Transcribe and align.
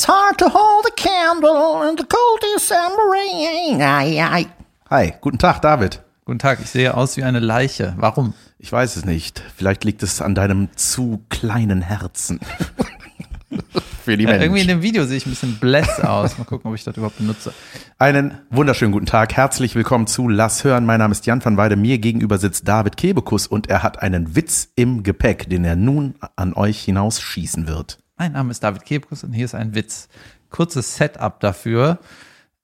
it's 0.00 0.08
hard 0.08 0.38
to 0.38 0.48
hold 0.48 0.86
a 0.86 0.94
candle 0.96 1.86
in 1.86 1.94
the 1.98 2.04
cold 2.04 2.40
December 2.54 3.02
rain. 3.12 3.82
Ai, 3.82 4.18
ai. 4.18 4.46
Hi, 4.88 5.12
guten 5.20 5.36
Tag, 5.36 5.60
David. 5.60 6.00
Guten 6.24 6.38
Tag, 6.38 6.58
ich 6.62 6.70
sehe 6.70 6.94
aus 6.94 7.18
wie 7.18 7.22
eine 7.22 7.38
Leiche. 7.38 7.94
Warum? 7.98 8.32
Ich 8.58 8.72
weiß 8.72 8.96
es 8.96 9.04
nicht. 9.04 9.42
Vielleicht 9.54 9.84
liegt 9.84 10.02
es 10.02 10.22
an 10.22 10.34
deinem 10.34 10.74
zu 10.74 11.22
kleinen 11.28 11.82
Herzen. 11.82 12.40
Für 14.04 14.16
die 14.16 14.24
ja, 14.24 14.30
Menschen. 14.30 14.42
Irgendwie 14.42 14.62
in 14.62 14.68
dem 14.68 14.80
Video 14.80 15.04
sehe 15.04 15.18
ich 15.18 15.26
ein 15.26 15.30
bisschen 15.30 15.58
bless 15.58 16.00
aus. 16.00 16.38
Mal 16.38 16.44
gucken, 16.44 16.70
ob 16.70 16.74
ich 16.74 16.84
das 16.84 16.96
überhaupt 16.96 17.18
benutze. 17.18 17.52
Einen 17.98 18.38
wunderschönen 18.48 18.92
guten 18.92 19.04
Tag. 19.04 19.36
Herzlich 19.36 19.74
willkommen 19.74 20.06
zu 20.06 20.28
Lass 20.28 20.64
hören. 20.64 20.86
Mein 20.86 21.00
Name 21.00 21.12
ist 21.12 21.26
Jan 21.26 21.44
van 21.44 21.58
Weide. 21.58 21.76
Mir 21.76 21.98
gegenüber 21.98 22.38
sitzt 22.38 22.66
David 22.66 22.96
Kebekus 22.96 23.46
und 23.46 23.68
er 23.68 23.82
hat 23.82 24.00
einen 24.00 24.34
Witz 24.34 24.70
im 24.76 25.02
Gepäck, 25.02 25.50
den 25.50 25.66
er 25.66 25.76
nun 25.76 26.14
an 26.36 26.54
euch 26.54 26.80
hinausschießen 26.80 27.68
wird. 27.68 27.98
Mein 28.20 28.32
Name 28.32 28.50
ist 28.50 28.62
David 28.62 28.84
Kebekus 28.84 29.24
und 29.24 29.32
hier 29.32 29.46
ist 29.46 29.54
ein 29.54 29.74
Witz. 29.74 30.10
Kurzes 30.50 30.94
Setup 30.96 31.40
dafür. 31.40 32.00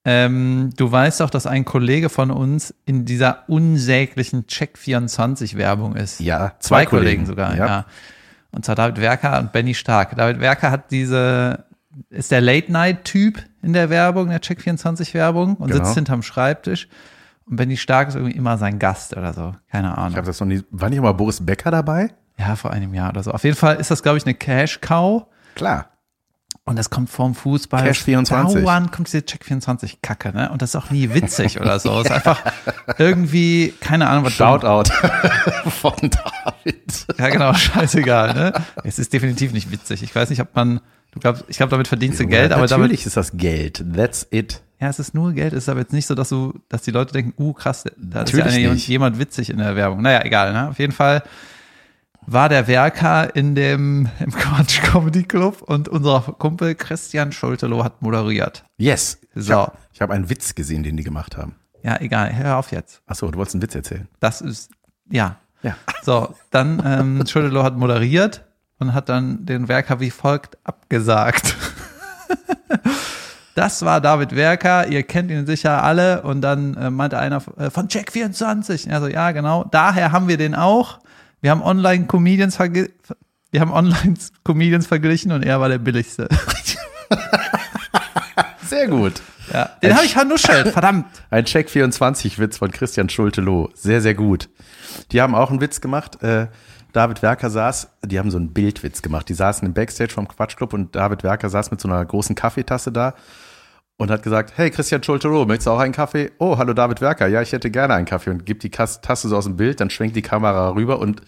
Ähm, 0.04 0.68
du 0.76 0.92
weißt 0.92 1.20
doch, 1.20 1.30
dass 1.30 1.46
ein 1.46 1.64
Kollege 1.64 2.10
von 2.10 2.30
uns 2.30 2.74
in 2.84 3.06
dieser 3.06 3.48
unsäglichen 3.48 4.44
Check24-Werbung 4.44 5.96
ist. 5.96 6.20
Ja, 6.20 6.52
zwei, 6.58 6.84
zwei 6.84 6.84
Kollegen, 6.84 7.24
Kollegen, 7.24 7.26
sogar. 7.26 7.56
Ja. 7.56 7.66
ja. 7.66 7.86
Und 8.50 8.66
zwar 8.66 8.74
David 8.74 9.00
Werker 9.00 9.38
und 9.38 9.52
Benny 9.52 9.72
Stark. 9.72 10.14
David 10.14 10.40
Werker 10.40 10.70
hat 10.70 10.90
diese, 10.90 11.64
ist 12.10 12.32
der 12.32 12.42
Late-Night-Typ 12.42 13.42
in 13.62 13.72
der 13.72 13.88
Werbung, 13.88 14.28
der 14.28 14.42
Check24-Werbung 14.42 15.54
und 15.54 15.70
genau. 15.70 15.84
sitzt 15.84 15.94
hinterm 15.94 16.22
Schreibtisch. 16.22 16.86
Und 17.46 17.56
Benny 17.56 17.78
Stark 17.78 18.08
ist 18.08 18.16
irgendwie 18.16 18.36
immer 18.36 18.58
sein 18.58 18.78
Gast 18.78 19.16
oder 19.16 19.32
so. 19.32 19.54
Keine 19.70 19.96
Ahnung. 19.96 20.10
Ich 20.10 20.16
habe 20.18 20.26
das 20.26 20.38
noch 20.38 20.48
nie. 20.48 20.62
War 20.70 20.90
nicht 20.90 20.98
immer 20.98 21.14
Boris 21.14 21.46
Becker 21.46 21.70
dabei? 21.70 22.10
Ja, 22.38 22.56
vor 22.56 22.72
einem 22.72 22.92
Jahr 22.92 23.08
oder 23.08 23.22
so. 23.22 23.30
Auf 23.30 23.44
jeden 23.44 23.56
Fall 23.56 23.76
ist 23.76 23.90
das, 23.90 24.02
glaube 24.02 24.18
ich, 24.18 24.26
eine 24.26 24.34
Cash-Cow. 24.34 25.28
Klar. 25.56 25.90
Und 26.64 26.76
das 26.76 26.90
kommt 26.90 27.10
vom 27.10 27.34
Fußball. 27.34 27.84
Cash 27.84 28.02
24. 28.02 28.62
Dauernd 28.62 28.90
kommt 28.92 29.08
diese 29.08 29.24
Check 29.24 29.44
24 29.44 30.02
Kacke, 30.02 30.32
ne? 30.32 30.50
Und 30.50 30.62
das 30.62 30.70
ist 30.70 30.76
auch 30.76 30.90
nie 30.90 31.12
witzig 31.14 31.60
oder 31.60 31.78
so. 31.78 32.00
Es 32.00 32.06
ist 32.06 32.12
einfach 32.12 32.42
irgendwie, 32.98 33.72
keine 33.80 34.08
Ahnung, 34.08 34.24
was. 34.24 34.32
Shoutout 34.32 34.90
von 35.80 35.94
David. 35.96 37.06
Ja, 37.18 37.28
genau, 37.28 37.54
scheißegal, 37.54 38.34
ne? 38.34 38.52
Es 38.82 38.98
ist 38.98 39.12
definitiv 39.12 39.52
nicht 39.52 39.70
witzig. 39.70 40.02
Ich 40.02 40.14
weiß 40.14 40.28
nicht, 40.28 40.40
ob 40.40 40.54
man, 40.56 40.80
du 41.12 41.20
glaubst, 41.20 41.44
ich 41.46 41.56
glaube, 41.56 41.70
damit 41.70 41.86
verdienst 41.86 42.18
du 42.18 42.24
ja, 42.24 42.30
Geld, 42.30 42.52
aber 42.52 42.62
natürlich 42.62 42.70
damit. 42.70 42.82
Natürlich 42.90 43.06
ist 43.06 43.16
das 43.16 43.36
Geld. 43.36 43.84
That's 43.94 44.26
it. 44.30 44.60
Ja, 44.80 44.88
es 44.88 44.98
ist 44.98 45.14
nur 45.14 45.32
Geld. 45.32 45.52
Es 45.52 45.64
ist 45.64 45.68
aber 45.68 45.80
jetzt 45.80 45.92
nicht 45.92 46.06
so, 46.06 46.16
dass 46.16 46.30
du, 46.30 46.52
dass 46.68 46.82
die 46.82 46.90
Leute 46.90 47.12
denken, 47.12 47.32
uh, 47.40 47.52
krass, 47.52 47.84
da 47.96 48.22
ist 48.22 48.32
ja 48.32 48.48
jemand, 48.48 48.86
jemand 48.88 49.18
witzig 49.20 49.50
in 49.50 49.58
der 49.58 49.76
Werbung. 49.76 50.02
Naja, 50.02 50.24
egal, 50.24 50.52
ne? 50.52 50.68
Auf 50.68 50.80
jeden 50.80 50.92
Fall 50.92 51.22
war 52.26 52.48
der 52.48 52.66
Werker 52.66 53.34
in 53.34 53.54
dem 53.54 54.08
im 54.18 54.32
Quatsch 54.32 54.82
Comedy 54.82 55.22
Club 55.22 55.62
und 55.62 55.88
unser 55.88 56.20
Kumpel 56.38 56.74
Christian 56.74 57.32
Schultelow 57.32 57.84
hat 57.84 58.02
moderiert. 58.02 58.64
Yes. 58.76 59.18
So. 59.34 59.68
Ich 59.92 60.00
habe 60.00 60.10
hab 60.10 60.10
einen 60.10 60.28
Witz 60.28 60.54
gesehen, 60.54 60.82
den 60.82 60.96
die 60.96 61.04
gemacht 61.04 61.36
haben. 61.36 61.54
Ja, 61.82 62.00
egal, 62.00 62.34
hör 62.34 62.56
auf 62.56 62.72
jetzt. 62.72 63.00
Achso, 63.06 63.30
du 63.30 63.38
wolltest 63.38 63.54
einen 63.54 63.62
Witz 63.62 63.74
erzählen. 63.74 64.08
Das 64.18 64.40
ist, 64.40 64.70
ja. 65.08 65.36
Ja. 65.62 65.76
So, 66.02 66.34
dann 66.50 66.82
ähm, 66.84 67.26
Schultelow 67.26 67.62
hat 67.62 67.76
moderiert 67.76 68.44
und 68.78 68.92
hat 68.92 69.08
dann 69.08 69.46
den 69.46 69.68
Werker 69.68 70.00
wie 70.00 70.10
folgt 70.10 70.58
abgesagt. 70.64 71.56
das 73.54 73.84
war 73.84 74.00
David 74.00 74.34
Werker, 74.34 74.86
ihr 74.88 75.02
kennt 75.02 75.30
ihn 75.30 75.46
sicher 75.46 75.82
alle. 75.82 76.22
Und 76.22 76.40
dann 76.40 76.74
äh, 76.74 76.90
meinte 76.90 77.18
einer 77.18 77.42
äh, 77.56 77.70
von 77.70 77.88
Check24. 77.88 78.90
Also 78.90 79.08
ja, 79.08 79.30
genau, 79.32 79.64
daher 79.70 80.12
haben 80.12 80.28
wir 80.28 80.36
den 80.36 80.54
auch. 80.54 80.98
Wir 81.40 81.50
haben 81.50 81.62
Online-Comedians 81.62 82.58
wir 82.58 83.60
haben 83.60 83.72
Online-Comedians 83.72 84.86
verglichen 84.86 85.32
und 85.32 85.44
er 85.44 85.60
war 85.60 85.68
der 85.68 85.78
billigste. 85.78 86.28
Sehr 88.68 88.88
gut. 88.88 89.14
Ja, 89.52 89.70
den 89.82 89.94
habe 89.94 90.04
ich 90.04 90.14
vernuschelt, 90.14 90.68
verdammt. 90.68 91.06
Ein 91.30 91.44
Check24-Witz 91.44 92.58
von 92.58 92.72
Christian 92.72 93.08
Schulte-Loh. 93.08 93.70
Sehr, 93.74 94.00
sehr 94.00 94.14
gut. 94.14 94.48
Die 95.12 95.22
haben 95.22 95.36
auch 95.36 95.50
einen 95.50 95.60
Witz 95.60 95.80
gemacht. 95.80 96.20
Äh, 96.22 96.48
David 96.92 97.22
Werker 97.22 97.48
saß, 97.48 97.90
die 98.04 98.18
haben 98.18 98.30
so 98.30 98.38
einen 98.38 98.52
Bildwitz 98.52 99.02
gemacht. 99.02 99.28
Die 99.28 99.34
saßen 99.34 99.66
im 99.66 99.72
Backstage 99.72 100.12
vom 100.12 100.26
Quatschclub 100.26 100.72
und 100.72 100.96
David 100.96 101.22
Werker 101.22 101.48
saß 101.48 101.70
mit 101.70 101.80
so 101.80 101.88
einer 101.88 102.04
großen 102.04 102.34
Kaffeetasse 102.34 102.90
da 102.90 103.14
und 103.98 104.10
hat 104.10 104.22
gesagt, 104.22 104.52
hey 104.56 104.70
Christian 104.70 105.02
Schulterow, 105.02 105.46
möchtest 105.46 105.66
du 105.66 105.70
auch 105.70 105.78
einen 105.78 105.92
Kaffee? 105.92 106.32
Oh, 106.38 106.58
hallo 106.58 106.72
David 106.72 107.00
Werker, 107.00 107.26
ja, 107.26 107.42
ich 107.42 107.52
hätte 107.52 107.70
gerne 107.70 107.94
einen 107.94 108.06
Kaffee 108.06 108.30
und 108.30 108.44
gibt 108.46 108.62
die 108.62 108.70
Tasse 108.70 109.28
so 109.28 109.36
aus 109.36 109.44
dem 109.44 109.56
Bild, 109.56 109.80
dann 109.80 109.90
schwenkt 109.90 110.16
die 110.16 110.22
Kamera 110.22 110.70
rüber 110.70 110.98
und 110.98 111.22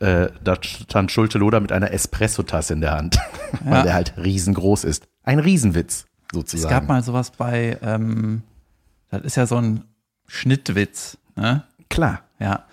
äh, 0.00 0.28
da 0.42 0.56
stand 0.60 1.12
Schulte-Loder 1.12 1.60
mit 1.60 1.72
einer 1.72 1.92
Espresso-Tasse 1.92 2.74
in 2.74 2.80
der 2.80 2.92
Hand, 2.92 3.16
ja. 3.64 3.70
weil 3.70 3.82
der 3.84 3.94
halt 3.94 4.14
riesengroß 4.16 4.84
ist. 4.84 5.06
Ein 5.22 5.38
Riesenwitz, 5.38 6.06
sozusagen. 6.32 6.72
Es 6.74 6.80
gab 6.80 6.88
mal 6.88 7.02
sowas 7.02 7.30
bei, 7.30 7.78
ähm, 7.82 8.42
das 9.10 9.22
ist 9.22 9.36
ja 9.36 9.46
so 9.46 9.56
ein 9.56 9.84
Schnittwitz, 10.26 11.16
ne? 11.36 11.64
Klar. 11.88 12.22
Ja. 12.40 12.64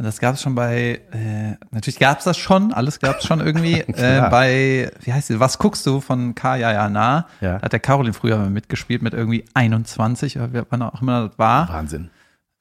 Und 0.00 0.06
das 0.06 0.18
gab 0.18 0.36
es 0.36 0.40
schon 0.40 0.54
bei, 0.54 1.02
äh, 1.12 1.62
natürlich 1.72 1.98
gab 1.98 2.20
es 2.20 2.24
das 2.24 2.38
schon, 2.38 2.72
alles 2.72 3.00
gab 3.00 3.18
es 3.18 3.26
schon 3.26 3.40
irgendwie. 3.40 3.80
äh, 3.86 4.30
bei, 4.30 4.90
wie 5.02 5.12
heißt 5.12 5.26
sie, 5.26 5.40
Was 5.40 5.58
guckst 5.58 5.84
du 5.84 6.00
von 6.00 6.34
Kaya 6.34 6.72
Jana? 6.72 7.26
Ja. 7.42 7.58
Da 7.58 7.64
hat 7.64 7.72
der 7.74 7.80
Caroline 7.80 8.14
früher 8.14 8.38
mitgespielt 8.48 9.02
mit 9.02 9.12
irgendwie 9.12 9.44
21, 9.52 10.38
wann 10.70 10.80
auch 10.80 11.02
immer 11.02 11.28
das 11.28 11.38
war. 11.38 11.68
Wahnsinn. 11.68 12.08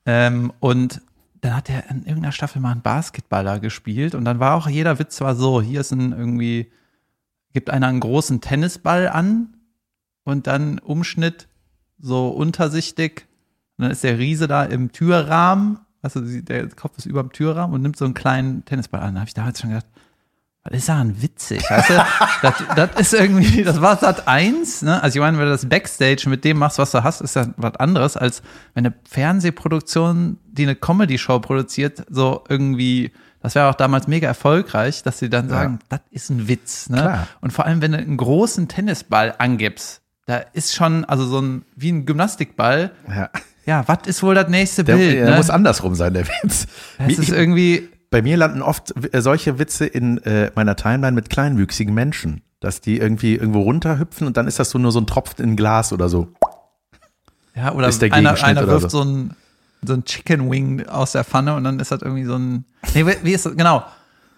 Ähm, 0.06 0.52
und 0.60 1.02
dann 1.40 1.56
hat 1.56 1.70
er 1.70 1.90
in 1.90 2.00
irgendeiner 2.00 2.34
Staffel 2.34 2.62
mal 2.62 2.74
einen 2.74 2.82
Basketballer 2.82 3.62
gespielt 3.62 4.16
und 4.16 4.26
dann 4.26 4.42
war 4.42 4.56
auch 4.56 4.68
jeder 4.68 5.00
Witz 5.00 5.22
war 5.22 5.34
so, 5.34 5.62
hier 5.62 5.80
ist 5.80 5.94
ein 5.94 6.12
irgendwie, 6.12 6.70
gibt 7.54 7.70
einer 7.70 7.88
einen 7.88 8.02
großen 8.02 8.42
Tennisball 8.42 9.08
an 9.08 9.56
und 10.26 10.48
dann 10.48 10.78
Umschnitt 10.78 11.48
so 12.00 12.28
untersichtig 12.28 13.28
und 13.78 13.84
dann 13.84 13.92
ist 13.92 14.04
der 14.04 14.20
Riese 14.20 14.50
da 14.50 14.66
im 14.66 14.92
Türrahmen 14.92 15.80
also 16.02 16.22
der 16.22 16.68
Kopf 16.70 16.98
ist 16.98 17.06
über 17.06 17.22
dem 17.22 17.32
Türrahmen 17.32 17.74
und 17.74 17.82
nimmt 17.82 17.98
so 17.98 18.06
einen 18.06 18.14
kleinen 18.14 18.64
Tennisball 18.66 19.02
an. 19.02 19.16
Da 19.16 19.22
habe 19.22 19.28
ich 19.28 19.34
damals 19.34 19.60
schon 19.60 19.72
gedacht, 19.72 19.88
was 20.64 20.78
ist 20.78 20.90
daran 20.90 21.22
witzig? 21.22 21.64
Weißt 21.70 21.90
du, 21.90 21.94
das, 22.42 22.64
das 22.76 22.90
ist 23.00 23.14
irgendwie, 23.14 23.64
das 23.64 23.82
war 23.82 23.98
Sat 23.98 24.28
1, 24.28 24.82
ne? 24.84 25.02
Also 25.02 25.18
ich 25.18 25.22
meine, 25.22 25.38
wenn 25.38 25.46
du 25.46 25.52
das 25.52 25.68
Backstage 25.68 26.30
mit 26.30 26.44
dem 26.44 26.58
machst, 26.58 26.78
was 26.78 26.92
du 26.92 27.04
hast, 27.04 27.22
ist 27.22 27.36
ja 27.36 27.48
was 27.58 27.76
anderes, 27.76 28.18
als 28.18 28.42
wenn 28.74 28.86
eine 28.86 28.96
Fernsehproduktion, 29.09 30.38
die 30.46 30.64
eine 30.64 30.76
Comedy-Show 30.76 31.40
produziert, 31.40 32.06
so 32.09 32.44
irgendwie, 32.50 33.12
das 33.42 33.56
wäre 33.56 33.70
auch 33.70 33.76
damals 33.76 34.08
mega 34.08 34.28
erfolgreich, 34.28 35.02
dass 35.04 35.20
sie 35.20 35.30
dann 35.30 35.50
sagen, 35.50 35.80
ja. 35.82 35.98
das 35.98 36.02
ist 36.12 36.30
ein 36.30 36.48
Witz, 36.48 36.90
ne? 36.90 37.02
Klar. 37.02 37.28
Und 37.42 37.52
vor 37.52 37.66
allem, 37.66 37.82
wenn 37.82 37.94
du 37.94 37.98
einen 37.98 38.18
großen 38.18 38.68
Tennisball 38.68 39.36
angibst, 39.38 40.02
da 40.26 40.38
ist 40.38 40.76
schon, 40.76 41.06
also 41.06 41.26
so 41.26 41.42
ein, 41.42 41.66
wie 41.76 41.92
ein 41.92 42.06
Gymnastikball, 42.06 42.92
ja 43.08 43.30
ja, 43.66 43.88
was 43.88 44.00
ist 44.06 44.24
wohl 44.24 44.36
das 44.36 44.50
nächste 44.50 44.84
der, 44.84 44.96
Bild? 44.96 45.16
Der 45.18 45.31
ne? 45.31 45.38
muss 45.38 45.50
andersrum 45.50 45.96
sein, 45.96 46.14
der 46.14 46.28
Witz. 46.28 46.68
Das 46.97 47.18
ist 47.18 47.30
irgendwie. 47.30 47.90
Bei 48.12 48.24
mir 48.24 48.38
landen 48.38 48.64
oft 48.64 48.94
äh, 49.14 49.22
solche 49.22 49.59
Witze 49.59 49.86
in 49.86 50.18
äh, 50.24 50.52
meiner 50.56 50.75
Timeline 50.75 51.12
mit 51.12 51.30
kleinwüchsigen 51.30 51.94
Menschen, 51.94 52.42
dass 52.59 52.81
die 52.81 52.97
irgendwie 52.97 53.36
irgendwo 53.36 53.62
runterhüpfen 53.62 54.25
und 54.25 54.36
dann 54.36 54.47
ist 54.47 54.58
das 54.58 54.72
so 54.72 54.80
nur 54.80 54.92
so 54.92 55.00
ein 55.00 55.06
Tropfen 55.06 55.44
in 55.46 55.56
Glas 55.56 55.94
oder 55.94 56.09
so. 56.09 56.28
Ja, 57.56 57.74
oder 57.74 57.88
ist 57.88 58.02
der 58.02 58.12
einer, 58.14 58.42
einer 58.44 58.66
wirft 58.66 58.90
so. 58.90 59.03
so 59.03 59.09
ein 59.09 59.36
so 59.86 59.94
ein 59.94 60.03
Chicken 60.03 60.52
Wing 60.52 60.86
aus 60.88 61.14
der 61.14 61.24
Pfanne 61.24 61.56
und 61.56 61.64
dann 61.64 61.80
ist 61.80 61.91
das 61.91 62.02
irgendwie 62.02 62.26
so 62.26 62.36
ein. 62.36 62.66
Nee, 62.94 63.06
wie 63.24 63.31
ist 63.31 63.46
das? 63.46 63.56
Genau. 63.56 63.84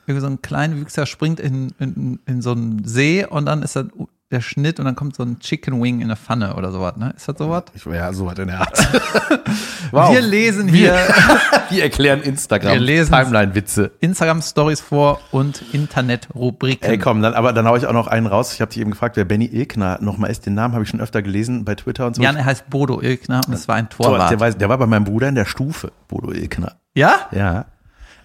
Irgendwie 0.05 0.21
so 0.21 0.27
ein 0.27 0.41
kleinwüchsiger 0.41 1.05
springt 1.05 1.39
in, 1.39 1.73
in, 1.79 2.19
in 2.25 2.41
so 2.41 2.51
einen 2.51 2.83
See 2.85 3.25
und 3.25 3.45
dann 3.45 3.61
ist 3.63 3.75
das 3.75 3.85
der 4.31 4.41
Schnitt 4.41 4.79
und 4.79 4.85
dann 4.85 4.95
kommt 4.95 5.15
so 5.15 5.23
ein 5.23 5.39
Chicken 5.39 5.81
Wing 5.81 5.99
in 5.99 6.05
eine 6.05 6.15
Pfanne 6.15 6.55
oder 6.55 6.71
sowas, 6.71 6.95
ne? 6.95 7.13
Ist 7.15 7.27
das 7.27 7.37
sowas? 7.37 7.65
Ich, 7.73 7.85
ja, 7.85 8.13
sowas 8.13 8.39
in 8.39 8.47
der 8.47 8.61
Art. 8.61 8.77
wow. 9.91 10.13
Wir 10.13 10.21
lesen 10.21 10.67
hier. 10.67 10.93
Wir, 11.69 11.83
erklären 11.83 12.21
Instagram. 12.21 12.73
Wir 12.73 12.79
lesen 12.79 13.13
Timeline-Witze. 13.13 13.91
Instagram-Stories 13.99 14.81
vor 14.81 15.19
und 15.31 15.61
Internet-Rubriken. 15.73 16.89
Ey, 16.89 16.97
komm, 16.97 17.21
dann, 17.21 17.33
aber 17.33 17.53
dann 17.53 17.65
hau 17.65 17.75
ich 17.75 17.85
auch 17.85 17.93
noch 17.93 18.07
einen 18.07 18.27
raus. 18.27 18.53
Ich 18.53 18.61
habe 18.61 18.71
dich 18.71 18.81
eben 18.81 18.91
gefragt, 18.91 19.15
wer 19.15 19.25
Benny 19.25 19.45
Ilkner 19.45 19.99
nochmal 20.01 20.31
ist. 20.31 20.45
Den 20.45 20.53
Namen 20.53 20.73
habe 20.73 20.83
ich 20.83 20.89
schon 20.89 20.99
öfter 20.99 21.21
gelesen 21.21 21.63
bei 21.63 21.75
Twitter 21.75 22.07
und 22.07 22.15
so. 22.15 22.21
Jan, 22.21 22.35
er 22.35 22.45
heißt 22.45 22.69
Bodo 22.69 23.01
Ilkner 23.01 23.41
und 23.47 23.53
es 23.53 23.67
war 23.67 23.75
ein 23.75 23.89
Torwart. 23.89 24.31
Der 24.31 24.39
war, 24.39 24.51
der 24.51 24.69
war 24.69 24.77
bei 24.77 24.87
meinem 24.87 25.05
Bruder 25.05 25.29
in 25.29 25.35
der 25.35 25.45
Stufe, 25.45 25.91
Bodo 26.07 26.31
Ilkner. 26.31 26.75
Ja? 26.93 27.27
Ja. 27.31 27.65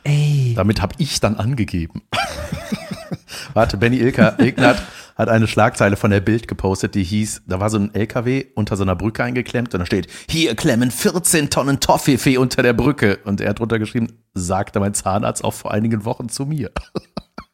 Ey. 0.02 0.54
Damit 0.56 0.82
habe 0.82 0.94
ich 0.98 1.20
dann 1.20 1.36
angegeben. 1.36 2.02
Warte, 3.54 3.76
Benny 3.76 3.98
Ilkner 3.98 4.36
hat 4.36 4.82
hat 5.16 5.30
eine 5.30 5.48
Schlagzeile 5.48 5.96
von 5.96 6.10
der 6.10 6.20
Bild 6.20 6.46
gepostet, 6.46 6.94
die 6.94 7.02
hieß, 7.02 7.42
da 7.46 7.58
war 7.58 7.70
so 7.70 7.78
ein 7.78 7.94
LKW 7.94 8.46
unter 8.54 8.76
so 8.76 8.82
einer 8.82 8.94
Brücke 8.94 9.24
eingeklemmt 9.24 9.74
und 9.74 9.80
da 9.80 9.86
steht, 9.86 10.08
hier 10.28 10.54
klemmen 10.54 10.90
14 10.90 11.48
Tonnen 11.48 11.80
Toffifee 11.80 12.36
unter 12.36 12.62
der 12.62 12.74
Brücke. 12.74 13.18
Und 13.24 13.40
er 13.40 13.50
hat 13.50 13.58
drunter 13.58 13.78
geschrieben, 13.78 14.08
sagte 14.34 14.78
mein 14.78 14.92
Zahnarzt 14.94 15.42
auch 15.42 15.54
vor 15.54 15.72
einigen 15.72 16.04
Wochen 16.04 16.28
zu 16.28 16.44
mir. 16.44 16.70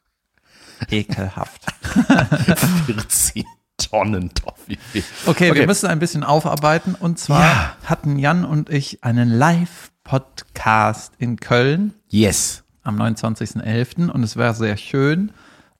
Ekelhaft. 0.91 1.61
14 2.85 3.45
Tonnen 3.77 4.29
Toffifee. 4.33 5.03
Okay, 5.25 5.49
okay, 5.49 5.55
wir 5.55 5.65
müssen 5.65 5.87
ein 5.87 5.99
bisschen 5.99 6.23
aufarbeiten. 6.23 6.95
Und 6.95 7.17
zwar 7.17 7.41
ja. 7.41 7.77
hatten 7.85 8.19
Jan 8.19 8.43
und 8.43 8.69
ich 8.69 9.03
einen 9.05 9.29
Live-Podcast 9.29 11.13
in 11.17 11.37
Köln. 11.37 11.93
Yes. 12.09 12.63
Am 12.83 13.01
29.11. 13.01 14.09
Und 14.09 14.23
es 14.23 14.35
war 14.35 14.53
sehr 14.53 14.75
schön. 14.75 15.31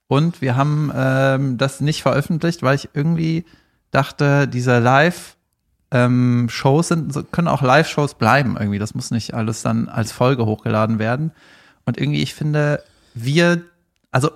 Und 0.06 0.40
wir 0.40 0.56
haben 0.56 0.92
ähm, 0.94 1.58
das 1.58 1.80
nicht 1.80 2.02
veröffentlicht, 2.02 2.62
weil 2.62 2.76
ich 2.76 2.90
irgendwie 2.94 3.44
dachte, 3.90 4.46
diese 4.48 4.78
Live- 4.78 5.36
ähm, 5.90 6.48
Shows 6.50 6.88
sind, 6.88 7.30
können 7.30 7.46
auch 7.46 7.62
Live-Shows 7.62 8.14
bleiben 8.14 8.56
irgendwie. 8.58 8.80
Das 8.80 8.94
muss 8.94 9.12
nicht 9.12 9.32
alles 9.32 9.62
dann 9.62 9.88
als 9.88 10.10
Folge 10.10 10.44
hochgeladen 10.44 10.98
werden. 10.98 11.30
Und 11.86 11.98
irgendwie, 11.98 12.20
ich 12.20 12.34
finde, 12.34 12.82
wir, 13.14 13.62
also 14.10 14.30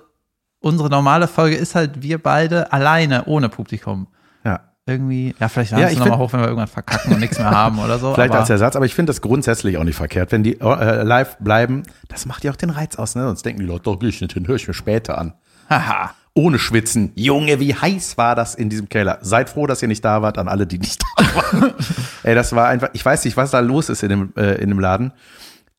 unsere 0.60 0.88
normale 0.88 1.26
Folge 1.26 1.56
ist 1.56 1.74
halt 1.74 2.00
wir 2.02 2.22
beide 2.22 2.72
alleine, 2.72 3.24
ohne 3.24 3.48
Publikum. 3.48 4.06
Ja. 4.44 4.60
Irgendwie, 4.86 5.34
ja, 5.40 5.48
vielleicht 5.48 5.72
laden 5.72 5.82
Ja, 5.82 5.90
wir 5.90 5.98
nochmal 5.98 6.18
hoch, 6.18 6.32
wenn 6.32 6.40
wir 6.40 6.46
irgendwann 6.46 6.68
verkacken 6.68 7.14
und 7.14 7.20
nichts 7.20 7.38
mehr 7.38 7.50
haben 7.50 7.80
oder 7.80 7.98
so. 7.98 8.14
Vielleicht 8.14 8.34
als 8.34 8.50
Ersatz, 8.50 8.76
aber 8.76 8.86
ich 8.86 8.94
finde 8.94 9.10
das 9.10 9.20
grundsätzlich 9.20 9.76
auch 9.78 9.84
nicht 9.84 9.96
verkehrt. 9.96 10.30
Wenn 10.30 10.44
die 10.44 10.60
äh, 10.60 11.02
live 11.02 11.36
bleiben, 11.38 11.82
das 12.08 12.24
macht 12.24 12.44
ja 12.44 12.52
auch 12.52 12.56
den 12.56 12.70
Reiz 12.70 12.96
aus, 12.96 13.14
ne? 13.14 13.24
Sonst 13.24 13.44
denken 13.44 13.60
die 13.60 13.66
Leute, 13.66 13.82
doch, 13.82 13.98
geh 13.98 14.06
ich 14.08 14.20
nicht 14.20 14.32
hin, 14.32 14.46
höre 14.46 14.56
ich 14.56 14.68
mir 14.68 14.74
später 14.74 15.18
an. 15.18 15.34
Haha. 15.68 16.14
Ohne 16.34 16.58
Schwitzen. 16.58 17.10
Junge, 17.16 17.58
wie 17.58 17.74
heiß 17.74 18.16
war 18.16 18.36
das 18.36 18.54
in 18.54 18.70
diesem 18.70 18.88
Keller? 18.88 19.18
Seid 19.22 19.50
froh, 19.50 19.66
dass 19.66 19.82
ihr 19.82 19.88
nicht 19.88 20.04
da 20.04 20.22
wart, 20.22 20.38
an 20.38 20.46
alle, 20.46 20.68
die 20.68 20.78
nicht 20.78 21.02
da 21.02 21.24
waren. 21.34 21.74
Ey, 22.22 22.34
das 22.34 22.54
war 22.54 22.68
einfach, 22.68 22.90
ich 22.92 23.04
weiß 23.04 23.24
nicht, 23.24 23.36
was 23.36 23.50
da 23.50 23.58
los 23.58 23.88
ist 23.88 24.04
in 24.04 24.08
dem, 24.08 24.32
äh, 24.36 24.54
in 24.62 24.68
dem 24.68 24.78
Laden. 24.78 25.12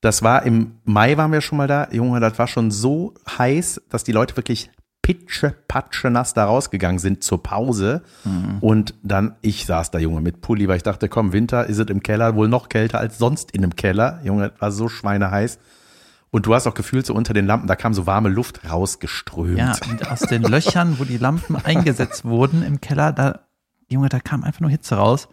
Das 0.01 0.21
war 0.21 0.43
im 0.43 0.75
Mai 0.83 1.15
waren 1.17 1.31
wir 1.31 1.41
schon 1.41 1.57
mal 1.57 1.67
da. 1.67 1.87
Junge, 1.91 2.19
das 2.19 2.37
war 2.39 2.47
schon 2.47 2.71
so 2.71 3.13
heiß, 3.37 3.81
dass 3.89 4.03
die 4.03 4.11
Leute 4.11 4.35
wirklich 4.35 4.69
pitsche, 5.01 5.55
patsche 5.67 6.09
nass 6.09 6.33
da 6.33 6.45
rausgegangen 6.45 6.99
sind 6.99 7.23
zur 7.23 7.41
Pause. 7.41 8.03
Und 8.61 8.93
dann, 9.01 9.35
ich 9.41 9.65
saß 9.65 9.91
da, 9.91 9.97
Junge, 9.97 10.21
mit 10.21 10.41
Pulli, 10.41 10.67
weil 10.67 10.77
ich 10.77 10.83
dachte, 10.83 11.09
komm, 11.09 11.33
Winter 11.33 11.65
ist 11.65 11.79
es 11.79 11.87
im 11.87 12.03
Keller 12.03 12.35
wohl 12.35 12.47
noch 12.47 12.69
kälter 12.69 12.99
als 12.99 13.17
sonst 13.17 13.51
in 13.51 13.63
einem 13.63 13.75
Keller. 13.75 14.19
Junge, 14.23 14.51
es 14.53 14.61
war 14.61 14.71
so 14.71 14.87
schweineheiß. 14.87 15.57
Und 16.31 16.45
du 16.45 16.53
hast 16.53 16.67
auch 16.67 16.73
gefühlt, 16.73 17.05
so 17.05 17.13
unter 17.13 17.33
den 17.33 17.45
Lampen, 17.45 17.67
da 17.67 17.75
kam 17.75 17.93
so 17.93 18.05
warme 18.05 18.29
Luft 18.29 18.69
rausgeströmt. 18.69 19.57
Ja, 19.57 19.75
und 19.89 20.09
aus 20.11 20.19
den 20.19 20.43
Löchern, 20.43 20.99
wo 20.99 21.03
die 21.03 21.17
Lampen 21.17 21.55
eingesetzt 21.63 22.25
wurden 22.25 22.63
im 22.63 22.81
Keller, 22.81 23.11
da, 23.11 23.39
Junge, 23.89 24.09
da 24.09 24.19
kam 24.19 24.43
einfach 24.43 24.61
nur 24.61 24.69
Hitze 24.69 24.95
raus. 24.95 25.27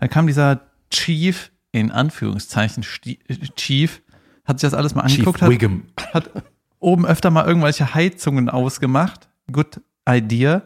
Da 0.00 0.08
kam 0.08 0.26
dieser 0.26 0.62
Chief, 0.90 1.52
in 1.72 1.90
Anführungszeichen 1.90 2.82
Chief, 2.82 4.02
hat 4.44 4.60
sich 4.60 4.70
das 4.70 4.74
alles 4.74 4.94
mal 4.94 5.06
Chief 5.06 5.18
angeguckt, 5.20 5.42
hat, 5.42 5.50
Wiggum. 5.50 5.84
hat 6.12 6.30
oben 6.78 7.06
öfter 7.06 7.30
mal 7.30 7.46
irgendwelche 7.46 7.94
Heizungen 7.94 8.48
ausgemacht. 8.48 9.28
Good 9.50 9.80
idea. 10.08 10.62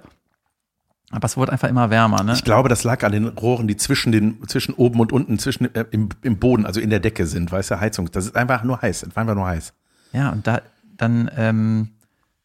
Aber 1.10 1.26
es 1.26 1.36
wurde 1.36 1.52
einfach 1.52 1.68
immer 1.68 1.90
wärmer, 1.90 2.22
ne? 2.22 2.34
Ich 2.34 2.44
glaube, 2.44 2.68
das 2.68 2.84
lag 2.84 3.02
an 3.02 3.12
den 3.12 3.26
Rohren, 3.26 3.66
die 3.66 3.76
zwischen 3.76 4.12
den, 4.12 4.46
zwischen 4.46 4.74
oben 4.74 5.00
und 5.00 5.12
unten, 5.12 5.38
zwischen 5.40 5.74
äh, 5.74 5.84
im, 5.90 6.08
im 6.22 6.38
Boden, 6.38 6.66
also 6.66 6.80
in 6.80 6.88
der 6.88 7.00
Decke 7.00 7.26
sind, 7.26 7.50
weißt 7.50 7.72
du, 7.72 7.80
Heizung. 7.80 8.10
Das 8.12 8.26
ist 8.26 8.36
einfach 8.36 8.62
nur 8.62 8.80
heiß. 8.80 9.00
Das 9.00 9.16
war 9.16 9.22
einfach 9.22 9.34
nur 9.34 9.46
heiß. 9.46 9.72
Ja, 10.12 10.30
und 10.30 10.46
da, 10.46 10.62
dann 10.96 11.28
ähm, 11.36 11.88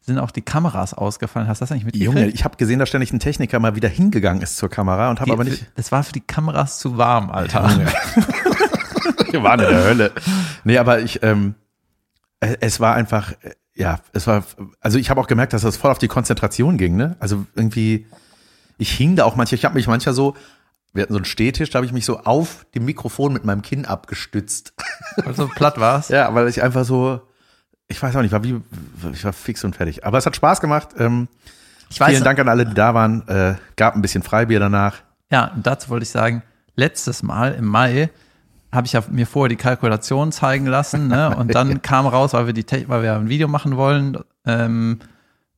sind 0.00 0.18
auch 0.18 0.32
die 0.32 0.42
Kameras 0.42 0.94
ausgefallen. 0.94 1.46
Hast 1.46 1.60
du 1.60 1.62
das 1.62 1.72
eigentlich 1.72 1.84
mitgekriegt? 1.84 2.12
Junge, 2.12 2.28
ich 2.28 2.44
habe 2.44 2.56
gesehen, 2.56 2.80
dass 2.80 2.88
ständig 2.88 3.12
ein 3.12 3.20
Techniker 3.20 3.60
mal 3.60 3.76
wieder 3.76 3.88
hingegangen 3.88 4.42
ist 4.42 4.56
zur 4.56 4.68
Kamera 4.68 5.10
und 5.10 5.20
habe 5.20 5.32
aber 5.32 5.44
nicht. 5.44 5.66
Das 5.76 5.92
war 5.92 6.02
für 6.02 6.12
die 6.12 6.20
Kameras 6.20 6.80
zu 6.80 6.98
warm, 6.98 7.30
Alter. 7.30 7.68
Junge. 7.70 7.86
Wir 9.32 9.42
waren 9.42 9.60
in 9.60 9.68
der 9.68 9.84
Hölle. 9.84 10.12
Nee, 10.64 10.78
aber 10.78 11.00
ich, 11.00 11.22
ähm, 11.22 11.54
äh, 12.40 12.56
es 12.60 12.80
war 12.80 12.94
einfach, 12.94 13.32
äh, 13.42 13.54
ja, 13.74 14.00
es 14.12 14.26
war, 14.26 14.44
also 14.80 14.98
ich 14.98 15.10
habe 15.10 15.20
auch 15.20 15.26
gemerkt, 15.26 15.52
dass 15.52 15.62
das 15.62 15.76
voll 15.76 15.90
auf 15.90 15.98
die 15.98 16.08
Konzentration 16.08 16.78
ging, 16.78 16.96
ne? 16.96 17.16
Also 17.18 17.44
irgendwie, 17.54 18.06
ich 18.78 18.90
hing 18.92 19.16
da 19.16 19.24
auch 19.24 19.36
manchmal, 19.36 19.56
ich 19.56 19.64
habe 19.64 19.74
mich 19.74 19.86
manchmal 19.86 20.14
so, 20.14 20.36
wir 20.92 21.02
hatten 21.02 21.12
so 21.12 21.18
einen 21.18 21.24
Stehtisch, 21.24 21.70
da 21.70 21.76
habe 21.78 21.86
ich 21.86 21.92
mich 21.92 22.04
so 22.04 22.20
auf 22.20 22.66
dem 22.74 22.84
Mikrofon 22.84 23.32
mit 23.32 23.44
meinem 23.44 23.62
Kinn 23.62 23.84
abgestützt. 23.84 24.72
Also 25.24 25.48
platt 25.48 25.78
war's. 25.78 26.08
Ja, 26.08 26.34
weil 26.34 26.48
ich 26.48 26.62
einfach 26.62 26.84
so, 26.84 27.20
ich 27.88 28.02
weiß 28.02 28.16
auch 28.16 28.22
nicht, 28.22 28.32
war 28.32 28.44
wie, 28.44 28.60
ich 29.12 29.24
war 29.24 29.32
fix 29.32 29.64
und 29.64 29.76
fertig. 29.76 30.04
Aber 30.04 30.18
es 30.18 30.26
hat 30.26 30.36
Spaß 30.36 30.60
gemacht. 30.60 30.90
Ähm, 30.98 31.28
Ich 31.90 32.00
weiß, 32.00 32.10
vielen 32.10 32.24
Dank 32.24 32.38
an 32.38 32.48
alle, 32.48 32.66
die 32.66 32.74
da 32.74 32.94
waren. 32.94 33.26
Äh, 33.28 33.54
gab 33.76 33.94
ein 33.94 34.02
bisschen 34.02 34.22
Freibier 34.22 34.58
danach. 34.58 34.96
Ja, 35.30 35.52
und 35.54 35.66
dazu 35.66 35.88
wollte 35.90 36.04
ich 36.04 36.10
sagen, 36.10 36.42
letztes 36.76 37.22
Mal 37.22 37.54
im 37.54 37.66
Mai 37.66 38.10
habe 38.72 38.86
ich 38.86 38.92
ja 38.92 39.02
mir 39.08 39.26
vorher 39.26 39.48
die 39.48 39.56
Kalkulation 39.56 40.32
zeigen 40.32 40.66
lassen, 40.66 41.08
ne? 41.08 41.34
Und 41.36 41.54
dann 41.54 41.80
kam 41.82 42.06
raus, 42.06 42.32
weil 42.34 42.46
wir 42.46 42.52
die 42.52 42.66
weil 42.88 43.02
wir 43.02 43.14
ein 43.14 43.28
Video 43.28 43.48
machen 43.48 43.76
wollen, 43.76 44.18
ähm, 44.44 44.98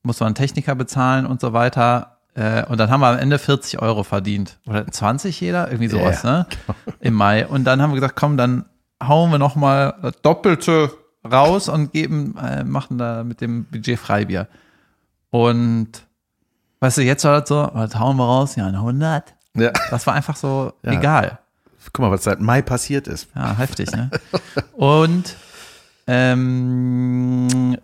muss 0.03 0.21
man 0.21 0.29
einen 0.29 0.35
Techniker 0.37 0.75
bezahlen 0.75 1.27
und 1.27 1.41
so 1.41 1.53
weiter. 1.53 2.18
Äh, 2.39 2.65
und 2.67 2.79
dann 2.79 2.89
haben 2.91 3.01
wir 3.01 3.09
am 3.09 3.19
Ende 3.19 3.39
40 3.39 3.83
Euro 3.83 4.05
verdient. 4.05 4.59
Oder 4.67 4.87
20 4.87 5.41
jeder? 5.41 5.69
Irgendwie 5.69 5.89
sowas, 5.89 6.23
Ja, 6.23 6.31
ne? 6.31 6.47
Im 7.01 7.15
Mai. 7.15 7.45
Und 7.47 7.65
dann 7.65 7.83
haben 7.83 7.91
wir 7.91 7.97
gesagt, 7.97 8.15
komm, 8.17 8.37
dann 8.37 8.65
hauen 9.03 9.31
wir 9.33 9.39
noch 9.39 9.57
mal 9.57 9.95
das 10.03 10.21
Doppelte 10.23 10.93
raus 11.31 11.69
und 11.69 11.93
geben, 11.93 12.37
äh, 12.39 12.63
machen 12.65 12.97
da 12.99 13.25
mit 13.25 13.41
dem 13.41 13.65
Budget 13.65 13.99
Freibier. 13.99 14.47
Und 15.31 15.89
weißt 16.81 16.99
du, 16.99 17.03
jetzt 17.03 17.25
war 17.25 17.41
das 17.41 17.49
so, 17.49 17.69
was 17.73 17.99
hauen 17.99 18.17
wir 18.17 18.25
raus? 18.25 18.55
Ja, 18.57 18.67
ein 18.67 18.77
100. 18.77 19.35
Ja. 19.55 19.73
Das 19.91 20.07
war 20.07 20.15
einfach 20.15 20.37
so 20.37 20.73
Ja. 20.85 20.93
egal. 20.93 21.39
Guck 21.93 22.01
mal, 22.05 22.11
was 22.11 22.23
seit 22.25 22.41
Mai 22.41 22.63
passiert 22.63 23.09
ist. 23.09 23.29
Ja, 23.35 23.57
heftig, 23.57 23.91
ne? 23.93 24.11
Und 24.75 25.35
ähm, 26.07 27.38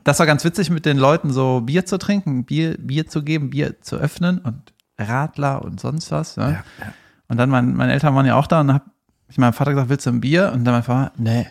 das 0.04 0.18
war 0.18 0.26
ganz 0.26 0.44
witzig, 0.44 0.70
mit 0.70 0.86
den 0.86 0.98
Leuten 0.98 1.32
so 1.32 1.62
Bier 1.62 1.86
zu 1.86 1.98
trinken, 1.98 2.44
Bier, 2.44 2.76
Bier 2.78 3.06
zu 3.06 3.22
geben, 3.22 3.50
Bier 3.50 3.80
zu 3.80 3.96
öffnen 3.96 4.38
und 4.38 4.72
Radler 4.98 5.62
und 5.62 5.80
sonst 5.80 6.10
was. 6.12 6.36
Ne? 6.36 6.44
Ja, 6.44 6.84
ja. 6.84 6.92
Und 7.28 7.38
dann, 7.38 7.50
mein, 7.50 7.74
meine 7.74 7.92
Eltern 7.92 8.14
waren 8.14 8.26
ja 8.26 8.36
auch 8.36 8.46
da 8.46 8.60
und 8.60 8.72
hab 8.72 8.84
ich 9.28 9.38
meinem 9.38 9.54
Vater 9.54 9.72
gesagt, 9.72 9.88
willst 9.88 10.06
du 10.06 10.10
ein 10.10 10.20
Bier? 10.20 10.52
Und 10.52 10.64
dann 10.64 10.74
mein 10.74 10.82
Vater, 10.82 11.12
nee. 11.16 11.46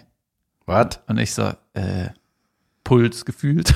Was? 0.66 1.00
Und 1.08 1.18
ich 1.18 1.34
so, 1.34 1.52
äh, 1.74 2.10
Puls 2.84 3.26
gefühlt. 3.26 3.74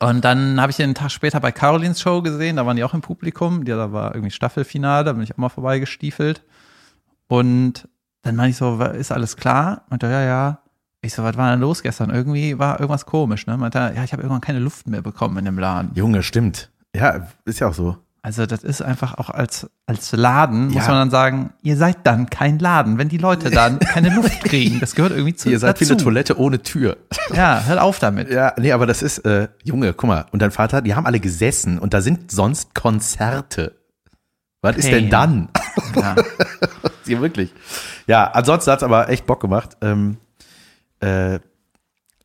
und 0.00 0.24
dann 0.24 0.60
habe 0.60 0.72
ich 0.72 0.78
ihn 0.78 0.84
einen 0.84 0.94
Tag 0.94 1.10
später 1.10 1.40
bei 1.40 1.52
Carolins 1.52 2.00
Show 2.00 2.22
gesehen, 2.22 2.56
da 2.56 2.66
waren 2.66 2.76
die 2.76 2.84
auch 2.84 2.94
im 2.94 3.00
Publikum, 3.00 3.64
die, 3.64 3.70
da 3.70 3.92
war 3.92 4.14
irgendwie 4.14 4.32
Staffelfinale, 4.32 5.04
da 5.04 5.12
bin 5.12 5.22
ich 5.22 5.32
auch 5.32 5.38
mal 5.38 5.48
vorbeigestiefelt. 5.48 6.42
Und 7.28 7.88
dann 8.22 8.36
meinte 8.36 8.50
ich 8.50 8.56
so, 8.56 8.80
ist 8.82 9.12
alles 9.12 9.36
klar? 9.36 9.84
Meinte 9.88 10.06
er, 10.06 10.12
ja, 10.12 10.26
ja. 10.26 10.58
Ich 11.00 11.14
so, 11.14 11.22
was 11.22 11.36
war 11.36 11.50
denn 11.50 11.60
los 11.60 11.82
gestern? 11.82 12.10
Irgendwie 12.10 12.58
war 12.58 12.80
irgendwas 12.80 13.06
komisch, 13.06 13.46
ne? 13.46 13.56
Meinte 13.56 13.78
ja, 13.94 14.02
ich 14.04 14.12
habe 14.12 14.22
irgendwann 14.22 14.40
keine 14.40 14.58
Luft 14.58 14.88
mehr 14.88 15.00
bekommen 15.02 15.38
in 15.38 15.44
dem 15.44 15.58
Laden. 15.58 15.90
Junge, 15.94 16.22
stimmt. 16.22 16.70
Ja, 16.94 17.28
ist 17.44 17.60
ja 17.60 17.68
auch 17.68 17.74
so. 17.74 17.96
Also 18.20 18.46
das 18.46 18.64
ist 18.64 18.82
einfach 18.82 19.16
auch 19.16 19.30
als, 19.30 19.70
als 19.86 20.10
Laden, 20.12 20.66
muss 20.66 20.74
Ja. 20.86 20.88
man 20.90 20.98
dann 21.02 21.10
sagen, 21.10 21.52
ihr 21.62 21.76
seid 21.76 21.98
dann 22.04 22.28
kein 22.28 22.58
Laden, 22.58 22.98
wenn 22.98 23.08
die 23.08 23.16
Leute 23.16 23.48
dann 23.48 23.78
keine 23.80 24.12
Luft 24.14 24.42
kriegen. 24.44 24.80
Das 24.80 24.96
gehört 24.96 25.12
irgendwie 25.12 25.34
zu 25.34 25.48
Ihr 25.48 25.60
seid 25.60 25.80
wie 25.80 25.84
dazu. 25.84 25.94
eine 25.94 26.02
Toilette 26.02 26.36
ohne 26.38 26.60
Tür. 26.62 26.96
Ja, 27.32 27.62
hör 27.64 27.82
auf 27.82 28.00
damit. 28.00 28.28
Ja, 28.28 28.54
nee, 28.58 28.72
aber 28.72 28.86
das 28.86 29.02
ist, 29.02 29.18
äh, 29.20 29.48
Junge, 29.62 29.92
guck 29.94 30.08
mal. 30.08 30.26
Und 30.32 30.42
dein 30.42 30.50
Vater, 30.50 30.82
die 30.82 30.94
haben 30.96 31.06
alle 31.06 31.20
gesessen 31.20 31.78
und 31.78 31.94
da 31.94 32.00
sind 32.00 32.32
sonst 32.32 32.74
Konzerte. 32.74 33.76
Was 34.62 34.76
ist 34.76 34.88
denn 34.88 35.08
Pain. 35.08 35.10
dann? 35.10 35.48
Ja. 35.94 36.16
Ja, 37.06 37.22
wirklich. 37.22 37.54
Ja, 38.06 38.24
ansonsten 38.32 38.70
hat's 38.70 38.82
aber 38.82 39.08
echt 39.08 39.24
Bock 39.24 39.40
gemacht. 39.40 39.78
Ähm, 39.80 40.18
äh, 41.00 41.40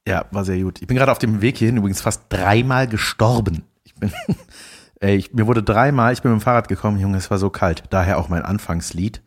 ja, 0.08 0.26
war 0.32 0.44
sehr 0.44 0.60
gut. 0.60 0.82
Ich 0.82 0.88
bin 0.88 0.98
gerade 0.98 1.12
auf 1.12 1.20
dem 1.20 1.42
Weg 1.42 1.58
hierhin 1.58 1.78
übrigens 1.78 2.02
fast 2.02 2.24
dreimal 2.30 2.88
gestorben. 2.88 3.64
Ich 3.84 3.96
bin, 3.96 4.12
ey, 5.00 5.16
ich, 5.16 5.34
mir 5.34 5.48
wurde 5.48 5.64
dreimal, 5.64 6.14
ich 6.14 6.22
bin 6.22 6.32
mit 6.32 6.42
dem 6.42 6.44
Fahrrad 6.44 6.68
gekommen, 6.68 7.00
Junge, 7.00 7.18
es 7.18 7.32
war 7.32 7.38
so 7.38 7.50
kalt. 7.50 7.84
Daher 7.90 8.18
auch 8.18 8.28
mein 8.28 8.42
Anfangslied, 8.44 9.22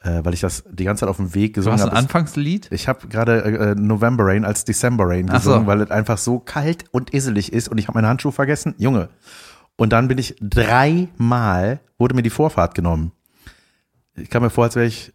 äh, 0.00 0.20
weil 0.24 0.32
ich 0.32 0.40
das 0.40 0.64
die 0.70 0.84
ganze 0.84 1.00
Zeit 1.00 1.08
auf 1.10 1.18
dem 1.18 1.34
Weg 1.34 1.54
Du 1.54 1.60
gesungen 1.60 1.78
hast 1.78 1.84
ein 1.84 1.90
habe. 1.90 1.98
Anfangslied? 1.98 2.68
Ich 2.72 2.88
habe 2.88 3.06
gerade 3.08 3.42
äh, 3.42 3.74
November 3.74 4.24
Rain 4.26 4.44
als 4.44 4.64
December 4.64 5.04
Rain 5.06 5.28
Ach 5.30 5.42
so. 5.42 5.50
gesungen, 5.50 5.66
weil 5.66 5.82
es 5.82 5.90
einfach 5.90 6.18
so 6.18 6.38
kalt 6.38 6.84
und 6.90 7.12
iselig 7.12 7.52
ist 7.52 7.68
und 7.68 7.78
ich 7.78 7.88
habe 7.88 7.98
meine 7.98 8.08
Handschuhe 8.08 8.32
vergessen. 8.32 8.74
Junge. 8.78 9.10
Und 9.76 9.92
dann 9.92 10.08
bin 10.08 10.18
ich 10.18 10.36
dreimal, 10.40 11.80
wurde 11.98 12.14
mir 12.14 12.22
die 12.22 12.30
Vorfahrt 12.30 12.74
genommen. 12.74 13.12
Ich 14.16 14.30
kam 14.30 14.42
mir 14.42 14.50
vor, 14.50 14.64
als 14.64 14.74
wäre 14.74 14.86
ich 14.86 15.12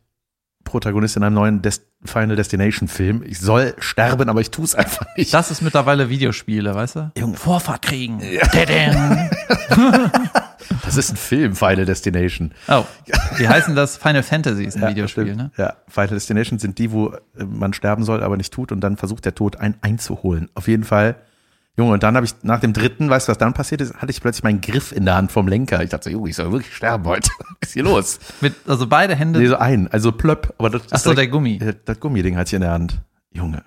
Protagonist 0.63 1.17
in 1.17 1.23
einem 1.23 1.35
neuen 1.35 1.61
Des 1.61 1.85
Final 2.05 2.35
Destination 2.35 2.87
Film. 2.87 3.23
Ich 3.25 3.39
soll 3.39 3.75
sterben, 3.79 4.29
aber 4.29 4.41
ich 4.41 4.51
tue 4.51 4.65
es 4.65 4.75
einfach 4.75 5.05
nicht. 5.15 5.33
Das 5.33 5.51
ist 5.51 5.61
mittlerweile 5.61 6.09
Videospiele, 6.09 6.73
weißt 6.75 6.95
du? 6.95 7.11
Junge. 7.17 7.37
Vorfahrt 7.37 7.81
kriegen. 7.83 8.21
Tadam. 8.51 9.29
Das 10.85 10.97
ist 10.97 11.11
ein 11.11 11.17
Film, 11.17 11.55
Final 11.55 11.85
Destination. 11.85 12.53
Oh, 12.67 12.83
wie 13.37 13.47
heißen 13.47 13.75
das? 13.75 13.97
Final 13.97 14.23
Fantasy 14.23 14.63
ist 14.63 14.75
ein 14.75 14.83
Ja, 14.83 14.89
Videospiel, 14.89 15.35
ne? 15.35 15.51
Ja, 15.57 15.75
Final 15.87 16.09
Destination 16.09 16.59
sind 16.59 16.77
die, 16.77 16.91
wo 16.91 17.09
äh, 17.09 17.43
man 17.45 17.73
sterben 17.73 18.03
soll, 18.03 18.23
aber 18.23 18.37
nicht 18.37 18.53
tut 18.53 18.71
und 18.71 18.79
dann 18.81 18.97
versucht 18.97 19.25
der 19.25 19.35
Tod 19.35 19.57
einen 19.57 19.75
einzuholen. 19.81 20.49
Auf 20.55 20.67
jeden 20.67 20.83
Fall. 20.83 21.15
Junge, 21.75 21.93
und 21.93 22.03
dann 22.03 22.15
habe 22.15 22.25
ich 22.25 22.33
nach 22.43 22.59
dem 22.59 22.71
dritten, 22.71 23.09
weißt 23.09 23.27
du, 23.27 23.31
was 23.31 23.37
dann 23.39 23.53
passiert 23.53 23.81
ist, 23.81 23.95
hatte 23.95 24.11
ich 24.11 24.21
plötzlich 24.21 24.43
meinen 24.43 24.61
Griff 24.61 24.91
in 24.91 25.05
der 25.05 25.15
Hand 25.15 25.31
vom 25.31 25.47
Lenker. 25.47 25.81
Ich 25.83 25.89
dachte 25.89 26.03
so, 26.05 26.09
Junge, 26.11 26.29
ich 26.29 26.35
soll 26.35 26.51
wirklich 26.51 26.75
sterben 26.75 27.03
heute. 27.05 27.31
Was 27.61 27.69
ist 27.69 27.73
hier 27.73 27.83
los? 27.83 28.19
Mit, 28.41 28.53
also 28.67 28.85
beide 28.85 29.15
Hände. 29.15 29.39
Nee, 29.39 29.47
so 29.47 29.55
ein, 29.57 29.87
also 29.91 30.11
plöpp, 30.11 30.53
aber 30.59 30.69
das 30.69 30.83
Ach 30.91 30.99
so, 30.99 31.13
der 31.15 31.27
Gummi. 31.27 31.57
äh, 31.57 31.73
Das 31.85 31.99
Gummiding 31.99 32.37
hatte 32.37 32.49
ich 32.49 32.53
in 32.53 32.61
der 32.61 32.71
Hand. 32.71 33.01
Junge. 33.31 33.63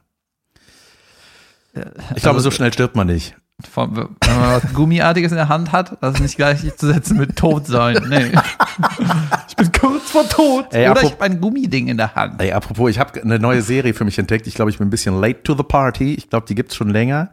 Ich 2.14 2.22
glaube, 2.22 2.36
also- 2.38 2.40
so 2.40 2.50
schnell 2.52 2.72
stirbt 2.72 2.94
man 2.96 3.08
nicht. 3.08 3.34
Wenn 3.74 3.90
man 3.92 4.08
was 4.20 4.72
Gummiartiges 4.74 5.32
in 5.32 5.38
der 5.38 5.48
Hand 5.48 5.72
hat, 5.72 5.96
das 6.02 6.16
ist 6.16 6.20
nicht 6.20 6.36
gleichzusetzen 6.36 7.16
mit 7.16 7.36
tot 7.36 7.66
sein. 7.66 8.04
Nee. 8.08 8.26
ich 9.48 9.56
bin 9.56 9.72
kurz 9.72 10.10
vor 10.10 10.28
tot. 10.28 10.74
Ey, 10.74 10.90
Oder 10.90 11.02
ich 11.02 11.12
habe 11.12 11.24
ein 11.24 11.40
Gummiding 11.40 11.88
in 11.88 11.96
der 11.96 12.14
Hand. 12.14 12.40
Ey, 12.40 12.52
apropos, 12.52 12.90
ich 12.90 12.98
habe 12.98 13.18
eine 13.20 13.38
neue 13.38 13.62
Serie 13.62 13.94
für 13.94 14.04
mich 14.04 14.18
entdeckt. 14.18 14.46
Ich 14.46 14.54
glaube, 14.54 14.70
ich 14.70 14.76
bin 14.76 14.86
ein 14.88 14.90
bisschen 14.90 15.18
late 15.18 15.42
to 15.42 15.56
the 15.56 15.62
party. 15.62 16.14
Ich 16.14 16.28
glaube, 16.28 16.46
die 16.46 16.54
gibt's 16.54 16.76
schon 16.76 16.90
länger. 16.90 17.30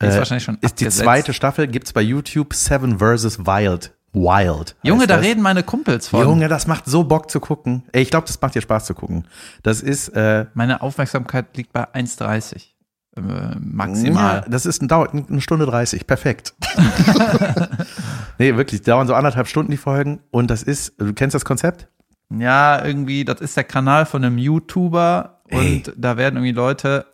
Die 0.00 0.06
ist 0.06 0.14
Äh, 0.14 0.18
wahrscheinlich 0.18 0.44
schon 0.44 0.58
Ist 0.60 0.80
die 0.80 0.88
zweite 0.88 1.32
Staffel, 1.32 1.66
gibt's 1.66 1.92
bei 1.92 2.02
YouTube 2.02 2.54
Seven 2.54 2.98
vs. 2.98 3.40
Wild. 3.40 3.92
Wild. 4.12 4.76
Junge, 4.82 5.06
da 5.06 5.16
das. 5.16 5.26
reden 5.26 5.42
meine 5.42 5.62
Kumpels 5.62 6.08
von. 6.08 6.22
Junge, 6.22 6.48
das 6.48 6.66
macht 6.66 6.86
so 6.86 7.04
Bock 7.04 7.30
zu 7.30 7.38
gucken. 7.38 7.82
Ey, 7.92 8.02
ich 8.02 8.10
glaube, 8.10 8.26
das 8.26 8.40
macht 8.40 8.54
dir 8.54 8.62
Spaß 8.62 8.86
zu 8.86 8.94
gucken. 8.94 9.26
Das 9.62 9.82
ist 9.82 10.08
äh, 10.08 10.46
Meine 10.54 10.80
Aufmerksamkeit 10.80 11.56
liegt 11.56 11.72
bei 11.72 11.84
1,30 11.94 12.68
äh, 13.16 13.20
maximal. 13.60 14.36
Ja, 14.36 14.48
das 14.48 14.66
ist 14.66 14.82
ein, 14.82 14.88
dauert 14.88 15.12
eine 15.14 15.40
Stunde 15.40 15.66
30. 15.66 16.06
Perfekt. 16.06 16.54
nee, 18.38 18.56
wirklich, 18.56 18.82
dauern 18.82 19.06
so 19.06 19.14
anderthalb 19.14 19.48
Stunden 19.48 19.70
die 19.70 19.76
Folgen. 19.76 20.20
Und 20.30 20.50
das 20.50 20.62
ist, 20.62 20.94
du 20.98 21.12
kennst 21.12 21.34
das 21.34 21.44
Konzept? 21.44 21.88
Ja, 22.30 22.84
irgendwie, 22.84 23.24
das 23.24 23.40
ist 23.40 23.56
der 23.56 23.64
Kanal 23.64 24.04
von 24.06 24.24
einem 24.24 24.38
YouTuber 24.38 25.42
Ey. 25.48 25.58
und 25.86 25.92
da 25.96 26.16
werden 26.16 26.36
irgendwie 26.36 26.52
Leute, 26.52 27.06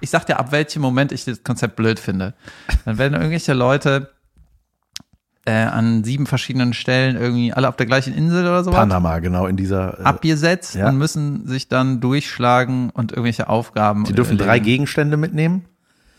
ich 0.00 0.10
sag 0.10 0.26
dir, 0.26 0.38
ab 0.38 0.52
welchem 0.52 0.82
Moment 0.82 1.12
ich 1.12 1.24
das 1.24 1.42
Konzept 1.44 1.76
blöd 1.76 1.98
finde. 1.98 2.34
Dann 2.84 2.98
werden 2.98 3.14
irgendwelche 3.14 3.52
Leute 3.52 4.10
äh, 5.44 5.52
an 5.52 6.02
sieben 6.04 6.26
verschiedenen 6.26 6.74
Stellen 6.74 7.16
irgendwie 7.16 7.52
alle 7.52 7.68
auf 7.68 7.76
der 7.76 7.86
gleichen 7.86 8.12
Insel 8.14 8.42
oder 8.42 8.64
sowas 8.64 8.78
Panama, 8.78 9.20
genau, 9.20 9.46
in 9.46 9.56
dieser. 9.56 10.00
Äh, 10.00 10.02
abgesetzt 10.02 10.74
ja. 10.74 10.88
und 10.88 10.98
müssen 10.98 11.46
sich 11.46 11.68
dann 11.68 12.00
durchschlagen 12.00 12.90
und 12.90 13.12
irgendwelche 13.12 13.48
Aufgaben. 13.48 14.04
die 14.04 14.12
dürfen 14.12 14.38
drei 14.38 14.58
Gegenstände 14.58 15.16
mitnehmen. 15.16 15.64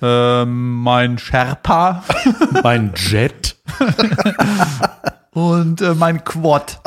Ähm, 0.02 0.82
mein 0.82 1.18
Sherpa 1.18 2.04
Mein 2.64 2.94
Jet. 2.96 3.58
und 5.32 5.82
äh, 5.82 5.94
mein 5.96 6.24
Quad. 6.24 6.80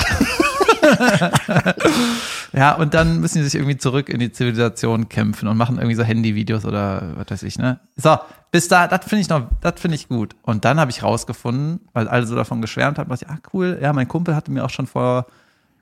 ja, 2.52 2.74
und 2.74 2.94
dann 2.94 3.20
müssen 3.20 3.38
die 3.38 3.44
sich 3.44 3.54
irgendwie 3.54 3.76
zurück 3.76 4.08
in 4.08 4.18
die 4.18 4.32
Zivilisation 4.32 5.08
kämpfen 5.08 5.48
und 5.48 5.56
machen 5.56 5.76
irgendwie 5.76 5.94
so 5.94 6.02
Handyvideos 6.02 6.64
oder 6.64 7.14
was 7.16 7.30
weiß 7.30 7.42
ich, 7.44 7.58
ne? 7.58 7.78
So, 7.96 8.18
bis 8.50 8.68
da, 8.68 8.88
das 8.88 9.04
finde 9.04 9.22
ich 9.22 9.28
noch, 9.28 9.46
das 9.60 9.80
finde 9.80 9.94
ich 9.96 10.08
gut. 10.08 10.34
Und 10.42 10.64
dann 10.64 10.80
habe 10.80 10.90
ich 10.90 11.02
rausgefunden, 11.02 11.80
weil 11.92 12.08
alle 12.08 12.26
so 12.26 12.34
davon 12.34 12.60
geschwärmt 12.60 12.98
haben, 12.98 13.08
dachte 13.08 13.24
ich, 13.24 13.30
ah, 13.30 13.38
cool, 13.52 13.78
ja, 13.80 13.92
mein 13.92 14.08
Kumpel 14.08 14.34
hatte 14.34 14.50
mir 14.50 14.64
auch 14.64 14.70
schon 14.70 14.86
vor 14.86 15.26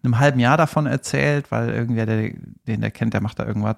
einem 0.02 0.18
halben 0.18 0.40
Jahr 0.40 0.56
davon 0.56 0.86
erzählt, 0.86 1.50
weil 1.50 1.70
irgendwer, 1.70 2.06
der, 2.06 2.30
den 2.66 2.80
der 2.80 2.90
kennt, 2.90 3.14
der 3.14 3.22
macht 3.22 3.38
da 3.38 3.46
irgendwas. 3.46 3.76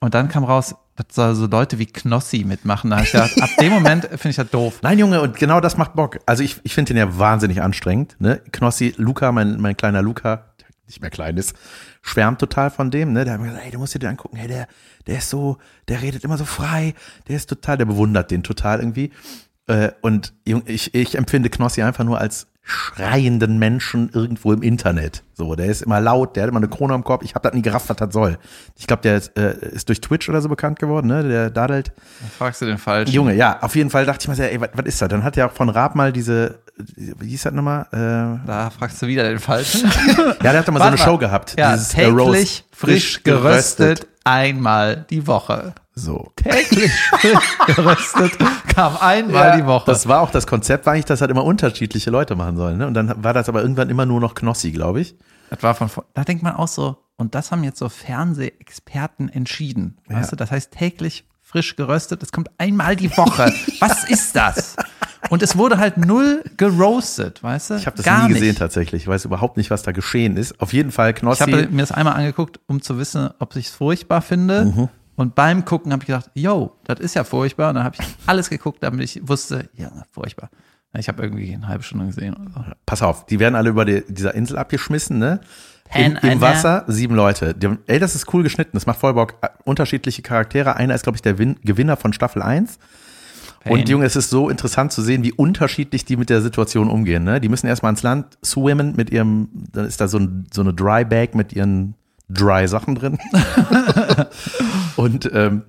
Und 0.00 0.14
dann 0.14 0.28
kam 0.28 0.44
raus, 0.44 0.74
dass 0.96 1.06
soll 1.14 1.34
so 1.34 1.46
Leute 1.46 1.78
wie 1.78 1.86
Knossi 1.86 2.44
mitmachen. 2.44 2.90
Da 2.90 3.00
ich 3.00 3.10
gedacht, 3.10 3.40
ab 3.40 3.50
dem 3.58 3.72
Moment 3.72 4.04
finde 4.04 4.28
ich 4.28 4.36
das 4.36 4.50
doof. 4.50 4.80
Nein, 4.82 4.98
Junge, 4.98 5.20
und 5.22 5.36
genau 5.36 5.60
das 5.60 5.76
macht 5.76 5.94
Bock. 5.94 6.18
Also 6.26 6.42
ich, 6.42 6.60
ich 6.62 6.74
finde 6.74 6.92
den 6.92 6.98
ja 6.98 7.18
wahnsinnig 7.18 7.62
anstrengend. 7.62 8.16
Ne? 8.18 8.40
Knossi, 8.52 8.94
Luca, 8.96 9.32
mein, 9.32 9.60
mein 9.60 9.76
kleiner 9.76 10.02
Luca, 10.02 10.44
der 10.60 10.66
nicht 10.86 11.00
mehr 11.00 11.10
klein 11.10 11.36
ist, 11.36 11.54
schwärmt 12.04 12.38
total 12.38 12.70
von 12.70 12.90
dem. 12.90 13.12
Ne? 13.12 13.24
Der 13.24 13.34
hat 13.34 13.40
mir 13.40 13.48
gesagt, 13.48 13.64
ey, 13.64 13.72
du 13.72 13.78
musst 13.78 13.94
dir 13.94 13.98
den 13.98 14.10
angucken, 14.10 14.36
hey, 14.36 14.46
der, 14.46 14.68
der 15.06 15.18
ist 15.18 15.30
so, 15.30 15.56
der 15.88 16.02
redet 16.02 16.22
immer 16.22 16.36
so 16.36 16.44
frei, 16.44 16.94
der 17.28 17.36
ist 17.36 17.48
total, 17.48 17.78
der 17.78 17.86
bewundert 17.86 18.30
den 18.30 18.42
total 18.42 18.78
irgendwie. 18.78 19.10
Äh, 19.66 19.90
und 20.02 20.34
ich, 20.44 20.94
ich 20.94 21.16
empfinde 21.16 21.48
Knossi 21.48 21.82
einfach 21.82 22.04
nur 22.04 22.20
als 22.20 22.46
schreienden 22.66 23.58
Menschen 23.58 24.10
irgendwo 24.12 24.52
im 24.52 24.62
Internet. 24.62 25.22
So, 25.34 25.54
der 25.54 25.66
ist 25.66 25.82
immer 25.82 26.00
laut, 26.00 26.36
der 26.36 26.44
hat 26.44 26.50
immer 26.50 26.60
eine 26.60 26.68
Krone 26.68 26.94
am 26.94 27.04
Kopf. 27.04 27.22
Ich 27.22 27.34
habe 27.34 27.42
das 27.42 27.54
nie 27.54 27.62
gerafft, 27.62 27.88
was 27.88 27.96
das 27.96 28.12
soll. 28.12 28.38
Ich 28.76 28.86
glaube, 28.86 29.02
der 29.02 29.16
ist, 29.16 29.36
äh, 29.36 29.54
ist 29.68 29.88
durch 29.88 30.00
Twitch 30.00 30.28
oder 30.28 30.40
so 30.40 30.48
bekannt 30.48 30.78
geworden, 30.78 31.06
ne? 31.06 31.26
Der 31.26 31.50
dadelt. 31.50 31.92
Dann 32.20 32.30
fragst 32.30 32.62
du 32.62 32.66
den 32.66 32.78
falschen. 32.78 33.12
Junge, 33.12 33.34
ja, 33.34 33.62
auf 33.62 33.76
jeden 33.76 33.90
Fall 33.90 34.06
dachte 34.06 34.22
ich 34.22 34.28
mir, 34.28 34.34
so, 34.34 34.42
ey, 34.42 34.60
was, 34.60 34.70
was 34.72 34.86
ist 34.86 35.02
das? 35.02 35.08
Dann 35.08 35.24
hat 35.24 35.36
er 35.36 35.46
auch 35.46 35.52
von 35.52 35.68
Raab 35.68 35.94
mal 35.94 36.10
diese, 36.12 36.60
wie 36.76 37.28
hieß 37.28 37.42
das 37.44 37.52
nochmal? 37.52 37.86
Äh, 37.92 38.46
Da 38.46 38.70
fragst 38.70 39.00
du 39.00 39.06
wieder 39.06 39.22
den 39.28 39.38
falschen. 39.38 39.90
ja, 40.18 40.34
der 40.52 40.58
hat 40.58 40.68
doch 40.68 40.72
mal 40.72 40.78
so 40.80 40.84
Warte 40.84 40.86
eine 40.86 40.96
mal. 40.96 41.04
Show 41.04 41.18
gehabt. 41.18 41.54
Ja, 41.58 41.72
dieses, 41.74 41.94
äh, 41.94 42.06
Roast. 42.06 42.32
täglich 42.32 42.64
frisch 42.72 43.22
geröstet, 43.22 44.06
einmal 44.24 45.06
die 45.10 45.26
Woche. 45.26 45.74
So. 45.94 46.32
Täglich 46.36 46.90
frisch 47.20 47.58
geröstet 47.76 48.32
kam 48.74 48.96
einmal 48.96 49.56
die 49.60 49.66
Woche. 49.66 49.84
Das 49.86 50.08
war 50.08 50.20
auch 50.20 50.30
das 50.30 50.46
Konzept, 50.46 50.86
war 50.86 50.92
eigentlich, 50.94 51.04
dass 51.04 51.20
halt 51.20 51.30
immer 51.30 51.44
unterschiedliche 51.44 52.10
Leute 52.10 52.34
machen 52.34 52.56
sollen. 52.56 52.78
Ne? 52.78 52.86
Und 52.88 52.94
dann 52.94 53.22
war 53.22 53.32
das 53.32 53.48
aber 53.48 53.62
irgendwann 53.62 53.90
immer 53.90 54.04
nur 54.04 54.20
noch 54.20 54.34
Knossi, 54.34 54.72
glaube 54.72 55.00
ich. 55.00 55.14
Das 55.50 55.62
war 55.62 55.74
von 55.76 55.88
da 56.14 56.24
denkt 56.24 56.42
man 56.42 56.56
auch 56.56 56.66
so, 56.66 56.96
und 57.16 57.36
das 57.36 57.52
haben 57.52 57.62
jetzt 57.62 57.78
so 57.78 57.88
Fernsehexperten 57.88 59.28
entschieden. 59.28 59.98
Weißt 60.08 60.32
du, 60.32 60.36
das 60.36 60.50
heißt 60.50 60.72
täglich 60.72 61.24
frisch 61.42 61.76
geröstet, 61.76 62.22
es 62.24 62.32
kommt 62.32 62.50
einmal 62.58 62.96
die 62.96 63.16
Woche. 63.16 63.52
Was 63.80 64.02
ist 64.10 64.34
das? 64.34 64.74
Und 65.30 65.42
es 65.42 65.56
wurde 65.56 65.78
halt 65.78 65.96
null 65.96 66.42
geroastet, 66.56 67.42
weißt 67.42 67.70
du? 67.70 67.74
Ich 67.76 67.86
habe 67.86 67.96
das 67.96 68.04
Gar 68.04 68.28
nie 68.28 68.34
gesehen 68.34 68.48
nicht. 68.48 68.58
tatsächlich. 68.58 69.02
Ich 69.02 69.08
weiß 69.08 69.24
überhaupt 69.24 69.56
nicht, 69.56 69.70
was 69.70 69.82
da 69.82 69.92
geschehen 69.92 70.36
ist. 70.36 70.60
Auf 70.60 70.72
jeden 70.72 70.90
Fall 70.92 71.10
Ich 71.10 71.16
Knossi. 71.16 71.40
habe 71.50 71.68
mir 71.68 71.82
das 71.82 71.92
einmal 71.92 72.14
angeguckt, 72.14 72.60
um 72.66 72.82
zu 72.82 72.98
wissen, 72.98 73.30
ob 73.38 73.56
ich 73.56 73.66
es 73.66 73.72
furchtbar 73.72 74.20
finde. 74.22 74.66
Mhm. 74.66 74.88
Und 75.16 75.34
beim 75.34 75.64
Gucken 75.64 75.92
habe 75.92 76.02
ich 76.02 76.08
gedacht, 76.08 76.30
yo, 76.34 76.76
das 76.84 77.00
ist 77.00 77.14
ja 77.14 77.24
furchtbar. 77.24 77.68
Und 77.70 77.76
dann 77.76 77.84
habe 77.84 77.96
ich 77.98 78.06
alles 78.26 78.50
geguckt, 78.50 78.82
damit 78.82 79.00
ich 79.02 79.26
wusste, 79.26 79.68
ja, 79.74 79.90
furchtbar. 80.10 80.50
Ich 80.96 81.08
habe 81.08 81.22
irgendwie 81.22 81.52
eine 81.54 81.66
halbe 81.66 81.82
Stunde 81.82 82.06
gesehen. 82.06 82.34
Oder 82.34 82.50
so. 82.54 82.72
pass 82.86 83.02
auf, 83.02 83.26
die 83.26 83.38
werden 83.40 83.54
alle 83.56 83.70
über 83.70 83.84
die, 83.84 84.04
dieser 84.08 84.34
Insel 84.34 84.58
abgeschmissen, 84.58 85.18
ne? 85.18 85.40
Im, 85.94 86.14
Pan 86.14 86.30
Im 86.30 86.38
Anna. 86.38 86.40
Wasser 86.40 86.84
sieben 86.86 87.14
Leute. 87.14 87.54
Die, 87.54 87.68
ey, 87.86 87.98
das 87.98 88.14
ist 88.14 88.32
cool 88.32 88.42
geschnitten. 88.42 88.70
Das 88.74 88.86
macht 88.86 88.98
voll 88.98 89.14
Bock. 89.14 89.34
Äh, 89.42 89.48
Unterschiedliche 89.64 90.22
Charaktere. 90.22 90.76
Einer 90.76 90.94
ist, 90.94 91.02
glaube 91.02 91.16
ich, 91.16 91.22
der 91.22 91.38
Win 91.38 91.56
Gewinner 91.62 91.96
von 91.96 92.12
Staffel 92.12 92.42
1. 92.42 92.78
Und. 93.66 93.88
Junge, 93.88 94.04
es 94.04 94.16
ist 94.16 94.30
so 94.30 94.48
interessant 94.48 94.92
zu 94.92 95.02
sehen, 95.02 95.24
wie 95.24 95.32
unterschiedlich 95.32 96.04
die 96.04 96.16
mit 96.16 96.30
der 96.30 96.42
Situation 96.42 96.90
umgehen. 96.90 97.24
Ne? 97.24 97.40
Die 97.40 97.48
müssen 97.48 97.66
erstmal 97.66 97.90
ins 97.90 98.02
Land 98.02 98.38
swimmen 98.44 98.94
mit 98.96 99.10
ihrem, 99.10 99.48
dann 99.72 99.86
ist 99.86 100.00
da 100.00 100.08
so, 100.08 100.18
ein, 100.18 100.46
so 100.52 100.60
eine 100.60 100.74
Dry 100.74 101.04
Bag 101.04 101.34
mit 101.34 101.52
ihren 101.52 101.94
Dry 102.28 102.66
Sachen 102.68 102.94
drin. 102.94 103.18
Und 104.96 105.30
ähm, 105.32 105.62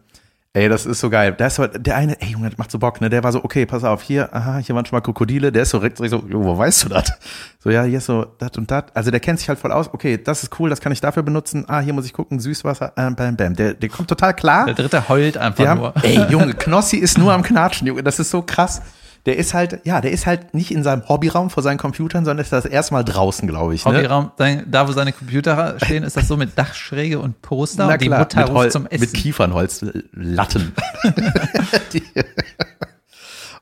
ey, 0.56 0.70
das 0.70 0.86
ist 0.86 1.00
so 1.02 1.10
geil. 1.10 1.36
Da 1.38 1.48
ist 1.48 1.56
so, 1.56 1.68
der 1.68 1.96
eine, 1.96 2.20
ey 2.22 2.30
Junge, 2.30 2.50
das 2.50 2.58
macht 2.58 2.72
so 2.72 2.80
Bock, 2.80 3.02
ne? 3.02 3.10
Der 3.10 3.24
war 3.24 3.32
so, 3.32 3.44
okay, 3.44 3.66
pass 3.66 3.84
auf, 3.84 4.02
hier, 4.02 4.34
aha, 4.34 4.58
hier 4.58 4.74
waren 4.74 4.86
schon 4.86 4.96
mal 4.96 5.02
Krokodile. 5.02 5.52
Der 5.52 5.64
ist 5.64 5.72
so 5.72 5.80
direkt 5.80 5.98
so, 5.98 6.06
jo, 6.06 6.44
wo 6.44 6.58
weißt 6.58 6.86
du 6.86 6.90
das? 6.90 7.12
So, 7.60 7.70
ja, 7.70 7.84
hier 7.84 7.98
ist 7.98 8.06
so 8.06 8.26
dat 8.38 8.58
und 8.58 8.72
dat. 8.72 8.96
Also 8.96 9.12
der 9.12 9.20
kennt 9.20 9.40
sich 9.40 9.50
halt 9.50 9.60
voll 9.60 9.72
aus. 9.72 9.94
Okay, 9.94 10.18
das 10.18 10.44
ist 10.44 10.60
cool, 10.60 10.70
das 10.70 10.82
kann 10.82 10.92
ich 10.92 11.02
dafür 11.02 11.24
benutzen. 11.24 11.66
Ah, 11.68 11.80
hier 11.80 11.94
muss 11.94 12.06
ich 12.06 12.14
gucken, 12.14 12.40
Süßwasser, 12.40 12.94
äh, 12.96 13.12
bam, 13.12 13.36
bam. 13.36 13.56
Der, 13.56 13.74
der 13.74 13.90
kommt 13.90 14.08
total 14.08 14.34
klar. 14.34 14.66
Der 14.66 14.76
dritte 14.76 15.10
heult 15.10 15.38
einfach 15.38 15.66
haben, 15.68 15.82
nur. 15.82 15.94
ey, 16.02 16.26
Junge, 16.30 16.54
Knossi 16.54 16.98
ist 16.98 17.18
nur 17.18 17.34
am 17.34 17.44
Knatschen, 17.44 17.88
Junge. 17.88 18.04
Das 18.04 18.20
ist 18.20 18.30
so 18.30 18.42
krass. 18.42 18.82
Der 19.26 19.38
ist 19.38 19.54
halt, 19.56 19.80
ja, 19.86 20.02
der 20.02 20.12
ist 20.12 20.26
halt 20.28 20.54
nicht 20.54 20.70
in 20.72 20.84
seinem 20.84 21.08
Hobbyraum 21.10 21.50
vor 21.50 21.64
seinen 21.64 21.78
Computern, 21.78 22.26
sondern 22.26 22.44
ist 22.44 22.52
das 22.54 22.66
erste 22.66 22.94
Mal 22.94 23.04
draußen, 23.04 23.48
glaube 23.48 23.74
ich. 23.74 23.84
Ne? 23.86 23.92
Hobbyraum, 23.98 24.32
sein- 24.38 24.66
da 24.70 24.88
wo 24.88 24.92
seine 24.92 25.14
Computer 25.14 25.78
stehen, 25.84 26.04
ist 26.04 26.16
das 26.16 26.28
so 26.28 26.38
mit 26.38 26.56
Dachschräge 26.58 27.18
und 27.20 27.42
Poster 27.42 27.88
Na 27.88 27.94
und 27.94 28.02
die 28.02 28.06
klar, 28.08 28.20
Mutter 28.20 28.42
mit, 28.44 28.52
Hol 28.54 28.70
zum 28.72 28.86
Essen. 28.86 29.02
mit 29.02 29.14
Kiefernholzlatten. 29.14 30.74
Die- 31.94 32.04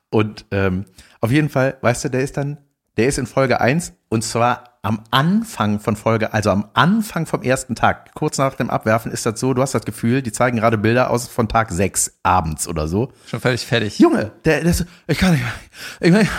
und 0.10 0.46
ähm, 0.52 0.86
auf 1.22 1.32
jeden 1.32 1.50
Fall, 1.50 1.78
weißt 1.82 2.06
du, 2.06 2.10
der 2.10 2.22
ist 2.22 2.38
dann, 2.38 2.58
der 2.98 3.08
ist 3.08 3.18
in 3.18 3.26
Folge 3.28 3.62
1 3.62 3.94
und 4.10 4.24
zwar 4.24 4.80
am 4.84 5.02
Anfang 5.12 5.80
von 5.80 5.96
Folge, 5.96 6.34
also 6.34 6.50
am 6.50 6.66
Anfang 6.74 7.26
vom 7.26 7.42
ersten 7.42 7.74
Tag, 7.74 8.14
kurz 8.16 8.38
nach 8.38 8.56
dem 8.56 8.70
Abwerfen 8.70 9.12
ist 9.12 9.26
das 9.26 9.40
so, 9.40 9.54
du 9.54 9.62
hast 9.62 9.74
das 9.74 9.86
Gefühl, 9.86 10.22
die 10.22 10.34
zeigen 10.34 10.58
gerade 10.58 10.78
Bilder 10.78 11.10
aus 11.10 11.28
von 11.30 11.48
Tag 11.48 11.72
6 11.72 12.20
abends 12.22 12.68
oder 12.68 12.88
so. 12.90 13.14
Schon 13.26 13.40
völlig 13.40 13.66
fertig. 13.66 13.98
Junge, 13.98 14.32
der, 14.44 14.62
der 14.62 14.72
ist 14.72 14.80
so, 14.80 14.86
ich 15.08 15.18
kann 15.18 15.32
nicht 15.32 15.44
mehr. 16.02 16.22
Ich, 16.22 16.30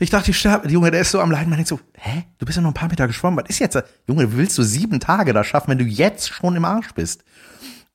ich 0.00 0.10
dachte, 0.10 0.30
ich 0.30 0.38
sterbe. 0.38 0.68
Junge, 0.68 0.90
der 0.90 1.00
ist 1.00 1.10
so 1.10 1.20
am 1.20 1.30
Leiden. 1.30 1.50
Man 1.50 1.56
denkt 1.56 1.68
so, 1.68 1.80
hä? 1.94 2.24
Du 2.38 2.46
bist 2.46 2.56
ja 2.56 2.62
noch 2.62 2.70
ein 2.70 2.74
paar 2.74 2.88
Meter 2.88 3.06
geschwommen. 3.06 3.38
Was 3.42 3.50
ist 3.50 3.58
jetzt? 3.58 3.80
Junge, 4.06 4.36
willst 4.36 4.56
du 4.58 4.62
sieben 4.62 5.00
Tage 5.00 5.32
da 5.32 5.44
schaffen, 5.44 5.70
wenn 5.70 5.78
du 5.78 5.84
jetzt 5.84 6.28
schon 6.28 6.56
im 6.56 6.64
Arsch 6.64 6.92
bist? 6.94 7.24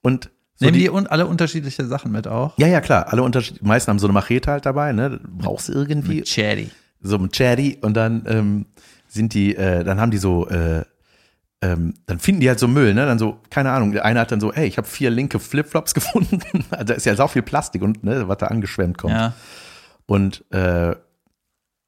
Und 0.02 0.30
so 0.56 0.66
Nehmen 0.66 0.78
die, 0.78 0.84
die 0.84 0.90
un 0.90 1.08
alle 1.08 1.26
unterschiedliche 1.26 1.86
Sachen 1.86 2.12
mit 2.12 2.28
auch? 2.28 2.58
ja, 2.58 2.68
ja, 2.68 2.80
klar. 2.82 3.08
Alle 3.12 3.24
Unterschied, 3.24 3.60
die 3.62 3.66
meisten 3.66 3.90
haben 3.90 4.00
so 4.00 4.08
eine 4.08 4.14
Machete 4.14 4.52
halt 4.52 4.66
dabei, 4.66 4.92
ne? 4.92 5.20
Brauchst 5.26 5.70
du 5.70 5.74
irgendwie 5.74 6.22
Cherry. 6.22 6.70
So 7.04 7.18
ein 7.18 7.30
Cherry 7.32 7.78
und 7.82 7.96
dann 7.96 8.24
ähm, 8.28 8.66
sind 9.08 9.34
die, 9.34 9.56
äh, 9.56 9.84
dann 9.84 10.00
haben 10.00 10.12
die 10.12 10.18
so, 10.18 10.48
äh, 10.50 10.84
ähm, 11.62 11.94
dann 12.08 12.20
finden 12.20 12.42
die 12.42 12.50
halt 12.50 12.60
so 12.60 12.68
Müll, 12.68 12.94
ne? 12.94 13.06
Dann 13.06 13.20
so, 13.20 13.40
keine 13.50 13.72
Ahnung, 13.72 13.92
der 13.92 14.04
eine 14.04 14.20
hat 14.20 14.32
dann 14.32 14.40
so, 14.40 14.52
ey, 14.52 14.66
ich 14.66 14.78
habe 14.78 14.88
vier 14.88 15.10
linke 15.10 15.40
Flipflops 15.40 15.94
gefunden. 15.94 16.40
also 16.72 16.86
da 16.86 16.94
ist 16.94 17.06
ja 17.06 17.16
sau 17.16 17.28
viel 17.28 17.42
Plastik 17.44 17.82
und 17.82 18.04
ne, 18.04 18.28
was 18.28 18.38
da 18.38 18.48
angeschwemmt 18.48 18.98
kommt. 18.98 19.14
Ja. 19.14 19.34
Und 20.06 20.44
äh, 20.52 20.96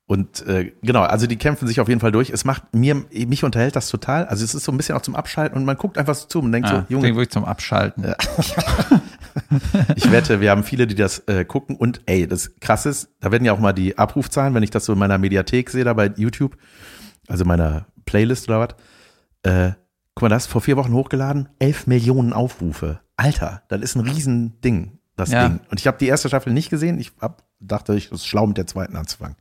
und 0.08 0.46
äh, 0.46 0.72
genau, 0.84 1.02
also 1.02 1.26
die 1.26 1.36
kämpfen 1.36 1.68
sich 1.68 1.80
auf 1.80 1.88
jeden 1.88 2.00
Fall 2.00 2.12
durch. 2.12 2.30
Es 2.30 2.46
macht 2.46 2.76
mir, 2.76 2.94
mich 3.12 3.44
unterhält 3.44 3.76
das 3.76 3.90
total. 3.90 4.26
Also 4.26 4.44
es 4.44 4.54
ist 4.54 4.64
so 4.64 4.72
ein 4.72 4.78
bisschen 4.78 4.96
auch 4.96 5.02
zum 5.02 5.16
Abschalten 5.16 5.58
und 5.58 5.66
man 5.66 5.78
guckt 5.78 5.98
einfach 5.98 6.14
so 6.14 6.28
zu 6.28 6.40
und 6.42 6.52
denkt 6.52 6.70
Ah, 6.70 6.86
so, 6.88 6.94
Junge, 6.94 7.08
wirklich 7.16 7.32
zum 7.32 7.44
Abschalten. 7.44 8.14
ich 9.96 10.12
wette, 10.12 10.40
wir 10.42 10.52
haben 10.52 10.64
viele, 10.64 10.88
die 10.88 10.96
das 10.96 11.20
äh, 11.28 11.46
gucken 11.46 11.76
und 11.76 12.02
ey, 12.06 12.28
das 12.28 12.56
krass 12.60 12.86
ist, 12.86 13.10
da 13.20 13.32
werden 13.32 13.46
ja 13.46 13.54
auch 13.54 13.60
mal 13.60 13.74
die 13.74 13.98
Abrufzahlen, 13.98 14.54
wenn 14.54 14.64
ich 14.64 14.72
das 14.72 14.86
so 14.86 14.94
in 14.94 15.00
meiner 15.00 15.18
Mediathek 15.18 15.70
sehe, 15.70 15.84
da 15.84 15.94
bei 15.94 16.12
YouTube, 16.16 16.58
also 17.28 17.46
meiner 17.46 17.86
Playlist 18.06 18.48
oder 18.50 18.60
was. 18.60 18.76
Äh, 19.44 19.72
guck 20.14 20.24
mal, 20.24 20.30
das 20.30 20.48
vor 20.48 20.62
vier 20.62 20.78
Wochen 20.78 20.94
hochgeladen, 20.94 21.50
elf 21.60 21.88
Millionen 21.88 22.34
Aufrufe. 22.34 23.00
Alter, 23.18 23.64
das 23.70 23.82
ist 23.82 23.96
ein 23.96 24.02
Riesending, 24.02 25.00
das 25.16 25.32
Ja. 25.32 25.48
Ding. 25.48 25.60
Und 25.70 25.80
ich 25.80 25.88
habe 25.88 25.98
die 25.98 26.08
erste 26.08 26.28
Staffel 26.28 26.54
nicht 26.54 26.70
gesehen. 26.70 27.00
Ich 27.00 27.12
hab, 27.22 27.44
dachte, 27.60 27.96
ich 27.96 28.12
ist 28.12 28.26
schlau 28.26 28.48
mit 28.48 28.58
der 28.58 28.68
zweiten 28.68 28.96
anzufangen. 28.96 29.36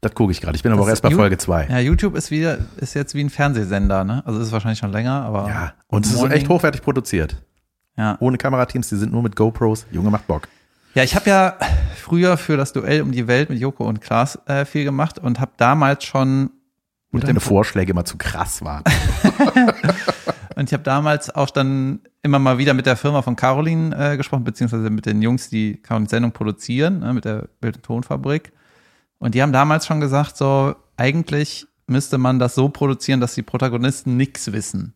Das 0.00 0.14
gucke 0.14 0.32
ich 0.32 0.40
gerade. 0.42 0.54
Ich 0.54 0.62
bin 0.62 0.70
aber 0.70 0.82
auch 0.82 0.86
Das 0.86 0.94
erst 1.00 1.02
bei 1.02 1.10
Folge 1.12 1.38
zwei. 1.38 1.66
Ja, 1.66 1.78
YouTube 1.78 2.14
ist 2.14 2.30
wieder, 2.30 2.58
ist 2.76 2.92
jetzt 2.92 3.14
wie 3.14 3.22
ein 3.24 3.30
Fernsehsender, 3.30 4.04
ne? 4.04 4.22
Also 4.26 4.38
ist 4.40 4.52
wahrscheinlich 4.52 4.78
schon 4.78 4.92
länger, 4.92 5.22
aber. 5.22 5.48
Ja, 5.48 5.72
und 5.86 6.04
es 6.04 6.12
ist 6.12 6.22
echt 6.30 6.48
hochwertig 6.48 6.82
produziert. 6.82 7.42
Ja. 7.96 8.16
Ohne 8.20 8.38
Kamerateams, 8.38 8.88
die 8.88 8.96
sind 8.96 9.12
nur 9.12 9.22
mit 9.22 9.36
GoPros. 9.36 9.86
Junge, 9.90 10.10
macht 10.10 10.26
Bock. 10.26 10.48
Ja, 10.94 11.02
ich 11.02 11.14
habe 11.16 11.28
ja 11.28 11.56
früher 11.96 12.36
für 12.36 12.56
das 12.56 12.72
Duell 12.72 13.02
um 13.02 13.10
die 13.10 13.26
Welt 13.26 13.50
mit 13.50 13.58
Joko 13.58 13.84
und 13.84 14.00
Klaas 14.00 14.38
äh, 14.46 14.64
viel 14.64 14.84
gemacht 14.84 15.18
und 15.18 15.40
habe 15.40 15.52
damals 15.56 16.04
schon 16.04 16.50
Und 17.10 17.24
deine 17.24 17.40
Vorschläge 17.40 17.90
immer 17.90 18.04
zu 18.04 18.16
krass 18.16 18.62
waren. 18.62 18.84
und 20.56 20.68
ich 20.68 20.72
habe 20.72 20.84
damals 20.84 21.34
auch 21.34 21.50
dann 21.50 22.00
immer 22.22 22.38
mal 22.38 22.58
wieder 22.58 22.74
mit 22.74 22.86
der 22.86 22.96
Firma 22.96 23.22
von 23.22 23.34
Caroline 23.34 23.94
äh, 23.96 24.16
gesprochen, 24.16 24.44
beziehungsweise 24.44 24.88
mit 24.88 25.04
den 25.06 25.20
Jungs, 25.20 25.48
die 25.48 25.76
Carolins 25.82 26.10
Sendung 26.10 26.32
produzieren, 26.32 27.00
ne, 27.00 27.12
mit 27.12 27.24
der 27.24 27.48
Bild- 27.60 27.76
und 27.76 27.82
Tonfabrik. 27.82 28.52
Und 29.18 29.34
die 29.34 29.42
haben 29.42 29.52
damals 29.52 29.86
schon 29.86 30.00
gesagt, 30.00 30.36
so 30.36 30.74
eigentlich 30.96 31.66
müsste 31.86 32.18
man 32.18 32.38
das 32.38 32.54
so 32.54 32.68
produzieren, 32.68 33.20
dass 33.20 33.34
die 33.34 33.42
Protagonisten 33.42 34.16
nichts 34.16 34.52
wissen. 34.52 34.94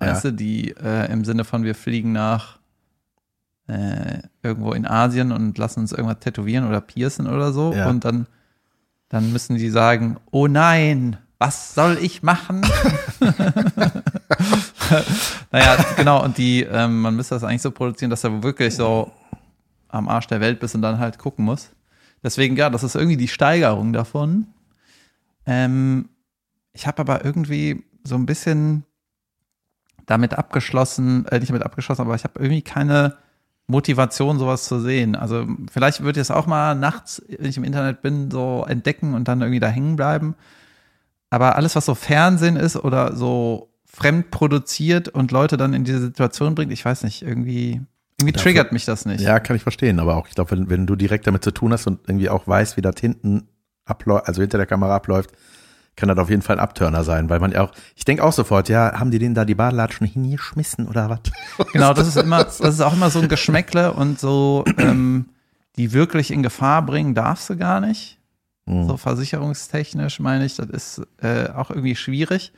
Ja. 0.00 0.08
Weißt 0.08 0.24
du, 0.26 0.32
die 0.32 0.72
äh, 0.72 1.10
im 1.10 1.24
Sinne 1.24 1.44
von 1.44 1.64
wir 1.64 1.74
fliegen 1.74 2.12
nach 2.12 2.58
äh, 3.66 4.18
irgendwo 4.42 4.72
in 4.72 4.86
Asien 4.86 5.32
und 5.32 5.58
lassen 5.58 5.80
uns 5.80 5.92
irgendwas 5.92 6.20
tätowieren 6.20 6.68
oder 6.68 6.80
piercen 6.80 7.26
oder 7.26 7.52
so. 7.52 7.72
Ja. 7.72 7.88
Und 7.88 8.04
dann, 8.04 8.26
dann 9.08 9.32
müssen 9.32 9.56
die 9.56 9.70
sagen, 9.70 10.18
oh 10.30 10.46
nein, 10.46 11.16
was 11.38 11.74
soll 11.74 11.98
ich 12.00 12.22
machen? 12.22 12.62
naja, 15.50 15.76
genau, 15.96 16.24
und 16.24 16.38
die, 16.38 16.62
ähm, 16.62 17.00
man 17.00 17.16
müsste 17.16 17.34
das 17.34 17.44
eigentlich 17.44 17.62
so 17.62 17.70
produzieren, 17.70 18.10
dass 18.10 18.24
er 18.24 18.42
wirklich 18.42 18.74
so 18.74 19.12
am 19.88 20.08
Arsch 20.08 20.26
der 20.28 20.40
Welt 20.40 20.60
bist 20.60 20.74
und 20.74 20.82
dann 20.82 20.98
halt 20.98 21.18
gucken 21.18 21.44
muss. 21.44 21.70
Deswegen, 22.22 22.56
ja, 22.56 22.70
das 22.70 22.82
ist 22.82 22.94
irgendwie 22.94 23.16
die 23.16 23.28
Steigerung 23.28 23.92
davon. 23.92 24.46
Ähm, 25.44 26.08
ich 26.72 26.86
habe 26.86 27.00
aber 27.00 27.24
irgendwie 27.24 27.84
so 28.04 28.14
ein 28.14 28.26
bisschen 28.26 28.84
damit 30.06 30.34
abgeschlossen, 30.34 31.26
äh, 31.26 31.38
nicht 31.38 31.50
damit 31.50 31.62
abgeschlossen, 31.62 32.02
aber 32.02 32.14
ich 32.14 32.24
habe 32.24 32.40
irgendwie 32.40 32.62
keine 32.62 33.16
Motivation, 33.66 34.38
sowas 34.38 34.64
zu 34.64 34.78
sehen. 34.80 35.16
Also 35.16 35.46
vielleicht 35.72 36.02
würde 36.02 36.20
ich 36.20 36.26
es 36.26 36.30
auch 36.30 36.46
mal 36.46 36.74
nachts, 36.74 37.20
wenn 37.28 37.48
ich 37.50 37.56
im 37.56 37.64
Internet 37.64 38.00
bin, 38.00 38.30
so 38.30 38.64
entdecken 38.68 39.14
und 39.14 39.26
dann 39.26 39.40
irgendwie 39.40 39.60
da 39.60 39.68
hängen 39.68 39.96
bleiben. 39.96 40.36
Aber 41.30 41.56
alles, 41.56 41.74
was 41.74 41.84
so 41.84 41.96
Fernsehen 41.96 42.56
ist 42.56 42.76
oder 42.76 43.16
so 43.16 43.72
fremd 43.84 44.30
produziert 44.30 45.08
und 45.08 45.32
Leute 45.32 45.56
dann 45.56 45.74
in 45.74 45.82
diese 45.82 46.00
Situation 46.00 46.54
bringt, 46.54 46.72
ich 46.72 46.84
weiß 46.84 47.02
nicht, 47.02 47.22
irgendwie, 47.22 47.80
irgendwie 48.20 48.32
Dafür- 48.32 48.42
triggert 48.42 48.72
mich 48.72 48.84
das 48.84 49.04
nicht. 49.06 49.20
Ja, 49.20 49.40
kann 49.40 49.56
ich 49.56 49.62
verstehen. 49.62 49.98
Aber 49.98 50.16
auch, 50.16 50.28
ich 50.28 50.34
glaube, 50.36 50.52
wenn, 50.52 50.70
wenn 50.70 50.86
du 50.86 50.94
direkt 50.94 51.26
damit 51.26 51.42
zu 51.42 51.50
tun 51.50 51.72
hast 51.72 51.88
und 51.88 52.00
irgendwie 52.06 52.28
auch 52.28 52.46
weißt, 52.46 52.76
wie 52.76 52.82
das 52.82 52.94
hinten 53.00 53.48
abläuft, 53.84 54.28
also 54.28 54.42
hinter 54.42 54.58
der 54.58 54.66
Kamera 54.66 54.94
abläuft, 54.94 55.30
kann 55.96 56.08
das 56.08 56.18
auf 56.18 56.28
jeden 56.28 56.42
Fall 56.42 56.56
ein 56.56 56.62
Abturner 56.62 57.04
sein, 57.04 57.28
weil 57.30 57.40
man 57.40 57.52
ja 57.52 57.62
auch, 57.62 57.72
ich 57.96 58.04
denke 58.04 58.22
auch 58.22 58.32
sofort, 58.32 58.68
ja, 58.68 58.98
haben 59.00 59.10
die 59.10 59.18
denen 59.18 59.34
da 59.34 59.44
die 59.44 59.54
Badelatschen 59.54 60.06
hingeschmissen 60.06 60.86
oder 60.86 61.08
was? 61.08 61.20
Genau, 61.72 61.94
das 61.94 62.06
ist 62.06 62.16
immer, 62.16 62.44
das 62.44 62.60
ist 62.60 62.80
auch 62.82 62.92
immer 62.92 63.10
so 63.10 63.18
ein 63.18 63.28
Geschmäckle 63.28 63.92
und 63.92 64.20
so, 64.20 64.64
ähm, 64.78 65.30
die 65.76 65.92
wirklich 65.92 66.30
in 66.30 66.42
Gefahr 66.42 66.84
bringen, 66.84 67.14
darfst 67.14 67.48
du 67.48 67.56
gar 67.56 67.80
nicht. 67.80 68.18
Mhm. 68.66 68.88
So 68.88 68.96
versicherungstechnisch 68.96 70.20
meine 70.20 70.44
ich, 70.44 70.56
das 70.56 70.68
ist 70.68 71.02
äh, 71.22 71.48
auch 71.50 71.70
irgendwie 71.70 71.96
schwierig. 71.96 72.52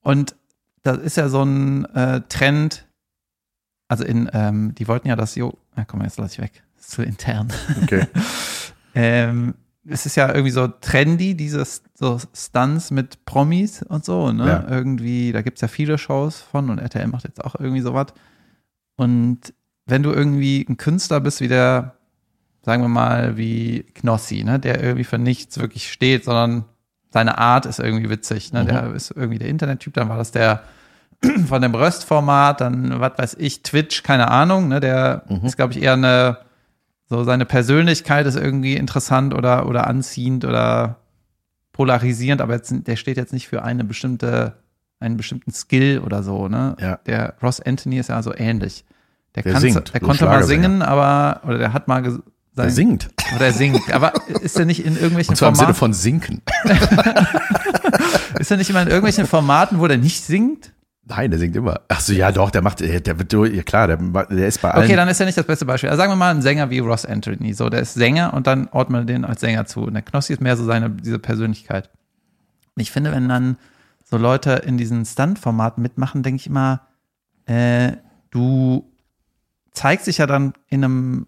Und 0.00 0.34
das 0.82 0.98
ist 0.98 1.16
ja 1.16 1.28
so 1.28 1.42
ein 1.42 1.84
äh, 1.94 2.22
Trend. 2.28 2.86
Also 3.88 4.04
in, 4.04 4.28
ähm, 4.32 4.74
die 4.74 4.88
wollten 4.88 5.08
ja 5.08 5.16
das 5.16 5.36
Jo, 5.36 5.56
na 5.76 5.84
komm, 5.84 6.02
jetzt 6.02 6.18
lass 6.18 6.32
ich 6.32 6.40
weg. 6.40 6.64
Ist 6.78 6.90
zu 6.90 7.02
intern. 7.02 7.52
Okay. 7.82 8.06
ähm, 8.94 9.54
es 9.86 10.06
ist 10.06 10.16
ja 10.16 10.28
irgendwie 10.28 10.50
so 10.50 10.66
trendy, 10.68 11.34
dieses 11.34 11.82
so 11.94 12.18
Stunts 12.34 12.90
mit 12.90 13.24
Promis 13.26 13.82
und 13.82 14.04
so, 14.04 14.32
ne? 14.32 14.46
Ja. 14.46 14.64
Irgendwie, 14.68 15.32
da 15.32 15.42
gibt's 15.42 15.60
ja 15.60 15.68
viele 15.68 15.98
Shows 15.98 16.40
von 16.40 16.70
und 16.70 16.78
RTL 16.78 17.06
macht 17.06 17.24
jetzt 17.24 17.44
auch 17.44 17.54
irgendwie 17.58 17.82
sowas. 17.82 18.06
Und 18.96 19.52
wenn 19.86 20.02
du 20.02 20.12
irgendwie 20.12 20.64
ein 20.68 20.76
Künstler 20.76 21.20
bist, 21.20 21.40
wie 21.40 21.48
der, 21.48 21.94
sagen 22.62 22.82
wir 22.82 22.88
mal, 22.88 23.36
wie 23.36 23.82
Knossi, 23.94 24.44
ne, 24.44 24.58
der 24.58 24.82
irgendwie 24.82 25.04
für 25.04 25.18
nichts 25.18 25.58
wirklich 25.58 25.92
steht, 25.92 26.24
sondern 26.24 26.64
seine 27.12 27.38
Art 27.38 27.66
ist 27.66 27.78
irgendwie 27.78 28.08
witzig, 28.10 28.52
ne? 28.52 28.62
Mhm. 28.62 28.66
Der 28.68 28.94
ist 28.94 29.10
irgendwie 29.10 29.38
der 29.38 29.48
Internettyp, 29.48 29.92
dann 29.94 30.08
war 30.08 30.16
das 30.16 30.30
der 30.32 30.62
von 31.46 31.60
dem 31.62 31.74
Röstformat, 31.74 32.60
dann, 32.60 33.00
was 33.00 33.12
weiß 33.18 33.36
ich, 33.38 33.62
Twitch, 33.62 34.02
keine 34.02 34.30
Ahnung, 34.30 34.68
ne? 34.68 34.80
Der 34.80 35.24
Mhm. 35.28 35.44
ist, 35.44 35.56
glaube 35.56 35.72
ich, 35.74 35.82
eher 35.82 35.92
eine 35.92 36.38
so 37.18 37.24
seine 37.24 37.44
Persönlichkeit 37.46 38.26
ist 38.26 38.36
irgendwie 38.36 38.76
interessant 38.76 39.34
oder, 39.34 39.66
oder 39.68 39.86
anziehend 39.86 40.44
oder 40.44 40.96
polarisierend, 41.72 42.40
aber 42.40 42.54
jetzt, 42.54 42.72
der 42.86 42.96
steht 42.96 43.16
jetzt 43.16 43.32
nicht 43.32 43.48
für 43.48 43.62
eine 43.64 43.84
bestimmte, 43.84 44.54
einen 45.00 45.16
bestimmten 45.16 45.52
Skill 45.52 46.00
oder 46.04 46.22
so, 46.22 46.48
ne? 46.48 46.76
Ja. 46.80 46.98
Der 47.06 47.34
Ross 47.42 47.60
Anthony 47.60 47.98
ist 47.98 48.08
ja 48.08 48.22
so 48.22 48.32
ähnlich. 48.34 48.84
Der, 49.34 49.42
Der 49.42 49.52
kann's- 49.52 49.62
singt, 49.62 49.92
der 49.92 50.00
so 50.00 50.06
konnte 50.06 50.24
mal 50.26 50.44
singen, 50.44 50.82
aber, 50.82 51.40
oder 51.46 51.58
der 51.58 51.72
hat 51.72 51.88
mal 51.88 52.00
ges- 52.02 52.22
Der 52.56 52.64
sein, 52.66 52.70
singt. 52.70 53.08
oder 53.34 53.46
er 53.46 53.52
singt. 53.52 53.92
Aber 53.92 54.12
ist 54.42 54.56
er 54.58 54.64
nicht 54.66 54.84
in 54.84 54.94
irgendwelchen 54.94 55.32
Und 55.32 55.36
zwar 55.36 55.48
im 55.48 55.56
Sinne 55.56 55.74
Formaten, 55.74 55.78
von 55.78 55.92
sinken. 55.92 56.42
ist 58.38 58.50
er 58.50 58.56
nicht 58.56 58.70
immer 58.70 58.82
in 58.82 58.88
irgendwelchen 58.88 59.26
Formaten, 59.26 59.80
wo 59.80 59.86
der 59.88 59.98
nicht 59.98 60.22
singt? 60.24 60.72
Nein, 61.06 61.30
der 61.30 61.38
singt 61.38 61.54
immer. 61.54 61.80
Ach 61.88 62.00
so, 62.00 62.14
ja, 62.14 62.32
doch, 62.32 62.50
der 62.50 62.62
macht, 62.62 62.80
der 62.80 63.18
wird, 63.18 63.32
ja 63.32 63.62
klar, 63.62 63.88
der, 63.88 63.98
der 63.98 64.48
ist 64.48 64.62
bei 64.62 64.70
allen. 64.70 64.84
Okay, 64.84 64.96
dann 64.96 65.08
ist 65.08 65.20
er 65.20 65.26
nicht 65.26 65.36
das 65.36 65.44
beste 65.44 65.66
Beispiel. 65.66 65.90
Also 65.90 66.00
sagen 66.00 66.12
wir 66.12 66.16
mal 66.16 66.30
ein 66.30 66.40
Sänger 66.40 66.70
wie 66.70 66.78
Ross 66.78 67.04
Anthony. 67.04 67.52
So, 67.52 67.68
der 67.68 67.80
ist 67.80 67.94
Sänger 67.94 68.32
und 68.32 68.46
dann 68.46 68.68
ordnet 68.68 68.90
man 68.90 69.06
den 69.06 69.24
als 69.24 69.40
Sänger 69.40 69.66
zu. 69.66 69.82
Und 69.82 69.94
der 69.94 70.02
Knossi 70.02 70.32
ist 70.32 70.40
mehr 70.40 70.56
so 70.56 70.64
seine, 70.64 70.90
diese 70.90 71.18
Persönlichkeit. 71.18 71.90
Und 72.74 72.80
ich 72.80 72.90
finde, 72.90 73.12
wenn 73.12 73.28
dann 73.28 73.58
so 74.02 74.16
Leute 74.16 74.52
in 74.52 74.78
diesen 74.78 75.04
Stunt-Formaten 75.04 75.82
mitmachen, 75.82 76.22
denke 76.22 76.40
ich 76.40 76.46
immer, 76.46 76.80
äh, 77.46 77.92
du 78.30 78.90
zeigst 79.72 80.06
dich 80.06 80.18
ja 80.18 80.26
dann 80.26 80.54
in 80.68 80.84
einem, 80.84 81.26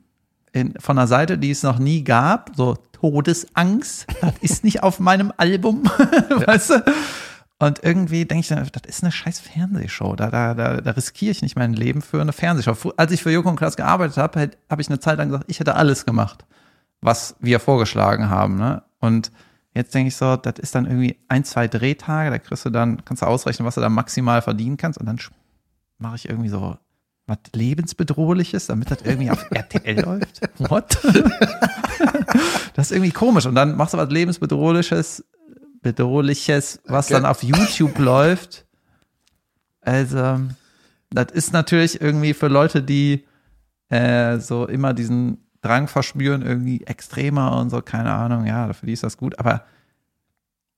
in, 0.53 0.75
von 0.79 0.99
einer 0.99 1.07
Seite, 1.07 1.37
die 1.37 1.51
es 1.51 1.62
noch 1.62 1.79
nie 1.79 2.03
gab, 2.03 2.53
so 2.57 2.79
Todesangst, 2.93 4.07
das 4.23 4.35
ist 4.41 4.65
nicht 4.65 4.83
auf 4.83 5.01
meinem 5.01 5.33
Album, 5.37 5.85
weißt 6.47 6.71
du? 6.71 6.85
Und 7.59 7.83
irgendwie 7.83 8.27
denke 8.27 8.40
ich 8.40 8.49
dann, 8.49 8.69
das 8.71 8.83
ist 8.87 9.03
eine 9.03 9.12
scheiß 9.12 9.40
Fernsehshow. 9.40 10.14
Da, 10.14 10.31
da, 10.31 10.53
da, 10.55 10.81
da 10.81 10.90
riskiere 10.90 11.31
ich 11.31 11.40
nicht 11.40 11.57
mein 11.57 11.73
Leben 11.73 12.03
für 12.03 12.21
eine 12.21 12.33
Fernsehshow. 12.33 12.92
Als 12.97 13.12
ich 13.12 13.23
für 13.23 13.31
Joko 13.31 13.49
und 13.49 13.57
Klaas 13.57 13.77
gearbeitet 13.77 14.19
habe, 14.19 14.51
habe 14.69 14.83
ich 14.83 14.88
eine 14.88 15.01
Zeit 15.01 15.16
lang 15.16 15.29
gesagt, 15.29 15.47
ich 15.49 15.59
hätte 15.59 15.75
alles 15.75 16.05
gemacht, 16.05 16.45
was 17.01 17.37
wir 17.40 17.59
vorgeschlagen 17.59 18.29
haben. 18.29 18.57
Ne? 18.57 18.83
Und 19.01 19.33
jetzt 19.75 19.95
denke 19.95 20.09
ich 20.09 20.16
so, 20.16 20.37
das 20.37 20.59
ist 20.59 20.75
dann 20.75 20.85
irgendwie 20.85 21.16
ein, 21.29 21.45
zwei 21.45 21.66
Drehtage, 21.66 22.31
da 22.31 22.38
kriegst 22.38 22.66
du 22.66 22.71
dann, 22.71 23.03
kannst 23.07 23.23
du 23.23 23.27
ausrechnen, 23.27 23.66
was 23.66 23.77
du 23.77 23.81
da 23.81 23.88
maximal 23.88 24.42
verdienen 24.42 24.77
kannst. 24.77 25.01
Und 25.01 25.07
dann 25.07 25.19
mache 25.99 26.16
ich 26.16 26.29
irgendwie 26.29 26.51
so 26.51 26.77
was 27.27 27.38
lebensbedrohliches, 27.55 28.66
damit 28.66 28.90
das 28.90 29.01
irgendwie 29.03 29.31
auf 29.31 29.47
RTL 29.51 30.01
läuft. 30.03 30.40
What? 30.59 30.99
das 32.75 32.90
ist 32.90 32.92
irgendwie 32.92 33.12
komisch. 33.12 33.47
Und 33.47 33.55
dann 33.55 33.77
machst 33.77 33.95
du 33.95 33.99
was 33.99 34.11
lebensbedrohliches, 34.11 35.25
bedrohliches, 35.87 36.81
was 36.87 37.07
Okay. 37.07 37.14
dann 37.14 37.27
auf 37.27 37.42
YouTube 37.44 37.96
läuft. 38.01 38.66
Also, 39.83 40.40
das 41.11 41.27
ist 41.33 41.53
natürlich 41.53 42.01
irgendwie 42.01 42.35
für 42.35 42.49
Leute, 42.49 42.83
die 42.83 43.25
äh, 43.88 44.38
so 44.38 44.66
immer 44.66 44.94
diesen 44.94 45.38
Drang 45.62 45.87
verspüren, 45.87 46.42
irgendwie 46.42 46.83
extremer 46.85 47.57
und 47.59 47.70
so, 47.70 47.81
keine 47.83 48.12
Ahnung, 48.12 48.46
ja, 48.46 48.72
für 48.72 48.87
die 48.87 48.92
ist 48.94 49.05
das 49.05 49.16
gut. 49.16 49.38
Aber 49.38 49.64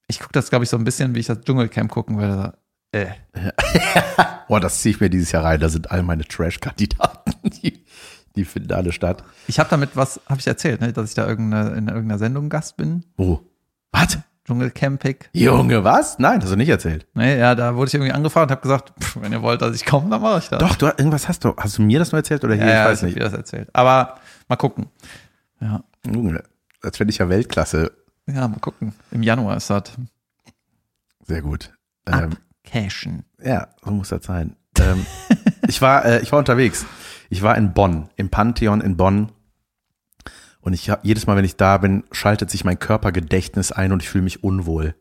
ich 0.09 0.19
gucke 0.21 0.33
das, 0.33 0.51
glaube 0.51 0.65
ich, 0.65 0.71
so 0.71 0.77
ein 0.77 0.85
bisschen, 0.85 1.15
wie 1.15 1.21
ich 1.21 1.27
das 1.27 1.41
Dschungelcamp 1.41 1.91
gucken 1.91 2.19
würde. 2.19 2.59
Äh, 2.93 3.07
Boah, 4.49 4.61
das 4.61 4.81
ziehe 4.81 4.95
ich 4.95 5.01
mir 5.01 5.09
dieses 5.11 5.33
Jahr 5.33 5.45
rein. 5.45 5.61
Da 5.61 5.69
sind 5.71 5.91
all 5.91 6.03
meine 6.03 6.25
Trash-Kandidaten. 6.25 7.33
Die, 7.63 7.83
die 8.37 8.45
finden 8.45 8.73
alle 8.73 8.93
statt. 8.93 9.25
Ich 9.47 9.59
habe 9.59 9.71
damit 9.71 9.91
was, 9.97 10.21
habe 10.27 10.39
ich 10.41 10.47
erzählt, 10.47 10.81
ne, 10.83 10.93
dass 10.93 11.09
ich 11.11 11.15
da 11.15 11.27
irgendeine, 11.27 11.71
in 11.71 11.89
irgendeiner 11.89 12.19
Sendung 12.19 12.49
Gast 12.51 12.77
bin. 12.77 13.05
Wo? 13.17 13.41
Was? 13.91 14.19
Dschungelcampig. 14.49 15.29
Junge, 15.35 15.85
was? 15.85 16.19
Nein, 16.19 16.41
hast 16.41 16.51
du 16.51 16.57
nicht 16.57 16.71
erzählt. 16.71 17.07
Ne, 17.13 17.39
ja, 17.39 17.55
da 17.55 17.77
wurde 17.77 17.89
ich 17.89 17.95
irgendwie 17.95 18.13
angefragt 18.13 18.45
und 18.47 18.53
habe 18.53 18.63
gesagt, 18.63 18.95
pff, 18.99 19.21
wenn 19.21 19.31
ihr 19.31 19.43
wollt, 19.43 19.61
dass 19.61 19.77
ich 19.77 19.85
komme, 19.85 20.09
dann 20.09 20.23
mache 20.23 20.39
ich 20.39 20.49
das. 20.49 20.59
Doch, 20.59 20.75
du 20.75 20.87
irgendwas 20.87 21.29
hast 21.29 21.45
du. 21.45 21.55
Hast 21.55 21.77
du 21.77 21.83
mir 21.83 21.99
das 21.99 22.13
nur 22.13 22.21
erzählt 22.21 22.43
oder 22.45 22.55
hier? 22.55 22.65
ja, 22.65 22.71
ja, 22.71 22.85
ich 22.85 22.89
weiß 22.93 22.97
ich 22.97 23.03
hab 23.03 23.07
nicht. 23.09 23.19
dir 23.19 23.25
das 23.25 23.33
erzählt. 23.35 23.69
Aber 23.75 24.15
mal 24.49 24.57
gucken. 24.57 24.87
Ja, 25.61 25.85
Junge, 26.11 26.43
das 26.81 26.97
finde 26.97 27.11
ich 27.13 27.19
ja 27.19 27.29
Weltklasse. 27.29 27.93
ja, 28.27 28.49
mal 28.49 28.59
gucken. 28.59 28.95
Im 29.11 29.23
Januar 29.23 29.59
ist 29.59 29.69
das. 29.69 29.83
Sehr 31.27 31.43
gut. 31.43 31.71
Ähm, 32.07 32.31
Cashen. 32.65 33.25
ja, 33.45 33.69
so 33.85 33.91
muss 33.91 34.09
das 34.09 34.25
sein. 34.25 34.57
Ähm, 34.81 35.05
ich 35.69 35.83
war, 35.83 36.07
äh, 36.07 36.21
ich 36.23 36.33
war 36.33 36.39
unterwegs. 36.39 36.87
Ich 37.29 37.43
war 37.43 37.55
in 37.59 37.75
Bonn, 37.75 38.09
im 38.17 38.31
Pantheon 38.31 38.81
in 38.81 38.97
Bonn. 38.97 39.31
Und 40.61 40.73
ich 40.73 40.91
hab, 40.91 41.05
jedes 41.05 41.27
Mal, 41.27 41.37
wenn 41.37 41.45
ich 41.45 41.57
da 41.57 41.79
bin, 41.79 42.05
schaltet 42.13 42.51
sich 42.51 42.65
mein 42.65 42.79
Körpergedächtnis 42.79 43.73
ein 43.73 43.93
und 43.93 44.03
ich 44.03 44.09
fühle 44.09 44.25
mich 44.25 44.43
unwohl. 44.43 44.95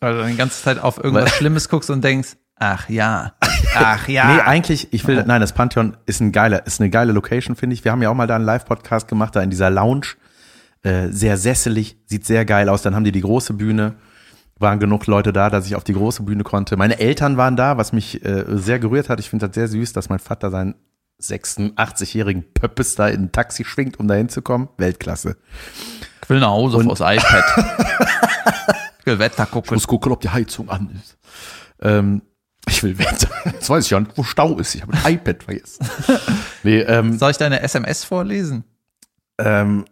Weil 0.00 0.16
du 0.18 0.26
die 0.26 0.36
ganze 0.36 0.62
Zeit 0.62 0.78
auf 0.78 0.98
irgendwas 0.98 1.24
Weil- 1.24 1.32
Schlimmes 1.32 1.68
guckst 1.68 1.90
und 1.90 2.02
denkst, 2.04 2.36
ach 2.56 2.88
ja, 2.88 3.32
ach 3.74 4.08
ja. 4.08 4.34
Nee, 4.34 4.40
eigentlich, 4.40 4.92
ich 4.92 5.06
will, 5.06 5.22
nein, 5.26 5.40
das 5.40 5.52
Pantheon 5.52 5.96
ist 6.06 6.20
ein 6.20 6.32
geiler, 6.32 6.66
ist 6.66 6.80
eine 6.80 6.90
geile 6.90 7.12
Location, 7.12 7.56
finde 7.56 7.74
ich. 7.74 7.84
Wir 7.84 7.92
haben 7.92 8.02
ja 8.02 8.10
auch 8.10 8.14
mal 8.14 8.26
da 8.26 8.36
einen 8.36 8.44
Live-Podcast 8.44 9.08
gemacht, 9.08 9.36
da 9.36 9.42
in 9.42 9.50
dieser 9.50 9.70
Lounge. 9.70 10.06
Äh, 10.82 11.08
sehr 11.08 11.36
sesselig, 11.36 11.96
sieht 12.06 12.24
sehr 12.26 12.44
geil 12.44 12.68
aus. 12.68 12.82
Dann 12.82 12.94
haben 12.94 13.04
die 13.04 13.12
die 13.12 13.22
große 13.22 13.54
Bühne. 13.54 13.94
Waren 14.58 14.78
genug 14.80 15.06
Leute 15.06 15.32
da, 15.34 15.50
dass 15.50 15.66
ich 15.66 15.76
auf 15.76 15.84
die 15.84 15.92
große 15.92 16.22
Bühne 16.22 16.42
konnte. 16.42 16.76
Meine 16.78 16.98
Eltern 16.98 17.36
waren 17.36 17.56
da, 17.56 17.76
was 17.76 17.92
mich 17.92 18.24
äh, 18.24 18.44
sehr 18.48 18.78
gerührt 18.78 19.08
hat. 19.10 19.20
Ich 19.20 19.28
finde 19.28 19.46
das 19.48 19.54
sehr 19.54 19.68
süß, 19.68 19.92
dass 19.92 20.08
mein 20.08 20.18
Vater 20.18 20.50
seinen 20.50 20.74
86-jährigen 21.20 22.52
Pöppes 22.54 22.94
da 22.94 23.08
in 23.08 23.24
ein 23.24 23.32
Taxi 23.32 23.64
schwingt, 23.64 23.98
um 23.98 24.08
da 24.08 24.14
hinzukommen. 24.14 24.68
Weltklasse. 24.76 25.36
Ich 26.22 26.28
will 26.30 26.40
nach 26.40 26.48
Hause 26.50 26.78
Und- 26.78 26.90
aufs 26.90 27.00
iPad. 27.00 27.44
ich 29.00 29.06
will 29.06 29.18
Wetter 29.18 29.44
Ich 29.44 29.50
gucken. 29.50 29.74
muss 29.74 29.86
gucken, 29.86 30.12
ob 30.12 30.20
die 30.20 30.30
Heizung 30.30 30.68
an 30.68 30.90
ist. 31.02 31.16
Ähm, 31.80 32.22
ich 32.68 32.82
will 32.82 32.98
Wetter. 32.98 33.28
Jetzt 33.44 33.70
weiß 33.70 33.84
ich 33.84 33.90
ja 33.90 34.00
nicht, 34.00 34.12
wo 34.16 34.22
Stau 34.24 34.58
ist. 34.58 34.74
Ich 34.74 34.82
habe 34.82 34.92
ein 34.94 35.14
iPad 35.14 35.42
vergessen. 35.44 35.88
nee, 36.62 36.80
ähm, 36.80 37.16
Soll 37.18 37.30
ich 37.30 37.36
deine 37.38 37.60
SMS 37.62 38.04
vorlesen? 38.04 38.64
ähm, 39.38 39.84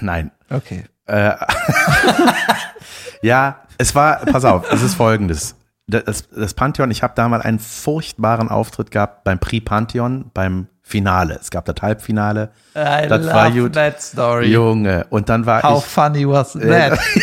nein. 0.00 0.30
Okay. 0.50 0.84
Äh, 1.06 1.32
ja, 3.22 3.62
es 3.78 3.94
war, 3.94 4.18
pass 4.26 4.44
auf, 4.44 4.70
es 4.70 4.82
ist 4.82 4.94
folgendes. 4.94 5.56
Das, 5.90 6.28
das 6.30 6.54
Pantheon, 6.54 6.90
ich 6.90 7.02
habe 7.02 7.12
da 7.16 7.28
mal 7.28 7.42
einen 7.42 7.58
furchtbaren 7.58 8.48
Auftritt 8.48 8.90
gehabt 8.90 9.24
beim 9.24 9.38
Prix 9.38 9.64
Pantheon, 9.64 10.30
beim 10.32 10.68
Finale. 10.82 11.38
Es 11.40 11.50
gab 11.50 11.64
das 11.66 11.76
Halbfinale. 11.82 12.50
I 12.74 13.06
Das 13.08 13.22
love 13.22 13.34
war 13.34 13.50
gut. 13.50 13.72
that 13.74 14.00
story. 14.02 14.46
Junge, 14.46 15.06
und 15.10 15.28
dann 15.28 15.46
war 15.46 15.62
How 15.62 15.78
ich. 15.84 15.90
funny 15.90 16.28
was 16.28 16.52
that? 16.54 16.98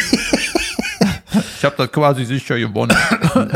ich 1.58 1.65
habe 1.65 1.75
das 1.77 1.91
quasi 1.91 2.25
sicher 2.25 2.58
gewonnen. 2.58 2.95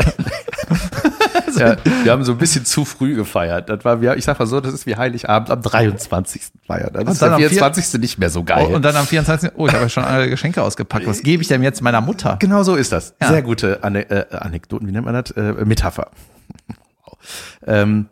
Ja, 1.68 1.76
wir 2.04 2.12
haben 2.12 2.24
so 2.24 2.32
ein 2.32 2.38
bisschen 2.38 2.64
zu 2.64 2.84
früh 2.84 3.14
gefeiert. 3.14 3.68
Das 3.68 3.84
war, 3.84 4.02
ich 4.16 4.24
sag 4.24 4.38
mal 4.38 4.46
so, 4.46 4.60
das 4.60 4.74
ist 4.74 4.86
wie 4.86 4.96
Heiligabend 4.96 5.50
am 5.50 5.62
23. 5.62 6.42
feiern. 6.66 6.90
Dann 6.92 7.06
ist 7.06 7.22
dann 7.22 7.32
am 7.34 7.38
vier- 7.40 7.50
24. 7.50 8.00
nicht 8.00 8.18
mehr 8.18 8.30
so 8.30 8.44
geil. 8.44 8.68
Oh, 8.70 8.74
und 8.74 8.84
dann 8.84 8.96
am 8.96 9.06
24. 9.06 9.52
Oh, 9.56 9.66
ich 9.66 9.72
habe 9.72 9.84
ja 9.84 9.88
schon 9.88 10.04
alle 10.04 10.28
Geschenke 10.28 10.62
ausgepackt. 10.62 11.06
Was 11.06 11.22
gebe 11.22 11.42
ich 11.42 11.48
denn 11.48 11.62
jetzt 11.62 11.82
meiner 11.82 12.00
Mutter? 12.00 12.36
Genau 12.40 12.62
so 12.62 12.74
ist 12.76 12.92
das. 12.92 13.14
Ja. 13.20 13.28
Sehr 13.28 13.42
gute 13.42 13.82
Ane 13.84 14.10
äh, 14.10 14.36
Anekdoten, 14.36 14.86
wie 14.88 14.92
nennt 14.92 15.04
man 15.04 15.14
das? 15.14 15.30
Äh, 15.32 15.64
Metapher. 15.64 16.10
ähm, 17.66 18.08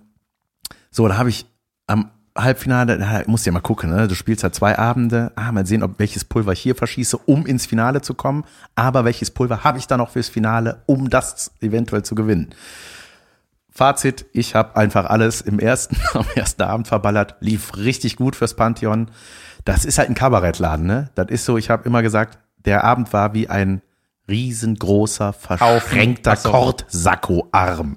so, 0.90 1.06
da 1.08 1.16
habe 1.16 1.28
ich 1.28 1.46
am 1.86 2.10
Halbfinale, 2.36 2.98
da 2.98 3.22
musst 3.26 3.44
du 3.44 3.50
ja 3.50 3.52
mal 3.52 3.60
gucken, 3.60 3.90
ne? 3.90 4.06
du 4.06 4.14
spielst 4.14 4.44
halt 4.44 4.54
zwei 4.54 4.78
Abende, 4.78 5.32
ah, 5.34 5.50
mal 5.52 5.66
sehen, 5.66 5.82
ob 5.82 5.98
welches 5.98 6.24
Pulver 6.24 6.52
ich 6.52 6.60
hier 6.60 6.76
verschieße, 6.76 7.16
um 7.18 7.44
ins 7.44 7.66
Finale 7.66 8.02
zu 8.02 8.14
kommen, 8.14 8.44
aber 8.76 9.04
welches 9.04 9.30
Pulver 9.30 9.64
habe 9.64 9.78
ich 9.78 9.86
dann 9.88 9.98
noch 9.98 10.10
fürs 10.10 10.28
Finale, 10.28 10.82
um 10.86 11.10
das 11.10 11.50
eventuell 11.60 12.04
zu 12.04 12.14
gewinnen. 12.14 12.50
Fazit, 13.80 14.26
ich 14.34 14.54
habe 14.54 14.76
einfach 14.76 15.06
alles 15.06 15.40
im 15.40 15.58
ersten, 15.58 15.96
am 16.12 16.26
ersten 16.34 16.60
Abend 16.60 16.86
verballert, 16.86 17.36
lief 17.40 17.78
richtig 17.78 18.16
gut 18.16 18.36
fürs 18.36 18.52
Pantheon. 18.52 19.10
Das 19.64 19.86
ist 19.86 19.96
halt 19.96 20.10
ein 20.10 20.14
Kabarettladen, 20.14 20.84
ne? 20.84 21.08
Das 21.14 21.28
ist 21.30 21.46
so, 21.46 21.56
ich 21.56 21.70
habe 21.70 21.84
immer 21.86 22.02
gesagt, 22.02 22.38
der 22.66 22.84
Abend 22.84 23.10
war 23.14 23.32
wie 23.32 23.48
ein 23.48 23.80
riesengroßer, 24.28 25.32
verschränkter 25.32 26.36
so. 26.36 26.50
Kortsacko-Arm. 26.50 27.96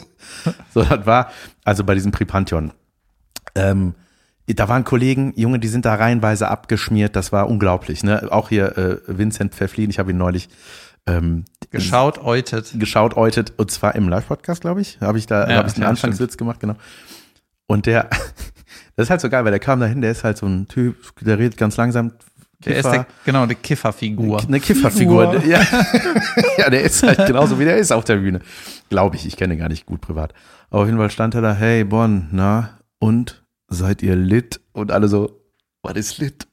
so, 0.72 0.82
das 0.82 1.04
war, 1.04 1.30
also 1.62 1.84
bei 1.84 1.92
diesem 1.92 2.12
Pripantheon. 2.12 2.72
Ähm, 3.54 3.94
da 4.46 4.70
waren 4.70 4.84
Kollegen, 4.84 5.34
Junge, 5.36 5.58
die 5.58 5.68
sind 5.68 5.84
da 5.84 5.94
reihenweise 5.94 6.48
abgeschmiert, 6.48 7.16
das 7.16 7.32
war 7.32 7.50
unglaublich, 7.50 8.02
ne? 8.02 8.28
Auch 8.30 8.48
hier 8.48 8.78
äh, 8.78 8.96
Vincent 9.06 9.54
Pfefflin, 9.54 9.90
ich 9.90 9.98
habe 9.98 10.12
ihn 10.12 10.16
neulich 10.16 10.48
ähm, 11.06 11.44
Geschaut, 11.70 12.18
eutet. 12.18 12.78
geschaut, 12.78 13.16
eutet, 13.16 13.54
und 13.56 13.70
zwar 13.70 13.94
im 13.94 14.08
Live-Podcast, 14.08 14.60
glaube 14.60 14.80
ich. 14.80 15.00
Habe 15.00 15.18
ich 15.18 15.26
da, 15.26 15.48
Ja, 15.48 15.56
habe 15.56 15.68
ich 15.68 15.74
den 15.74 15.84
Anfangswitz 15.84 16.36
gemacht, 16.36 16.60
genau. 16.60 16.76
Und 17.66 17.86
der, 17.86 18.08
das 18.96 19.04
ist 19.06 19.10
halt 19.10 19.20
so 19.20 19.30
geil, 19.30 19.44
weil 19.44 19.50
der 19.52 19.60
kam 19.60 19.80
dahin, 19.80 20.00
der 20.00 20.10
ist 20.10 20.24
halt 20.24 20.36
so 20.36 20.46
ein 20.46 20.68
Typ, 20.68 20.96
der 21.20 21.38
redet 21.38 21.56
ganz 21.56 21.76
langsam. 21.76 22.12
Der 22.64 22.76
ist 22.76 22.86
der, 22.86 23.06
genau, 23.24 23.46
die 23.46 23.56
Kifferfigur. 23.56 24.40
eine 24.40 24.60
Kifferfigur. 24.60 25.40
Figur. 25.40 25.50
Ja. 25.50 25.60
ja, 26.58 26.70
der 26.70 26.82
ist 26.82 27.02
halt 27.02 27.26
genauso 27.26 27.58
wie 27.58 27.64
der 27.64 27.76
ist 27.76 27.90
auf 27.90 28.04
der 28.04 28.16
Bühne. 28.16 28.40
Glaube 28.88 29.16
ich, 29.16 29.26
ich 29.26 29.36
kenne 29.36 29.54
ihn 29.54 29.58
gar 29.58 29.68
nicht 29.68 29.84
gut 29.84 30.00
privat. 30.00 30.32
Aber 30.70 30.82
auf 30.82 30.86
jeden 30.86 30.98
Fall 30.98 31.10
stand 31.10 31.34
er 31.34 31.40
da, 31.40 31.54
hey 31.54 31.82
Bonn, 31.82 32.28
na, 32.30 32.78
und 33.00 33.42
seid 33.66 34.02
ihr 34.02 34.14
lit? 34.14 34.60
Und 34.72 34.92
alle 34.92 35.08
so, 35.08 35.41
was 35.82 35.94
ist 35.94 36.18
lit? 36.18 36.46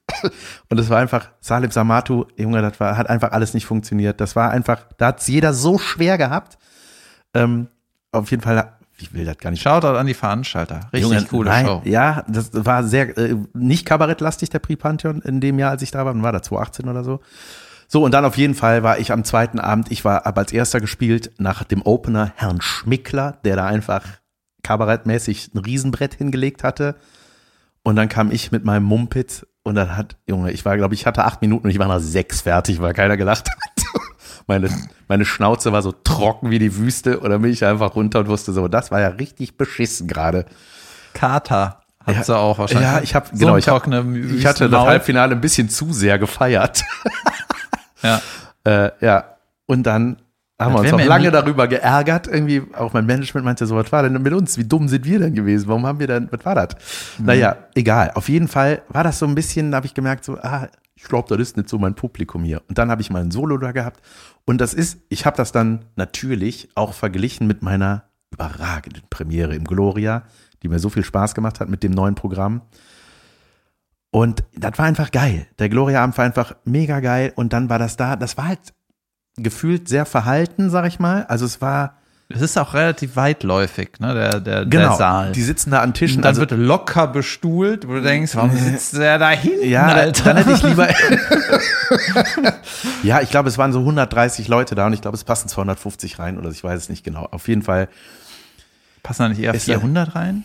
Und 0.69 0.79
es 0.79 0.89
war 0.89 0.99
einfach, 0.99 1.29
Salib 1.39 1.71
Samatu, 1.71 2.25
Junge, 2.35 2.61
das 2.61 2.79
war, 2.79 2.97
hat 2.97 3.09
einfach 3.09 3.31
alles 3.31 3.53
nicht 3.53 3.65
funktioniert. 3.65 4.19
Das 4.19 4.35
war 4.35 4.51
einfach, 4.51 4.83
da 4.97 5.07
hat's 5.07 5.27
jeder 5.27 5.53
so 5.53 5.77
schwer 5.77 6.17
gehabt. 6.17 6.57
Ähm, 7.33 7.67
auf 8.11 8.31
jeden 8.31 8.41
Fall, 8.41 8.73
ich 8.97 9.13
will 9.13 9.25
das 9.25 9.37
gar 9.37 9.51
nicht 9.51 9.61
Shoutout 9.61 9.97
an 9.97 10.07
die 10.07 10.15
Veranstalter. 10.15 10.89
Richtig 10.91 11.01
Junge, 11.01 11.23
coole 11.25 11.49
nein, 11.49 11.65
Show. 11.65 11.81
Ja, 11.85 12.25
das 12.27 12.49
war 12.53 12.83
sehr, 12.83 13.15
äh, 13.17 13.35
nicht 13.53 13.85
kabarettlastig, 13.85 14.49
der 14.49 14.59
Prix 14.59 14.81
Pantheon 14.81 15.21
in 15.21 15.39
dem 15.41 15.59
Jahr, 15.59 15.71
als 15.71 15.83
ich 15.83 15.91
da 15.91 16.05
war. 16.05 16.13
Wann 16.13 16.23
war 16.23 16.31
das? 16.31 16.43
2018 16.43 16.89
oder 16.89 17.03
so? 17.03 17.19
So, 17.87 18.03
und 18.03 18.13
dann 18.13 18.25
auf 18.25 18.37
jeden 18.37 18.55
Fall 18.55 18.83
war 18.83 18.99
ich 18.99 19.11
am 19.11 19.23
zweiten 19.23 19.59
Abend, 19.59 19.91
ich 19.91 20.05
war 20.05 20.27
aber 20.27 20.41
als 20.41 20.53
erster 20.53 20.79
gespielt 20.79 21.31
nach 21.37 21.63
dem 21.63 21.81
Opener 21.83 22.33
Herrn 22.35 22.61
Schmickler, 22.61 23.37
der 23.43 23.55
da 23.55 23.65
einfach 23.65 24.03
kabarettmäßig 24.61 25.53
ein 25.55 25.59
Riesenbrett 25.59 26.13
hingelegt 26.13 26.63
hatte. 26.63 26.95
Und 27.89 27.95
dann 27.95 28.07
kam 28.07 28.29
ich 28.29 28.51
mit 28.51 28.65
meinem 28.65 28.83
Mumpitz 28.83 29.47
und 29.63 29.73
dann 29.73 29.97
hat, 29.97 30.15
Junge, 30.27 30.51
ich 30.51 30.63
war, 30.63 30.77
glaube 30.77 30.93
ich, 30.93 31.07
hatte 31.07 31.25
acht 31.25 31.41
Minuten 31.41 31.65
und 31.65 31.71
ich 31.71 31.79
war 31.79 31.87
nach 31.87 31.99
sechs 31.99 32.41
fertig, 32.41 32.79
weil 32.81 32.93
keiner 32.93 33.17
gelacht 33.17 33.49
hat. 33.49 33.85
Meine, 34.45 34.69
meine 35.07 35.25
Schnauze 35.25 35.71
war 35.71 35.81
so 35.81 35.91
trocken 35.91 36.51
wie 36.51 36.59
die 36.59 36.75
Wüste 36.75 37.19
und 37.19 37.31
dann 37.31 37.41
bin 37.41 37.51
ich 37.51 37.65
einfach 37.65 37.95
runter 37.95 38.19
und 38.19 38.27
wusste 38.27 38.51
so, 38.51 38.67
das 38.67 38.91
war 38.91 38.99
ja 38.99 39.07
richtig 39.07 39.57
beschissen 39.57 40.07
gerade. 40.07 40.45
Kater 41.13 41.81
hat 42.03 42.15
Ja, 42.15 42.23
sie 42.23 42.37
auch 42.37 42.59
wahrscheinlich. 42.59 42.87
Ja, 42.87 43.01
ich 43.01 43.15
habe 43.15 43.27
so 43.31 43.37
genau, 43.37 43.57
ich, 43.57 43.67
hab, 43.67 43.87
ich 43.87 44.45
hatte 44.45 44.69
das. 44.69 44.81
Halbfinale 44.81 45.33
ein 45.33 45.41
bisschen 45.41 45.69
zu 45.69 45.93
sehr 45.93 46.19
gefeiert. 46.19 46.83
Ja. 48.03 48.21
äh, 48.65 48.91
ja, 49.01 49.35
und 49.65 49.83
dann 49.83 50.17
haben 50.59 50.73
wir 50.73 50.79
uns 50.79 50.91
mir 50.91 51.05
lange 51.05 51.31
darüber 51.31 51.67
geärgert. 51.67 52.27
Irgendwie 52.27 52.63
auch 52.73 52.91
mein 52.93 53.05
Management 53.05 53.45
meinte 53.45 53.65
so, 53.65 53.75
was 53.75 53.91
war 53.91 54.03
denn 54.03 54.21
mit 54.21 54.33
uns? 54.33 54.57
Wie 54.57 54.65
dumm 54.65 54.87
sind 54.89 55.05
wir 55.05 55.19
denn 55.19 55.33
gewesen? 55.33 55.67
Warum 55.69 55.85
haben 55.85 55.99
wir 55.99 56.07
denn, 56.07 56.27
was 56.31 56.43
war 56.45 56.55
das? 56.55 56.75
Mhm. 57.17 57.25
Naja, 57.25 57.57
egal. 57.75 58.11
Auf 58.15 58.27
jeden 58.27 58.47
Fall 58.47 58.81
war 58.89 59.03
das 59.03 59.19
so 59.19 59.25
ein 59.25 59.35
bisschen, 59.35 59.71
da 59.71 59.77
habe 59.77 59.85
ich 59.85 59.93
gemerkt 59.93 60.25
so, 60.25 60.37
ah, 60.37 60.67
ich 60.95 61.03
glaube, 61.03 61.29
das 61.29 61.39
ist 61.39 61.55
nicht 61.55 61.69
so 61.69 61.77
mein 61.77 61.95
Publikum 61.95 62.43
hier. 62.43 62.61
Und 62.67 62.77
dann 62.77 62.91
habe 62.91 63.01
ich 63.01 63.09
mal 63.09 63.21
ein 63.21 63.31
Solo 63.31 63.57
da 63.57 63.71
gehabt. 63.71 64.01
Und 64.45 64.59
das 64.59 64.73
ist, 64.73 64.99
ich 65.07 65.25
habe 65.25 65.37
das 65.37 65.53
dann 65.53 65.85
natürlich 65.95 66.69
auch 66.75 66.93
verglichen 66.93 67.47
mit 67.47 67.61
meiner 67.61 68.03
überragenden 68.31 69.03
Premiere 69.09 69.55
im 69.55 69.63
Gloria, 69.63 70.23
die 70.61 70.67
mir 70.67 70.79
so 70.79 70.89
viel 70.89 71.05
Spaß 71.05 71.35
gemacht 71.35 71.61
hat 71.61 71.69
mit 71.69 71.83
dem 71.83 71.93
neuen 71.93 72.15
Programm. 72.15 72.63
Und 74.11 74.43
das 74.55 74.77
war 74.77 74.85
einfach 74.85 75.11
geil. 75.11 75.47
Der 75.57 75.69
Gloria-Abend 75.69 76.17
war 76.17 76.25
einfach 76.25 76.55
mega 76.65 76.99
geil. 76.99 77.31
Und 77.35 77.53
dann 77.53 77.69
war 77.69 77.79
das 77.79 77.95
da, 77.95 78.17
das 78.17 78.37
war 78.37 78.47
halt 78.47 78.73
gefühlt 79.37 79.87
sehr 79.87 80.05
verhalten, 80.05 80.69
sag 80.69 80.85
ich 80.87 80.99
mal. 80.99 81.25
Also 81.27 81.45
es 81.45 81.61
war, 81.61 81.95
Es 82.29 82.41
ist 82.41 82.57
auch 82.57 82.73
relativ 82.73 83.15
weitläufig, 83.15 83.91
ne, 83.99 84.13
der, 84.13 84.39
der, 84.39 84.65
genau, 84.65 84.89
der 84.89 84.97
Saal. 84.97 85.31
die 85.31 85.41
sitzen 85.41 85.71
da 85.71 85.81
an 85.81 85.93
Tischen. 85.93 86.17
und 86.17 86.21
dann 86.23 86.29
also, 86.29 86.41
wird 86.41 86.51
locker 86.51 87.07
bestuhlt, 87.07 87.87
wo 87.87 87.93
du 87.93 88.01
denkst, 88.01 88.35
warum 88.35 88.55
sitzt 88.55 88.97
der 88.97 89.17
da 89.17 89.29
hinten, 89.31 89.67
ja, 89.69 89.85
Alter? 89.87 90.23
dann 90.33 90.37
hätte 90.37 90.51
ich 90.53 90.63
lieber. 90.63 90.87
ja, 93.03 93.21
ich 93.21 93.29
glaube, 93.29 93.49
es 93.49 93.57
waren 93.57 93.71
so 93.73 93.79
130 93.79 94.47
Leute 94.47 94.75
da 94.75 94.85
und 94.87 94.93
ich 94.93 95.01
glaube, 95.01 95.15
es 95.15 95.23
passen 95.23 95.47
250 95.49 96.19
rein 96.19 96.37
oder 96.37 96.49
ich 96.49 96.63
weiß 96.63 96.81
es 96.83 96.89
nicht 96.89 97.03
genau. 97.03 97.25
Auf 97.31 97.47
jeden 97.47 97.61
Fall, 97.61 97.87
Passen 99.01 99.23
da 99.23 99.29
nicht 99.29 99.39
eher 99.39 99.53
Ist 99.53 99.67
ja- 99.67 99.75
400 99.79 100.15
rein? 100.15 100.43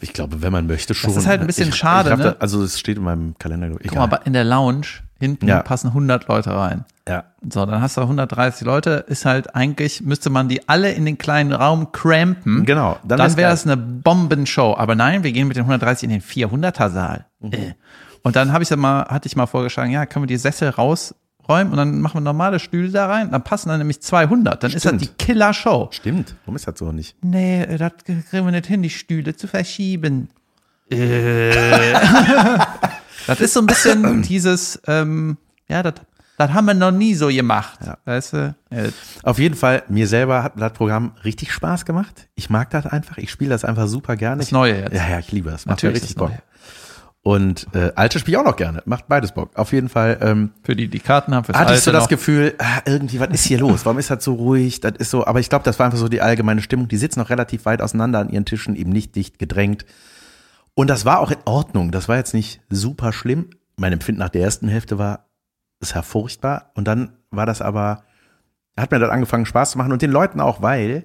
ich 0.00 0.12
glaube, 0.12 0.42
wenn 0.42 0.52
man 0.52 0.66
möchte 0.66 0.94
schon. 0.94 1.14
ist 1.16 1.26
halt 1.26 1.40
ein 1.42 1.46
bisschen 1.46 1.68
ich, 1.70 1.76
schade, 1.76 2.10
ich 2.10 2.16
glaub, 2.16 2.26
ne? 2.26 2.32
da- 2.34 2.40
Also 2.40 2.62
es 2.62 2.78
steht 2.78 2.96
in 2.98 3.04
meinem 3.04 3.34
Kalender. 3.38 3.70
Guck 3.70 3.84
Egal. 3.84 4.08
mal, 4.08 4.20
in 4.24 4.32
der 4.34 4.44
Lounge 4.44 4.86
hinten 5.22 5.46
Ja. 5.48 5.62
passen 5.62 5.88
100 5.88 6.26
Leute 6.28 6.54
rein. 6.54 6.84
ja. 7.08 7.24
So, 7.48 7.64
dann 7.66 7.80
hast 7.80 7.96
du 7.96 8.02
130 8.02 8.64
Leute, 8.66 9.04
ist 9.08 9.24
halt 9.24 9.54
eigentlich, 9.56 10.00
müsste 10.02 10.30
man 10.30 10.48
die 10.48 10.68
alle 10.68 10.92
in 10.92 11.04
den 11.04 11.18
kleinen 11.18 11.52
Raum 11.52 11.90
crampen. 11.92 12.64
Genau, 12.64 12.98
dann 13.04 13.18
Dann, 13.18 13.36
wäre 13.36 13.52
es 13.52 13.64
eine 13.66 13.76
Bombenshow. 13.76 14.74
Aber 14.76 14.94
nein, 14.94 15.24
wir 15.24 15.32
gehen 15.32 15.48
mit 15.48 15.56
den 15.56 15.62
130 15.64 16.04
in 16.04 16.10
den 16.10 16.22
400er 16.22 16.90
Saal. 16.90 17.24
Mhm. 17.40 17.52
Äh. 17.52 17.74
Und 18.22 18.36
dann 18.36 18.52
habe 18.52 18.62
ich 18.62 18.70
ja 18.70 18.76
mal, 18.76 19.04
hatte 19.06 19.26
ich 19.26 19.34
mal 19.36 19.46
vorgeschlagen, 19.46 19.90
ja, 19.90 20.06
können 20.06 20.22
wir 20.24 20.28
die 20.28 20.36
Sessel 20.36 20.68
rausräumen 20.68 21.72
und 21.72 21.76
dann 21.76 22.00
machen 22.00 22.14
wir 22.18 22.20
normale 22.20 22.60
Stühle 22.60 22.90
da 22.90 23.06
rein. 23.08 23.30
Dann 23.32 23.42
passen 23.42 23.68
dann 23.70 23.78
nämlich 23.78 24.00
200. 24.00 24.62
Dann 24.62 24.70
ist 24.70 24.84
das 24.84 24.90
Stimmt. 24.90 25.00
die 25.02 25.24
Killer-Show. 25.24 25.88
Stimmt. 25.90 26.36
Warum 26.44 26.54
ist 26.56 26.68
das 26.68 26.78
so 26.78 26.92
nicht? 26.92 27.16
Nee, 27.22 27.66
das 27.76 27.92
kriegen 28.04 28.44
wir 28.46 28.52
nicht 28.52 28.66
hin, 28.66 28.82
die 28.82 28.90
Stühle 28.90 29.34
zu 29.36 29.46
verschieben. 29.48 30.28
Äh. 30.92 31.94
das 33.26 33.40
ist 33.40 33.54
so 33.54 33.60
ein 33.60 33.66
bisschen 33.66 34.22
dieses, 34.28 34.80
ähm, 34.86 35.36
ja, 35.68 35.82
das, 35.82 35.94
das 36.38 36.52
haben 36.52 36.66
wir 36.66 36.74
noch 36.74 36.90
nie 36.90 37.14
so 37.14 37.28
gemacht. 37.28 37.78
Weißt 38.04 38.32
du? 38.32 38.54
Auf 39.22 39.38
jeden 39.38 39.54
Fall, 39.54 39.84
mir 39.88 40.06
selber 40.08 40.42
hat 40.42 40.54
das 40.56 40.72
Programm 40.72 41.12
richtig 41.24 41.52
Spaß 41.52 41.84
gemacht. 41.84 42.28
Ich 42.34 42.50
mag 42.50 42.70
das 42.70 42.86
einfach. 42.86 43.18
Ich 43.18 43.30
spiele 43.30 43.50
das 43.50 43.64
einfach 43.64 43.86
super 43.86 44.16
gerne. 44.16 44.38
Das 44.38 44.50
Neue 44.50 44.80
jetzt. 44.80 44.94
Ja, 44.94 45.08
ja, 45.08 45.18
ich 45.18 45.30
liebe 45.30 45.50
das. 45.50 45.66
Macht 45.66 45.78
Natürlich 45.78 45.94
mir 45.94 46.02
richtig 46.02 46.16
Bock. 46.16 46.30
Neue. 46.30 46.42
Und 47.24 47.68
äh, 47.72 47.92
alte 47.94 48.18
spiele 48.18 48.36
ich 48.36 48.40
auch 48.40 48.44
noch 48.44 48.56
gerne. 48.56 48.82
Macht 48.84 49.06
beides 49.06 49.30
Bock. 49.30 49.50
Auf 49.54 49.72
jeden 49.72 49.88
Fall 49.88 50.18
ähm, 50.20 50.50
Für 50.64 50.74
die, 50.74 50.88
die 50.88 50.98
Karten 50.98 51.32
haben, 51.34 51.44
fürs 51.44 51.56
hatte 51.56 51.74
ich 51.74 51.80
so 51.80 51.90
Alte 51.90 51.92
das 51.92 52.04
noch. 52.04 52.08
Gefühl, 52.08 52.54
ah, 52.58 52.80
irgendwie, 52.84 53.20
was 53.20 53.28
ist 53.28 53.44
hier 53.44 53.60
los? 53.60 53.84
Warum 53.84 54.00
ist 54.00 54.10
das 54.10 54.24
so 54.24 54.34
ruhig? 54.34 54.80
Das 54.80 54.94
ist 54.98 55.10
so, 55.10 55.24
aber 55.24 55.38
ich 55.38 55.48
glaube, 55.48 55.64
das 55.64 55.78
war 55.78 55.86
einfach 55.86 55.98
so 55.98 56.08
die 56.08 56.20
allgemeine 56.20 56.62
Stimmung. 56.62 56.88
Die 56.88 56.96
sitzen 56.96 57.20
noch 57.20 57.30
relativ 57.30 57.64
weit 57.64 57.80
auseinander 57.80 58.18
an 58.18 58.28
ihren 58.28 58.44
Tischen, 58.44 58.74
eben 58.74 58.90
nicht 58.90 59.14
dicht 59.14 59.38
gedrängt. 59.38 59.86
Und 60.74 60.88
das 60.88 61.04
war 61.04 61.20
auch 61.20 61.30
in 61.30 61.38
Ordnung. 61.44 61.90
Das 61.90 62.08
war 62.08 62.16
jetzt 62.16 62.34
nicht 62.34 62.60
super 62.70 63.12
schlimm. 63.12 63.50
Mein 63.76 63.92
Empfinden 63.92 64.20
nach 64.20 64.30
der 64.30 64.42
ersten 64.42 64.68
Hälfte 64.68 64.98
war, 64.98 65.26
es 65.80 65.94
war 65.94 66.02
furchtbar. 66.02 66.70
Und 66.74 66.86
dann 66.88 67.16
war 67.30 67.46
das 67.46 67.60
aber, 67.60 68.04
hat 68.76 68.90
mir 68.90 68.98
das 68.98 69.10
angefangen 69.10 69.46
Spaß 69.46 69.72
zu 69.72 69.78
machen 69.78 69.92
und 69.92 70.02
den 70.02 70.10
Leuten 70.10 70.40
auch, 70.40 70.62
weil, 70.62 71.04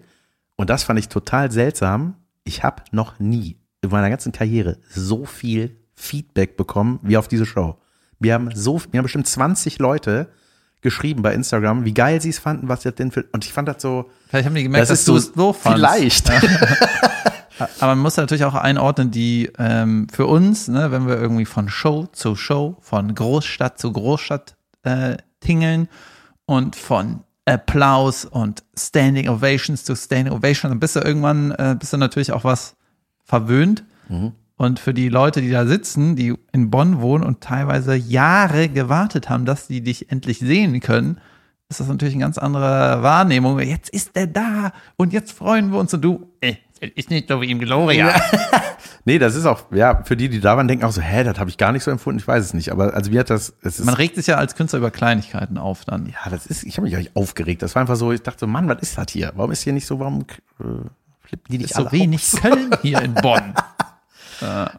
und 0.56 0.70
das 0.70 0.84
fand 0.84 1.00
ich 1.00 1.10
total 1.10 1.52
seltsam, 1.52 2.16
ich 2.44 2.64
habe 2.64 2.84
noch 2.92 3.20
nie 3.20 3.58
in 3.82 3.90
meiner 3.90 4.10
ganzen 4.10 4.32
Karriere 4.32 4.78
so 4.90 5.26
viel 5.26 5.78
Feedback 5.96 6.56
bekommen 6.58 7.00
wie 7.04 7.18
auf 7.18 7.28
diese 7.28 7.46
Show. 7.46 7.78
Wir 8.20 8.34
haben 8.34 8.50
so, 8.54 8.82
wir 8.92 8.98
haben 9.00 9.04
bestimmt 9.04 9.28
20 9.28 9.80
Leute 9.80 10.30
geschrieben 10.82 11.22
bei 11.24 11.34
Instagram, 11.34 11.86
wie 11.86 11.94
geil 11.94 12.22
sie 12.22 12.30
es 12.30 12.40
fanden, 12.40 12.70
was 12.70 12.82
das 12.84 12.96
denn 12.96 13.12
für, 13.12 13.26
und 13.32 13.44
ich 13.46 13.52
fand 13.52 13.68
das 13.68 13.82
so, 13.82 14.10
Vielleicht 14.30 14.46
haben 14.46 14.56
die 14.56 14.64
gemerkt, 14.64 14.84
das 14.84 14.90
dass 14.90 15.00
ist 15.00 15.08
du 15.08 15.12
so 15.14 15.18
es 15.18 15.34
doof 15.34 15.62
fandst. 15.62 15.78
vielleicht. 15.80 16.30
Aber 17.60 17.96
man 17.96 18.00
muss 18.00 18.17
natürlich 18.17 18.46
auch 18.46 18.56
einordnen, 18.56 19.12
die 19.12 19.52
ähm, 19.58 20.08
für 20.12 20.28
uns, 20.28 20.67
ne, 20.67 20.91
wenn 20.91 21.08
wir 21.08 21.17
irgendwie 21.17 21.46
von 21.46 21.70
Show 21.70 22.08
zu 22.12 22.36
Show, 22.36 22.78
von 22.82 23.13
Großstadt 23.13 23.80
zu 23.80 23.91
Großstadt 23.91 24.56
äh, 24.84 25.17
tingeln 25.39 25.88
und 26.46 26.76
von 26.76 27.22
Applaus 27.46 28.26
und 28.26 28.63
Standing 28.78 29.30
Ovations 29.30 29.84
zu 29.84 29.96
Standing 29.96 30.34
Ovations, 30.34 30.72
dann 30.72 30.80
bist 30.80 30.96
du 30.96 31.00
irgendwann, 31.00 31.52
äh, 31.52 31.76
bist 31.80 31.93
du 31.93 31.98
natürlich 31.98 32.32
auch 32.32 32.43
was 32.43 32.76
verwöhnt. 33.24 33.84
Und 34.58 34.80
für 34.80 34.93
die 34.93 35.10
Leute, 35.10 35.41
die 35.41 35.52
da 35.52 35.65
sitzen, 35.65 36.15
die 36.15 36.34
in 36.52 36.72
Bonn 36.72 37.00
wohnen 37.00 37.24
und 37.24 37.41
teilweise 37.41 37.96
Jahre 37.96 38.70
gewartet 38.70 39.30
haben, 39.30 39.46
dass 39.46 39.67
sie 39.67 39.82
dich 39.82 40.12
endlich 40.12 40.39
sehen 40.39 40.80
können, 40.80 41.20
ist 41.70 41.80
das 41.80 41.88
natürlich 41.88 42.15
eine 42.15 42.24
ganz 42.24 42.38
andere 42.38 43.04
Wahrnehmung. 43.04 43.60
Jetzt 43.60 43.89
ist 43.89 44.12
er 44.15 44.28
da 44.28 44.72
und 44.96 45.13
jetzt 45.13 45.32
freuen 45.32 45.72
wir 45.72 45.80
uns 45.80 45.93
und 45.93 46.02
du, 46.02 46.32
äh, 46.41 46.56
ist 46.82 47.10
nicht 47.10 47.28
so 47.28 47.42
wie 47.42 47.52
im 47.52 47.60
Gloria. 47.60 48.13
Nee, 49.06 49.20
das 49.20 49.36
ist 49.36 49.46
auch, 49.46 49.72
ja, 49.72 50.04
für 50.04 50.18
die, 50.18 50.28
die 50.28 50.42
da 50.42 50.58
waren, 50.58 50.68
denken 50.68 50.84
auch 50.84 50.92
so, 50.92 51.00
hä, 51.02 51.24
das 51.24 51.40
habe 51.40 51.50
ich 51.50 51.58
gar 51.58 51.72
nicht 51.72 51.84
so 51.84 51.92
empfunden, 51.92 52.20
ich 52.20 52.28
weiß 52.28 52.44
es 52.44 52.54
nicht. 52.54 52.74
Aber 52.74 52.94
also 52.94 53.10
mir 53.10 53.22
hat 53.22 53.30
das, 53.30 53.54
es 53.62 53.80
ist, 53.80 53.86
Man 53.86 53.96
regt 53.96 54.18
sich 54.18 54.28
ja 54.28 54.36
als 54.36 54.54
Künstler 54.56 54.80
über 54.80 54.92
Kleinigkeiten 54.92 55.58
auf 55.58 55.86
dann. 55.86 56.08
ja, 56.08 56.30
das 56.30 56.46
ist, 56.46 56.63
ich 56.66 56.76
habe 56.76 56.84
mich 56.84 56.92
gar 56.92 57.00
nicht 57.00 57.16
aufgeregt. 57.16 57.62
Das 57.62 57.74
war 57.74 57.80
einfach 57.80 57.96
so, 57.96 58.12
ich 58.12 58.22
dachte 58.22 58.42
so, 58.42 58.48
Mann, 58.48 58.68
was 58.68 58.82
ist 58.82 58.98
das 58.98 59.06
hier? 59.10 59.32
Warum 59.36 59.52
ist 59.52 59.62
hier 59.62 59.72
nicht 59.72 59.88
so, 59.88 60.02
warum 60.02 60.26
äh, 60.60 60.63
flippen 61.22 61.46
die 61.50 61.60
nicht 61.60 61.70
Ist 61.70 61.78
so 61.78 61.84
alle 61.84 61.92
wenig 61.94 62.22
aus? 62.22 62.42
Köln 62.42 62.70
hier 62.82 63.02
in 63.02 63.13
Bonn. 63.13 63.54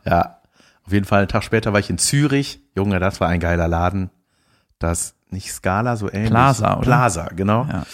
Ja, 0.05 0.39
auf 0.85 0.93
jeden 0.93 1.07
Fall, 1.07 1.21
einen 1.21 1.29
Tag 1.29 1.43
später 1.43 1.73
war 1.73 1.81
ich 1.81 1.91
in 1.91 1.99
Zürich. 1.99 2.61
Junge, 2.77 3.01
das 3.01 3.21
war 3.21 3.29
ein 3.29 3.41
geiler 3.41 3.67
Laden. 3.67 4.11
Das, 4.79 5.15
nicht 5.31 5.51
Scala, 5.53 5.97
so 5.97 6.13
ähnlich. 6.13 6.31
Plaza, 6.31 6.75
oder? 6.75 6.83
Plaza, 6.83 7.29
genau. 7.35 7.65
Ja. 7.65 7.87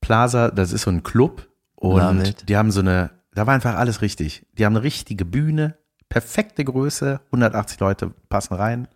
Plaza, 0.00 0.50
das 0.50 0.72
ist 0.72 0.82
so 0.82 0.90
ein 0.90 1.02
Club 1.02 1.48
und 1.74 2.48
die 2.48 2.56
haben 2.56 2.70
so 2.70 2.80
eine, 2.80 3.10
da 3.34 3.46
war 3.46 3.54
einfach 3.54 3.76
alles 3.76 4.02
richtig. 4.02 4.46
Die 4.58 4.64
haben 4.64 4.74
eine 4.76 4.82
richtige 4.84 5.24
Bühne, 5.24 5.76
perfekte 6.08 6.64
Größe, 6.64 7.20
180 7.26 7.80
Leute 7.80 8.12
passen 8.28 8.54
rein. 8.54 8.88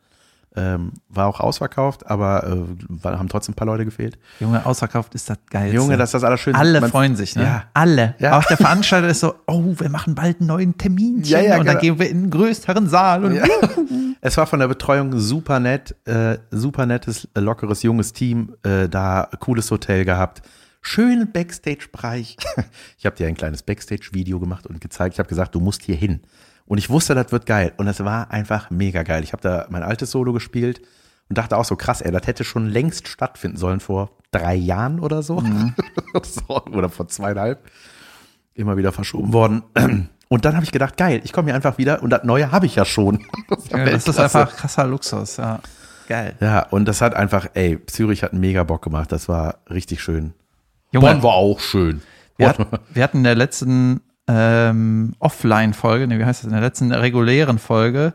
Ähm, 0.59 0.93
war 1.11 1.27
auch 1.27 1.41
ausverkauft, 1.41 2.07
aber 2.07 2.45
äh, 2.47 3.05
haben 3.07 3.29
trotzdem 3.29 3.53
ein 3.53 3.57
paar 3.57 3.67
Leute 3.67 3.85
gefehlt. 3.85 4.19
Junge, 4.41 4.65
ausverkauft 4.65 5.15
ist 5.15 5.29
das 5.29 5.37
geil. 5.51 5.75
Junge, 5.75 5.99
das 5.99 6.09
ist 6.09 6.15
das 6.15 6.25
Allerschönste. 6.25 6.59
Alle 6.59 6.81
Man- 6.81 6.91
freuen 6.91 7.15
sich, 7.15 7.37
ne? 7.37 7.43
Ja. 7.43 7.65
Alle. 7.75 8.15
Ja. 8.21 8.39
Auch 8.39 8.45
der 8.45 8.57
Veranstalter 8.57 9.07
ist 9.09 9.21
so, 9.21 9.35
oh, 9.47 9.75
wir 9.77 9.91
machen 9.91 10.15
bald 10.15 10.41
einen 10.41 10.47
neuen 10.47 10.79
Termin. 10.79 11.23
Ja, 11.25 11.41
ja, 11.41 11.59
und 11.59 11.67
dann 11.67 11.79
genau. 11.79 11.81
gehen 11.81 11.99
wir 11.99 12.09
in 12.09 12.17
einen 12.23 12.31
größeren 12.31 12.89
Saal. 12.89 13.27
Und 13.27 13.35
Ja. 13.35 13.45
Es 14.23 14.39
war 14.39 14.47
von 14.47 14.59
der 14.59 14.67
Betreuung 14.69 15.19
super 15.19 15.61
nett, 15.61 15.95
äh, 16.07 16.39
super 16.51 16.87
nettes, 16.87 17.29
lockeres, 17.37 17.83
junges 17.83 18.15
Team, 18.15 18.57
äh, 18.65 18.89
da 18.89 19.29
cooles 19.41 19.71
Hotel 19.71 20.07
gehabt, 20.07 20.41
schönen 20.87 21.33
Backstage-Bereich. 21.33 22.37
Ich 22.99 23.07
habe 23.07 23.17
dir 23.17 23.27
ein 23.27 23.37
kleines 23.37 23.63
Backstage-Video 23.63 24.41
gemacht 24.41 24.67
und 24.67 24.81
gezeigt. 24.81 25.15
Ich 25.15 25.19
habe 25.19 25.29
gesagt, 25.29 25.55
du 25.55 25.61
musst 25.61 25.83
hier 25.83 25.97
hin. 25.97 26.23
Und 26.65 26.79
ich 26.79 26.91
wusste, 26.91 27.15
das 27.15 27.31
wird 27.31 27.47
geil. 27.47 27.73
Und 27.77 27.87
es 27.87 28.03
war 28.05 28.31
einfach 28.31 28.71
mega 28.71 29.03
geil. 29.03 29.23
Ich 29.23 29.33
habe 29.33 29.43
da 29.43 29.67
mein 29.69 29.83
altes 29.83 30.11
Solo 30.11 30.33
gespielt 30.33 30.81
und 31.29 31.39
dachte 31.39 31.57
auch 31.57 31.65
so, 31.65 31.77
krass, 31.77 32.01
ey, 32.01 32.11
das 32.11 32.27
hätte 32.27 32.45
schon 32.45 32.69
längst 32.69 33.09
stattfinden 33.09 33.57
sollen 33.57 33.81
vor 33.81 34.11
drei 34.31 34.55
Jahren 34.55 35.01
oder 35.01 35.23
so. 35.23 35.43
so 36.23 36.65
oder 36.67 36.89
vor 36.89 37.09
zweieinhalb. 37.09 37.71
Immer 38.55 38.77
wieder 38.77 38.93
verschoben 38.93 39.33
worden. 39.33 39.63
Und 40.29 40.45
dann 40.45 40.57
habe 40.57 40.65
ich 40.65 40.73
gedacht, 40.73 40.97
geil, 40.97 41.21
ich 41.23 41.33
komme 41.33 41.47
hier 41.47 41.55
einfach 41.55 41.79
wieder 41.79 42.03
und 42.03 42.11
das 42.11 42.25
Neue 42.25 42.51
habe 42.51 42.67
ich 42.67 42.75
ja 42.75 42.85
schon. 42.85 43.25
Das 43.49 43.61
ist, 43.61 43.71
ja 43.71 43.85
das 43.85 44.09
ist 44.09 44.19
einfach 44.19 44.57
krasser 44.57 44.85
Luxus, 44.85 45.37
ja. 45.37 45.61
Geil. 46.09 46.35
Ja, 46.41 46.63
und 46.63 46.87
das 46.87 47.01
hat 47.01 47.15
einfach, 47.15 47.47
ey, 47.55 47.79
Zürich 47.87 48.25
hat 48.25 48.33
mega 48.33 48.65
Bock 48.65 48.83
gemacht. 48.83 49.13
Das 49.13 49.29
war 49.29 49.61
richtig 49.71 50.03
schön. 50.03 50.35
Junge, 50.93 51.23
war 51.23 51.35
auch 51.35 51.61
schön. 51.61 52.01
wir, 52.37 52.49
hatten, 52.49 52.67
wir 52.93 53.03
hatten 53.03 53.19
in 53.19 53.25
der 53.25 53.35
letzten 53.35 54.01
ähm, 54.29 55.15
Offline-Folge, 55.19 56.07
ne, 56.07 56.19
wie 56.19 56.25
heißt 56.25 56.41
das, 56.41 56.47
in 56.47 56.53
der 56.53 56.61
letzten 56.61 56.93
regulären 56.93 57.59
Folge, 57.59 58.15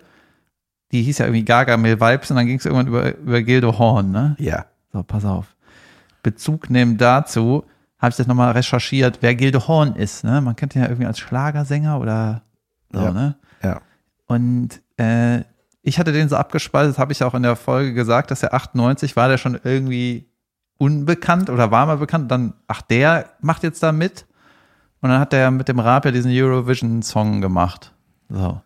die 0.92 1.04
hieß 1.04 1.20
ja 1.20 1.26
irgendwie 1.26 1.46
Gargamel 1.46 2.00
Vibes 2.02 2.32
und 2.32 2.38
dann 2.38 2.48
ging 2.48 2.58
es 2.58 2.66
irgendwann 2.66 2.88
über, 2.88 3.16
über 3.16 3.42
Gildo 3.42 3.78
Horn, 3.78 4.12
ne? 4.12 4.36
Ja. 4.40 4.66
So, 4.92 5.04
pass 5.04 5.24
auf. 5.24 5.56
Bezug 6.24 6.70
nehmen 6.70 6.98
dazu, 6.98 7.64
habe 7.98 8.10
ich 8.10 8.18
das 8.18 8.28
nochmal 8.28 8.52
recherchiert, 8.52 9.20
wer 9.22 9.36
Gildo 9.36 9.68
Horn 9.68 9.96
ist, 9.96 10.24
ne? 10.24 10.42
Man 10.42 10.56
kennt 10.56 10.76
ihn 10.76 10.82
ja 10.82 10.88
irgendwie 10.90 11.08
als 11.08 11.20
Schlagersänger 11.20 12.00
oder 12.00 12.42
so, 12.92 13.00
Ja. 13.00 13.12
ne? 13.14 13.36
Ja. 13.64 13.82
Und 14.28 14.82
äh, 14.98 15.44
ich 15.82 15.98
hatte 15.98 16.12
den 16.12 16.28
so 16.30 16.36
abgespaltet, 16.36 16.98
habe 16.98 17.12
ich 17.14 17.24
auch 17.24 17.34
in 17.36 17.44
der 17.44 17.56
Folge 17.56 17.94
gesagt, 17.94 18.32
dass 18.32 18.44
er 18.44 18.54
98 18.54 19.16
war 19.16 19.30
der 19.30 19.38
schon 19.38 19.60
irgendwie 19.64 20.28
unbekannt 20.82 21.50
oder 21.52 21.70
war 21.70 21.86
mal 21.86 21.98
bekannt. 21.98 22.32
Dann, 22.32 22.54
ach, 22.68 22.82
der 22.82 23.26
macht 23.40 23.62
jetzt 23.64 23.84
da 23.84 23.92
mit. 23.92 24.26
Und 25.02 25.10
dann 25.10 25.20
hat 25.20 25.32
der 25.32 25.52
mit 25.52 25.68
dem 25.68 25.80
Rap 25.80 26.06
ja 26.06 26.12
diesen 26.12 26.32
Eurovision-Song 26.32 27.40
gemacht. 27.42 27.92
So. 28.30 28.62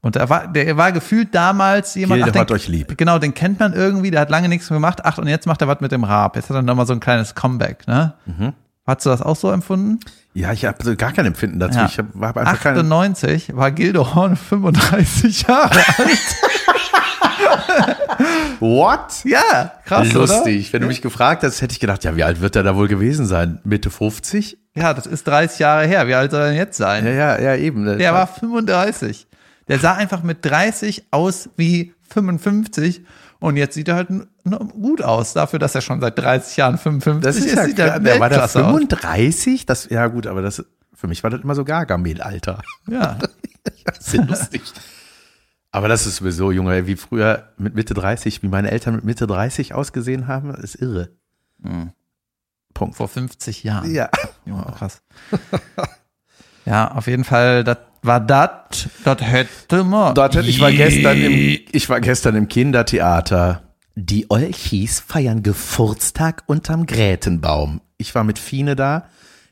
Und 0.00 0.16
er 0.16 0.28
war, 0.28 0.48
der 0.48 0.76
war 0.76 0.92
gefühlt 0.92 1.34
damals 1.34 1.94
jemand. 1.94 2.18
Gilde 2.18 2.30
ach, 2.30 2.32
den- 2.32 2.40
hat 2.40 2.50
euch 2.50 2.68
lieb. 2.68 2.96
Genau, 2.96 3.18
den 3.18 3.34
kennt 3.34 3.60
man 3.60 3.72
irgendwie, 3.74 4.10
der 4.10 4.22
hat 4.22 4.30
lange 4.30 4.48
nichts 4.48 4.68
mehr 4.70 4.78
gemacht. 4.78 5.00
Ach, 5.04 5.18
und 5.18 5.28
jetzt 5.28 5.46
macht 5.46 5.60
er 5.60 5.68
was 5.68 5.80
mit 5.80 5.92
dem 5.92 6.04
Rap. 6.04 6.36
Jetzt 6.36 6.48
hat 6.50 6.56
er 6.56 6.62
nochmal 6.62 6.86
so 6.86 6.92
ein 6.94 7.00
kleines 7.00 7.34
Comeback, 7.34 7.86
ne? 7.86 8.14
Mhm. 8.26 8.54
Hast 8.86 9.06
du 9.06 9.10
das 9.10 9.22
auch 9.22 9.36
so 9.36 9.50
empfunden? 9.50 10.00
Ja, 10.34 10.52
ich 10.52 10.64
habe 10.64 10.82
so 10.82 10.96
gar 10.96 11.12
kein 11.12 11.26
Empfinden 11.26 11.60
dazu. 11.60 11.78
Ja. 11.78 11.86
Ich 11.86 11.98
habe 11.98 12.08
hab 12.20 12.36
einfach 12.36 12.60
keine. 12.60 12.80
98 12.80 13.54
war 13.54 13.70
Gildo 13.70 14.14
Horn 14.14 14.34
35 14.50 15.42
Jahre 15.42 15.78
alt. 15.98 16.36
What? 18.60 19.24
Ja, 19.24 19.72
krass, 19.84 20.12
Lustig. 20.12 20.72
Wenn 20.72 20.82
du 20.82 20.88
mich 20.88 21.02
gefragt 21.02 21.42
hättest, 21.42 21.62
hätte 21.62 21.72
ich 21.72 21.80
gedacht, 21.80 22.04
ja, 22.04 22.16
wie 22.16 22.24
alt 22.24 22.40
wird 22.40 22.56
er 22.56 22.62
da 22.62 22.76
wohl 22.76 22.88
gewesen 22.88 23.26
sein? 23.26 23.60
Mitte 23.64 23.90
50? 23.90 24.58
oder? 24.74 24.84
Ja, 24.84 24.94
das 24.94 25.06
ist 25.06 25.26
30 25.26 25.58
Jahre 25.58 25.86
her. 25.86 26.06
Wie 26.08 26.14
alt 26.14 26.30
soll 26.30 26.40
er 26.40 26.48
denn 26.48 26.56
jetzt 26.56 26.76
sein? 26.76 27.04
Ja, 27.04 27.12
ja, 27.12 27.40
ja, 27.40 27.56
eben. 27.56 27.98
Der 27.98 28.14
war 28.14 28.26
35. 28.26 29.26
Der 29.68 29.78
sah 29.78 29.94
einfach 29.94 30.22
mit 30.22 30.44
30 30.44 31.04
aus 31.10 31.50
wie 31.56 31.94
55 32.10 33.02
und 33.38 33.56
jetzt 33.56 33.74
sieht 33.74 33.88
er 33.88 33.96
halt 33.96 34.08
gut 34.72 35.02
aus 35.02 35.32
dafür, 35.32 35.58
dass 35.58 35.74
er 35.74 35.80
schon 35.80 36.00
seit 36.00 36.18
30 36.18 36.56
Jahren 36.56 36.78
55 36.78 37.22
das 37.22 37.36
ist 37.36 37.56
ja 37.56 37.64
sieht 37.64 37.78
er 37.78 38.00
Der 38.00 38.20
war 38.20 38.28
da 38.28 38.36
Weltklasse 38.36 38.64
aus. 38.64 38.72
35? 38.72 39.66
Das, 39.66 39.88
ja, 39.88 40.06
gut, 40.08 40.26
aber 40.26 40.42
das, 40.42 40.64
für 40.94 41.06
mich 41.08 41.22
war 41.22 41.30
das 41.30 41.40
immer 41.42 41.54
so 41.54 41.64
Gargamel-Alter. 41.64 42.60
Ja. 42.88 43.18
Das 43.84 43.98
ist 43.98 44.14
ja 44.14 44.22
lustig. 44.24 44.62
Aber 45.72 45.88
das 45.88 46.06
ist 46.06 46.16
sowieso, 46.16 46.52
Junge, 46.52 46.86
wie 46.86 46.96
früher 46.96 47.48
mit 47.56 47.74
Mitte 47.74 47.94
30, 47.94 48.42
wie 48.42 48.48
meine 48.48 48.70
Eltern 48.70 48.94
mit 48.94 49.04
Mitte 49.04 49.26
30 49.26 49.74
ausgesehen 49.74 50.28
haben, 50.28 50.54
ist 50.54 50.74
irre. 50.74 51.08
Punkt. 52.74 52.96
Vor 52.96 53.08
50 53.08 53.64
Jahren. 53.64 53.92
Ja. 53.92 54.10
Junge, 54.44 54.64
krass. 54.76 55.02
ja, 56.66 56.92
auf 56.92 57.06
jeden 57.06 57.24
Fall, 57.24 57.64
das 57.64 57.78
war 58.02 58.20
das, 58.20 58.88
das 59.04 59.20
hätte 59.22 59.84
man. 59.84 60.14
Dort, 60.14 60.36
ich 60.36 60.60
war 60.60 60.72
gestern 60.72 61.22
im, 61.22 61.58
ich 61.72 61.88
war 61.88 62.00
gestern 62.00 62.36
im 62.36 62.48
Kindertheater. 62.48 63.62
Die 63.94 64.30
Olchis 64.30 65.00
feiern 65.00 65.42
Geburtstag 65.42 66.42
unterm 66.46 66.86
Grätenbaum. 66.86 67.80
Ich 67.96 68.14
war 68.14 68.24
mit 68.24 68.38
Fine 68.38 68.76
da. 68.76 69.06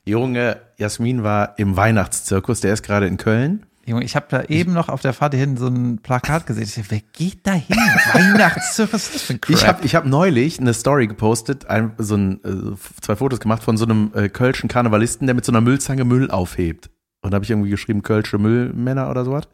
Junge, 0.05 0.57
Jasmin 0.77 1.23
war 1.23 1.59
im 1.59 1.77
Weihnachtszirkus, 1.77 2.61
der 2.61 2.73
ist 2.73 2.83
gerade 2.83 3.07
in 3.07 3.17
Köln. 3.17 3.67
Junge, 3.91 4.05
ich 4.05 4.17
habe 4.17 4.27
da 4.29 4.43
eben 4.45 4.73
noch 4.73 4.89
auf 4.89 5.03
der 5.03 5.13
Fahrt 5.13 5.35
hierhin 5.35 5.57
so 5.57 5.67
ein 5.67 5.99
Plakat 5.99 6.47
gesehen. 6.47 6.63
Ich 6.65 6.75
dachte, 6.75 6.91
wer 6.91 7.01
geht 7.13 7.47
da 7.47 7.53
hin? 7.53 7.77
Weihnachtszirkus, 8.13 8.95
was 8.95 9.03
ist 9.07 9.15
das 9.15 9.23
für 9.23 9.35
ein 9.35 9.41
Crap? 9.41 9.57
Ich 9.57 9.67
habe 9.67 9.85
ich 9.85 9.95
hab 9.95 10.07
neulich 10.07 10.61
eine 10.61 10.75
Story 10.75 11.07
gepostet, 11.07 11.67
ein, 11.69 11.93
so 11.99 12.17
ein, 12.17 12.41
äh, 12.45 12.77
zwei 13.01 13.17
Fotos 13.17 13.41
gemacht 13.41 13.63
von 13.63 13.77
so 13.77 13.85
einem 13.85 14.13
äh, 14.15 14.29
kölschen 14.29 14.69
Karnevalisten, 14.69 15.27
der 15.27 15.35
mit 15.35 15.45
so 15.45 15.53
einer 15.53 15.61
Müllzange 15.61 16.05
Müll 16.05 16.31
aufhebt. 16.31 16.91
Und 17.21 17.33
da 17.33 17.37
habe 17.37 17.45
ich 17.45 17.51
irgendwie 17.51 17.71
geschrieben, 17.71 18.03
Kölsche 18.03 18.39
Müllmänner 18.39 19.11
oder 19.11 19.25
sowas. 19.25 19.49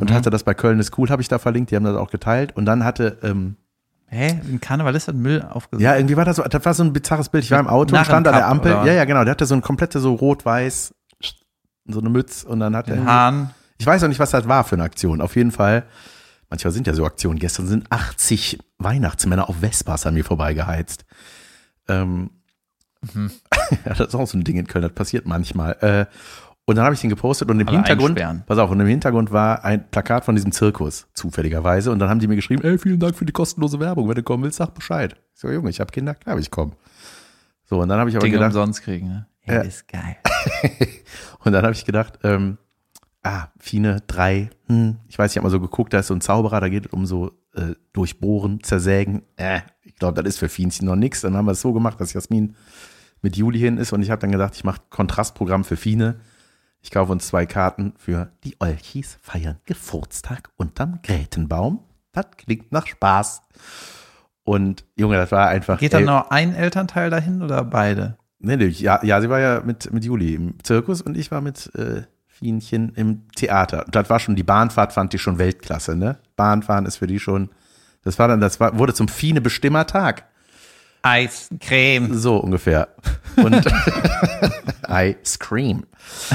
Und 0.00 0.12
hatte 0.12 0.30
das 0.30 0.42
bei 0.42 0.54
Köln 0.54 0.80
ist 0.80 0.98
cool, 0.98 1.08
habe 1.10 1.22
ich 1.22 1.28
da 1.28 1.38
verlinkt, 1.38 1.70
die 1.70 1.76
haben 1.76 1.84
das 1.84 1.96
auch 1.96 2.10
geteilt. 2.10 2.56
Und 2.56 2.64
dann 2.66 2.82
hatte, 2.82 3.18
ähm, 3.22 3.56
Hä? 4.08 4.40
Ein 4.48 4.60
Karnevalist 4.60 5.08
hat 5.08 5.16
Müll 5.16 5.42
aufgesucht. 5.42 5.82
ja, 5.82 5.96
irgendwie 5.96 6.16
war 6.16 6.24
das 6.24 6.36
so, 6.36 6.42
das 6.42 6.64
war 6.64 6.74
so 6.74 6.84
ein 6.84 6.92
bizarres 6.92 7.28
Bild. 7.28 7.44
Ich 7.44 7.50
war 7.50 7.58
im 7.58 7.66
Auto 7.66 7.80
und 7.80 7.92
Narrencup, 7.92 8.12
stand 8.12 8.28
an 8.28 8.34
der 8.34 8.48
Ampel. 8.48 8.72
Ja, 8.72 8.92
ja, 8.92 9.04
genau. 9.04 9.24
Der 9.24 9.32
hatte 9.32 9.46
so 9.46 9.54
ein 9.54 9.62
komplette 9.62 9.98
so 9.98 10.14
rot-weiß, 10.14 10.94
so 11.88 12.00
eine 12.00 12.08
Mütze 12.08 12.46
und 12.48 12.60
dann 12.60 12.76
hat 12.76 12.88
er. 12.88 13.04
Hahn. 13.04 13.50
Ich 13.78 13.86
weiß 13.86 14.02
auch 14.04 14.08
nicht, 14.08 14.20
was 14.20 14.30
das 14.30 14.48
war 14.48 14.64
für 14.64 14.76
eine 14.76 14.84
Aktion. 14.84 15.20
Auf 15.20 15.36
jeden 15.36 15.52
Fall, 15.52 15.84
manchmal 16.50 16.72
sind 16.72 16.86
ja 16.86 16.94
so 16.94 17.04
Aktionen. 17.04 17.38
Gestern 17.38 17.66
sind 17.66 17.90
80 17.90 18.58
Weihnachtsmänner 18.78 19.48
auf 19.48 19.56
Vespas 19.60 20.06
an 20.06 20.14
mir 20.14 20.24
vorbeigeheizt. 20.24 21.04
Ähm, 21.88 22.30
Mhm. 23.14 23.30
ja, 23.84 23.94
das 23.94 24.00
ist 24.08 24.14
auch 24.14 24.26
so 24.26 24.36
ein 24.38 24.44
Ding 24.44 24.56
in 24.56 24.66
Köln, 24.66 24.82
das 24.82 24.92
passiert 24.92 25.26
manchmal. 25.26 25.76
Äh, 25.80 26.06
und 26.64 26.76
dann 26.76 26.84
habe 26.84 26.94
ich 26.94 27.00
den 27.00 27.10
gepostet 27.10 27.48
und 27.50 27.60
im 27.60 27.68
Alle 27.68 27.76
Hintergrund, 27.76 28.18
einsperren. 28.18 28.42
pass 28.46 28.58
auf, 28.58 28.70
und 28.70 28.80
im 28.80 28.86
Hintergrund 28.86 29.30
war 29.30 29.64
ein 29.64 29.88
Plakat 29.90 30.24
von 30.24 30.34
diesem 30.34 30.50
Zirkus, 30.50 31.06
zufälligerweise. 31.14 31.92
Und 31.92 32.00
dann 32.00 32.08
haben 32.08 32.18
die 32.18 32.26
mir 32.26 32.34
geschrieben, 32.34 32.64
ey, 32.64 32.78
vielen 32.78 32.98
Dank 32.98 33.14
für 33.14 33.24
die 33.24 33.32
kostenlose 33.32 33.78
Werbung. 33.78 34.08
Wenn 34.08 34.16
du 34.16 34.22
kommen 34.24 34.42
willst, 34.42 34.56
sag 34.58 34.74
Bescheid. 34.74 35.14
Ich 35.34 35.40
so, 35.40 35.48
Junge, 35.48 35.70
ich 35.70 35.78
habe 35.78 35.92
Kinder, 35.92 36.14
klar, 36.14 36.36
ich 36.38 36.50
komme. 36.50 36.72
So, 37.66 37.80
und 37.80 37.88
dann 37.88 38.00
habe 38.00 38.10
ich 38.10 38.16
aber 38.16 38.24
Dinge 38.24 38.38
gedacht, 38.38 38.48
umsonst 38.54 38.82
kriegen, 38.82 39.08
ne? 39.08 39.26
Ja. 39.44 39.60
Ist 39.60 39.86
geil. 39.86 40.16
Und 41.44 41.52
dann 41.52 41.62
habe 41.62 41.72
ich 41.72 41.84
gedacht, 41.84 42.18
ähm, 42.24 42.58
ah, 43.26 43.52
Fine, 43.58 44.02
drei, 44.06 44.50
hm, 44.66 44.96
ich 45.08 45.18
weiß, 45.18 45.32
ich 45.32 45.36
habe 45.36 45.46
mal 45.46 45.50
so 45.50 45.60
geguckt, 45.60 45.92
da 45.92 45.98
ist 45.98 46.08
so 46.08 46.14
ein 46.14 46.20
Zauberer, 46.20 46.60
da 46.60 46.68
geht 46.68 46.86
es 46.86 46.92
um 46.92 47.06
so 47.06 47.32
äh, 47.54 47.74
durchbohren, 47.92 48.62
zersägen. 48.62 49.22
Äh, 49.36 49.60
ich 49.82 49.96
glaube, 49.96 50.22
das 50.22 50.34
ist 50.34 50.38
für 50.38 50.48
Fienchen 50.48 50.86
noch 50.86 50.96
nichts. 50.96 51.22
Dann 51.22 51.36
haben 51.36 51.46
wir 51.46 51.52
es 51.52 51.60
so 51.60 51.72
gemacht, 51.72 52.00
dass 52.00 52.12
Jasmin 52.12 52.54
mit 53.22 53.36
Juli 53.36 53.58
hin 53.58 53.78
ist 53.78 53.92
und 53.92 54.02
ich 54.02 54.10
habe 54.10 54.20
dann 54.20 54.32
gedacht, 54.32 54.54
ich 54.54 54.64
mache 54.64 54.80
Kontrastprogramm 54.90 55.64
für 55.64 55.76
Fine. 55.76 56.20
Ich 56.80 56.90
kaufe 56.90 57.10
uns 57.10 57.26
zwei 57.26 57.46
Karten 57.46 57.94
für 57.96 58.30
die 58.44 58.56
Olchis 58.60 59.18
feiern 59.20 59.58
Geburtstag 59.64 60.50
unterm 60.56 61.00
Grätenbaum. 61.02 61.80
Das 62.12 62.26
klingt 62.36 62.70
nach 62.70 62.86
Spaß. 62.86 63.42
Und 64.44 64.84
Junge, 64.94 65.16
das 65.16 65.32
war 65.32 65.48
einfach. 65.48 65.80
Geht 65.80 65.94
dann 65.94 66.02
ey, 66.02 66.06
noch 66.06 66.30
ein 66.30 66.54
Elternteil 66.54 67.10
dahin 67.10 67.42
oder 67.42 67.64
beide? 67.64 68.16
Nee, 68.38 68.56
nee, 68.56 68.66
ja, 68.66 69.02
ja, 69.02 69.20
sie 69.20 69.28
war 69.28 69.40
ja 69.40 69.62
mit, 69.64 69.92
mit 69.92 70.04
Juli 70.04 70.34
im 70.34 70.62
Zirkus 70.62 71.02
und 71.02 71.16
ich 71.16 71.32
war 71.32 71.40
mit 71.40 71.74
äh, 71.74 72.02
Fienchen 72.38 72.92
im 72.96 73.22
Theater. 73.34 73.86
Und 73.86 73.94
das 73.94 74.10
war 74.10 74.20
schon, 74.20 74.36
die 74.36 74.42
Bahnfahrt 74.42 74.92
fand 74.92 75.14
ich 75.14 75.22
schon 75.22 75.38
Weltklasse, 75.38 75.96
ne? 75.96 76.18
Bahnfahren 76.36 76.84
ist 76.84 76.96
für 76.96 77.06
die 77.06 77.18
schon, 77.18 77.48
das 78.04 78.18
war 78.18 78.28
dann, 78.28 78.40
das 78.40 78.60
war, 78.60 78.78
wurde 78.78 78.92
zum 78.92 79.08
Fiene 79.08 79.40
bestimmer 79.40 79.86
Tag. 79.86 80.24
Eiscreme. 81.02 82.14
So 82.14 82.36
ungefähr. 82.36 82.88
Und 83.36 83.54
Ice 84.88 85.38
Cream. 85.38 85.84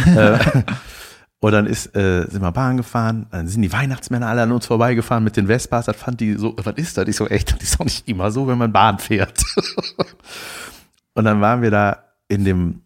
äh, 0.06 0.40
und 1.40 1.52
dann 1.52 1.66
ist, 1.66 1.96
äh, 1.96 2.26
sind 2.30 2.42
wir 2.42 2.52
Bahn 2.52 2.78
gefahren, 2.78 3.28
dann 3.32 3.48
sind 3.48 3.62
die 3.62 3.74
Weihnachtsmänner 3.74 4.28
alle 4.28 4.44
an 4.44 4.52
uns 4.52 4.66
vorbeigefahren 4.66 5.24
mit 5.24 5.38
den 5.38 5.48
Vespas. 5.48 5.86
Das 5.86 5.98
fand 5.98 6.20
die 6.20 6.34
so, 6.34 6.56
was 6.58 6.76
ist 6.78 6.98
das? 6.98 7.08
Ich 7.08 7.16
so, 7.16 7.28
echt, 7.28 7.54
das 7.54 7.62
ist 7.62 7.80
doch 7.80 7.86
nicht 7.86 8.08
immer 8.08 8.32
so, 8.32 8.48
wenn 8.48 8.58
man 8.58 8.72
Bahn 8.72 8.98
fährt. 8.98 9.44
und 11.14 11.26
dann 11.26 11.42
waren 11.42 11.62
wir 11.62 11.72
da 11.72 12.04
in 12.28 12.46
dem, 12.46 12.82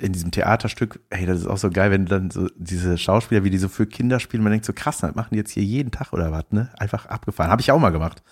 in 0.00 0.12
diesem 0.12 0.30
Theaterstück, 0.30 1.00
hey, 1.10 1.26
das 1.26 1.38
ist 1.40 1.46
auch 1.46 1.58
so 1.58 1.70
geil, 1.70 1.90
wenn 1.90 2.06
dann 2.06 2.30
so 2.30 2.48
diese 2.56 2.96
Schauspieler, 2.98 3.44
wie 3.44 3.50
die 3.50 3.58
so 3.58 3.68
für 3.68 3.86
Kinder 3.86 4.20
spielen, 4.20 4.42
man 4.42 4.52
denkt 4.52 4.64
so, 4.66 4.72
krass, 4.72 4.98
das 4.98 5.14
machen 5.14 5.28
die 5.32 5.38
jetzt 5.38 5.50
hier 5.50 5.62
jeden 5.62 5.90
Tag 5.90 6.12
oder 6.12 6.30
was, 6.32 6.44
ne? 6.50 6.70
Einfach 6.78 7.06
abgefahren. 7.06 7.50
Habe 7.50 7.60
ich 7.62 7.70
auch 7.72 7.78
mal 7.78 7.90
gemacht. 7.90 8.22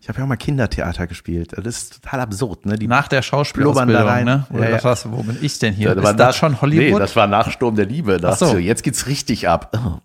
Ich 0.00 0.08
habe 0.08 0.18
ja 0.18 0.24
auch 0.24 0.28
mal 0.28 0.36
Kindertheater 0.36 1.06
gespielt. 1.06 1.52
Das 1.56 1.66
ist 1.66 2.02
total 2.02 2.20
absurd, 2.20 2.66
ne? 2.66 2.76
Die 2.78 2.86
Nach 2.86 3.08
der 3.08 3.18
Blubbern 3.18 3.18
da 3.18 3.22
Schauspielausbildung, 3.22 4.02
rein. 4.08 4.24
ne? 4.24 4.46
Oder 4.50 4.70
Ja, 4.70 4.76
ja. 4.76 4.84
war's, 4.84 5.10
wo 5.10 5.22
bin 5.22 5.36
ich 5.40 5.58
denn 5.58 5.74
hier? 5.74 5.94
das 5.94 6.10
ist 6.10 6.16
das 6.18 6.36
schon 6.36 6.60
Hollywood? 6.60 6.92
Nee, 6.94 6.98
das 6.98 7.16
war 7.16 7.26
nach 7.26 7.50
Sturm 7.50 7.74
der 7.76 7.86
Liebe. 7.86 8.18
Da 8.18 8.30
Ach 8.30 8.36
so. 8.36 8.46
so. 8.46 8.58
Jetzt 8.58 8.82
geht's 8.82 9.06
richtig 9.06 9.48
ab. 9.48 9.72
Oh. 9.76 9.98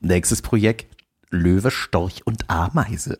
Nächstes 0.00 0.42
Projekt. 0.42 0.86
Löwe, 1.30 1.70
Storch 1.70 2.26
und 2.26 2.50
Ameise. 2.50 3.18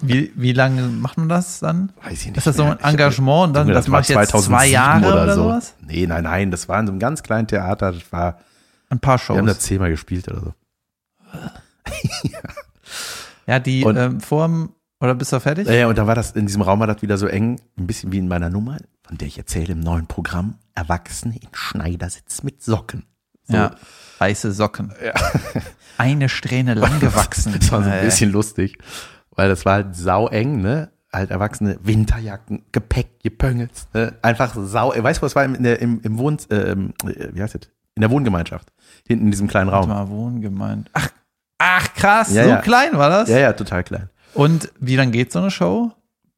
wie, 0.00 0.32
wie 0.34 0.52
lange 0.52 0.82
macht 0.88 1.16
man 1.16 1.28
das 1.28 1.60
dann? 1.60 1.92
Weiß 2.02 2.20
ich 2.22 2.26
nicht. 2.26 2.36
Ist 2.38 2.46
das 2.46 2.56
so 2.56 2.64
mehr. 2.64 2.78
ein 2.84 2.92
Engagement 2.94 3.48
und 3.48 3.52
dann, 3.54 3.68
das 3.68 3.88
mache 3.88 4.02
ich 4.02 4.08
jetzt 4.08 4.30
zwei 4.30 4.38
2007 4.40 4.72
Jahre 4.72 5.06
oder, 5.22 5.34
sowas? 5.34 5.74
Nee, 5.86 6.06
nein, 6.06 6.24
nein. 6.24 6.50
Das 6.50 6.68
war 6.68 6.80
in 6.80 6.86
so 6.86 6.92
einem 6.92 6.98
ganz 6.98 7.22
kleinen 7.22 7.46
Theater. 7.46 7.92
Das 7.92 8.12
war, 8.12 8.38
Ein 8.90 8.98
paar 9.00 9.18
wir 9.18 9.36
haben 9.36 9.46
das 9.46 9.56
Shows. 9.56 9.64
zehnmal 9.64 9.90
gespielt 9.90 10.28
oder 10.28 10.40
so. 10.40 10.54
Ja, 13.46 13.58
die 13.58 13.84
Und- 13.84 13.96
ähm, 13.96 14.20
vorm, 14.20 14.74
oder 15.00 15.14
bist 15.14 15.32
du 15.32 15.38
fertig? 15.40 15.66
Ja, 15.68 15.74
ja, 15.74 15.86
und 15.88 15.98
da 15.98 16.06
war 16.06 16.14
das, 16.14 16.30
in 16.32 16.46
diesem 16.46 16.62
Raum 16.62 16.80
war 16.80 16.86
das 16.86 17.02
wieder 17.02 17.18
so 17.18 17.26
eng, 17.26 17.60
ein 17.78 17.86
bisschen 17.86 18.10
wie 18.10 18.18
in 18.18 18.26
meiner 18.28 18.48
Nummer, 18.48 18.78
von 19.02 19.18
der 19.18 19.28
ich 19.28 19.36
erzähle 19.36 19.72
im 19.74 19.80
neuen 19.80 20.06
Programm. 20.06 20.56
Erwachsene 20.74 21.36
in 21.36 21.48
Schneidersitz 21.52 22.42
mit 22.42 22.62
Socken. 22.62 23.04
So. 23.44 23.54
Ja. 23.56 23.74
Weiße 24.18 24.52
Socken. 24.52 24.92
Eine 25.98 26.28
Strähne 26.28 26.74
lang 26.74 27.00
gewachsen. 27.00 27.54
Das 27.58 27.70
war 27.72 27.82
so 27.82 27.90
ein 27.90 27.98
Äh, 28.00 28.04
bisschen 28.04 28.32
lustig, 28.32 28.78
weil 29.30 29.48
das 29.48 29.64
war 29.64 29.74
halt 29.74 29.96
sau 29.96 30.28
eng, 30.28 30.60
ne? 30.60 30.90
Halt 31.12 31.30
Erwachsene, 31.30 31.78
Winterjacken, 31.82 32.64
Gepäck, 32.72 33.20
Gepöngels, 33.22 33.86
ne? 33.94 34.14
Einfach 34.22 34.54
sau. 34.56 34.92
Weißt 34.96 35.20
du, 35.22 35.26
was 35.26 35.36
war 35.36 35.44
in 35.44 35.62
der, 35.62 35.80
im, 35.80 36.00
im 36.02 36.18
Wohn, 36.18 36.36
äh, 36.50 36.54
ähm, 36.72 36.92
äh, 37.06 37.28
wie 37.32 37.42
heißt 37.42 37.54
das? 37.54 37.62
In 37.94 38.00
der 38.00 38.10
Wohngemeinschaft. 38.10 38.72
Hinten 39.06 39.26
in 39.26 39.30
diesem 39.30 39.46
kleinen 39.46 39.70
Warte 39.70 39.88
Raum. 39.88 39.96
mal, 39.96 40.08
Wohngemeinde. 40.08 40.90
Ach, 40.94 41.08
ach 41.58 41.94
krass, 41.94 42.32
Ja, 42.32 42.42
so 42.42 42.50
ja. 42.50 42.56
klein 42.56 42.98
war 42.98 43.08
das? 43.10 43.28
Ja, 43.28 43.38
ja, 43.38 43.52
total 43.52 43.84
klein. 43.84 44.10
Und 44.32 44.72
wie 44.80 44.96
lang 44.96 45.12
geht 45.12 45.30
so 45.30 45.38
eine 45.38 45.52
Show? 45.52 45.92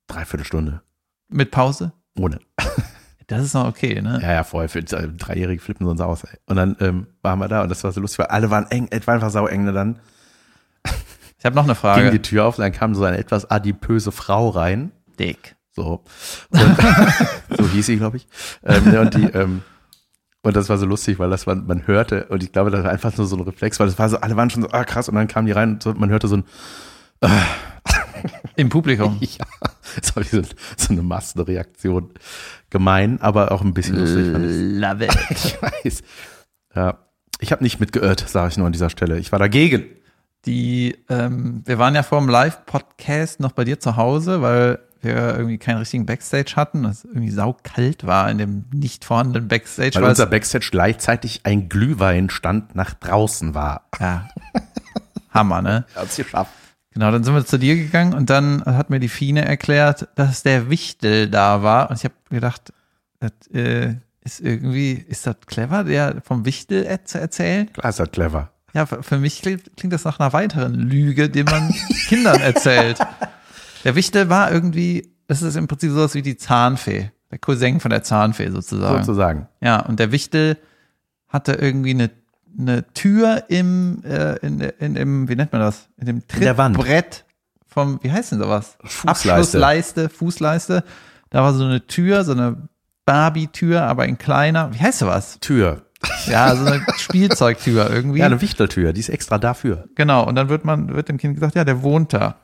Dreiviertel 0.06 0.44
Stunde. 0.44 0.82
Mit 1.28 1.50
Pause? 1.50 1.92
Ohne. 2.18 2.40
Das 3.28 3.42
ist 3.42 3.54
noch 3.54 3.66
okay, 3.66 4.00
ne? 4.02 4.20
Ja, 4.22 4.32
ja, 4.32 4.44
vorher 4.44 4.68
für 4.68 4.78
äh, 4.78 5.08
Dreijährige 5.08 5.60
flippen 5.60 5.86
sie 5.86 5.90
uns 5.90 6.00
aus, 6.00 6.24
ey. 6.24 6.38
Und 6.46 6.56
dann 6.56 6.76
ähm, 6.80 7.06
waren 7.22 7.38
wir 7.40 7.48
da 7.48 7.62
und 7.62 7.68
das 7.68 7.82
war 7.82 7.90
so 7.92 8.00
lustig, 8.00 8.20
weil 8.20 8.26
alle 8.26 8.50
waren 8.50 8.66
eng, 8.70 8.86
es 8.90 9.06
war 9.06 9.14
einfach 9.14 9.30
sau 9.30 9.46
eng. 9.46 9.66
Und 9.66 9.74
dann 9.74 9.98
Ich 11.38 11.44
habe 11.44 11.56
noch 11.56 11.64
eine 11.64 11.72
ging 11.72 11.80
Frage. 11.80 12.10
die 12.10 12.22
Tür 12.22 12.44
auf 12.46 12.58
und 12.58 12.62
dann 12.62 12.72
kam 12.72 12.94
so 12.94 13.04
eine 13.04 13.18
etwas 13.18 13.50
adipöse 13.50 14.12
Frau 14.12 14.48
rein. 14.50 14.92
Dick. 15.18 15.56
So. 15.72 16.04
Und, 16.50 16.76
so 17.58 17.68
hieß 17.68 17.86
sie, 17.86 17.96
glaube 17.96 18.18
ich. 18.18 18.28
Ähm, 18.64 18.92
ja, 18.92 19.00
und 19.00 19.14
die, 19.14 19.24
ähm, 19.24 19.62
und 20.42 20.56
das 20.56 20.68
war 20.68 20.78
so 20.78 20.86
lustig, 20.86 21.18
weil 21.18 21.28
das 21.28 21.46
man, 21.46 21.66
man 21.66 21.86
hörte, 21.86 22.26
und 22.26 22.42
ich 22.42 22.52
glaube, 22.52 22.70
das 22.70 22.84
war 22.84 22.90
einfach 22.92 23.16
nur 23.16 23.26
so 23.26 23.36
ein 23.36 23.42
Reflex, 23.42 23.80
weil 23.80 23.88
das 23.88 23.98
war 23.98 24.08
so, 24.08 24.18
alle 24.18 24.36
waren 24.36 24.48
schon 24.50 24.62
so, 24.62 24.70
ah 24.70 24.84
krass, 24.84 25.08
und 25.08 25.16
dann 25.16 25.26
kamen 25.28 25.46
die 25.46 25.52
rein 25.52 25.74
und 25.74 25.82
so, 25.82 25.92
man 25.94 26.08
hörte 26.10 26.28
so 26.28 26.36
ein, 26.38 26.44
Im 28.56 28.68
Publikum. 28.68 29.18
ja, 29.20 29.44
das 30.00 30.14
war 30.16 30.24
wie 30.24 30.28
so, 30.28 30.42
so 30.76 30.92
eine 30.92 31.02
Massenreaktion. 31.02 32.10
Gemein, 32.70 33.20
aber 33.20 33.52
auch 33.52 33.62
ein 33.62 33.74
bisschen 33.74 33.96
lustig. 33.96 34.26
Love 34.80 35.04
it. 35.04 35.16
Ich 35.30 35.62
weiß. 35.62 36.02
Ja. 36.74 36.98
Ich 37.38 37.52
habe 37.52 37.62
nicht 37.62 37.80
mitgeirrt, 37.80 38.24
sage 38.26 38.48
ich 38.48 38.56
nur 38.56 38.66
an 38.66 38.72
dieser 38.72 38.90
Stelle. 38.90 39.18
Ich 39.18 39.30
war 39.30 39.38
dagegen. 39.38 39.84
Die, 40.46 40.96
ähm, 41.08 41.62
wir 41.64 41.78
waren 41.78 41.94
ja 41.94 42.02
vor 42.02 42.20
dem 42.20 42.28
Live-Podcast 42.28 43.40
noch 43.40 43.52
bei 43.52 43.64
dir 43.64 43.78
zu 43.78 43.96
Hause, 43.96 44.42
weil 44.42 44.78
wir 45.00 45.36
irgendwie 45.36 45.58
keinen 45.58 45.78
richtigen 45.78 46.06
Backstage 46.06 46.54
hatten, 46.56 46.84
es 46.84 47.04
irgendwie 47.04 47.30
saukalt 47.30 48.06
war 48.06 48.30
in 48.30 48.38
dem 48.38 48.64
nicht 48.72 49.04
vorhandenen 49.04 49.48
Backstage. 49.48 49.94
Weil 49.94 50.04
unser 50.04 50.26
Backstage 50.26 50.68
gleichzeitig 50.70 51.40
ein 51.44 51.68
Glühweinstand 51.68 52.74
nach 52.74 52.94
draußen 52.94 53.54
war. 53.54 53.86
ja, 54.00 54.28
Hammer, 55.30 55.62
ne? 55.62 55.84
Hat's 55.94 56.16
geschafft. 56.16 56.52
Genau, 56.96 57.10
dann 57.10 57.22
sind 57.24 57.34
wir 57.34 57.44
zu 57.44 57.58
dir 57.58 57.76
gegangen 57.76 58.14
und 58.14 58.30
dann 58.30 58.64
hat 58.64 58.88
mir 58.88 59.00
die 59.00 59.10
Fine 59.10 59.44
erklärt, 59.44 60.08
dass 60.14 60.42
der 60.42 60.70
Wichtel 60.70 61.28
da 61.28 61.62
war. 61.62 61.90
Und 61.90 61.98
ich 61.98 62.04
habe 62.04 62.14
gedacht, 62.30 62.72
das 63.20 63.32
äh, 63.52 63.96
ist 64.24 64.40
irgendwie, 64.40 64.92
ist 64.92 65.26
das 65.26 65.36
clever, 65.44 65.84
der 65.84 66.22
vom 66.24 66.46
Wichtel 66.46 66.88
zu 67.04 67.20
erzählen? 67.20 67.70
Klar 67.70 67.90
ist 67.90 68.00
das 68.00 68.10
clever. 68.10 68.50
Ja, 68.72 68.86
für 68.86 69.02
für 69.02 69.18
mich 69.18 69.42
klingt, 69.42 69.76
klingt 69.76 69.92
das 69.92 70.04
nach 70.04 70.18
einer 70.18 70.32
weiteren 70.32 70.72
Lüge, 70.72 71.28
die 71.28 71.44
man 71.44 71.70
Kindern 72.08 72.40
erzählt. 72.40 72.98
Der 73.84 73.94
Wichtel 73.94 74.30
war 74.30 74.50
irgendwie, 74.50 75.12
das 75.26 75.42
ist 75.42 75.56
im 75.56 75.68
Prinzip 75.68 75.90
sowas 75.90 76.14
wie 76.14 76.22
die 76.22 76.38
Zahnfee. 76.38 77.10
Der 77.30 77.38
Cousin 77.38 77.78
von 77.78 77.90
der 77.90 78.04
Zahnfee 78.04 78.48
sozusagen. 78.48 79.04
Sozusagen. 79.04 79.48
Ja, 79.60 79.80
und 79.80 80.00
der 80.00 80.12
Wichtel 80.12 80.56
hatte 81.28 81.52
irgendwie 81.52 81.90
eine, 81.90 82.10
eine 82.58 82.92
Tür 82.94 83.44
im, 83.48 84.02
äh, 84.04 84.36
in, 84.38 84.60
in 84.60 84.94
dem, 84.94 85.28
wie 85.28 85.36
nennt 85.36 85.52
man 85.52 85.60
das? 85.60 85.88
In 85.98 86.06
dem. 86.06 86.26
Trittbrett 86.26 87.24
vom, 87.66 87.98
wie 88.02 88.10
heißt 88.10 88.32
denn 88.32 88.38
sowas? 88.38 88.78
Fußleiste. 88.84 89.30
Abschlussleiste, 89.30 90.08
Fußleiste. 90.08 90.84
Da 91.30 91.42
war 91.42 91.52
so 91.52 91.64
eine 91.64 91.86
Tür, 91.86 92.24
so 92.24 92.32
eine 92.32 92.68
Barbie-Tür, 93.04 93.82
aber 93.82 94.06
in 94.06 94.18
kleiner. 94.18 94.72
Wie 94.72 94.78
heißt 94.78 95.00
sowas? 95.00 95.38
Tür. 95.40 95.82
Ja, 96.26 96.54
so 96.56 96.64
eine 96.64 96.84
Spielzeugtür 96.96 97.90
irgendwie. 97.90 98.20
Ja, 98.20 98.26
eine 98.26 98.40
Wichteltür, 98.40 98.92
die 98.92 99.00
ist 99.00 99.08
extra 99.08 99.38
dafür. 99.38 99.88
Genau, 99.94 100.24
und 100.26 100.34
dann 100.36 100.48
wird 100.48 100.64
man, 100.64 100.94
wird 100.94 101.08
dem 101.08 101.18
Kind 101.18 101.34
gesagt, 101.34 101.54
ja, 101.54 101.64
der 101.64 101.82
wohnt 101.82 102.12
da. 102.12 102.36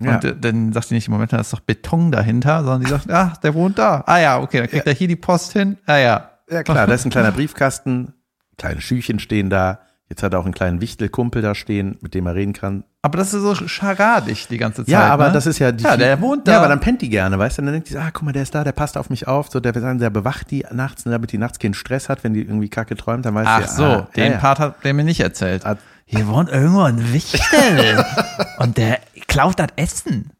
Ja. 0.00 0.16
Und 0.16 0.44
dann 0.44 0.72
sagt 0.72 0.88
sie 0.88 0.94
nicht, 0.94 1.06
im 1.06 1.12
Moment, 1.12 1.32
da 1.32 1.40
ist 1.40 1.52
doch 1.52 1.60
Beton 1.60 2.10
dahinter, 2.10 2.64
sondern 2.64 2.82
die 2.82 2.90
sagt, 2.90 3.10
ach, 3.10 3.36
der 3.36 3.54
wohnt 3.54 3.78
da. 3.78 4.02
Ah 4.06 4.18
ja, 4.18 4.40
okay, 4.40 4.58
dann 4.58 4.68
kriegt 4.68 4.86
er 4.86 4.94
hier 4.94 5.08
die 5.08 5.16
Post 5.16 5.52
hin. 5.52 5.78
Ah 5.86 5.96
ja. 5.96 6.30
Ja, 6.50 6.62
klar, 6.62 6.86
da 6.86 6.94
ist 6.94 7.04
ein 7.04 7.10
kleiner 7.10 7.32
Briefkasten, 7.32 8.12
kleine 8.62 8.80
Schüchen 8.80 9.18
stehen 9.18 9.50
da. 9.50 9.80
Jetzt 10.08 10.22
hat 10.22 10.34
er 10.34 10.40
auch 10.40 10.44
einen 10.44 10.52
kleinen 10.52 10.80
Wichtelkumpel 10.82 11.40
da 11.40 11.54
stehen, 11.54 11.96
mit 12.02 12.12
dem 12.12 12.26
er 12.26 12.34
reden 12.34 12.52
kann. 12.52 12.84
Aber 13.00 13.16
das 13.16 13.32
ist 13.32 13.40
so 13.42 13.54
scharadig 13.54 14.46
die 14.46 14.58
ganze 14.58 14.84
Zeit. 14.84 14.92
Ja, 14.92 15.06
aber 15.06 15.28
ne? 15.28 15.32
das 15.32 15.46
ist 15.46 15.58
ja 15.58 15.72
die. 15.72 15.84
Ja, 15.84 15.96
der 15.96 16.20
wohnt 16.20 16.46
da. 16.46 16.52
Ja, 16.52 16.58
aber 16.58 16.68
dann 16.68 16.80
pennt 16.80 17.00
die 17.00 17.08
gerne, 17.08 17.38
weißt 17.38 17.58
du? 17.58 17.62
Dann 17.62 17.72
denkt 17.72 17.88
die, 17.88 17.96
ah, 17.96 18.10
guck 18.12 18.22
mal, 18.22 18.32
der 18.32 18.42
ist 18.42 18.54
da, 18.54 18.62
der 18.62 18.72
passt 18.72 18.98
auf 18.98 19.08
mich 19.08 19.26
auf. 19.26 19.48
So, 19.50 19.58
der, 19.58 19.72
der 19.72 20.10
bewacht 20.10 20.50
die 20.50 20.66
nachts, 20.70 21.06
ne, 21.06 21.12
damit 21.12 21.32
die 21.32 21.38
nachts 21.38 21.58
keinen 21.58 21.72
Stress 21.74 22.10
hat, 22.10 22.24
wenn 22.24 22.34
die 22.34 22.42
irgendwie 22.42 22.68
kacke 22.68 22.94
träumt, 22.94 23.24
dann 23.24 23.34
weiß 23.34 23.46
Ach 23.48 23.62
die, 23.62 23.68
so, 23.68 23.84
ah, 23.84 24.08
den 24.14 24.32
ja. 24.32 24.38
Part 24.38 24.58
hat 24.58 24.84
der 24.84 24.92
mir 24.92 25.04
nicht 25.04 25.20
erzählt. 25.20 25.64
Hat- 25.64 25.78
Hier 26.04 26.26
wohnt 26.28 26.50
irgendwo 26.50 26.82
ein 26.82 27.12
Wichtel 27.14 28.04
und 28.58 28.76
der 28.76 29.00
klaut 29.28 29.58
das 29.58 29.68
Essen. 29.76 30.30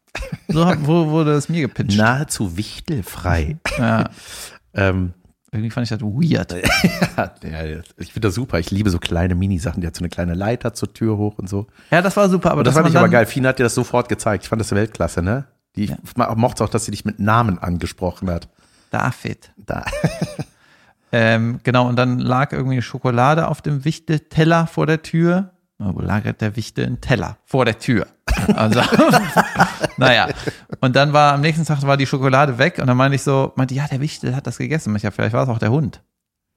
So 0.47 0.65
wurde 0.85 1.31
es 1.31 1.49
mir 1.49 1.61
gepitcht. 1.61 1.97
Nahezu 1.97 2.55
wichtelfrei. 2.57 3.57
Ja, 3.79 4.03
ähm, 4.75 5.13
irgendwie 5.53 5.69
fand 5.69 5.85
ich 5.85 5.89
das 5.89 6.01
weird. 6.01 6.51
ja, 6.53 7.63
ich 7.97 8.13
finde 8.13 8.27
das 8.27 8.35
super. 8.35 8.59
Ich 8.59 8.71
liebe 8.71 8.89
so 8.89 8.99
kleine 8.99 9.35
Minisachen. 9.35 9.81
Die 9.81 9.87
hat 9.87 9.95
so 9.95 10.01
eine 10.01 10.09
kleine 10.09 10.33
Leiter 10.33 10.73
zur 10.73 10.93
Tür 10.93 11.17
hoch 11.17 11.37
und 11.37 11.47
so. 11.47 11.67
Ja, 11.91 12.01
das 12.01 12.17
war 12.17 12.29
super, 12.29 12.51
aber 12.51 12.59
Und 12.59 12.67
das 12.67 12.75
fand 12.75 12.89
ich 12.89 12.97
aber 12.97 13.09
geil. 13.09 13.25
Fina 13.25 13.49
hat 13.49 13.59
dir 13.59 13.63
das 13.63 13.75
sofort 13.75 14.09
gezeigt. 14.09 14.43
Ich 14.43 14.49
fand 14.49 14.59
das 14.59 14.71
Weltklasse, 14.71 15.21
ne? 15.21 15.45
Die 15.75 15.85
ja. 15.85 16.35
mochte 16.35 16.63
auch, 16.63 16.69
dass 16.69 16.85
sie 16.85 16.91
dich 16.91 17.05
mit 17.05 17.19
Namen 17.19 17.59
angesprochen 17.59 18.29
hat. 18.29 18.47
David. 18.91 19.51
Da. 19.57 19.85
Ähm, 21.15 21.59
genau, 21.61 21.87
und 21.87 21.95
dann 21.95 22.17
lag 22.17 22.51
irgendwie 22.51 22.81
Schokolade 22.81 23.47
auf 23.47 23.61
dem 23.61 23.85
Wichtelteller 23.85 24.65
vor 24.65 24.87
der 24.87 25.03
Tür. 25.03 25.51
Wo 25.79 26.01
lagert 26.01 26.41
der 26.41 26.55
Wichtel 26.55 26.85
einen 26.85 27.01
Teller? 27.01 27.37
Vor 27.45 27.65
der 27.65 27.77
Tür. 27.79 28.07
Also, 28.55 28.81
naja. 29.97 30.29
Und 30.79 30.95
dann 30.95 31.13
war 31.13 31.33
am 31.33 31.41
nächsten 31.41 31.65
Tag 31.65 31.81
war 31.83 31.97
die 31.97 32.07
Schokolade 32.07 32.57
weg 32.57 32.79
und 32.79 32.87
dann 32.87 32.97
meinte 32.97 33.15
ich 33.15 33.23
so, 33.23 33.51
meinte, 33.55 33.73
ja, 33.75 33.87
der 33.87 33.99
Wichtel 33.99 34.35
hat 34.35 34.47
das 34.47 34.57
gegessen. 34.57 34.95
Ich 34.95 35.03
ja, 35.03 35.11
vielleicht 35.11 35.33
war 35.33 35.43
es 35.43 35.49
auch 35.49 35.59
der 35.59 35.71
Hund. 35.71 36.01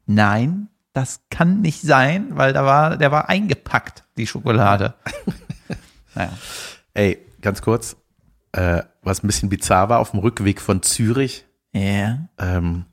Nein, 0.06 0.68
das 0.92 1.20
kann 1.30 1.60
nicht 1.60 1.82
sein, 1.82 2.28
weil 2.36 2.52
da 2.52 2.64
war, 2.64 2.96
der 2.96 3.10
war 3.10 3.28
eingepackt, 3.28 4.04
die 4.16 4.26
Schokolade. 4.26 4.94
naja. 6.14 6.32
Ey, 6.94 7.18
ganz 7.42 7.62
kurz, 7.62 7.96
äh, 8.52 8.82
was 9.02 9.22
ein 9.22 9.26
bisschen 9.26 9.48
bizarr 9.48 9.88
war, 9.88 9.98
auf 9.98 10.12
dem 10.12 10.20
Rückweg 10.20 10.60
von 10.60 10.82
Zürich, 10.82 11.44
Ja. 11.72 11.80
Yeah. 11.80 12.28
ähm, 12.38 12.84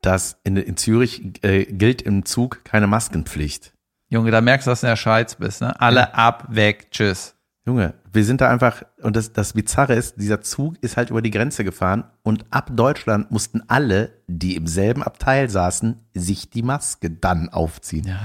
dass 0.00 0.38
in, 0.44 0.56
in 0.56 0.76
Zürich 0.76 1.22
äh, 1.44 1.64
gilt 1.64 2.02
im 2.02 2.24
Zug 2.24 2.64
keine 2.64 2.86
Maskenpflicht. 2.86 3.71
Junge, 4.12 4.30
da 4.30 4.42
merkst 4.42 4.66
du, 4.66 4.70
dass 4.70 4.82
du 4.82 4.86
in 4.88 4.90
der 4.90 4.96
Scheiz 4.96 5.36
bist, 5.36 5.62
ne? 5.62 5.80
Alle 5.80 6.14
ab, 6.14 6.44
weg, 6.50 6.88
tschüss. 6.90 7.34
Junge, 7.64 7.94
wir 8.12 8.26
sind 8.26 8.42
da 8.42 8.50
einfach, 8.50 8.82
und 9.00 9.16
das, 9.16 9.32
das 9.32 9.54
Bizarre 9.54 9.94
ist, 9.94 10.16
dieser 10.20 10.42
Zug 10.42 10.74
ist 10.82 10.98
halt 10.98 11.08
über 11.08 11.22
die 11.22 11.30
Grenze 11.30 11.64
gefahren 11.64 12.04
und 12.22 12.44
ab 12.50 12.68
Deutschland 12.74 13.30
mussten 13.30 13.62
alle, 13.68 14.10
die 14.26 14.56
im 14.56 14.66
selben 14.66 15.02
Abteil 15.02 15.48
saßen, 15.48 15.98
sich 16.12 16.50
die 16.50 16.62
Maske 16.62 17.08
dann 17.08 17.48
aufziehen. 17.48 18.06
Ja, 18.06 18.20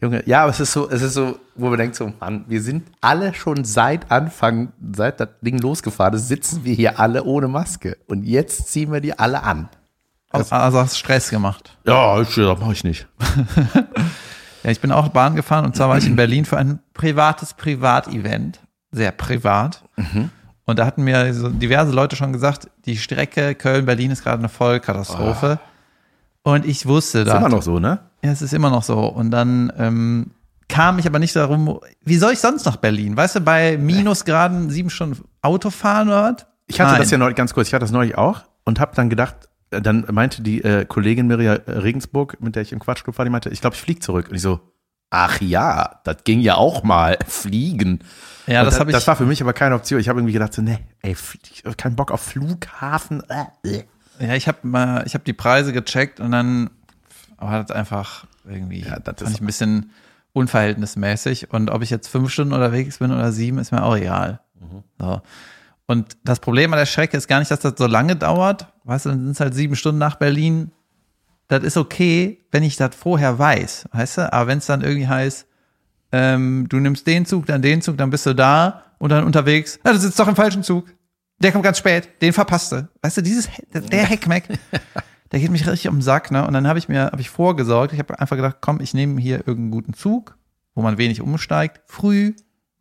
Junge, 0.00 0.24
ja, 0.26 0.42
aber 0.42 0.50
es 0.50 0.58
ist 0.58 0.72
so, 0.72 0.90
es 0.90 1.00
ist 1.00 1.14
so, 1.14 1.38
wo 1.54 1.68
man 1.68 1.78
denkt 1.78 1.94
so, 1.94 2.12
Mann, 2.18 2.46
wir 2.48 2.60
sind 2.60 2.82
alle 3.00 3.34
schon 3.34 3.64
seit 3.64 4.10
Anfang, 4.10 4.72
seit 4.96 5.20
das 5.20 5.28
Ding 5.42 5.58
losgefahren 5.58 6.14
ist, 6.14 6.26
sitzen 6.26 6.64
wir 6.64 6.74
hier 6.74 6.98
alle 6.98 7.22
ohne 7.22 7.46
Maske. 7.46 7.98
Und 8.08 8.24
jetzt 8.24 8.66
ziehen 8.66 8.90
wir 8.90 9.00
die 9.00 9.16
alle 9.16 9.44
an. 9.44 9.68
also, 10.30 10.56
also 10.56 10.80
hast 10.80 10.98
Stress 10.98 11.30
gemacht. 11.30 11.78
Ja, 11.86 12.20
ich, 12.20 12.34
das 12.34 12.58
mache 12.58 12.72
ich 12.72 12.82
nicht. 12.82 13.06
Ja, 14.64 14.70
ich 14.70 14.80
bin 14.80 14.90
auch 14.90 15.08
Bahn 15.08 15.36
gefahren 15.36 15.64
und 15.64 15.76
zwar 15.76 15.88
war 15.90 15.98
ich 15.98 16.06
in 16.06 16.16
Berlin 16.16 16.44
für 16.44 16.56
ein 16.56 16.80
privates 16.94 17.54
Privatevent. 17.54 18.60
Sehr 18.90 19.12
privat. 19.12 19.84
Und 20.64 20.78
da 20.78 20.86
hatten 20.86 21.04
mir 21.04 21.34
so 21.34 21.48
diverse 21.50 21.92
Leute 21.92 22.16
schon 22.16 22.32
gesagt, 22.32 22.70
die 22.86 22.96
Strecke 22.96 23.54
Köln-Berlin 23.54 24.10
ist 24.10 24.22
gerade 24.22 24.38
eine 24.38 24.48
Vollkatastrophe. 24.48 25.58
Und 26.42 26.64
ich 26.66 26.86
wusste 26.86 27.20
Ist 27.20 27.28
das. 27.28 27.38
immer 27.38 27.48
noch 27.48 27.62
so, 27.62 27.78
ne? 27.78 28.00
Ja, 28.22 28.30
es 28.30 28.42
ist 28.42 28.52
immer 28.54 28.70
noch 28.70 28.82
so. 28.82 28.98
Und 29.00 29.30
dann 29.30 29.72
ähm, 29.78 30.30
kam 30.68 30.98
ich 30.98 31.06
aber 31.06 31.18
nicht 31.18 31.34
darum, 31.36 31.80
wie 32.04 32.16
soll 32.16 32.32
ich 32.32 32.38
sonst 32.38 32.64
nach 32.64 32.76
Berlin? 32.76 33.16
Weißt 33.16 33.36
du, 33.36 33.40
bei 33.40 33.76
Minusgraden 33.76 34.70
sieben 34.70 34.90
Stunden 34.90 35.24
Auto 35.42 35.70
fahren 35.70 36.08
oder 36.08 36.32
was? 36.34 36.46
Ich 36.66 36.80
hatte 36.80 36.92
Nein. 36.92 37.00
das 37.00 37.10
ja 37.10 37.18
neulich, 37.18 37.36
ganz 37.36 37.52
kurz, 37.52 37.68
ich 37.68 37.74
hatte 37.74 37.84
das 37.84 37.92
neulich 37.92 38.16
auch 38.16 38.40
und 38.64 38.80
habe 38.80 38.92
dann 38.94 39.10
gedacht, 39.10 39.36
dann 39.80 40.06
meinte 40.12 40.42
die 40.42 40.62
äh, 40.62 40.84
Kollegin 40.84 41.26
Mirja 41.26 41.54
Regensburg, 41.66 42.40
mit 42.40 42.54
der 42.56 42.62
ich 42.62 42.72
im 42.72 42.78
Quatschclub 42.80 43.16
war, 43.18 43.24
die 43.24 43.30
meinte, 43.30 43.48
ich 43.50 43.60
glaube, 43.60 43.76
ich 43.76 43.82
fliege 43.82 44.00
zurück. 44.00 44.28
Und 44.28 44.34
ich 44.36 44.42
so, 44.42 44.60
ach 45.10 45.40
ja, 45.40 46.00
das 46.04 46.18
ging 46.24 46.40
ja 46.40 46.56
auch 46.56 46.82
mal, 46.82 47.18
fliegen. 47.26 48.00
Ja, 48.46 48.60
Und 48.60 48.66
das 48.66 48.74
da- 48.74 48.80
habe 48.80 48.90
ich. 48.90 48.94
Das 48.96 49.06
war 49.06 49.16
für 49.16 49.26
mich 49.26 49.40
aber 49.42 49.52
keine 49.52 49.74
Option. 49.74 50.00
Ich 50.00 50.08
habe 50.08 50.18
irgendwie 50.20 50.32
gedacht, 50.34 50.52
so, 50.52 50.62
nee, 50.62 50.78
ey, 51.02 51.16
keinen 51.76 51.96
Bock 51.96 52.10
auf 52.10 52.20
Flughafen. 52.20 53.22
Äh, 53.28 53.68
äh. 53.78 53.84
Ja, 54.20 54.34
ich 54.34 54.46
habe 54.48 54.58
mal, 54.62 55.02
ich 55.06 55.14
habe 55.14 55.24
die 55.24 55.32
Preise 55.32 55.72
gecheckt 55.72 56.20
und 56.20 56.30
dann 56.30 56.70
war 57.38 57.62
das 57.62 57.70
einfach 57.74 58.26
irgendwie, 58.48 58.80
Ja, 58.80 58.98
das 59.00 59.16
fand 59.18 59.22
ist- 59.22 59.34
ich 59.34 59.40
ein 59.40 59.46
bisschen 59.46 59.90
unverhältnismäßig. 60.54 61.50
Und 61.52 61.70
ob 61.70 61.82
ich 61.82 61.90
jetzt 61.90 62.08
fünf 62.08 62.30
Stunden 62.30 62.52
unterwegs 62.52 62.98
bin 62.98 63.10
oder 63.12 63.32
sieben, 63.32 63.58
ist 63.58 63.72
mir 63.72 63.82
auch 63.82 63.96
egal. 63.96 64.40
Mhm. 64.60 64.82
So. 65.00 65.20
Und 65.86 66.16
das 66.24 66.40
Problem 66.40 66.72
an 66.72 66.78
der 66.78 66.86
Strecke 66.86 67.16
ist 67.16 67.28
gar 67.28 67.38
nicht, 67.40 67.50
dass 67.50 67.60
das 67.60 67.74
so 67.76 67.86
lange 67.86 68.16
dauert. 68.16 68.68
Weißt 68.84 69.06
du, 69.06 69.10
dann 69.10 69.20
sind 69.20 69.32
es 69.32 69.40
halt 69.40 69.54
sieben 69.54 69.76
Stunden 69.76 69.98
nach 69.98 70.16
Berlin. 70.16 70.70
Das 71.48 71.62
ist 71.62 71.76
okay, 71.76 72.44
wenn 72.50 72.62
ich 72.62 72.76
das 72.76 72.94
vorher 72.94 73.38
weiß, 73.38 73.86
weißt 73.92 74.18
du? 74.18 74.32
Aber 74.32 74.46
wenn 74.46 74.58
es 74.58 74.66
dann 74.66 74.82
irgendwie 74.82 75.08
heißt, 75.08 75.46
ähm, 76.12 76.66
du 76.68 76.78
nimmst 76.78 77.06
den 77.06 77.26
Zug, 77.26 77.46
dann 77.46 77.60
den 77.60 77.82
Zug, 77.82 77.98
dann 77.98 78.10
bist 78.10 78.24
du 78.26 78.34
da 78.34 78.84
und 78.98 79.10
dann 79.10 79.24
unterwegs, 79.24 79.78
ah, 79.82 79.92
du 79.92 79.98
sitzt 79.98 80.18
doch 80.18 80.28
im 80.28 80.36
falschen 80.36 80.62
Zug. 80.62 80.86
Der 81.38 81.52
kommt 81.52 81.64
ganz 81.64 81.78
spät, 81.78 82.08
den 82.22 82.32
verpasst 82.32 82.72
du. 82.72 82.88
Weißt 83.02 83.16
du, 83.16 83.22
dieses, 83.22 83.48
der 83.72 84.06
Heckmeck, 84.06 84.44
der 85.32 85.40
geht 85.40 85.50
mich 85.50 85.66
richtig 85.66 85.88
um 85.88 85.96
den 85.96 86.02
Sack, 86.02 86.30
ne? 86.30 86.46
Und 86.46 86.54
dann 86.54 86.68
habe 86.68 86.78
ich 86.78 86.88
mir, 86.88 87.06
habe 87.06 87.20
ich 87.20 87.30
vorgesorgt, 87.30 87.92
ich 87.92 87.98
habe 87.98 88.18
einfach 88.20 88.36
gedacht, 88.36 88.58
komm, 88.60 88.80
ich 88.80 88.94
nehme 88.94 89.20
hier 89.20 89.38
irgendeinen 89.38 89.72
guten 89.72 89.94
Zug, 89.94 90.38
wo 90.74 90.82
man 90.82 90.98
wenig 90.98 91.20
umsteigt, 91.20 91.80
früh, 91.86 92.34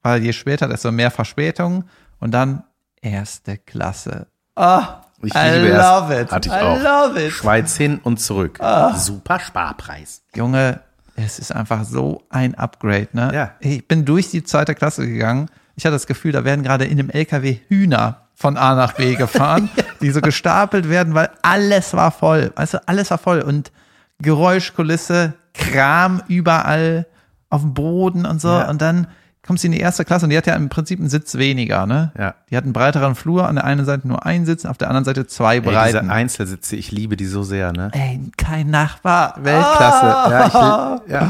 weil 0.03 0.23
je 0.23 0.33
später, 0.33 0.67
desto 0.67 0.91
mehr 0.91 1.11
Verspätung 1.11 1.85
und 2.19 2.31
dann 2.31 2.63
erste 3.01 3.57
Klasse. 3.57 4.27
Ah, 4.55 5.01
Ich 5.23 5.33
I 5.35 5.49
liebe 5.59 5.69
es. 5.69 5.77
love 5.77 6.21
it. 6.21 6.31
Hatte 6.31 6.49
ich 6.49 6.55
I 6.55 6.59
auch. 6.59 6.81
love 6.81 7.21
it. 7.25 7.31
Schweiz 7.31 7.75
hin 7.77 7.99
und 8.03 8.19
zurück. 8.19 8.59
Ah. 8.61 8.93
Super 8.95 9.39
Sparpreis. 9.39 10.21
Junge, 10.35 10.79
es 11.15 11.39
ist 11.39 11.53
einfach 11.55 11.83
so 11.85 12.23
ein 12.29 12.55
Upgrade, 12.55 13.07
ne? 13.13 13.31
Ja. 13.33 13.51
Ich 13.59 13.87
bin 13.87 14.05
durch 14.05 14.29
die 14.31 14.43
zweite 14.43 14.75
Klasse 14.75 15.07
gegangen. 15.07 15.49
Ich 15.75 15.85
hatte 15.85 15.93
das 15.95 16.07
Gefühl, 16.07 16.31
da 16.31 16.43
werden 16.43 16.63
gerade 16.63 16.85
in 16.85 16.99
einem 16.99 17.09
LKW 17.09 17.57
Hühner 17.67 18.21
von 18.35 18.57
A 18.57 18.75
nach 18.75 18.93
B 18.93 19.15
gefahren, 19.15 19.69
die 20.01 20.11
so 20.11 20.21
gestapelt 20.21 20.89
werden, 20.89 21.13
weil 21.13 21.29
alles 21.41 21.93
war 21.93 22.11
voll. 22.11 22.51
Du, 22.55 22.81
alles 22.87 23.11
war 23.11 23.17
voll 23.17 23.41
und 23.41 23.71
Geräuschkulisse, 24.19 25.33
Kram 25.53 26.21
überall 26.27 27.05
auf 27.49 27.61
dem 27.61 27.73
Boden 27.73 28.25
und 28.25 28.41
so. 28.41 28.49
Ja. 28.49 28.69
Und 28.69 28.81
dann 28.81 29.07
kommst 29.45 29.63
du 29.63 29.67
in 29.67 29.73
die 29.73 29.79
erste 29.79 30.05
Klasse 30.05 30.25
und 30.25 30.29
die 30.29 30.37
hat 30.37 30.47
ja 30.47 30.55
im 30.55 30.69
Prinzip 30.69 30.99
einen 30.99 31.09
Sitz 31.09 31.35
weniger, 31.35 31.85
ne? 31.85 32.11
Ja. 32.17 32.35
Die 32.49 32.55
hat 32.57 32.63
einen 32.63 32.73
breiteren 32.73 33.15
Flur, 33.15 33.47
an 33.47 33.55
der 33.55 33.65
einen 33.65 33.85
Seite 33.85 34.07
nur 34.07 34.25
einen 34.25 34.45
Sitz, 34.45 34.65
auf 34.65 34.77
der 34.77 34.87
anderen 34.87 35.03
Seite 35.05 35.27
zwei 35.27 35.55
Ey, 35.55 35.61
breiten. 35.61 35.99
diese 35.99 36.11
Einzelsitze, 36.13 36.75
ich 36.75 36.91
liebe 36.91 37.17
die 37.17 37.25
so 37.25 37.43
sehr, 37.43 37.73
ne? 37.73 37.89
Ey, 37.93 38.21
kein 38.37 38.69
Nachbar. 38.69 39.35
Weltklasse. 39.43 40.05
Ja, 40.31 41.01
ich, 41.05 41.11
ja, 41.11 41.29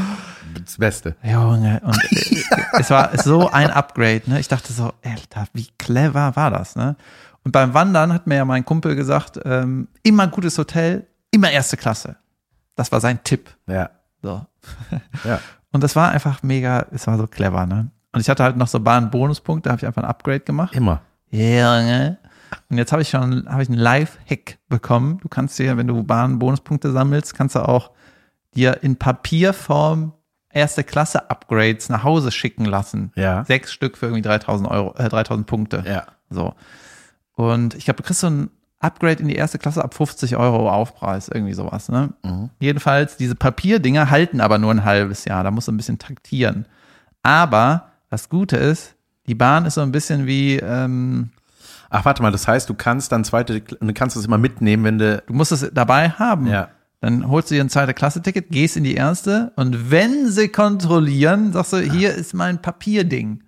das 0.64 0.76
Beste. 0.78 1.16
Junge, 1.22 1.80
und 1.84 1.98
äh, 2.12 2.42
es 2.78 2.90
war 2.90 3.10
so 3.22 3.50
ein 3.50 3.70
Upgrade, 3.70 4.22
ne? 4.26 4.38
Ich 4.40 4.48
dachte 4.48 4.72
so, 4.72 4.92
Alter, 5.04 5.46
wie 5.52 5.66
clever 5.78 6.36
war 6.36 6.50
das, 6.50 6.76
ne? 6.76 6.96
Und 7.42 7.50
beim 7.52 7.74
Wandern 7.74 8.12
hat 8.12 8.26
mir 8.26 8.36
ja 8.36 8.44
mein 8.44 8.64
Kumpel 8.64 8.94
gesagt, 8.96 9.38
ähm, 9.44 9.88
immer 10.02 10.28
gutes 10.28 10.56
Hotel, 10.56 11.06
immer 11.30 11.50
erste 11.50 11.76
Klasse. 11.76 12.16
Das 12.76 12.90
war 12.92 13.00
sein 13.00 13.18
Tipp. 13.24 13.50
Ja, 13.66 13.90
So. 14.22 14.46
ja. 15.24 15.40
Und 15.72 15.82
das 15.82 15.96
war 15.96 16.10
einfach 16.12 16.44
mega, 16.44 16.86
es 16.92 17.06
war 17.08 17.18
so 17.18 17.26
clever, 17.26 17.66
ne? 17.66 17.88
Und 18.14 18.20
ich 18.20 18.28
hatte 18.28 18.44
halt 18.44 18.56
noch 18.56 18.68
so 18.68 18.80
Bahn-Bonuspunkte, 18.80 19.68
da 19.68 19.72
habe 19.72 19.80
ich 19.80 19.86
einfach 19.86 20.02
ein 20.02 20.08
Upgrade 20.08 20.40
gemacht. 20.40 20.74
Immer. 20.74 21.02
Junge. 21.30 22.18
Und 22.70 22.78
jetzt 22.78 22.92
habe 22.92 23.02
ich 23.02 23.08
schon 23.08 23.48
habe 23.48 23.62
ich 23.62 23.68
einen 23.68 23.78
Live-Hack 23.78 24.58
bekommen. 24.68 25.18
Du 25.20 25.28
kannst 25.28 25.58
dir, 25.58 25.76
wenn 25.76 25.86
du 25.86 26.02
Bahn-Bonuspunkte 26.02 26.92
sammelst, 26.92 27.34
kannst 27.34 27.56
du 27.56 27.68
auch 27.68 27.90
dir 28.54 28.82
in 28.82 28.96
Papierform 28.96 30.12
erste 30.50 30.84
Klasse 30.84 31.30
Upgrades 31.30 31.88
nach 31.88 32.04
Hause 32.04 32.30
schicken 32.30 32.64
lassen. 32.64 33.12
Ja. 33.16 33.44
Sechs 33.44 33.72
Stück 33.72 33.96
für 33.98 34.06
irgendwie 34.06 34.22
3000 34.22 34.70
Euro, 34.70 34.94
äh, 34.96 35.08
3000 35.08 35.46
Punkte. 35.46 35.82
Ja. 35.86 36.06
So. 36.30 36.54
Und 37.34 37.74
ich 37.74 37.84
glaube, 37.84 37.98
du 37.98 38.02
kriegst 38.04 38.20
so 38.20 38.28
ein 38.28 38.50
Upgrade 38.78 39.20
in 39.20 39.28
die 39.28 39.34
erste 39.34 39.58
Klasse 39.58 39.82
ab 39.82 39.94
50 39.94 40.36
Euro 40.36 40.70
Aufpreis, 40.70 41.28
irgendwie 41.28 41.54
sowas. 41.54 41.88
Ne? 41.88 42.12
Jedenfalls, 42.60 43.16
diese 43.16 43.34
Papierdinger 43.34 44.10
halten 44.10 44.40
aber 44.40 44.58
nur 44.58 44.70
ein 44.70 44.84
halbes 44.84 45.24
Jahr. 45.24 45.42
Da 45.42 45.50
musst 45.50 45.68
du 45.68 45.72
ein 45.72 45.76
bisschen 45.76 45.98
taktieren. 45.98 46.66
Aber 47.22 47.93
das 48.10 48.28
Gute 48.28 48.56
ist, 48.56 48.94
die 49.26 49.34
Bahn 49.34 49.64
ist 49.66 49.74
so 49.74 49.80
ein 49.80 49.92
bisschen 49.92 50.26
wie, 50.26 50.56
ähm, 50.56 51.30
Ach, 51.90 52.04
warte 52.04 52.22
mal, 52.22 52.32
das 52.32 52.48
heißt, 52.48 52.68
du 52.68 52.74
kannst 52.74 53.12
dann 53.12 53.22
zweite, 53.24 53.60
du 53.60 53.92
kannst 53.94 54.16
es 54.16 54.26
immer 54.26 54.38
mitnehmen, 54.38 54.82
wenn 54.84 54.98
du. 54.98 55.22
du 55.26 55.32
musst 55.32 55.52
es 55.52 55.70
dabei 55.72 56.10
haben. 56.10 56.46
Ja. 56.48 56.68
Dann 57.00 57.28
holst 57.28 57.50
du 57.50 57.54
dir 57.54 57.60
ein 57.62 57.68
zweite 57.68 57.94
Klasse-Ticket, 57.94 58.48
gehst 58.50 58.76
in 58.76 58.82
die 58.84 58.94
erste 58.94 59.52
und 59.56 59.90
wenn 59.90 60.28
sie 60.30 60.48
kontrollieren, 60.48 61.52
sagst 61.52 61.72
du, 61.74 61.76
hier 61.78 62.14
ist 62.14 62.34
mein 62.34 62.60
Papierding. 62.62 63.42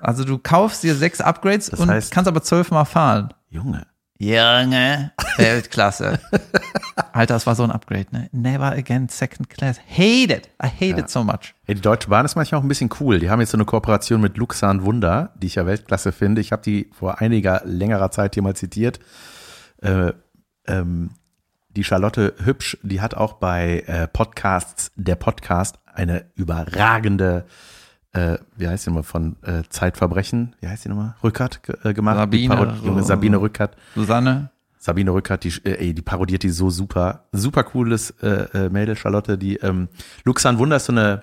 Also 0.00 0.24
du 0.24 0.38
kaufst 0.38 0.82
dir 0.82 0.94
sechs 0.94 1.20
Upgrades 1.20 1.70
Das 1.70 1.80
und 1.80 1.88
heißt- 1.90 2.10
kannst 2.10 2.28
aber 2.28 2.42
zwölfmal 2.42 2.84
fahren. 2.84 3.32
Junge. 3.48 3.86
Junge, 4.22 5.10
Weltklasse. 5.36 6.20
Alter, 7.12 7.34
das 7.34 7.44
war 7.44 7.56
so 7.56 7.64
ein 7.64 7.72
Upgrade, 7.72 8.06
ne? 8.12 8.28
Never 8.30 8.70
again 8.70 9.08
second 9.08 9.50
class. 9.50 9.80
Hate 9.90 10.32
it. 10.32 10.48
I 10.62 10.68
hate 10.68 10.96
it 10.96 11.10
so 11.10 11.24
much. 11.24 11.54
Ey, 11.66 11.74
die 11.74 11.80
Deutsche 11.80 12.08
Bahn 12.08 12.24
ist 12.24 12.36
manchmal 12.36 12.60
auch 12.60 12.64
ein 12.64 12.68
bisschen 12.68 12.90
cool. 13.00 13.18
Die 13.18 13.30
haben 13.30 13.40
jetzt 13.40 13.50
so 13.50 13.56
eine 13.56 13.64
Kooperation 13.64 14.20
mit 14.20 14.36
Luxan 14.36 14.84
Wunder, 14.84 15.32
die 15.34 15.48
ich 15.48 15.56
ja 15.56 15.66
Weltklasse 15.66 16.12
finde. 16.12 16.40
Ich 16.40 16.52
habe 16.52 16.62
die 16.62 16.88
vor 16.92 17.20
einiger 17.20 17.62
längerer 17.64 18.12
Zeit 18.12 18.34
hier 18.34 18.44
mal 18.44 18.54
zitiert. 18.54 19.00
Äh, 19.78 20.12
ähm, 20.68 21.10
die 21.70 21.82
Charlotte 21.82 22.34
Hübsch, 22.44 22.78
die 22.84 23.00
hat 23.00 23.14
auch 23.14 23.32
bei 23.32 23.82
äh, 23.88 24.06
Podcasts, 24.06 24.92
der 24.94 25.16
Podcast, 25.16 25.80
eine 25.92 26.26
überragende, 26.36 27.44
äh, 28.12 28.38
wie 28.56 28.68
heißt 28.68 28.86
die 28.86 28.90
nochmal, 28.90 29.02
von 29.04 29.36
äh, 29.42 29.62
Zeitverbrechen, 29.68 30.54
wie 30.60 30.68
heißt 30.68 30.84
die 30.84 30.88
nochmal? 30.88 31.14
Rückert 31.22 31.60
äh, 31.84 31.94
gemacht. 31.94 32.16
Sabine, 32.16 32.76
Junge, 32.84 33.02
Sabine 33.02 33.40
Rückert. 33.40 33.76
Susanne, 33.94 34.50
Sabine 34.78 35.12
Rückert, 35.12 35.44
die, 35.44 35.52
äh, 35.64 35.78
ey, 35.78 35.94
die 35.94 36.02
parodiert 36.02 36.42
die 36.42 36.50
so 36.50 36.70
super. 36.70 37.24
Super 37.32 37.64
cooles 37.64 38.10
äh, 38.22 38.46
äh, 38.52 38.68
Mädel, 38.68 38.96
Charlotte, 38.96 39.38
die 39.38 39.56
ähm, 39.56 39.88
Luxan 40.24 40.58
Wunder 40.58 40.76
ist 40.76 40.86
so 40.86 40.92
eine 40.92 41.22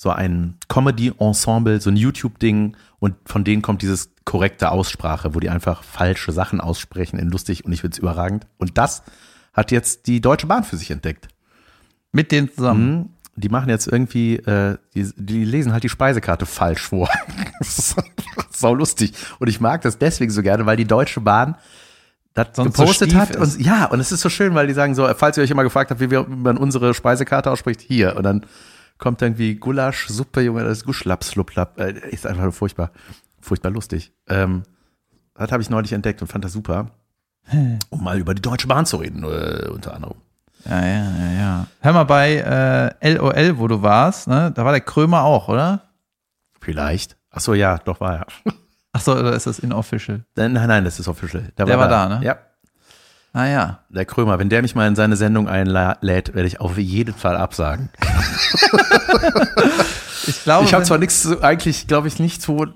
so 0.00 0.10
ein 0.10 0.58
Comedy-Ensemble, 0.68 1.80
so 1.80 1.90
ein 1.90 1.96
YouTube-Ding 1.96 2.76
und 3.00 3.16
von 3.24 3.42
denen 3.42 3.62
kommt 3.62 3.82
dieses 3.82 4.10
korrekte 4.24 4.70
Aussprache, 4.70 5.34
wo 5.34 5.40
die 5.40 5.50
einfach 5.50 5.82
falsche 5.82 6.30
Sachen 6.30 6.60
aussprechen 6.60 7.18
in 7.18 7.30
lustig 7.30 7.64
und 7.64 7.72
ich 7.72 7.80
find's 7.80 7.98
überragend. 7.98 8.46
Und 8.58 8.78
das 8.78 9.02
hat 9.52 9.72
jetzt 9.72 10.06
die 10.06 10.20
Deutsche 10.20 10.46
Bahn 10.46 10.62
für 10.62 10.76
sich 10.76 10.92
entdeckt. 10.92 11.26
mit 12.12 12.32
denen 12.32 12.52
zusammen. 12.52 12.90
Mhm. 12.90 13.08
Die 13.40 13.48
machen 13.48 13.68
jetzt 13.68 13.86
irgendwie, 13.86 14.36
äh, 14.36 14.76
die, 14.94 15.10
die 15.16 15.44
lesen 15.44 15.72
halt 15.72 15.84
die 15.84 15.88
Speisekarte 15.88 16.46
falsch 16.46 16.82
vor. 16.82 17.08
sau 18.50 18.74
lustig. 18.74 19.12
Und 19.38 19.48
ich 19.48 19.60
mag 19.60 19.82
das 19.82 19.98
deswegen 19.98 20.30
so 20.30 20.42
gerne, 20.42 20.66
weil 20.66 20.76
die 20.76 20.86
Deutsche 20.86 21.20
Bahn 21.20 21.56
das 22.34 22.48
Sonst 22.52 22.76
so 22.76 22.82
gepostet 22.82 23.10
stief 23.10 23.20
hat. 23.20 23.30
ist. 23.30 23.56
Und, 23.56 23.64
ja, 23.64 23.86
und 23.86 24.00
es 24.00 24.12
ist 24.12 24.20
so 24.20 24.28
schön, 24.28 24.54
weil 24.54 24.66
die 24.66 24.72
sagen 24.72 24.94
so, 24.94 25.08
falls 25.14 25.36
ihr 25.36 25.42
euch 25.42 25.50
immer 25.50 25.62
gefragt 25.62 25.90
habt, 25.90 26.00
wie, 26.00 26.10
wir, 26.10 26.28
wie 26.28 26.36
man 26.36 26.56
unsere 26.56 26.94
Speisekarte 26.94 27.50
ausspricht, 27.50 27.80
hier. 27.80 28.16
Und 28.16 28.22
dann 28.22 28.46
kommt 28.98 29.22
irgendwie 29.22 29.54
Gulasch, 29.54 30.08
Suppe, 30.08 30.40
Junge, 30.42 30.64
das 30.64 30.78
ist 30.78 30.84
Guschlaps, 30.84 31.28
Sluplapp. 31.28 31.78
Äh, 31.80 32.10
ist 32.10 32.26
einfach 32.26 32.42
nur 32.42 32.52
furchtbar, 32.52 32.90
furchtbar 33.40 33.70
lustig. 33.70 34.12
Ähm, 34.28 34.62
das 35.34 35.52
habe 35.52 35.62
ich 35.62 35.70
neulich 35.70 35.92
entdeckt 35.92 36.20
und 36.20 36.28
fand 36.28 36.44
das 36.44 36.52
super. 36.52 36.90
Um 37.90 38.04
mal 38.04 38.18
über 38.18 38.34
die 38.34 38.42
Deutsche 38.42 38.66
Bahn 38.66 38.84
zu 38.84 38.98
reden, 38.98 39.22
äh, 39.22 39.68
unter 39.68 39.94
anderem. 39.94 40.16
Ja, 40.68 40.84
ja, 40.84 41.04
ja, 41.18 41.32
ja. 41.38 41.66
Hör 41.80 41.92
mal 41.92 42.04
bei 42.04 42.92
äh, 43.02 43.14
LOL, 43.14 43.58
wo 43.58 43.68
du 43.68 43.82
warst, 43.82 44.28
ne? 44.28 44.52
Da 44.54 44.64
war 44.64 44.72
der 44.72 44.80
Krömer 44.82 45.22
auch, 45.22 45.48
oder? 45.48 45.80
Vielleicht. 46.60 47.16
Ach 47.30 47.40
so, 47.40 47.54
ja, 47.54 47.78
doch 47.78 48.00
war 48.00 48.16
er. 48.18 48.26
Ach 48.92 49.00
so, 49.00 49.12
oder 49.12 49.32
ist 49.32 49.46
das 49.46 49.58
inofficial? 49.58 50.24
Nein, 50.36 50.52
nein, 50.52 50.84
das 50.84 50.98
ist 51.00 51.08
official. 51.08 51.50
Der 51.56 51.66
war 51.78 51.88
da, 51.88 52.08
ne? 52.08 52.20
Ja, 52.24 52.36
Ah 53.32 53.46
ja. 53.46 53.78
der 53.88 54.04
Krömer. 54.04 54.38
Wenn 54.38 54.48
der 54.48 54.62
mich 54.62 54.74
mal 54.74 54.88
in 54.88 54.96
seine 54.96 55.14
Sendung 55.16 55.48
einlädt, 55.48 56.34
werde 56.34 56.46
ich 56.46 56.60
auf 56.60 56.78
jeden 56.78 57.14
Fall 57.14 57.36
absagen. 57.36 57.90
Ich 60.26 60.42
glaube, 60.44 60.64
Ich 60.66 60.74
habe 60.74 60.84
zwar 60.84 60.98
nichts, 60.98 61.26
eigentlich 61.42 61.86
glaube 61.86 62.08
ich 62.08 62.18
nichts, 62.18 62.48
wo 62.48 62.66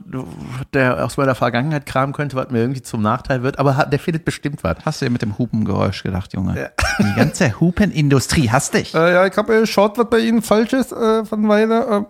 der 0.73 1.05
aus 1.05 1.17
meiner 1.17 1.35
Vergangenheit 1.35 1.87
kramen 1.87 2.13
könnte, 2.15 2.37
was 2.37 2.51
mir 2.51 2.61
irgendwie 2.61 2.83
zum 2.83 3.03
Nachteil 3.03 3.43
wird, 3.43 3.59
aber 3.59 3.87
der 3.91 3.99
findet 3.99 4.25
bestimmt 4.25 4.63
was. 4.63 4.77
hast 4.85 5.01
du 5.01 5.07
dir 5.07 5.11
mit 5.11 5.23
dem 5.23 5.39
Hupengeräusch 5.39 6.03
gedacht, 6.03 6.33
Junge? 6.35 6.71
Die 6.99 7.15
ganze 7.15 7.59
Hupenindustrie 7.61 8.51
hasst 8.51 8.75
dich. 8.75 8.95
Äh, 8.95 9.13
ja, 9.15 9.27
ich 9.27 9.37
habe 9.37 9.61
geschaut, 9.61 9.99
was 9.99 10.09
bei 10.11 10.19
Ihnen 10.19 10.43
falsch 10.43 10.73
ist 10.73 10.93
äh, 10.93 11.25
von 11.25 11.49
Weile. 11.49 12.07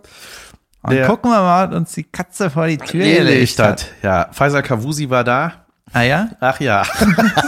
Äh, 0.84 0.90
der- 0.90 1.06
gucken 1.06 1.30
wir 1.30 1.40
mal, 1.40 1.68
was 1.70 1.76
uns 1.76 1.92
die 1.92 2.02
Katze 2.04 2.50
vor 2.50 2.66
die 2.66 2.78
Tür 2.78 3.02
Gelegt 3.04 3.18
gelegt 3.26 3.58
hat. 3.60 3.68
hat. 3.68 3.86
Ja, 4.02 4.28
Faisal 4.32 4.62
Kavusi 4.62 5.08
war 5.08 5.22
da. 5.24 5.52
Ah 5.92 6.02
ja? 6.02 6.28
Ach 6.40 6.58
ja. 6.58 6.82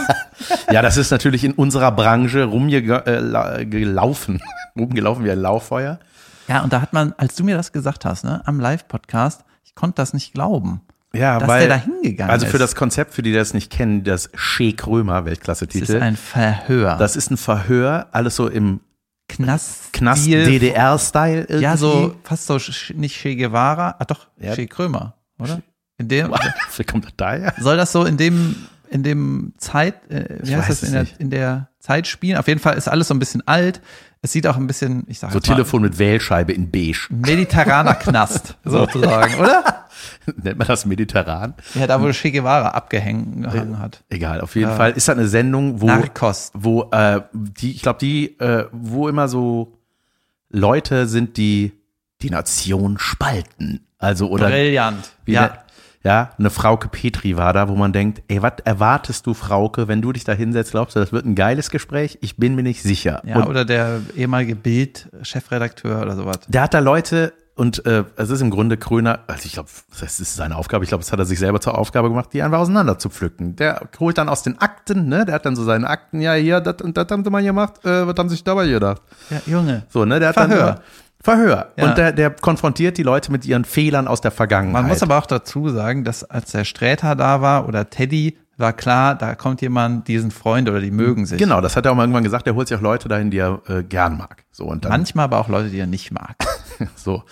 ja, 0.71 0.81
das 0.81 0.97
ist 0.97 1.11
natürlich 1.11 1.43
in 1.43 1.51
unserer 1.53 1.91
Branche 1.91 2.43
rumgelaufen. 2.45 4.41
Rumgelaufen 4.77 5.23
wie 5.25 5.31
ein 5.31 5.39
Lauffeuer. 5.39 5.99
Ja, 6.47 6.61
und 6.63 6.71
da 6.73 6.81
hat 6.81 6.93
man, 6.93 7.13
als 7.17 7.35
du 7.35 7.43
mir 7.43 7.57
das 7.57 7.71
gesagt 7.71 8.05
hast, 8.05 8.23
ne, 8.23 8.41
am 8.45 8.59
Live-Podcast, 8.59 9.43
ich 9.63 9.75
konnte 9.75 9.95
das 9.95 10.13
nicht 10.13 10.33
glauben. 10.33 10.81
Ja, 11.13 11.39
Dass 11.39 11.47
weil, 11.47 11.67
der 11.67 11.77
da 11.77 11.83
hingegangen 11.83 12.29
Also 12.31 12.45
für 12.45 12.57
das 12.57 12.75
Konzept, 12.75 13.13
für 13.13 13.21
die, 13.21 13.31
die 13.31 13.37
das 13.37 13.53
nicht 13.53 13.71
kennen, 13.71 14.03
das 14.03 14.29
Che 14.33 14.73
Krömer 14.73 15.21
Das 15.21 15.25
Weltklasse-Titel. 15.25 15.93
ist 15.95 16.01
ein 16.01 16.17
Verhör. 16.17 16.97
Das 16.97 17.15
ist 17.15 17.31
ein 17.31 17.37
Verhör, 17.37 18.07
alles 18.11 18.35
so 18.35 18.47
im 18.49 18.81
Knast. 19.29 19.93
Knast. 19.93 20.25
DDR-Style 20.27 21.41
irgendwie. 21.41 21.63
Ja, 21.63 21.77
so 21.77 22.15
fast 22.23 22.45
so 22.47 22.57
nicht 22.95 23.15
Che 23.19 23.35
Guevara, 23.35 23.95
ah 23.97 24.05
doch, 24.05 24.27
Ja. 24.37 24.53
Che 24.53 24.67
Krömer, 24.67 25.15
oder? 25.39 25.61
In 25.97 26.09
dem 26.09 26.31
Wie 26.77 26.83
kommt 26.83 27.05
das 27.05 27.13
daher? 27.17 27.53
soll 27.59 27.77
das 27.77 27.91
so 27.91 28.03
in 28.05 28.17
dem 28.17 28.55
in 28.89 29.01
dem 29.01 29.53
Zeit, 29.57 29.95
äh, 30.11 30.39
wie 30.43 30.49
Ich 30.51 30.55
heißt 30.55 30.69
das 30.69 30.83
in 30.83 30.95
es 30.95 31.09
der 31.09 31.19
in 31.19 31.29
der 31.29 31.69
Zeit 31.79 32.07
spielen? 32.07 32.37
Auf 32.37 32.47
jeden 32.47 32.59
Fall 32.59 32.75
ist 32.77 32.87
alles 32.87 33.07
so 33.07 33.13
ein 33.13 33.19
bisschen 33.19 33.45
alt. 33.47 33.81
Es 34.25 34.31
sieht 34.31 34.47
auch 34.47 34.57
ein 34.57 34.65
bisschen, 34.65 35.03
ich 35.05 35.19
sag 35.19 35.31
So 35.31 35.37
mal, 35.37 35.41
Telefon 35.41 35.83
mit 35.83 35.99
Wählscheibe 35.99 36.51
in 36.51 36.71
beige. 36.71 37.05
mediterraner 37.11 37.93
Knast 37.93 38.57
sozusagen, 38.65 39.35
oder? 39.35 39.85
Nennt 40.41 40.57
man 40.57 40.67
das 40.67 40.87
mediterran? 40.87 41.53
Ja, 41.75 41.85
da 41.85 42.01
wo 42.01 42.11
Che 42.11 42.31
Guevara 42.31 42.69
abgehängt 42.69 43.43
gehangen 43.43 43.77
hat. 43.77 44.03
Egal, 44.09 44.41
auf 44.41 44.55
jeden 44.55 44.75
Fall 44.75 44.93
ist 44.93 45.07
das 45.07 45.15
eine 45.15 45.27
Sendung, 45.27 45.79
wo, 45.79 45.85
Narcos. 45.85 46.49
wo 46.55 46.89
äh, 46.91 47.21
die, 47.33 47.69
ich 47.73 47.83
glaube, 47.83 47.99
die, 47.99 48.39
äh, 48.39 48.65
wo 48.71 49.07
immer 49.07 49.27
so 49.27 49.77
Leute 50.49 51.07
sind, 51.07 51.37
die 51.37 51.73
die 52.23 52.31
Nation 52.31 52.97
spalten. 52.97 53.85
Also, 53.99 54.29
oder 54.29 54.47
Brillant. 54.49 55.11
ja. 55.27 55.59
Ja, 56.05 56.29
eine 56.37 56.49
Frauke 56.51 56.87
Petri 56.87 57.35
war 57.35 57.51
da, 57.51 57.67
wo 57.67 57.75
man 57.75 57.91
denkt, 57.91 58.21
ey, 58.27 58.41
was 58.41 58.53
erwartest 58.63 59.25
du, 59.25 59.33
Frauke, 59.33 59.87
wenn 59.87 60.01
du 60.03 60.11
dich 60.13 60.23
da 60.23 60.33
hinsetzt, 60.33 60.71
glaubst 60.71 60.95
du, 60.95 60.99
das 60.99 61.11
wird 61.11 61.25
ein 61.25 61.33
geiles 61.35 61.71
Gespräch? 61.71 62.19
Ich 62.21 62.37
bin 62.37 62.53
mir 62.55 62.61
nicht 62.63 62.83
sicher. 62.83 63.21
Ja, 63.25 63.37
Und 63.37 63.47
oder 63.47 63.65
der 63.65 63.99
ehemalige 64.15 64.55
Bild-Chefredakteur 64.55 66.01
oder 66.01 66.15
sowas. 66.15 66.39
der 66.47 66.61
hat 66.61 66.73
da 66.73 66.79
Leute 66.79 67.33
und 67.57 67.85
äh, 67.85 68.03
es 68.17 68.29
ist 68.29 68.41
im 68.41 68.49
Grunde 68.51 68.75
Kröner, 68.75 69.19
also 69.27 69.45
ich 69.45 69.53
glaube, 69.53 69.69
das 69.99 70.19
ist 70.19 70.35
seine 70.35 70.57
Aufgabe, 70.57 70.83
ich 70.83 70.89
glaube, 70.89 71.03
das 71.05 71.11
hat 71.13 71.19
er 71.19 71.25
sich 71.25 71.39
selber 71.39 71.61
zur 71.61 71.77
Aufgabe 71.77 72.09
gemacht, 72.09 72.29
die 72.33 72.41
einfach 72.41 72.59
auseinander 72.59 72.99
zu 72.99 73.09
pflücken. 73.09 73.55
Der 73.55 73.87
holt 73.99 74.17
dann 74.17 74.27
aus 74.27 74.43
den 74.43 74.59
Akten, 74.59 75.07
ne, 75.07 75.23
der 75.25 75.35
hat 75.35 75.45
dann 75.45 75.55
so 75.55 75.63
seine 75.63 75.89
Akten, 75.89 76.19
ja, 76.19 76.33
hier, 76.33 76.59
das 76.59 76.81
und 76.81 76.97
das 76.97 77.07
haben 77.09 77.23
sie 77.23 77.29
mal 77.29 77.41
gemacht, 77.41 77.83
äh, 77.85 78.05
was 78.05 78.15
haben 78.17 78.27
sie 78.27 78.35
sich 78.35 78.43
dabei 78.43 78.67
gedacht? 78.67 79.01
Ja, 79.29 79.41
Junge. 79.45 79.83
So, 79.89 80.03
ne, 80.03 80.19
der 80.19 80.29
hat 80.29 80.35
Verhör. 80.35 80.49
dann 80.57 80.67
immer, 80.67 80.81
Verhör. 81.25 81.71
Ja. 81.75 81.89
Und 81.89 81.97
der, 81.97 82.11
der 82.11 82.29
konfrontiert 82.29 82.99
die 82.99 83.03
Leute 83.03 83.31
mit 83.31 83.45
ihren 83.45 83.65
Fehlern 83.65 84.07
aus 84.07 84.21
der 84.21 84.29
Vergangenheit. 84.29 84.83
Man 84.83 84.87
muss 84.87 85.01
aber 85.01 85.17
auch 85.17 85.25
dazu 85.25 85.69
sagen, 85.69 86.03
dass 86.03 86.23
als 86.23 86.51
der 86.51 86.65
Sträter 86.65 87.15
da 87.15 87.41
war 87.41 87.67
oder 87.67 87.89
Teddy, 87.89 88.37
war 88.57 88.73
klar, 88.73 89.15
da 89.15 89.33
kommt 89.33 89.61
jemand, 89.63 90.07
die 90.07 90.19
sind 90.19 90.31
Freunde 90.31 90.69
oder 90.69 90.81
die 90.81 90.91
mögen 90.91 91.25
sich. 91.25 91.39
Genau, 91.39 91.61
das 91.61 91.75
hat 91.75 91.85
er 91.85 91.91
auch 91.91 91.95
mal 91.95 92.03
irgendwann 92.03 92.23
gesagt, 92.23 92.45
er 92.45 92.53
holt 92.53 92.67
sich 92.67 92.77
auch 92.77 92.81
Leute 92.81 93.09
dahin, 93.09 93.31
die 93.31 93.39
er 93.39 93.59
äh, 93.67 93.81
gern 93.81 94.17
mag. 94.17 94.45
So, 94.51 94.65
und 94.65 94.85
dann, 94.85 94.91
Manchmal 94.91 95.25
aber 95.25 95.39
auch 95.39 95.49
Leute, 95.49 95.69
die 95.69 95.79
er 95.79 95.87
nicht 95.87 96.11
mag. 96.11 96.35
So. 96.95 97.23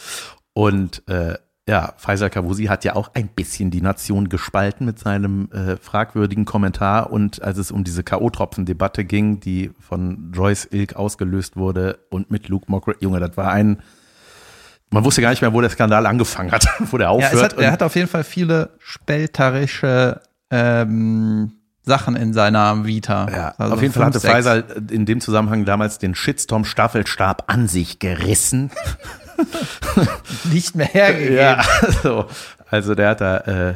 Und 0.54 1.08
äh, 1.10 1.36
ja, 1.68 1.94
Faisal 1.98 2.30
Kavusi 2.30 2.66
hat 2.66 2.84
ja 2.84 2.96
auch 2.96 3.12
ein 3.14 3.30
bisschen 3.30 3.72
die 3.72 3.82
Nation 3.82 4.28
gespalten 4.28 4.86
mit 4.86 5.00
seinem 5.00 5.50
äh, 5.52 5.78
fragwürdigen 5.78 6.44
Kommentar. 6.44 7.12
Und 7.12 7.42
als 7.42 7.58
es 7.58 7.72
um 7.72 7.86
diese 7.86 8.04
K.O.-Tropfen-Debatte 8.04 9.06
ging, 9.06 9.40
die 9.40 9.72
von 9.80 10.32
Joyce 10.36 10.68
Ilk 10.72 10.96
ausgelöst 10.98 11.56
wurde 11.56 12.00
und 12.10 12.30
mit 12.32 12.50
Luke 12.50 12.66
Mockridge, 12.68 13.00
Junge, 13.02 13.22
das 13.22 13.38
war 13.38 13.50
ein, 13.52 13.82
man 14.90 15.06
wusste 15.06 15.22
gar 15.22 15.30
nicht 15.30 15.42
mehr, 15.42 15.54
wo 15.54 15.62
der 15.62 15.70
Skandal 15.70 16.06
angefangen 16.06 16.52
hat, 16.52 16.68
wo 16.92 16.98
der 16.98 17.08
Ja, 17.08 17.12
aufhört. 17.12 17.54
hat, 17.54 17.58
er 17.58 17.72
hat 17.72 17.82
auf 17.82 17.96
jeden 17.96 18.10
Fall 18.10 18.26
viele 18.26 18.72
spelterische 18.80 20.20
ähm, 20.52 21.54
Sachen 21.82 22.16
in 22.18 22.34
seiner 22.34 22.86
Vita. 22.86 23.28
ja, 23.30 23.54
Also 23.58 23.76
auf 23.76 23.82
jeden 23.82 23.94
Fall 23.94 24.06
hatte 24.06 24.20
sechs. 24.20 24.34
Faisal 24.34 24.64
in 24.92 25.06
dem 25.06 25.22
Zusammenhang 25.22 25.64
damals 25.66 25.98
den 25.98 26.14
Shitstorm-Staffelstab 26.14 27.46
an 27.48 27.68
sich 27.70 28.00
gerissen. 28.00 28.70
nicht 30.52 30.76
mehr 30.76 30.88
hergegeben. 30.88 31.36
Ja, 31.38 31.64
so. 32.02 32.26
Also 32.70 32.96
der 32.96 33.10
hat 33.10 33.22
da 33.22 33.38
äh, 33.38 33.74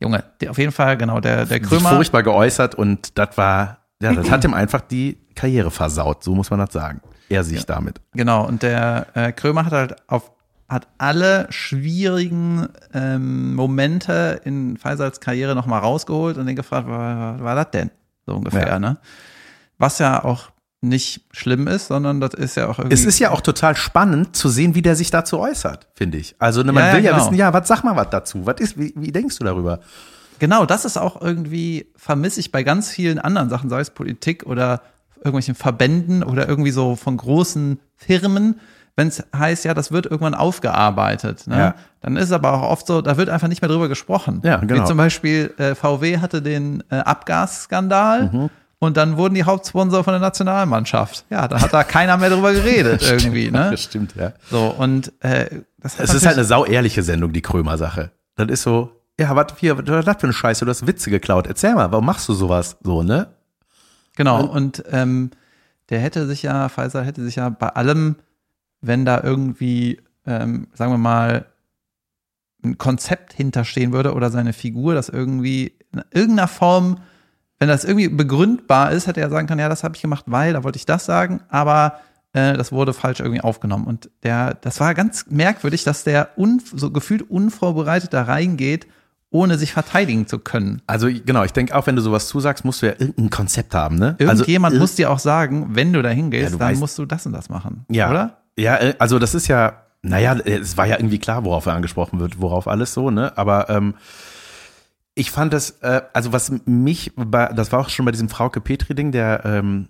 Junge, 0.00 0.24
der, 0.40 0.50
auf 0.50 0.58
jeden 0.58 0.72
Fall, 0.72 0.96
genau, 0.96 1.20
der, 1.20 1.46
der 1.46 1.58
sich 1.58 1.62
Krömer. 1.62 1.90
furchtbar 1.90 2.22
geäußert 2.22 2.74
und 2.74 3.16
das 3.18 3.36
war, 3.36 3.78
ja, 4.02 4.12
das 4.12 4.30
hat 4.30 4.44
ihm 4.44 4.54
einfach 4.54 4.80
die 4.80 5.18
Karriere 5.34 5.70
versaut, 5.70 6.24
so 6.24 6.34
muss 6.34 6.50
man 6.50 6.60
das 6.60 6.72
sagen. 6.72 7.00
Er 7.28 7.42
sich 7.44 7.64
damit. 7.64 8.00
Genau, 8.12 8.46
und 8.46 8.62
der 8.62 9.06
äh, 9.14 9.32
Krömer 9.32 9.64
hat 9.64 9.72
halt 9.72 9.96
auf 10.08 10.30
hat 10.66 10.88
alle 10.96 11.46
schwierigen 11.50 12.68
ähm, 12.94 13.54
Momente 13.54 14.40
in 14.44 14.78
Faisals 14.78 15.20
Karriere 15.20 15.54
nochmal 15.54 15.80
rausgeholt 15.80 16.38
und 16.38 16.46
den 16.46 16.56
gefragt, 16.56 16.86
was 16.88 17.40
war 17.42 17.54
das 17.54 17.70
denn? 17.70 17.90
So 18.26 18.34
ungefähr, 18.34 18.66
Ja. 18.66 18.78
ne? 18.78 18.96
Was 19.76 19.98
ja 19.98 20.24
auch 20.24 20.50
nicht 20.88 21.22
schlimm 21.32 21.66
ist, 21.66 21.88
sondern 21.88 22.20
das 22.20 22.34
ist 22.34 22.56
ja 22.56 22.68
auch 22.68 22.78
irgendwie. 22.78 22.94
Es 22.94 23.04
ist 23.04 23.18
ja 23.18 23.30
auch 23.30 23.40
total 23.40 23.74
spannend 23.76 24.36
zu 24.36 24.48
sehen, 24.48 24.74
wie 24.74 24.82
der 24.82 24.96
sich 24.96 25.10
dazu 25.10 25.38
äußert, 25.40 25.88
finde 25.94 26.18
ich. 26.18 26.36
Also 26.38 26.62
ne, 26.62 26.72
man 26.72 26.84
Ja, 26.86 26.92
will 26.94 27.04
ja 27.04 27.12
genau. 27.12 27.24
wissen, 27.24 27.34
ja, 27.34 27.52
was 27.52 27.66
sag 27.68 27.82
mal 27.84 27.96
was 27.96 28.10
dazu? 28.10 28.46
Was 28.46 28.60
ist, 28.60 28.78
wie, 28.78 28.92
wie 28.96 29.10
denkst 29.12 29.38
du 29.38 29.44
darüber? 29.44 29.80
Genau, 30.38 30.66
das 30.66 30.84
ist 30.84 30.96
auch 30.96 31.20
irgendwie, 31.20 31.86
vermisse 31.96 32.40
ich 32.40 32.52
bei 32.52 32.62
ganz 32.62 32.90
vielen 32.90 33.18
anderen 33.18 33.48
Sachen, 33.48 33.70
sei 33.70 33.80
es 33.80 33.90
Politik 33.90 34.44
oder 34.46 34.82
irgendwelchen 35.18 35.54
Verbänden 35.54 36.22
oder 36.22 36.48
irgendwie 36.48 36.70
so 36.72 36.96
von 36.96 37.16
großen 37.16 37.78
Firmen, 37.96 38.60
wenn 38.96 39.08
es 39.08 39.24
heißt, 39.34 39.64
ja, 39.64 39.74
das 39.74 39.90
wird 39.90 40.06
irgendwann 40.06 40.34
aufgearbeitet. 40.34 41.46
Ne? 41.46 41.58
Ja. 41.58 41.74
Dann 42.00 42.16
ist 42.16 42.24
es 42.26 42.32
aber 42.32 42.52
auch 42.52 42.70
oft 42.70 42.86
so, 42.86 43.00
da 43.00 43.16
wird 43.16 43.28
einfach 43.28 43.48
nicht 43.48 43.62
mehr 43.62 43.68
drüber 43.68 43.88
gesprochen. 43.88 44.40
Ja, 44.44 44.58
genau. 44.58 44.82
Wie 44.82 44.86
zum 44.86 44.96
Beispiel 44.98 45.52
äh, 45.58 45.74
VW 45.74 46.18
hatte 46.18 46.42
den 46.42 46.82
äh, 46.90 46.96
Abgasskandal. 46.96 48.30
Mhm. 48.32 48.50
Und 48.84 48.96
dann 48.96 49.16
wurden 49.16 49.34
die 49.34 49.44
Hauptsponsor 49.44 50.04
von 50.04 50.12
der 50.12 50.20
Nationalmannschaft. 50.20 51.24
Ja, 51.30 51.48
da 51.48 51.60
hat 51.60 51.72
da 51.72 51.84
keiner 51.84 52.16
mehr 52.16 52.30
drüber 52.30 52.52
geredet 52.52 53.02
irgendwie. 53.10 53.50
Ne? 53.50 53.70
Das 53.70 53.82
stimmt, 53.82 54.14
ja. 54.16 54.32
So, 54.50 54.66
und 54.66 55.12
äh, 55.20 55.62
das 55.78 55.98
Es 55.98 56.14
ist 56.14 56.26
halt 56.26 56.36
eine 56.36 56.44
sauehrliche 56.44 57.02
Sendung, 57.02 57.32
die 57.32 57.42
Krömer-Sache. 57.42 58.10
Das 58.36 58.48
ist 58.48 58.62
so, 58.62 58.90
ja, 59.18 59.34
was 59.34 59.54
hier, 59.58 59.76
was 59.78 59.98
ist 59.98 60.06
das 60.06 60.16
für 60.16 60.24
eine 60.24 60.32
Scheiße? 60.32 60.64
Du 60.64 60.70
hast 60.70 60.86
Witze 60.86 61.10
geklaut. 61.10 61.46
Erzähl 61.46 61.74
mal, 61.74 61.90
warum 61.92 62.06
machst 62.06 62.28
du 62.28 62.34
sowas? 62.34 62.76
So, 62.82 63.02
ne? 63.02 63.28
Genau, 64.16 64.44
und 64.44 64.84
ähm, 64.90 65.30
der 65.90 66.00
hätte 66.00 66.26
sich 66.26 66.42
ja, 66.42 66.68
Pfizer 66.68 67.02
hätte 67.02 67.22
sich 67.22 67.36
ja 67.36 67.48
bei 67.48 67.68
allem, 67.68 68.16
wenn 68.80 69.04
da 69.04 69.22
irgendwie, 69.22 70.00
ähm, 70.26 70.68
sagen 70.74 70.92
wir 70.92 70.98
mal, 70.98 71.46
ein 72.64 72.78
Konzept 72.78 73.32
hinterstehen 73.32 73.92
würde 73.92 74.14
oder 74.14 74.30
seine 74.30 74.52
Figur, 74.52 74.94
das 74.94 75.08
irgendwie 75.08 75.74
in 75.92 76.02
irgendeiner 76.12 76.48
Form, 76.48 76.98
wenn 77.64 77.68
das 77.70 77.84
irgendwie 77.84 78.08
begründbar 78.08 78.92
ist, 78.92 79.06
hätte 79.06 79.22
er 79.22 79.30
sagen 79.30 79.46
können, 79.46 79.60
ja, 79.60 79.70
das 79.70 79.84
habe 79.84 79.96
ich 79.96 80.02
gemacht, 80.02 80.24
weil, 80.26 80.52
da 80.52 80.64
wollte 80.64 80.76
ich 80.76 80.84
das 80.84 81.06
sagen, 81.06 81.40
aber 81.48 81.94
äh, 82.34 82.52
das 82.58 82.72
wurde 82.72 82.92
falsch 82.92 83.20
irgendwie 83.20 83.40
aufgenommen. 83.40 83.86
Und 83.86 84.10
der, 84.22 84.52
das 84.60 84.80
war 84.80 84.92
ganz 84.92 85.24
merkwürdig, 85.30 85.82
dass 85.82 86.04
der 86.04 86.28
un, 86.36 86.60
so 86.74 86.90
gefühlt 86.90 87.22
unvorbereitet 87.30 88.12
da 88.12 88.24
reingeht, 88.24 88.86
ohne 89.30 89.56
sich 89.56 89.72
verteidigen 89.72 90.26
zu 90.26 90.40
können. 90.40 90.82
Also 90.86 91.08
genau, 91.08 91.42
ich 91.42 91.54
denke 91.54 91.74
auch, 91.74 91.86
wenn 91.86 91.96
du 91.96 92.02
sowas 92.02 92.28
zusagst, 92.28 92.66
musst 92.66 92.82
du 92.82 92.86
ja 92.86 92.92
irgendein 92.98 93.30
Konzept 93.30 93.74
haben, 93.74 93.96
ne? 93.96 94.14
Irgendjemand 94.18 94.74
also, 94.74 94.82
muss 94.82 94.94
dir 94.96 95.10
auch 95.10 95.18
sagen, 95.18 95.68
wenn 95.70 95.94
du 95.94 96.02
da 96.02 96.10
Ja, 96.10 96.14
hingehst, 96.16 96.52
du 96.52 96.58
dann 96.58 96.74
weißt- 96.74 96.78
musst 96.78 96.98
du 96.98 97.06
das 97.06 97.24
und 97.24 97.32
das 97.32 97.48
machen. 97.48 97.86
Ja. 97.88 98.10
Oder? 98.10 98.36
Ja, 98.58 98.76
äh, 98.76 98.94
also 98.98 99.18
das 99.18 99.34
ist 99.34 99.48
ja, 99.48 99.72
naja, 100.02 100.36
es 100.44 100.76
war 100.76 100.84
ja 100.86 100.96
irgendwie 100.98 101.18
klar, 101.18 101.46
worauf 101.46 101.64
er 101.64 101.72
angesprochen 101.72 102.20
wird, 102.20 102.42
worauf 102.42 102.68
alles 102.68 102.92
so, 102.92 103.10
ne? 103.10 103.32
Aber 103.38 103.70
ähm, 103.70 103.94
Ich 105.14 105.30
fand 105.30 105.52
das, 105.52 105.70
äh, 105.82 106.02
also 106.12 106.32
was 106.32 106.52
mich, 106.66 107.12
bei, 107.16 107.46
das 107.48 107.72
war 107.72 107.80
auch 107.80 107.88
schon 107.88 108.04
bei 108.04 108.12
diesem 108.12 108.28
Frauke 108.28 108.60
Petri-Ding, 108.60 109.12
der 109.12 109.44
ähm, 109.44 109.88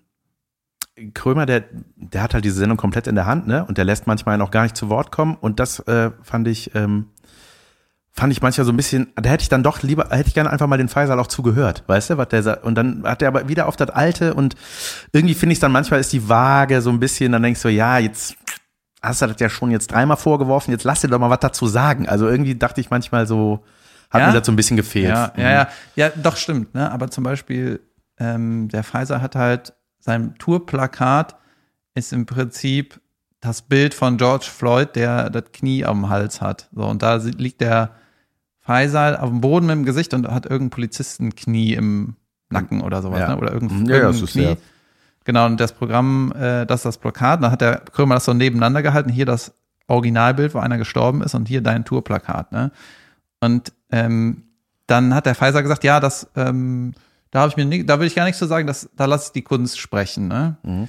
Krömer, 1.13 1.47
der, 1.47 1.65
der 1.97 2.23
hat 2.23 2.35
halt 2.35 2.45
diese 2.45 2.57
Sendung 2.57 2.77
komplett 2.77 3.07
in 3.07 3.15
der 3.15 3.27
Hand, 3.27 3.47
ne? 3.47 3.65
Und 3.65 3.79
der 3.79 3.85
lässt 3.85 4.07
manchmal 4.07 4.39
noch 4.39 4.51
gar 4.51 4.63
nicht 4.63 4.77
zu 4.77 4.89
Wort 4.89 5.11
kommen. 5.11 5.37
Und 5.41 5.59
das 5.59 5.81
äh, 5.81 6.13
fand 6.23 6.47
ich, 6.47 6.75
ähm, 6.75 7.07
fand 8.13 8.33
ich 8.33 8.43
manchmal 8.43 8.65
so 8.65 8.73
ein 8.73 8.77
bisschen, 8.77 9.13
da 9.17 9.29
hätte 9.29 9.43
ich 9.43 9.49
dann 9.49 9.65
doch 9.65 9.83
lieber, 9.83 10.09
hätte 10.11 10.29
ich 10.29 10.35
gerne 10.35 10.51
einfach 10.51 10.69
mal 10.69 10.79
den 10.79 10.89
Faisal 10.89 11.19
auch 11.19 11.27
zugehört, 11.27 11.83
weißt 11.89 12.11
du, 12.11 12.19
was 12.19 12.29
der 12.29 12.45
sagt. 12.45 12.63
Und 12.63 12.77
dann 12.77 13.03
hat 13.03 13.23
er 13.23 13.29
aber 13.29 13.49
wieder 13.49 13.67
auf 13.67 13.75
das 13.75 13.91
Alte 13.91 14.35
und 14.35 14.55
irgendwie 15.13 15.35
finde 15.35 15.55
ich 15.55 15.59
dann 15.59 15.73
manchmal 15.73 15.99
ist 15.99 16.13
die 16.13 16.29
Waage 16.29 16.81
so 16.81 16.91
ein 16.91 17.01
bisschen, 17.01 17.33
dann 17.33 17.43
denkst 17.43 17.63
du, 17.63 17.69
ja, 17.69 17.99
jetzt 17.99 18.37
hast 19.03 19.21
du 19.21 19.27
das 19.27 19.41
ja 19.41 19.49
schon 19.49 19.73
jetzt 19.73 19.91
dreimal 19.91 20.17
vorgeworfen, 20.17 20.71
jetzt 20.71 20.85
lass 20.85 21.01
dir 21.01 21.09
doch 21.09 21.19
mal 21.19 21.29
was 21.29 21.41
dazu 21.41 21.67
sagen. 21.67 22.09
Also 22.09 22.29
irgendwie 22.29 22.55
dachte 22.55 22.81
ich 22.81 22.91
manchmal 22.91 23.27
so, 23.27 23.65
hat 24.15 24.21
Ja? 24.23 24.27
mir 24.29 24.33
das 24.39 24.47
so 24.47 24.53
ein 24.53 24.57
bisschen 24.57 24.77
gefehlt. 24.79 25.09
Ja, 25.11 25.33
ja, 25.37 25.51
ja. 25.53 25.69
Ja, 25.97 26.09
doch, 26.11 26.37
stimmt. 26.37 26.75
Ne? 26.75 26.91
Aber 26.91 27.11
zum 27.11 27.25
Beispiel, 27.25 27.81
ähm, 28.19 28.69
der 28.69 28.83
Pfizer 28.85 29.21
hat 29.21 29.37
halt 29.37 29.75
sein 29.99 30.35
Tourplakat 30.39 31.37
ist 31.95 32.13
im 32.13 32.27
Prinzip 32.27 33.01
das 33.41 33.63
Bild 33.63 33.93
von 33.95 34.17
George 34.17 34.47
Floyd, 34.51 34.97
der 34.97 35.29
das 35.31 35.45
Knie 35.53 35.85
am 35.85 36.09
Hals 36.09 36.41
hat. 36.41 36.69
So, 36.75 36.85
und 36.87 37.03
da 37.03 37.17
liegt 37.17 37.61
der 37.61 37.91
Pfizer 38.65 39.23
auf 39.23 39.29
dem 39.29 39.41
Boden 39.41 39.67
mit 39.67 39.75
dem 39.77 39.85
Gesicht 39.85 40.15
und 40.15 40.27
hat 40.29 40.47
irgendein 40.47 40.71
Polizistenknie 40.71 41.75
im 41.75 42.17
Nacken 42.51 42.81
oder 42.81 43.03
sowas, 43.03 43.21
Ja. 43.21 43.29
ne? 43.31 43.37
Oder 43.37 43.53
irgendein, 43.53 43.87
Ja, 43.87 43.97
ja, 43.97 44.03
irgendein 44.03 44.13
das 44.21 44.23
ist 44.23 44.33
Knie. 44.33 44.43
sehr- 44.45 44.57
Genau, 45.27 45.47
und 45.47 45.59
das 45.59 45.73
Programm, 45.73 46.33
äh, 46.37 46.67
das 46.67 46.81
ist 46.81 46.85
das 46.87 46.99
Plakat, 46.99 47.43
dann 47.43 47.51
hat 47.51 47.61
der 47.63 47.77
Krömer 47.93 48.17
das 48.17 48.27
so 48.27 48.35
nebeneinander 48.35 48.83
gehalten. 48.83 49.09
Hier 49.11 49.25
das 49.27 49.55
Originalbild, 49.87 50.55
wo 50.55 50.59
einer 50.59 50.77
gestorben 50.79 51.23
ist 51.23 51.35
und 51.35 51.49
hier 51.49 51.63
dein 51.63 51.85
Tourplakat, 51.85 52.53
ne? 52.53 52.71
Und 53.45 53.73
ähm, 53.91 54.45
dann 54.87 55.15
hat 55.15 55.27
der 55.27 55.35
Pfizer 55.35 55.63
gesagt, 55.63 55.85
ja, 55.85 56.01
das, 56.01 56.29
ähm, 56.37 56.95
da 57.31 57.41
habe 57.41 57.51
ich 57.51 57.57
mir, 57.57 57.65
nie, 57.65 57.85
da 57.85 58.01
will 58.01 58.07
ich 58.07 58.15
gar 58.15 58.25
nichts 58.25 58.39
zu 58.39 58.47
sagen, 58.47 58.67
das, 58.67 58.89
da 58.97 59.07
lasse 59.07 59.27
ich 59.27 59.33
die 59.33 59.43
Kunst 59.43 59.79
sprechen, 59.79 60.29
ne? 60.29 60.57
Mhm. 60.63 60.89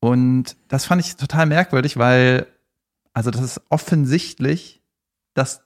Und 0.00 0.56
das 0.68 0.86
fand 0.86 1.04
ich 1.04 1.16
total 1.16 1.46
merkwürdig, 1.46 1.98
weil, 1.98 2.46
also 3.12 3.30
das 3.30 3.42
ist 3.42 3.60
offensichtlich, 3.68 4.82
dass 5.34 5.62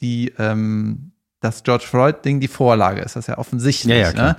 die, 0.00 0.32
ähm, 0.38 1.12
das 1.40 1.62
George 1.62 1.84
Floyd-Ding 1.84 2.40
die 2.40 2.48
Vorlage 2.48 3.00
ist. 3.00 3.16
Das 3.16 3.24
ist 3.24 3.28
ja 3.28 3.38
offensichtlich. 3.38 3.96
Ja, 3.96 4.10
ja, 4.10 4.12
ne? 4.12 4.36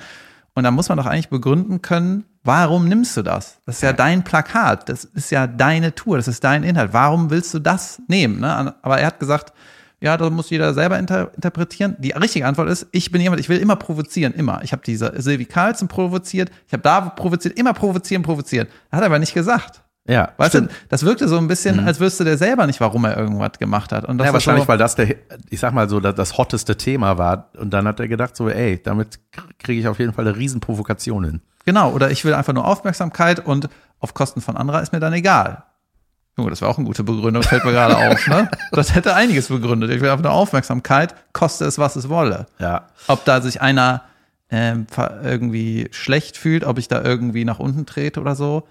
Und 0.53 0.63
da 0.63 0.72
muss 0.72 0.88
man 0.88 0.97
doch 0.97 1.05
eigentlich 1.05 1.30
begründen 1.30 1.82
können, 1.82 2.24
warum 2.43 2.88
nimmst 2.88 3.18
du 3.18 3.24
das? 3.24 3.59
Das 3.66 3.76
ist 3.76 3.82
ja, 3.82 3.91
dein 3.91 4.24
Plakat, 4.24 4.88
das 4.88 5.03
ist 5.03 5.30
ja 5.30 5.47
deine 5.47 5.93
Tour, 5.93 6.16
das 6.16 6.30
ist 6.30 6.45
dein 6.45 6.63
Inhalt. 6.63 6.93
Warum 6.93 7.30
willst 7.30 7.53
du 7.53 7.59
das 7.59 8.01
nehmen? 8.07 8.39
Ne? 8.39 8.74
Aber 8.82 8.99
er 8.99 9.07
hat 9.07 9.20
gesagt, 9.20 9.51
ja, 10.06 10.18
da 10.18 10.30
muss 10.30 10.51
jeder 10.51 10.74
selber 10.76 10.99
inter 10.99 11.32
interpretieren. 11.36 11.95
Die 11.97 12.12
richtige 12.12 12.45
Antwort 12.45 12.70
ist, 12.70 12.88
ich 12.91 13.12
bin 13.12 13.22
jemand, 13.22 13.39
ich 13.41 13.49
will 13.49 13.58
immer 13.58 13.76
provozieren, 13.76 14.34
immer. 14.34 14.62
Ich 14.64 14.72
habe 14.72 14.84
diese 14.86 15.12
Silvi 15.20 15.45
Carlson 15.45 15.88
provoziert, 15.88 16.51
ich 16.68 16.74
habe 16.74 16.84
da 16.84 17.01
provoziert, 17.01 17.58
immer 17.58 17.74
provozieren, 17.74 18.22
provozieren. 18.22 18.68
Hat 18.91 19.01
er 19.01 19.08
aber 19.08 19.18
nicht 19.18 19.34
gesagt. 19.34 19.82
Ja, 20.08 20.30
Weißt 20.38 20.51
stimmt. 20.51 20.70
du, 20.70 20.76
das 20.89 21.03
wirkte 21.03 21.28
so 21.28 21.39
ein 21.39 21.47
bisschen, 21.47 21.80
als 21.80 21.99
wüsste 21.99 22.24
der 22.24 22.38
selber 22.38 22.68
nicht, 22.68 22.80
warum 22.80 23.06
er 23.06 23.18
irgendwas 23.18 23.53
gemacht 23.58 23.91
hat. 23.91 24.06
Und 24.06 24.20
das 24.20 24.28
Ja, 24.28 24.34
wahrscheinlich, 24.34 24.68
weil 24.68 24.78
das 24.78 24.93
der, 24.93 25.16
ich 25.49 25.60
sag 25.60 25.74
mal 25.74 25.89
so, 25.89 25.99
das, 25.99 26.14
das 26.14 26.38
hotteste 26.38 26.78
Thema 26.78 27.18
war. 27.18 27.49
Und 27.58 27.72
dann 27.72 27.88
hat 27.88 27.99
er 27.99 28.08
gedacht, 28.08 28.36
so, 28.36 28.47
ey, 28.47 28.80
damit 28.84 29.20
kriege 29.58 29.80
ich 29.82 29.88
auf 29.88 29.97
jeden 29.97 30.14
Fall 30.14 30.28
eine 30.28 30.38
Riesenprovokation 30.38 31.24
hin. 31.24 31.41
Genau, 31.66 31.91
oder 31.91 32.12
ich 32.12 32.24
will 32.24 32.36
einfach 32.36 32.53
nur 32.53 32.68
Aufmerksamkeit 32.68 33.43
und 33.43 33.68
auf 33.99 34.14
Kosten 34.14 34.41
von 34.41 34.56
anderer 34.56 34.84
ist 34.84 34.93
mir 34.93 34.99
dann 34.99 35.14
egal. 35.14 35.64
Junge, 36.38 36.50
das 36.50 36.62
war 36.62 36.70
auch 36.70 36.78
eine 36.78 36.86
gute 36.86 37.04
Begründung, 37.04 37.44
fällt 37.44 37.64
mir 37.64 37.72
gerade 37.72 37.98
auf, 37.98 38.28
ne? 38.28 38.50
Das 38.72 38.94
hätte 38.94 39.16
einiges 39.16 39.48
begründet. 39.48 39.90
Ich 39.92 40.02
will 40.02 40.10
einfach 40.10 40.24
nur 40.24 40.34
Aufmerksamkeit, 40.34 41.16
koste 41.32 41.64
es, 41.64 41.78
was 41.78 41.96
es 41.96 42.10
wolle. 42.10 42.48
Ja. 42.60 42.88
Ob 43.08 43.24
da 43.24 43.40
sich 43.40 43.62
einer 43.62 44.04
ähm, 44.50 44.86
irgendwie 45.24 45.88
schlecht 45.92 46.36
fühlt, 46.38 46.66
ob 46.66 46.78
ich 46.78 46.90
da 46.90 47.02
irgendwie 47.02 47.46
nach 47.46 47.60
unten 47.60 47.86
trete 47.86 48.20
oder 48.20 48.36
so. 48.36 48.68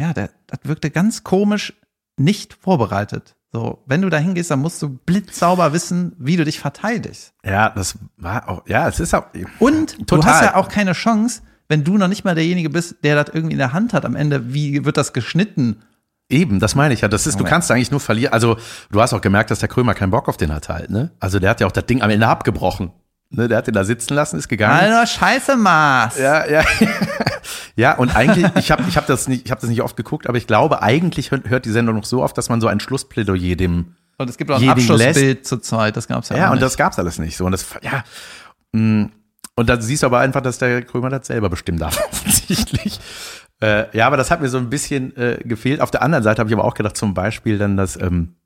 Ja, 0.00 0.14
der, 0.14 0.30
das 0.46 0.60
wirkte 0.64 0.90
ganz 0.90 1.24
komisch 1.24 1.74
nicht 2.16 2.54
vorbereitet. 2.54 3.34
So, 3.52 3.82
wenn 3.86 4.02
du 4.02 4.10
da 4.10 4.18
hingehst, 4.18 4.50
dann 4.50 4.60
musst 4.60 4.80
du 4.82 4.90
blitzsauber 4.90 5.72
wissen, 5.72 6.14
wie 6.18 6.36
du 6.36 6.44
dich 6.44 6.60
verteidigst. 6.60 7.32
Ja, 7.44 7.70
das 7.70 7.98
war 8.16 8.48
auch, 8.48 8.66
ja, 8.66 8.88
es 8.88 9.00
ist 9.00 9.14
auch. 9.14 9.24
Und 9.58 9.98
du 9.98 10.04
Total. 10.04 10.32
hast 10.32 10.42
ja 10.42 10.54
auch 10.56 10.68
keine 10.68 10.92
Chance, 10.92 11.42
wenn 11.68 11.84
du 11.84 11.96
noch 11.96 12.08
nicht 12.08 12.24
mal 12.24 12.34
derjenige 12.34 12.70
bist, 12.70 12.96
der 13.04 13.22
das 13.22 13.34
irgendwie 13.34 13.54
in 13.54 13.58
der 13.58 13.72
Hand 13.72 13.94
hat 13.94 14.04
am 14.04 14.16
Ende, 14.16 14.52
wie 14.52 14.84
wird 14.84 14.96
das 14.96 15.12
geschnitten? 15.12 15.82
Eben, 16.30 16.60
das 16.60 16.74
meine 16.74 16.92
ich 16.94 17.00
ja. 17.00 17.08
Das 17.08 17.26
ist, 17.26 17.40
du 17.40 17.44
kannst 17.44 17.70
eigentlich 17.70 17.90
nur 17.90 18.00
verlieren. 18.00 18.32
Also, 18.34 18.56
du 18.90 19.00
hast 19.00 19.14
auch 19.14 19.20
gemerkt, 19.22 19.50
dass 19.50 19.60
der 19.60 19.68
Krömer 19.68 19.94
keinen 19.94 20.10
Bock 20.10 20.28
auf 20.28 20.36
den 20.36 20.52
hat 20.52 20.68
halt, 20.68 20.90
ne? 20.90 21.10
Also, 21.20 21.38
der 21.38 21.50
hat 21.50 21.60
ja 21.60 21.66
auch 21.66 21.72
das 21.72 21.86
Ding 21.86 22.02
am 22.02 22.10
Ende 22.10 22.26
abgebrochen. 22.26 22.92
Ne, 23.30 23.46
der 23.46 23.58
hat 23.58 23.66
den 23.66 23.74
da 23.74 23.84
sitzen 23.84 24.14
lassen, 24.14 24.38
ist 24.38 24.48
gegangen. 24.48 24.78
Alter, 24.80 25.06
scheiße 25.06 25.56
Maß. 25.56 26.18
Ja, 26.18 26.46
ja. 26.46 26.62
ja, 27.76 27.94
und 27.96 28.14
eigentlich, 28.16 28.46
ich 28.56 28.70
habe 28.70 28.82
ich 28.88 28.96
hab 28.96 29.06
das, 29.06 29.28
nicht- 29.28 29.44
ich 29.44 29.50
hab 29.52 29.60
das 29.60 29.68
nicht 29.68 29.82
oft 29.82 29.96
geguckt, 29.98 30.26
aber 30.28 30.38
ich 30.38 30.46
glaube, 30.46 30.80
eigentlich 30.82 31.30
hört, 31.30 31.64
die 31.66 31.70
Sendung 31.70 31.96
noch 31.96 32.04
so 32.06 32.22
oft, 32.22 32.38
dass 32.38 32.48
man 32.48 32.60
so 32.62 32.68
ein 32.68 32.80
Schlussplädoyer 32.80 33.54
dem. 33.56 33.96
Und 34.16 34.30
es 34.30 34.38
gibt 34.38 34.50
auch 34.50 34.60
ein 34.60 34.68
Abschlussbild 34.70 35.46
zur 35.46 35.60
Zeit, 35.62 35.96
das 35.98 36.08
gab's 36.08 36.30
ja, 36.30 36.36
Ja, 36.38 36.46
auch 36.46 36.50
und 36.52 36.54
nicht. 36.56 36.64
das 36.64 36.76
gab's 36.78 36.98
alles 36.98 37.18
nicht 37.18 37.36
so. 37.36 37.44
Und 37.44 37.52
das, 37.52 37.66
ja. 37.82 38.02
mh, 38.72 39.10
Und 39.56 39.68
da 39.68 39.78
siehst 39.80 40.02
du 40.02 40.06
aber 40.06 40.20
einfach, 40.20 40.40
dass 40.40 40.56
der 40.58 40.80
Krömer 40.82 41.10
das 41.10 41.26
selber 41.26 41.50
bestimmen 41.50 41.78
darf, 41.78 42.02
offensichtlich. 42.10 42.98
Äh, 43.60 43.96
ja, 43.96 44.06
aber 44.06 44.16
das 44.16 44.30
hat 44.30 44.40
mir 44.40 44.48
so 44.48 44.58
ein 44.58 44.70
bisschen 44.70 45.16
äh, 45.16 45.38
gefehlt. 45.44 45.80
Auf 45.80 45.90
der 45.90 46.02
anderen 46.02 46.22
Seite 46.22 46.40
habe 46.40 46.50
ich 46.50 46.54
aber 46.56 46.64
auch 46.64 46.74
gedacht, 46.74 46.96
zum 46.96 47.14
Beispiel 47.14 47.58
dann, 47.58 47.76
dass 47.76 48.00
ähm, 48.00 48.36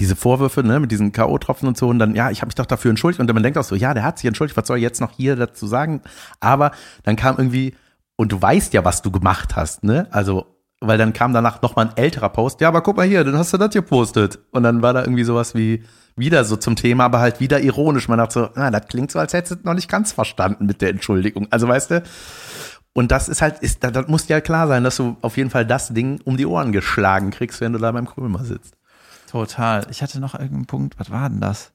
diese 0.00 0.16
Vorwürfe, 0.16 0.64
ne, 0.64 0.80
mit 0.80 0.90
diesen 0.90 1.12
K.O.-Tropfen 1.12 1.66
und 1.66 1.76
so, 1.76 1.88
und 1.88 1.98
dann, 1.98 2.16
ja, 2.16 2.30
ich 2.30 2.40
habe 2.40 2.48
mich 2.48 2.56
doch 2.56 2.66
dafür 2.66 2.90
entschuldigt. 2.90 3.20
Und 3.20 3.32
man 3.32 3.42
denkt 3.42 3.58
auch 3.58 3.64
so, 3.64 3.76
ja, 3.76 3.94
der 3.94 4.02
hat 4.02 4.18
sich 4.18 4.26
entschuldigt, 4.26 4.56
was 4.56 4.66
soll 4.66 4.78
er 4.78 4.82
jetzt 4.82 5.00
noch 5.00 5.12
hier 5.12 5.36
dazu 5.36 5.66
sagen? 5.66 6.02
Aber 6.40 6.72
dann 7.04 7.14
kam 7.14 7.36
irgendwie, 7.38 7.74
und 8.16 8.32
du 8.32 8.42
weißt 8.42 8.72
ja, 8.72 8.84
was 8.84 9.02
du 9.02 9.10
gemacht 9.12 9.54
hast, 9.54 9.84
ne? 9.84 10.08
Also, 10.10 10.46
weil 10.80 10.98
dann 10.98 11.12
kam 11.12 11.32
danach 11.32 11.62
noch 11.62 11.76
mal 11.76 11.86
ein 11.86 11.96
älterer 11.96 12.30
Post, 12.30 12.60
ja, 12.60 12.68
aber 12.68 12.82
guck 12.82 12.96
mal 12.96 13.06
hier, 13.06 13.22
dann 13.22 13.38
hast 13.38 13.52
du 13.52 13.58
das 13.58 13.70
gepostet. 13.72 14.40
Und 14.50 14.64
dann 14.64 14.82
war 14.82 14.92
da 14.92 15.02
irgendwie 15.02 15.22
sowas 15.22 15.54
wie, 15.54 15.84
wieder 16.16 16.44
so 16.44 16.56
zum 16.56 16.74
Thema, 16.74 17.04
aber 17.04 17.20
halt 17.20 17.38
wieder 17.38 17.60
ironisch. 17.60 18.08
Man 18.08 18.18
dachte 18.18 18.32
so, 18.34 18.60
ah, 18.60 18.70
das 18.70 18.88
klingt 18.88 19.12
so, 19.12 19.18
als 19.18 19.32
hättest 19.32 19.60
du 19.60 19.66
noch 19.66 19.74
nicht 19.74 19.88
ganz 19.88 20.10
verstanden 20.12 20.66
mit 20.66 20.82
der 20.82 20.90
Entschuldigung. 20.90 21.46
Also, 21.50 21.68
weißt 21.68 21.92
du, 21.92 22.02
und 22.94 23.10
das 23.10 23.28
ist 23.28 23.40
halt, 23.40 23.58
ist, 23.60 23.82
das, 23.84 23.92
das 23.92 24.08
muss 24.08 24.26
dir 24.26 24.34
ja 24.34 24.40
klar 24.40 24.68
sein, 24.68 24.84
dass 24.84 24.96
du 24.96 25.16
auf 25.22 25.36
jeden 25.36 25.50
Fall 25.50 25.66
das 25.66 25.88
Ding 25.88 26.20
um 26.24 26.36
die 26.36 26.46
Ohren 26.46 26.72
geschlagen 26.72 27.30
kriegst, 27.30 27.60
wenn 27.60 27.72
du 27.72 27.78
da 27.78 27.90
beim 27.92 28.06
Krömer 28.06 28.44
sitzt. 28.44 28.76
Total. 29.30 29.86
Ich 29.90 30.02
hatte 30.02 30.20
noch 30.20 30.34
irgendeinen 30.34 30.66
Punkt, 30.66 30.98
was 30.98 31.10
war 31.10 31.30
denn 31.30 31.40
das? 31.40 31.72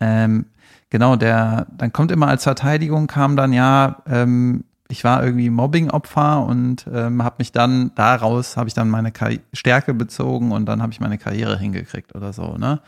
Ähm, 0.00 0.46
genau, 0.90 1.14
der, 1.14 1.68
dann 1.76 1.92
kommt 1.92 2.10
immer 2.10 2.26
als 2.26 2.42
Verteidigung, 2.42 3.06
kam 3.06 3.36
dann 3.36 3.52
ja, 3.52 4.02
ähm, 4.06 4.64
ich 4.88 5.04
war 5.04 5.22
irgendwie 5.22 5.48
Mobbing-Opfer 5.48 6.44
und 6.44 6.86
ähm, 6.92 7.22
habe 7.22 7.36
mich 7.38 7.52
dann 7.52 7.94
daraus, 7.94 8.56
habe 8.56 8.68
ich 8.68 8.74
dann 8.74 8.90
meine 8.90 9.12
Karri 9.12 9.40
Stärke 9.52 9.94
bezogen 9.94 10.50
und 10.50 10.66
dann 10.66 10.82
habe 10.82 10.92
ich 10.92 11.00
meine 11.00 11.18
Karriere 11.18 11.56
hingekriegt 11.56 12.16
oder 12.16 12.32
so, 12.32 12.58
ne? 12.58 12.80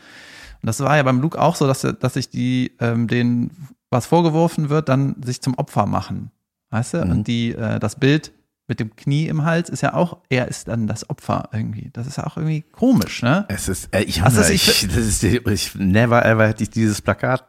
Und 0.61 0.67
das 0.67 0.79
war 0.81 0.97
ja 0.97 1.03
beim 1.03 1.21
Luke 1.21 1.39
auch 1.39 1.55
so, 1.55 1.67
dass, 1.67 1.81
dass 1.81 2.13
sich 2.15 2.29
die, 2.29 2.73
ähm, 2.79 3.07
denen 3.07 3.51
was 3.89 4.07
vorgeworfen 4.07 4.69
wird, 4.69 4.89
dann 4.89 5.15
sich 5.23 5.41
zum 5.41 5.53
Opfer 5.55 5.85
machen. 5.85 6.31
Weißt 6.71 6.93
du? 6.95 7.05
Mhm. 7.05 7.11
Und 7.11 7.27
die, 7.27 7.53
äh, 7.53 7.79
das 7.79 7.95
Bild 7.99 8.31
mit 8.67 8.79
dem 8.79 8.95
Knie 8.95 9.27
im 9.27 9.45
Hals 9.45 9.69
ist 9.69 9.81
ja 9.81 9.93
auch, 9.93 10.17
er 10.27 10.47
ist 10.47 10.67
dann 10.67 10.87
das 10.87 11.07
Opfer 11.11 11.49
irgendwie. 11.53 11.91
Das 11.93 12.07
ist 12.07 12.17
ja 12.17 12.25
auch 12.25 12.35
irgendwie 12.35 12.63
komisch, 12.63 13.21
ne? 13.21 13.45
Es 13.47 13.69
ist, 13.69 13.93
äh, 13.95 14.01
ich, 14.01 14.23
Also 14.23 14.41
ich- 14.41 14.67
ich, 14.67 14.87
das 14.87 14.97
ist, 14.97 15.23
ich, 15.23 15.75
never 15.75 16.25
ever 16.25 16.47
hätte 16.47 16.63
ich 16.63 16.71
dieses 16.71 16.99
Plakat 16.99 17.45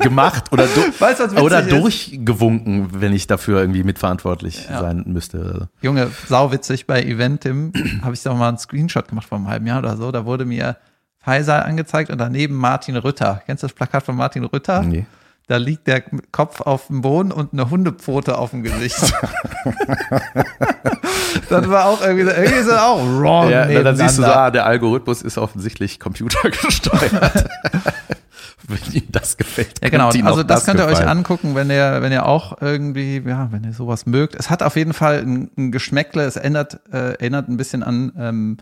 gemacht 0.00 0.50
oder, 0.52 0.66
du, 0.66 0.80
Weißt 0.98 1.20
oder 1.40 1.60
ist? 1.60 1.70
durchgewunken, 1.70 3.00
wenn 3.00 3.12
ich 3.12 3.28
dafür 3.28 3.60
irgendwie 3.60 3.84
mitverantwortlich 3.84 4.66
Ja. 4.68 4.80
sein 4.80 5.04
müsste. 5.06 5.68
Junge, 5.82 6.10
sauwitzig 6.28 6.86
bei 6.88 7.02
Eventim 7.04 7.72
habe 8.02 8.14
ich 8.14 8.22
doch 8.24 8.36
mal 8.36 8.48
einen 8.48 8.58
Screenshot 8.58 9.06
gemacht 9.08 9.28
vor 9.28 9.38
einem 9.38 9.46
halben 9.48 9.66
Jahr 9.68 9.78
oder 9.78 9.96
so. 9.96 10.10
Da 10.10 10.24
wurde 10.24 10.44
mir 10.44 10.76
Faisal 11.20 11.62
angezeigt 11.62 12.10
und 12.10 12.18
daneben 12.18 12.56
Martin 12.56 12.96
Rütter. 12.96 13.40
Kennst 13.46 13.62
du 13.62 13.68
das 13.68 13.74
Plakat 13.74 14.02
von 14.02 14.16
Martin 14.16 14.44
Rütter? 14.44 14.82
Nee. 14.82 15.06
Da 15.46 15.58
liegt 15.58 15.86
der 15.86 16.02
Kopf 16.32 16.62
auf 16.62 16.86
dem 16.86 17.02
Boden 17.02 17.30
und 17.30 17.52
eine 17.52 17.68
Hundepfote 17.68 18.38
auf 18.38 18.50
dem 18.50 18.62
Gesicht. 18.62 18.96
das 21.50 21.68
war 21.68 21.84
auch 21.86 22.00
irgendwie, 22.00 22.24
so- 22.24 22.30
irgendwie 22.30 22.62
so 22.62 22.72
auch 22.72 23.02
wrong. 23.04 23.50
Ja, 23.50 23.66
na, 23.66 23.82
dann 23.82 23.96
siehst 23.96 24.18
du 24.18 24.22
so, 24.22 24.28
ah, 24.28 24.50
der 24.50 24.64
Algorithmus 24.64 25.20
ist 25.22 25.36
offensichtlich 25.36 26.00
computergesteuert. 26.00 27.44
wenn 28.68 28.92
ihm 28.92 29.08
das 29.12 29.36
gefällt. 29.36 29.82
Ja, 29.82 29.90
genau. 29.90 30.08
Also 30.08 30.24
auch 30.24 30.42
das, 30.42 30.64
könnt 30.64 30.80
ihr 30.80 30.86
euch 30.86 31.06
angucken, 31.06 31.54
wenn 31.54 31.70
ihr, 31.70 32.00
wenn 32.00 32.12
ihr 32.12 32.26
auch 32.26 32.60
irgendwie, 32.60 33.22
ja, 33.26 33.48
wenn 33.52 33.64
ihr 33.64 33.72
sowas 33.72 34.06
mögt. 34.06 34.34
Es 34.34 34.48
hat 34.50 34.62
auf 34.62 34.76
jeden 34.76 34.94
Fall 34.94 35.20
ein, 35.20 35.50
ein 35.56 35.72
Geschmäckle. 35.72 36.22
Es 36.22 36.36
ändert, 36.36 36.80
äh, 36.90 37.12
erinnert 37.12 37.48
ein 37.48 37.56
bisschen 37.56 37.82
an 37.82 38.12
ähm, 38.18 38.56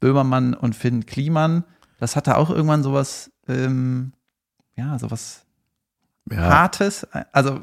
Böhmermann 0.00 0.54
und 0.54 0.76
Finn 0.76 1.06
Kliman. 1.06 1.64
Das 1.98 2.14
hatte 2.14 2.36
auch 2.36 2.50
irgendwann 2.50 2.84
sowas, 2.84 3.30
ähm, 3.48 4.12
ja, 4.76 4.96
sowas 5.00 5.44
Ja. 6.30 6.38
Hartes. 6.38 7.06
Also, 7.32 7.60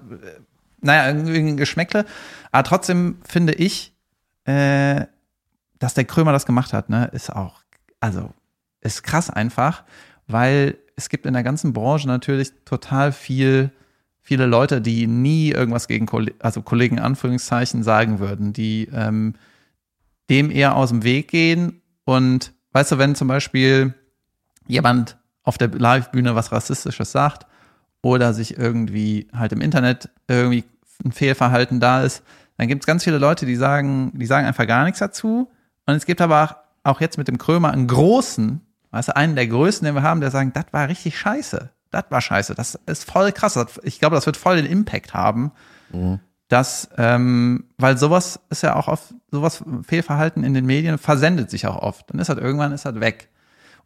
naja, 0.82 1.08
irgendwie 1.08 1.40
ein 1.40 1.58
Geschmäckle. 1.58 2.06
Aber 2.52 2.64
trotzdem 2.64 3.18
finde 3.28 3.54
ich, 3.54 3.94
äh, 4.46 5.06
dass 5.80 5.94
der 5.94 6.06
Krömer 6.06 6.32
das 6.32 6.46
gemacht 6.46 6.74
hat, 6.74 6.90
ne, 6.90 7.10
ist 7.12 7.32
auch, 7.32 7.62
also, 8.00 8.32
ist 8.82 9.04
krass 9.04 9.30
einfach, 9.30 9.84
weil 10.28 10.78
es 10.96 11.10
gibt 11.10 11.26
in 11.26 11.34
der 11.34 11.44
ganzen 11.44 11.74
Branche 11.74 12.08
natürlich 12.08 12.54
total 12.64 13.12
viel, 13.12 13.72
viele 14.22 14.46
Leute, 14.46 14.80
die 14.80 15.08
nie 15.08 15.52
irgendwas 15.52 15.88
gegen 15.88 16.06
Kolle 16.06 16.34
also 16.40 16.62
Kollegen 16.62 17.00
Anführungszeichen 17.00 17.84
sagen 17.84 18.20
würden, 18.20 18.54
die 18.54 18.88
ähm, 18.94 19.34
dem 20.30 20.52
eher 20.52 20.76
aus 20.76 20.90
dem 20.90 21.04
Weg 21.04 21.28
gehen. 21.28 21.82
Und 22.06 22.54
weißt 22.72 22.94
du, 22.94 22.98
wenn 22.98 23.16
zum 23.16 23.28
Beispiel 23.28 23.94
jemand 24.68 25.18
auf 25.44 25.58
der 25.58 25.70
Live-Bühne 25.70 26.36
was 26.36 26.52
Rassistisches 26.52 27.12
sagt 27.12 27.46
oder 28.06 28.36
sich 28.36 28.56
irgendwie 28.56 29.28
halt 29.34 29.52
im 29.52 29.62
Internet 29.62 30.10
irgendwie 30.28 30.64
ein 31.04 31.12
Fehlverhalten 31.12 31.80
da 31.80 32.04
ist, 32.04 32.22
dann 32.56 32.68
gibt 32.68 32.84
es 32.84 32.86
ganz 32.86 33.04
viele 33.04 33.18
Leute, 33.18 33.48
die 33.48 33.56
sagen, 33.56 34.12
die 34.14 34.28
sagen 34.28 34.46
einfach 34.46 34.68
gar 34.68 34.84
nichts 34.84 35.00
dazu. 35.00 35.50
Und 35.88 35.96
es 35.96 36.06
gibt 36.06 36.22
aber 36.22 36.44
auch, 36.84 36.92
auch 36.94 37.02
jetzt 37.02 37.18
mit 37.18 37.28
dem 37.28 37.40
Krömer 37.40 37.72
einen 37.72 37.88
großen, 37.88 38.62
weißt 38.92 39.08
du, 39.10 39.16
einen 39.16 39.36
der 39.36 39.48
größten, 39.48 39.88
den 39.88 39.96
wir 39.96 40.04
haben, 40.04 40.22
der 40.22 40.30
sagen, 40.30 40.54
das 40.54 40.66
war 40.72 40.88
richtig 40.88 41.18
scheiße. 41.18 41.72
Das 41.90 42.04
war 42.10 42.22
scheiße. 42.22 42.54
Das 42.54 42.78
ist 42.86 43.10
voll 43.10 43.32
krass. 43.32 43.56
Das- 43.56 43.80
Ich 43.84 44.00
glaube, 44.00 44.16
das 44.16 44.28
wird 44.28 44.38
voll 44.38 44.58
den 44.58 44.68
Impact 44.68 45.16
haben. 45.16 45.52
dass, 46.48 46.90
ähm, 47.00 47.66
weil 47.80 47.98
sowas 47.98 48.40
ist 48.52 48.62
ja 48.62 48.76
auch 48.76 48.88
oft, 48.88 49.16
sowas 49.32 49.64
Fehlverhalten 49.82 50.44
in 50.44 50.54
den 50.54 50.68
Medien 50.68 51.00
versendet 51.00 51.50
sich 51.50 51.66
auch 51.66 51.78
oft. 51.82 52.08
Dann 52.12 52.20
ist 52.20 52.30
halt 52.30 52.38
irgendwann 52.38 52.72
ist 52.72 52.86
halt 52.86 53.00
weg. 53.00 53.30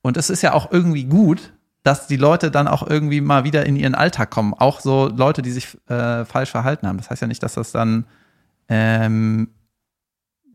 Und 0.01 0.17
es 0.17 0.29
ist 0.29 0.41
ja 0.41 0.51
auch 0.53 0.69
irgendwie 0.73 1.05
gut, 1.05 1.53
dass 1.83 2.07
die 2.07 2.17
Leute 2.17 2.51
dann 2.51 2.67
auch 2.67 2.85
irgendwie 2.85 3.21
mal 3.21 3.43
wieder 3.43 3.65
in 3.65 3.75
ihren 3.75 3.95
Alltag 3.95 4.29
kommen. 4.29 4.53
Auch 4.53 4.79
so 4.81 5.07
Leute, 5.07 5.41
die 5.41 5.51
sich 5.51 5.77
äh, 5.89 6.25
falsch 6.25 6.51
verhalten 6.51 6.87
haben. 6.87 6.97
Das 6.97 7.09
heißt 7.09 7.21
ja 7.21 7.27
nicht, 7.27 7.41
dass 7.41 7.53
das 7.53 7.71
dann, 7.71 8.05
ähm, 8.67 9.49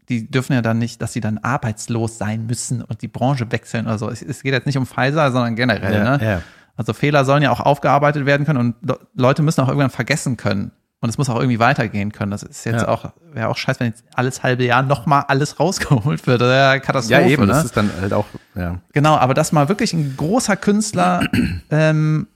die 0.08 0.30
dürfen 0.30 0.52
ja 0.52 0.60
dann 0.60 0.78
nicht, 0.78 1.00
dass 1.00 1.14
sie 1.14 1.20
dann 1.20 1.38
arbeitslos 1.38 2.18
sein 2.18 2.46
müssen 2.46 2.82
und 2.82 3.00
die 3.00 3.08
Branche 3.08 3.50
wechseln 3.50 3.86
oder 3.86 3.96
so. 3.98 4.10
Es, 4.10 4.20
es 4.20 4.42
geht 4.42 4.52
jetzt 4.52 4.66
nicht 4.66 4.76
um 4.76 4.86
Pfizer, 4.86 5.32
sondern 5.32 5.56
generell. 5.56 5.94
Ja, 5.94 6.16
ne? 6.18 6.24
ja. 6.24 6.42
Also 6.76 6.92
Fehler 6.92 7.24
sollen 7.24 7.42
ja 7.42 7.50
auch 7.50 7.60
aufgearbeitet 7.60 8.26
werden 8.26 8.44
können 8.44 8.58
und 8.58 8.74
Le- 8.82 8.98
Leute 9.14 9.42
müssen 9.42 9.60
auch 9.62 9.68
irgendwann 9.68 9.90
vergessen 9.90 10.36
können. 10.36 10.72
Und 11.04 11.10
es 11.10 11.18
muss 11.18 11.28
auch 11.28 11.36
irgendwie 11.36 11.58
weitergehen 11.58 12.12
können. 12.12 12.30
Das 12.30 12.42
ist 12.42 12.64
jetzt 12.64 12.80
Ja. 12.80 12.88
auch, 12.88 13.12
wäre 13.34 13.48
auch 13.48 13.58
scheiße, 13.58 13.80
wenn 13.80 13.88
jetzt 13.88 14.04
alles 14.14 14.42
halbe 14.42 14.64
Jahr 14.64 14.82
nochmal 14.82 15.24
alles 15.28 15.60
rausgeholt 15.60 16.26
wird. 16.26 16.40
Das 16.40 16.48
ja 16.48 16.78
Katastrophe. 16.78 17.20
Ja, 17.20 17.28
eben, 17.28 17.42
ne? 17.42 17.48
das 17.52 17.66
ist 17.66 17.76
dann 17.76 17.90
halt 18.00 18.14
auch, 18.14 18.24
ja. 18.54 18.80
Genau, 18.94 19.14
aber 19.16 19.34
dass 19.34 19.52
mal 19.52 19.68
wirklich 19.68 19.92
ein 19.92 20.16
großer 20.16 20.56
Künstler 20.56 21.28
ähm, 21.70 22.26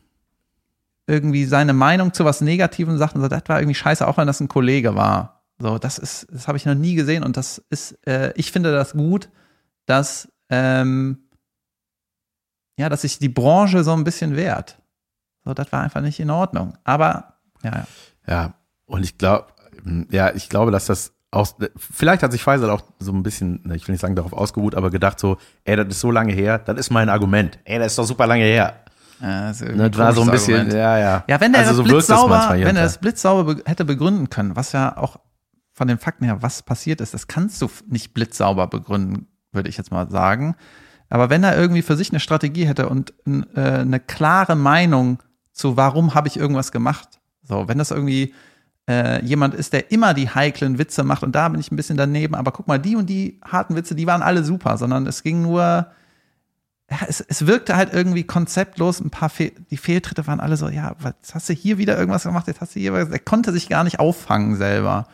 irgendwie 1.06 1.46
seine 1.46 1.72
Meinung 1.72 2.12
zu 2.12 2.26
was 2.26 2.42
Negativem 2.42 2.98
sagt 2.98 3.14
und 3.14 3.22
sagt, 3.22 3.32
das 3.32 3.42
war 3.48 3.58
irgendwie 3.58 3.74
scheiße, 3.74 4.06
auch 4.06 4.18
wenn 4.18 4.26
das 4.26 4.40
ein 4.40 4.48
Kollege 4.48 4.94
war. 4.94 5.46
So, 5.58 5.78
das 5.78 5.96
ist, 5.98 6.26
das 6.30 6.46
habe 6.46 6.58
ich 6.58 6.66
noch 6.66 6.74
nie 6.74 6.94
gesehen 6.94 7.24
und 7.24 7.38
das 7.38 7.64
ist, 7.70 7.98
äh, 8.06 8.34
ich 8.36 8.52
finde 8.52 8.70
das 8.70 8.92
gut, 8.92 9.30
dass 9.86 10.28
ähm, 10.50 11.20
ja, 12.78 12.90
dass 12.90 13.00
sich 13.00 13.18
die 13.18 13.30
Branche 13.30 13.82
so 13.82 13.94
ein 13.94 14.04
bisschen 14.04 14.36
wehrt. 14.36 14.78
So, 15.46 15.54
das 15.54 15.72
war 15.72 15.80
einfach 15.82 16.02
nicht 16.02 16.20
in 16.20 16.28
Ordnung. 16.30 16.76
Aber 16.84 17.38
ja, 17.62 17.70
ja. 17.72 17.86
Ja, 18.26 18.54
und 18.88 19.04
ich 19.04 19.16
glaube, 19.18 19.46
ja, 20.10 20.34
ich 20.34 20.48
glaube, 20.48 20.70
dass 20.72 20.86
das 20.86 21.12
auch, 21.30 21.46
vielleicht 21.76 22.22
hat 22.22 22.32
sich 22.32 22.42
Faisal 22.42 22.70
auch 22.70 22.82
so 22.98 23.12
ein 23.12 23.22
bisschen, 23.22 23.70
ich 23.74 23.86
will 23.86 23.92
nicht 23.92 24.00
sagen 24.00 24.16
darauf 24.16 24.32
ausgeruht, 24.32 24.74
aber 24.74 24.90
gedacht 24.90 25.20
so, 25.20 25.36
ey, 25.64 25.76
das 25.76 25.86
ist 25.88 26.00
so 26.00 26.10
lange 26.10 26.32
her, 26.32 26.58
das 26.58 26.78
ist 26.78 26.90
mein 26.90 27.08
Argument. 27.10 27.58
Ey, 27.64 27.78
das 27.78 27.88
ist 27.92 27.98
doch 27.98 28.06
super 28.06 28.26
lange 28.26 28.44
her. 28.44 28.80
ja 29.20 29.48
das, 29.48 29.60
Ne, 29.60 29.90
Das 29.90 29.98
war 29.98 30.12
so 30.14 30.22
ein 30.22 30.30
bisschen, 30.30 30.54
Argument. 30.54 30.74
ja, 30.74 30.98
ja. 30.98 31.24
Ja, 31.28 31.40
wenn 31.40 31.52
der 31.52 31.66
also 31.66 31.82
das 31.82 31.90
blitzsauber, 31.92 32.48
wenn 32.54 32.76
er 32.76 32.82
das 32.82 32.98
blitzsauber 32.98 33.54
be 33.54 33.62
hätte 33.66 33.84
begründen 33.84 34.30
können, 34.30 34.56
was 34.56 34.72
ja 34.72 34.96
auch 34.96 35.18
von 35.74 35.86
den 35.86 35.98
Fakten 35.98 36.24
her, 36.24 36.38
was 36.40 36.62
passiert 36.62 37.00
ist, 37.00 37.14
das 37.14 37.28
kannst 37.28 37.60
du 37.62 37.70
nicht 37.88 38.14
blitzsauber 38.14 38.66
begründen, 38.66 39.28
würde 39.52 39.68
ich 39.68 39.76
jetzt 39.76 39.90
mal 39.92 40.10
sagen. 40.10 40.56
Aber 41.10 41.30
wenn 41.30 41.44
er 41.44 41.56
irgendwie 41.56 41.82
für 41.82 41.96
sich 41.96 42.10
eine 42.10 42.20
Strategie 42.20 42.66
hätte 42.66 42.88
und 42.88 43.12
äh, 43.26 43.60
eine 43.60 44.00
klare 44.00 44.56
Meinung 44.56 45.22
zu, 45.52 45.76
warum 45.76 46.14
habe 46.14 46.28
ich 46.28 46.36
irgendwas 46.38 46.72
gemacht, 46.72 47.20
so, 47.42 47.68
wenn 47.68 47.78
das 47.78 47.90
irgendwie 47.90 48.34
äh, 48.88 49.22
jemand 49.24 49.54
ist, 49.54 49.74
der 49.74 49.92
immer 49.92 50.14
die 50.14 50.30
heiklen 50.30 50.78
Witze 50.78 51.04
macht 51.04 51.22
und 51.22 51.32
da 51.32 51.48
bin 51.48 51.60
ich 51.60 51.70
ein 51.70 51.76
bisschen 51.76 51.98
daneben, 51.98 52.34
aber 52.34 52.52
guck 52.52 52.66
mal, 52.66 52.78
die 52.78 52.96
und 52.96 53.08
die 53.08 53.38
harten 53.44 53.76
Witze, 53.76 53.94
die 53.94 54.06
waren 54.06 54.22
alle 54.22 54.42
super, 54.42 54.78
sondern 54.78 55.06
es 55.06 55.22
ging 55.22 55.42
nur, 55.42 55.86
ja, 56.90 56.98
es, 57.06 57.20
es 57.20 57.46
wirkte 57.46 57.76
halt 57.76 57.92
irgendwie 57.92 58.24
konzeptlos, 58.24 59.00
ein 59.00 59.10
paar 59.10 59.28
Fehl, 59.28 59.52
die 59.70 59.76
Fehltritte 59.76 60.26
waren 60.26 60.40
alle 60.40 60.56
so, 60.56 60.70
ja, 60.70 60.96
was 61.00 61.14
hast 61.34 61.50
du 61.50 61.52
hier 61.52 61.76
wieder 61.76 61.98
irgendwas 61.98 62.22
gemacht, 62.22 62.46
jetzt 62.46 62.62
hast 62.62 62.74
du 62.74 62.80
hier 62.80 62.94
was, 62.94 63.10
er 63.10 63.18
konnte 63.18 63.52
sich 63.52 63.68
gar 63.68 63.84
nicht 63.84 64.00
auffangen 64.00 64.56
selber. 64.56 65.06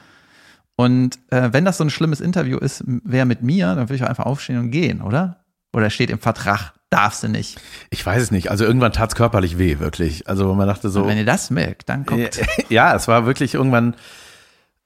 Und 0.76 1.18
äh, 1.30 1.52
wenn 1.52 1.64
das 1.64 1.76
so 1.76 1.84
ein 1.84 1.90
schlimmes 1.90 2.20
Interview 2.20 2.58
ist, 2.58 2.84
wer 2.86 3.24
mit 3.24 3.42
mir, 3.42 3.66
dann 3.74 3.88
würde 3.88 3.96
ich 3.96 4.04
einfach 4.06 4.26
aufstehen 4.26 4.58
und 4.58 4.70
gehen, 4.70 5.02
oder? 5.02 5.44
Oder 5.72 5.90
steht 5.90 6.10
im 6.10 6.18
Vertrag, 6.18 6.72
darfst 6.94 7.24
du 7.24 7.28
nicht. 7.28 7.60
Ich 7.90 8.06
weiß 8.06 8.22
es 8.22 8.30
nicht. 8.30 8.50
Also 8.50 8.64
irgendwann 8.64 8.92
tat 8.92 9.10
es 9.10 9.16
körperlich 9.16 9.58
weh, 9.58 9.80
wirklich. 9.80 10.28
Also 10.28 10.54
man 10.54 10.68
dachte 10.68 10.90
so. 10.90 11.02
Und 11.02 11.08
wenn 11.08 11.18
ihr 11.18 11.24
das 11.24 11.50
merkt, 11.50 11.88
dann 11.88 12.06
guckt. 12.06 12.40
Ja, 12.68 12.94
es 12.94 13.08
war 13.08 13.26
wirklich 13.26 13.54
irgendwann, 13.54 13.96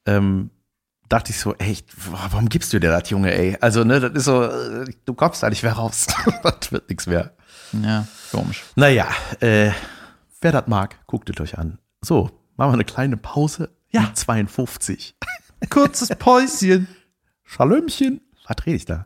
ähm, 0.07 0.49
dachte 1.07 1.31
ich 1.31 1.39
so, 1.39 1.53
boah, 1.53 2.27
warum 2.31 2.49
gibst 2.49 2.73
du 2.73 2.79
dir 2.79 2.89
das, 2.89 3.09
Junge, 3.11 3.31
ey? 3.31 3.57
Also, 3.61 3.83
ne, 3.83 3.99
das 3.99 4.13
ist 4.13 4.25
so, 4.25 4.43
äh, 4.43 4.85
du 5.05 5.13
kommst 5.13 5.43
da 5.43 5.49
nicht 5.49 5.61
mehr 5.61 5.73
raus. 5.73 6.07
das 6.43 6.71
wird 6.71 6.89
nichts 6.89 7.05
mehr. 7.05 7.33
Ja, 7.73 8.07
komisch. 8.31 8.63
Naja, 8.75 9.07
äh, 9.39 9.71
wer 10.41 10.51
das 10.51 10.67
mag, 10.67 10.95
guckt 11.05 11.29
es 11.29 11.39
euch 11.39 11.59
an. 11.59 11.77
So, 12.01 12.31
machen 12.57 12.71
wir 12.71 12.73
eine 12.73 12.85
kleine 12.85 13.17
Pause. 13.17 13.69
Ja. 13.91 14.01
Die 14.01 14.13
52. 14.13 15.15
Kurzes 15.69 16.09
Päuschen. 16.09 16.87
Schalömchen. 17.43 18.21
Was 18.47 18.65
rede 18.65 18.75
ich 18.77 18.85
da? 18.85 19.05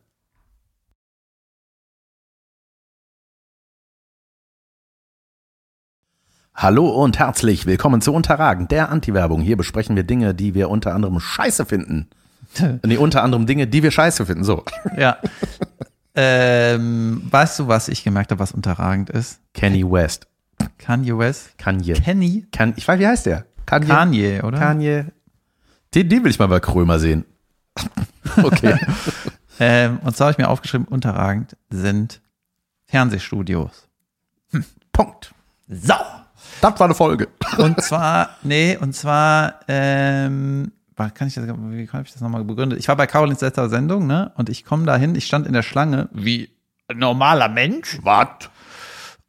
Hallo 6.55 6.87
und 6.87 7.17
herzlich 7.17 7.65
willkommen 7.65 7.99
zu 7.99 8.13
Unterragend, 8.13 8.69
der 8.69 8.89
Anti-Werbung. 8.91 9.41
Hier 9.41 9.57
besprechen 9.57 9.95
wir 9.95 10.03
Dinge, 10.03 10.35
die 10.35 10.53
wir 10.53 10.69
unter 10.69 10.93
anderem 10.93 11.19
scheiße 11.19 11.65
finden. 11.65 12.09
nee, 12.85 12.95
unter 12.95 13.23
anderem 13.23 13.47
Dinge, 13.47 13.65
die 13.65 13.81
wir 13.81 13.89
scheiße 13.89 14.27
finden. 14.27 14.43
So. 14.43 14.63
Ja. 14.95 15.17
ähm, 16.15 17.23
weißt 17.29 17.57
du, 17.57 17.67
was 17.67 17.87
ich 17.87 18.03
gemerkt 18.03 18.29
habe, 18.29 18.39
was 18.39 18.51
unterragend 18.51 19.09
ist? 19.09 19.39
Kanye 19.55 19.83
West. 19.83 20.27
Kanye 20.77 21.17
West? 21.17 21.57
Kanye. 21.57 21.93
Kenny? 21.93 22.45
Kan 22.51 22.73
ich 22.77 22.87
weiß, 22.87 22.99
wie 22.99 23.07
heißt 23.07 23.25
der? 23.25 23.45
Kanye. 23.65 23.87
Kanye, 23.87 24.41
oder? 24.43 24.59
Kanye. 24.59 25.05
Den, 25.95 26.07
den 26.07 26.23
will 26.23 26.29
ich 26.29 26.39
mal 26.39 26.47
bei 26.47 26.59
Krömer 26.59 26.99
sehen. 26.99 27.25
okay. 28.43 28.77
Ähm, 29.59 29.97
und 30.03 30.15
zwar 30.15 30.27
habe 30.27 30.33
ich 30.33 30.37
mir 30.37 30.49
aufgeschrieben, 30.49 30.87
unterragend 30.87 31.57
sind 31.71 32.21
Fernsehstudios. 32.85 33.87
Punkt. 34.91 35.33
So. 35.67 35.95
Das 36.61 36.79
war 36.79 36.85
eine 36.85 36.95
Folge. 36.95 37.27
Und 37.57 37.81
zwar, 37.81 38.29
nee, 38.43 38.77
und 38.79 38.93
zwar, 38.93 39.59
ähm, 39.67 40.71
kann 40.95 41.27
ich 41.27 41.33
das, 41.33 41.45
wie 41.47 41.87
kann 41.87 42.03
ich 42.03 42.13
das 42.13 42.21
nochmal 42.21 42.43
begründet? 42.43 42.79
Ich 42.79 42.87
war 42.87 42.95
bei 42.95 43.07
Carolins 43.07 43.41
letzter 43.41 43.69
Sendung, 43.69 44.07
ne? 44.07 44.31
Und 44.35 44.49
ich 44.49 44.63
komme 44.63 44.85
dahin, 44.85 45.15
ich 45.15 45.25
stand 45.25 45.47
in 45.47 45.53
der 45.53 45.63
Schlange, 45.63 46.09
wie 46.13 46.49
ein 46.87 46.97
normaler 46.97 47.49
Mensch. 47.49 47.99
Was? 48.03 48.49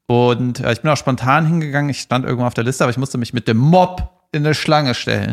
Und 0.06 0.60
äh, 0.60 0.72
ich 0.72 0.82
bin 0.82 0.90
auch 0.90 0.96
spontan 0.96 1.46
hingegangen, 1.46 1.90
ich 1.90 2.00
stand 2.00 2.24
irgendwo 2.24 2.46
auf 2.46 2.54
der 2.54 2.64
Liste, 2.64 2.84
aber 2.84 2.90
ich 2.90 2.98
musste 2.98 3.18
mich 3.18 3.32
mit 3.32 3.48
dem 3.48 3.56
Mob 3.56 4.10
in 4.32 4.44
eine 4.44 4.54
Schlange 4.54 4.94
stellen. 4.94 5.32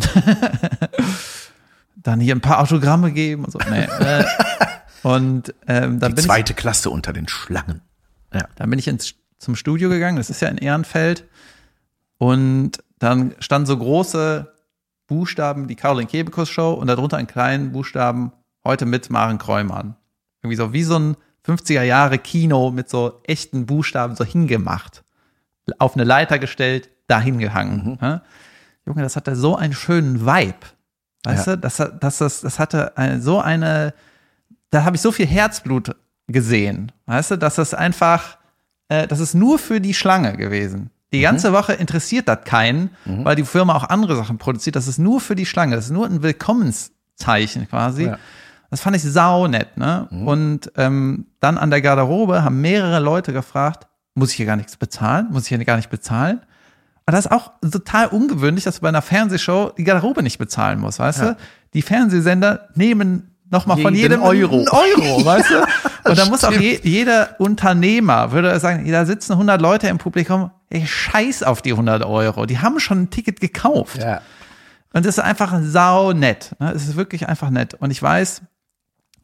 Dann 1.96 2.20
hier 2.20 2.36
ein 2.36 2.42
paar 2.42 2.62
Autogramme 2.62 3.12
geben 3.12 3.46
und 3.46 3.52
so. 3.52 3.60
Nee, 3.70 3.84
äh, 3.84 4.24
und 5.04 5.54
ähm, 5.68 6.00
dann 6.00 6.12
Die 6.12 6.16
bin 6.16 6.18
ich 6.20 6.26
zweite 6.26 6.54
Klasse 6.54 6.90
unter 6.90 7.14
den 7.14 7.28
Schlangen. 7.28 7.82
Ja. 8.34 8.48
Dann 8.56 8.70
bin 8.70 8.80
ich 8.80 8.88
ins, 8.88 9.16
zum 9.38 9.56
Studio 9.56 9.90
gegangen, 9.90 10.18
das 10.18 10.30
ist 10.30 10.42
ja 10.42 10.48
in 10.48 10.58
Ehrenfeld. 10.58 11.26
Und 12.22 12.74
dann 13.00 13.34
standen 13.40 13.66
so 13.66 13.76
große 13.76 14.54
Buchstaben, 15.08 15.68
die 15.68 15.76
Caroline 15.76 16.06
Kebekus 16.08 16.50
Show 16.50 16.74
und 16.74 16.86
darunter 16.86 17.18
in 17.18 17.26
kleinen 17.26 17.72
Buchstaben, 17.72 18.32
heute 18.64 18.86
mit 18.86 19.10
Maren 19.10 19.40
Kräumann. 19.40 19.96
Irgendwie 20.44 20.56
so 20.56 20.72
wie 20.72 20.84
so 20.84 21.00
ein 21.00 21.18
50er 21.48 21.82
Jahre 21.82 22.20
Kino 22.20 22.70
mit 22.70 22.92
so 22.92 23.22
echten 23.24 23.66
Buchstaben 23.66 24.16
so 24.16 24.24
hingemacht. 24.24 25.04
Auf 25.80 25.96
eine 25.96 26.04
Leiter 26.04 26.38
gestellt, 26.38 26.92
dahin 27.08 27.40
gehangen. 27.40 27.98
Ja? 28.00 28.22
Junge, 28.86 29.02
das 29.02 29.16
hatte 29.16 29.36
so 29.36 29.56
einen 29.56 29.74
schönen 29.74 30.24
Vibe. 30.24 30.60
Weißt 31.24 31.48
Ja. 31.48 31.56
du, 31.56 31.62
das, 31.62 31.80
hat- 31.80 32.04
das, 32.04 32.20
das, 32.20 32.42
das 32.42 32.60
hatte 32.60 32.96
eine, 33.00 33.20
so 33.20 33.40
eine, 33.42 33.96
da 34.70 34.84
habe 34.84 34.96
ich 34.96 35.02
so 35.02 35.12
viel 35.12 35.26
Herzblut 35.26 35.96
gesehen. 36.28 36.92
Weißt 37.08 37.32
du, 37.32 37.38
dass 37.40 37.56
das 37.56 37.74
einfach, 37.74 38.38
äh, 38.90 39.08
das 39.08 39.20
ist 39.20 39.34
nur 39.34 39.58
für 39.58 39.82
die 39.82 39.96
Schlange 39.96 40.38
gewesen. 40.38 40.91
Die 41.14 41.18
Mhm. 41.20 41.24
ganze 41.24 41.52
Woche 41.54 41.74
interessiert 41.74 42.28
das 42.28 42.40
keinen, 42.46 42.90
weil 43.06 43.36
die 43.36 43.44
Firma 43.44 43.76
auch 43.76 43.84
andere 43.90 44.16
Sachen 44.16 44.38
produziert. 44.38 44.76
Das 44.76 44.88
ist 44.88 44.98
nur 44.98 45.20
für 45.20 45.36
die 45.36 45.46
Schlange. 45.46 45.76
Das 45.76 45.86
ist 45.86 45.92
nur 45.92 46.06
ein 46.06 46.24
Willkommenszeichen 46.24 47.68
quasi. 47.70 48.04
Ja. 48.06 48.12
Mhm. 48.14 48.18
Das 48.70 48.80
fand 48.80 48.96
ich 48.96 49.04
sau 49.04 49.48
nett, 49.48 49.76
ne? 49.76 50.08
Und 50.10 50.72
ähm, 50.78 51.26
dann 51.42 51.58
an 51.58 51.70
der 51.72 51.82
Garderobe 51.82 52.44
haben 52.46 52.62
mehrere 52.62 53.00
Leute 53.02 53.34
gefragt, 53.34 53.88
muss 54.16 54.30
ich 54.32 54.38
hier 54.38 54.46
gar 54.46 54.56
nichts 54.56 54.78
bezahlen? 54.78 55.28
Muss 55.32 55.44
ich 55.44 55.50
hier 55.50 55.66
gar 55.66 55.76
nicht 55.76 55.90
bezahlen? 55.90 56.40
Aber 57.06 57.18
das 57.18 57.26
ist 57.26 57.32
auch 57.34 57.52
total 57.70 58.08
ungewöhnlich, 58.08 58.64
dass 58.64 58.76
du 58.76 58.82
bei 58.82 58.88
einer 58.90 59.02
Fernsehshow 59.02 59.72
die 59.78 59.84
Garderobe 59.84 60.24
nicht 60.24 60.38
bezahlen 60.38 60.80
musst, 60.80 61.00
weißt 61.00 61.20
Ja. 61.20 61.26
du? 61.32 61.38
Die 61.74 61.82
Fernsehsender 61.82 62.70
nehmen 62.76 63.36
nochmal 63.50 63.78
von 63.82 63.94
jedem 63.94 64.22
Euro. 64.22 64.60
einen 64.60 64.70
Euro, 64.70 65.26
weißt 65.26 65.50
du? 65.50 66.10
Und 66.10 66.18
da 66.18 66.26
muss 66.28 66.46
auch 66.46 66.52
je, 66.54 66.80
jeder 66.82 67.36
Unternehmer, 67.40 68.32
würde 68.32 68.58
sagen, 68.62 68.90
da 68.90 69.06
sitzen 69.06 69.34
100 69.34 69.60
Leute 69.62 69.88
im 69.90 69.98
Publikum, 69.98 70.52
ey, 70.72 70.86
scheiß 70.86 71.44
auf 71.44 71.62
die 71.62 71.72
100 71.72 72.04
Euro. 72.04 72.46
Die 72.46 72.60
haben 72.60 72.80
schon 72.80 73.04
ein 73.04 73.10
Ticket 73.10 73.40
gekauft. 73.40 73.98
Ja. 73.98 74.22
Und 74.94 75.06
es 75.06 75.18
ist 75.18 75.24
einfach 75.24 75.58
sau 75.62 76.14
nett. 76.14 76.56
Ne? 76.60 76.72
Es 76.72 76.88
ist 76.88 76.96
wirklich 76.96 77.28
einfach 77.28 77.50
nett. 77.50 77.76
Und 77.76 77.92
ich 77.92 78.02
weiß, 78.02 78.42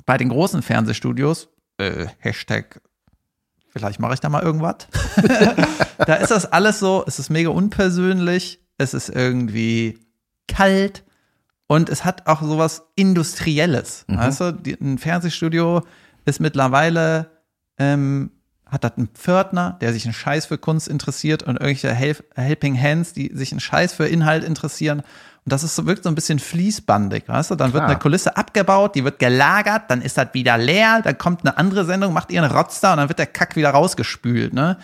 bei 0.05 0.17
den 0.17 0.29
großen 0.29 0.61
Fernsehstudios, 0.61 1.49
äh, 1.77 2.07
Hashtag, 2.19 2.81
vielleicht 3.69 3.99
mache 3.99 4.13
ich 4.13 4.19
da 4.19 4.29
mal 4.29 4.43
irgendwas. 4.43 4.87
da 5.97 6.15
ist 6.15 6.31
das 6.31 6.51
alles 6.51 6.79
so, 6.79 7.03
es 7.05 7.19
ist 7.19 7.29
mega 7.29 7.49
unpersönlich, 7.49 8.61
es 8.77 8.93
ist 8.93 9.09
irgendwie 9.09 9.99
kalt 10.47 11.03
und 11.67 11.89
es 11.89 12.05
hat 12.05 12.27
auch 12.27 12.41
sowas 12.41 12.83
Industrielles. 12.95 14.05
Weißt 14.07 14.39
du, 14.39 14.53
die, 14.53 14.73
ein 14.79 14.97
Fernsehstudio 14.97 15.83
ist 16.25 16.39
mittlerweile, 16.39 17.29
ähm, 17.77 18.31
hat 18.69 18.83
das 18.83 18.93
einen 18.97 19.07
Pförtner, 19.07 19.77
der 19.81 19.93
sich 19.93 20.05
einen 20.05 20.13
Scheiß 20.13 20.47
für 20.47 20.57
Kunst 20.57 20.87
interessiert 20.87 21.43
und 21.43 21.55
irgendwelche 21.55 21.93
Help 21.93 22.23
Helping 22.35 22.81
Hands, 22.81 23.11
die 23.13 23.31
sich 23.33 23.51
einen 23.51 23.59
Scheiß 23.59 23.93
für 23.93 24.07
Inhalt 24.07 24.43
interessieren. 24.43 24.99
Und 24.99 25.53
das 25.53 25.63
ist 25.63 25.77
so, 25.77 25.85
wirkt 25.85 26.03
so 26.03 26.09
ein 26.09 26.15
bisschen 26.15 26.39
fließbandig, 26.39 27.23
weißt 27.27 27.51
du? 27.51 27.55
Dann 27.55 27.71
wird 27.71 27.83
Klar. 27.83 27.91
eine 27.91 27.99
Kulisse 27.99 28.35
abgebaut, 28.35 28.95
die 28.95 29.05
wird 29.05 29.17
gelagert, 29.17 29.83
dann 29.87 30.01
ist 30.01 30.17
das 30.17 30.27
wieder 30.33 30.57
leer, 30.57 31.01
dann 31.01 31.17
kommt 31.17 31.45
eine 31.45 31.57
andere 31.57 31.85
Sendung, 31.85 32.11
macht 32.11 32.31
ihren 32.31 32.51
Rotz 32.51 32.81
da 32.81 32.91
und 32.91 32.97
dann 32.97 33.07
wird 33.07 33.19
der 33.19 33.27
Kack 33.27 33.55
wieder 33.55 33.69
rausgespült, 33.69 34.53
ne? 34.53 34.77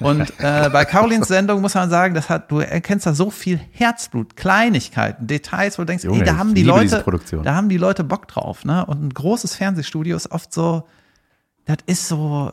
Und 0.00 0.20
äh, 0.40 0.68
bei 0.70 0.84
Carolins 0.84 1.28
Sendung 1.28 1.62
muss 1.62 1.74
man 1.74 1.88
sagen, 1.88 2.14
das 2.14 2.28
hat, 2.28 2.50
du 2.50 2.58
erkennst 2.58 3.06
da 3.06 3.14
so 3.14 3.30
viel 3.30 3.58
Herzblut, 3.70 4.36
Kleinigkeiten, 4.36 5.26
Details, 5.26 5.78
wo 5.78 5.82
du 5.82 5.86
denkst, 5.86 6.04
Junge, 6.04 6.20
ey, 6.20 6.24
da 6.26 6.36
haben 6.36 6.54
die 6.54 6.64
Leute, 6.64 7.02
da 7.42 7.54
haben 7.54 7.70
die 7.70 7.78
Leute 7.78 8.04
Bock 8.04 8.28
drauf, 8.28 8.66
ne? 8.66 8.84
Und 8.84 9.02
ein 9.02 9.14
großes 9.14 9.54
Fernsehstudio 9.54 10.16
ist 10.16 10.30
oft 10.30 10.52
so, 10.52 10.86
das 11.64 11.78
ist 11.86 12.08
so, 12.08 12.52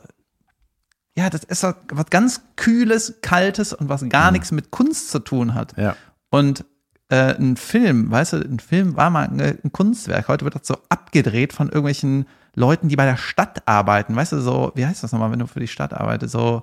ja, 1.16 1.28
das 1.28 1.44
ist 1.44 1.62
was 1.62 2.06
ganz 2.10 2.42
Kühles, 2.56 3.18
Kaltes 3.22 3.72
und 3.72 3.88
was 3.88 4.08
gar 4.08 4.30
nichts 4.30 4.50
mit 4.50 4.70
Kunst 4.70 5.10
zu 5.10 5.18
tun 5.18 5.54
hat. 5.54 5.76
Ja. 5.76 5.96
Und 6.30 6.64
äh, 7.10 7.34
ein 7.36 7.56
Film, 7.56 8.10
weißt 8.10 8.32
du, 8.32 8.36
ein 8.38 8.58
Film 8.58 8.96
war 8.96 9.10
mal 9.10 9.28
ein, 9.28 9.72
Kunstwerk. 9.72 10.28
Heute 10.28 10.44
wird 10.46 10.54
das 10.54 10.66
so 10.66 10.78
abgedreht 10.88 11.52
von 11.52 11.68
irgendwelchen 11.68 12.26
Leuten, 12.54 12.88
die 12.88 12.96
bei 12.96 13.04
der 13.04 13.18
Stadt 13.18 13.68
arbeiten. 13.68 14.16
Weißt 14.16 14.32
du, 14.32 14.40
so, 14.40 14.72
wie 14.74 14.86
heißt 14.86 15.02
das 15.02 15.12
nochmal, 15.12 15.30
wenn 15.30 15.38
du 15.38 15.46
für 15.46 15.60
die 15.60 15.68
Stadt 15.68 15.92
arbeitest? 15.92 16.32
So, 16.32 16.62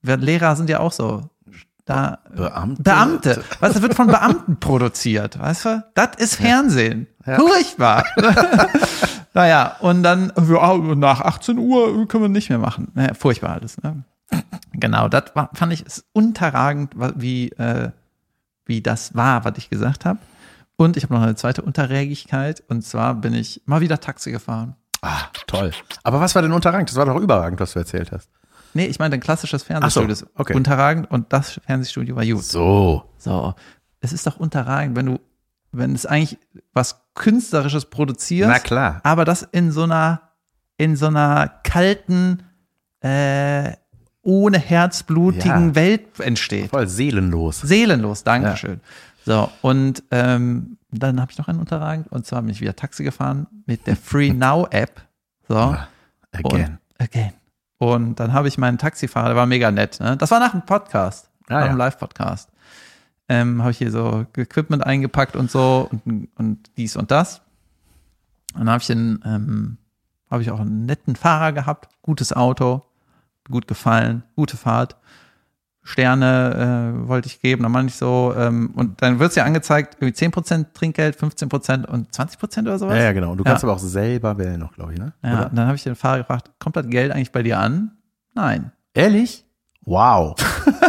wir 0.00 0.16
Lehrer 0.16 0.56
sind 0.56 0.70
ja 0.70 0.80
auch 0.80 0.92
so. 0.92 1.28
Da, 1.84 2.20
Beamte. 2.34 2.82
Beamte. 2.82 3.44
Weißt 3.60 3.76
du, 3.76 3.80
das 3.80 3.82
wird 3.82 3.94
von 3.94 4.06
Beamten 4.06 4.58
produziert, 4.58 5.38
weißt 5.38 5.64
du? 5.66 5.84
Das 5.92 6.16
ist 6.16 6.36
Fernsehen. 6.36 7.06
Ja. 7.26 7.38
Furchtbar. 7.38 8.04
naja, 9.34 9.76
und 9.80 10.02
dann, 10.02 10.32
ja, 10.36 10.76
nach 10.76 11.20
18 11.20 11.58
Uhr 11.58 12.06
können 12.08 12.24
wir 12.24 12.28
nicht 12.28 12.50
mehr 12.50 12.58
machen. 12.58 12.90
Naja, 12.94 13.14
furchtbar 13.14 13.50
alles, 13.50 13.82
ne? 13.82 14.04
Genau, 14.72 15.08
das 15.08 15.24
war, 15.34 15.50
fand 15.54 15.72
ich 15.72 15.86
ist 15.86 16.04
unterragend, 16.12 16.94
wie, 17.16 17.50
äh, 17.52 17.90
wie 18.66 18.82
das 18.82 19.14
war, 19.14 19.44
was 19.44 19.54
ich 19.56 19.70
gesagt 19.70 20.04
habe. 20.04 20.18
Und 20.76 20.96
ich 20.96 21.04
habe 21.04 21.14
noch 21.14 21.22
eine 21.22 21.36
zweite 21.36 21.62
Unterrägigkeit, 21.62 22.62
und 22.68 22.82
zwar 22.82 23.14
bin 23.14 23.32
ich 23.32 23.62
mal 23.66 23.80
wieder 23.80 24.00
Taxi 24.00 24.32
gefahren. 24.32 24.74
Ah, 25.02 25.26
toll. 25.46 25.70
Aber 26.02 26.20
was 26.20 26.34
war 26.34 26.42
denn 26.42 26.52
unterragend? 26.52 26.88
Das 26.88 26.96
war 26.96 27.06
doch 27.06 27.20
überragend, 27.20 27.60
was 27.60 27.74
du 27.74 27.78
erzählt 27.78 28.10
hast. 28.10 28.28
Nee, 28.72 28.86
ich 28.86 28.98
meine, 28.98 29.14
ein 29.14 29.20
klassisches 29.20 29.62
Fernsehstudio 29.62 30.14
so, 30.14 30.24
ist 30.24 30.32
okay. 30.34 30.54
unterragend 30.54 31.08
und 31.10 31.32
das 31.32 31.60
Fernsehstudio 31.64 32.16
war 32.16 32.26
gut. 32.26 32.42
So. 32.42 33.04
So, 33.18 33.54
es 34.00 34.12
ist 34.12 34.26
doch 34.26 34.36
unterragend, 34.36 34.96
wenn 34.96 35.06
du, 35.06 35.20
wenn 35.76 35.94
es 35.94 36.06
eigentlich 36.06 36.38
was 36.72 37.00
Künstlerisches 37.14 37.84
produzierst, 37.86 38.50
Na 38.50 38.58
klar. 38.58 39.00
aber 39.04 39.24
das 39.24 39.42
in 39.52 39.70
so 39.70 39.82
einer, 39.84 40.20
in 40.76 40.96
so 40.96 41.06
einer 41.06 41.48
kalten, 41.62 42.42
äh, 43.00 43.72
ohne 44.22 44.58
herzblutigen 44.58 45.68
Ja. 45.68 45.74
Welt 45.74 46.18
entsteht. 46.20 46.70
Voll 46.70 46.88
seelenlos. 46.88 47.60
Seelenlos, 47.60 48.24
Dankeschön. 48.24 48.80
So, 49.26 49.50
und 49.62 50.02
ähm, 50.10 50.78
dann 50.90 51.20
habe 51.20 51.30
ich 51.32 51.38
noch 51.38 51.48
einen 51.48 51.60
unterragend 51.60 52.10
und 52.10 52.26
zwar 52.26 52.40
bin 52.42 52.50
ich 52.50 52.60
wieder 52.60 52.74
Taxi 52.76 53.04
gefahren 53.04 53.46
mit 53.66 53.86
der 53.86 53.96
Free 53.96 54.32
Now 54.32 54.66
App. 54.70 55.00
So. 55.48 55.56
Ah, 55.56 55.88
Again. 56.32 56.78
Und, 56.98 57.04
again. 57.04 57.32
Und 57.78 58.18
dann 58.20 58.32
habe 58.32 58.48
ich 58.48 58.58
meinen 58.58 58.78
Taxifahrer, 58.78 59.28
der 59.28 59.36
war 59.36 59.46
mega 59.46 59.70
nett. 59.70 60.00
Ne? 60.00 60.16
Das 60.16 60.30
war 60.30 60.40
nach 60.40 60.52
einem 60.54 60.64
Podcast, 60.66 61.28
Ah, 61.48 61.52
nach 61.54 61.60
ja. 61.60 61.66
einem 61.66 61.76
Live-Podcast. 61.78 62.48
Ähm, 63.28 63.62
habe 63.62 63.70
ich 63.70 63.78
hier 63.78 63.90
so 63.90 64.26
Equipment 64.36 64.84
eingepackt 64.84 65.34
und 65.36 65.50
so 65.50 65.88
und, 66.04 66.28
und 66.36 66.70
dies 66.76 66.96
und 66.96 67.10
das. 67.10 67.40
Und 68.52 68.60
dann 68.60 68.70
habe 68.70 68.80
ich 68.80 68.86
den, 68.86 69.20
ähm, 69.24 69.78
habe 70.30 70.42
ich 70.42 70.50
auch 70.50 70.60
einen 70.60 70.84
netten 70.86 71.16
Fahrer 71.16 71.52
gehabt, 71.52 71.88
gutes 72.02 72.32
Auto, 72.32 72.82
gut 73.50 73.66
gefallen, 73.66 74.22
gute 74.36 74.56
Fahrt. 74.56 74.96
Sterne 75.86 76.94
äh, 77.04 77.08
wollte 77.08 77.26
ich 77.28 77.40
geben, 77.40 77.62
dann 77.62 77.72
meine 77.72 77.88
ich 77.88 77.96
so, 77.96 78.32
ähm, 78.36 78.72
und 78.74 79.02
dann 79.02 79.18
wird 79.18 79.30
es 79.30 79.36
ja 79.36 79.44
angezeigt, 79.44 79.98
irgendwie 80.00 80.14
10% 80.16 80.72
Trinkgeld, 80.72 81.18
15% 81.18 81.84
und 81.84 82.10
20% 82.10 82.60
oder 82.62 82.78
sowas. 82.78 82.96
Ja, 82.96 83.02
ja, 83.02 83.12
genau. 83.12 83.32
Und 83.32 83.38
du 83.38 83.44
Ja. 83.44 83.50
kannst 83.50 83.64
aber 83.64 83.74
auch 83.74 83.78
selber 83.78 84.38
wählen 84.38 84.58
noch, 84.58 84.72
glaube 84.72 84.94
ich, 84.94 84.98
ne? 84.98 85.12
Ja, 85.22 85.32
Oder? 85.34 85.50
und 85.50 85.56
dann 85.56 85.66
habe 85.66 85.76
ich 85.76 85.82
den 85.82 85.94
Fahrer 85.94 86.18
gefragt, 86.18 86.50
kommt 86.58 86.76
das 86.76 86.86
Geld 86.88 87.12
eigentlich 87.12 87.32
bei 87.32 87.42
dir 87.42 87.58
an? 87.58 87.90
Nein. 88.34 88.72
Ehrlich? 88.94 89.44
Wow. 89.82 90.34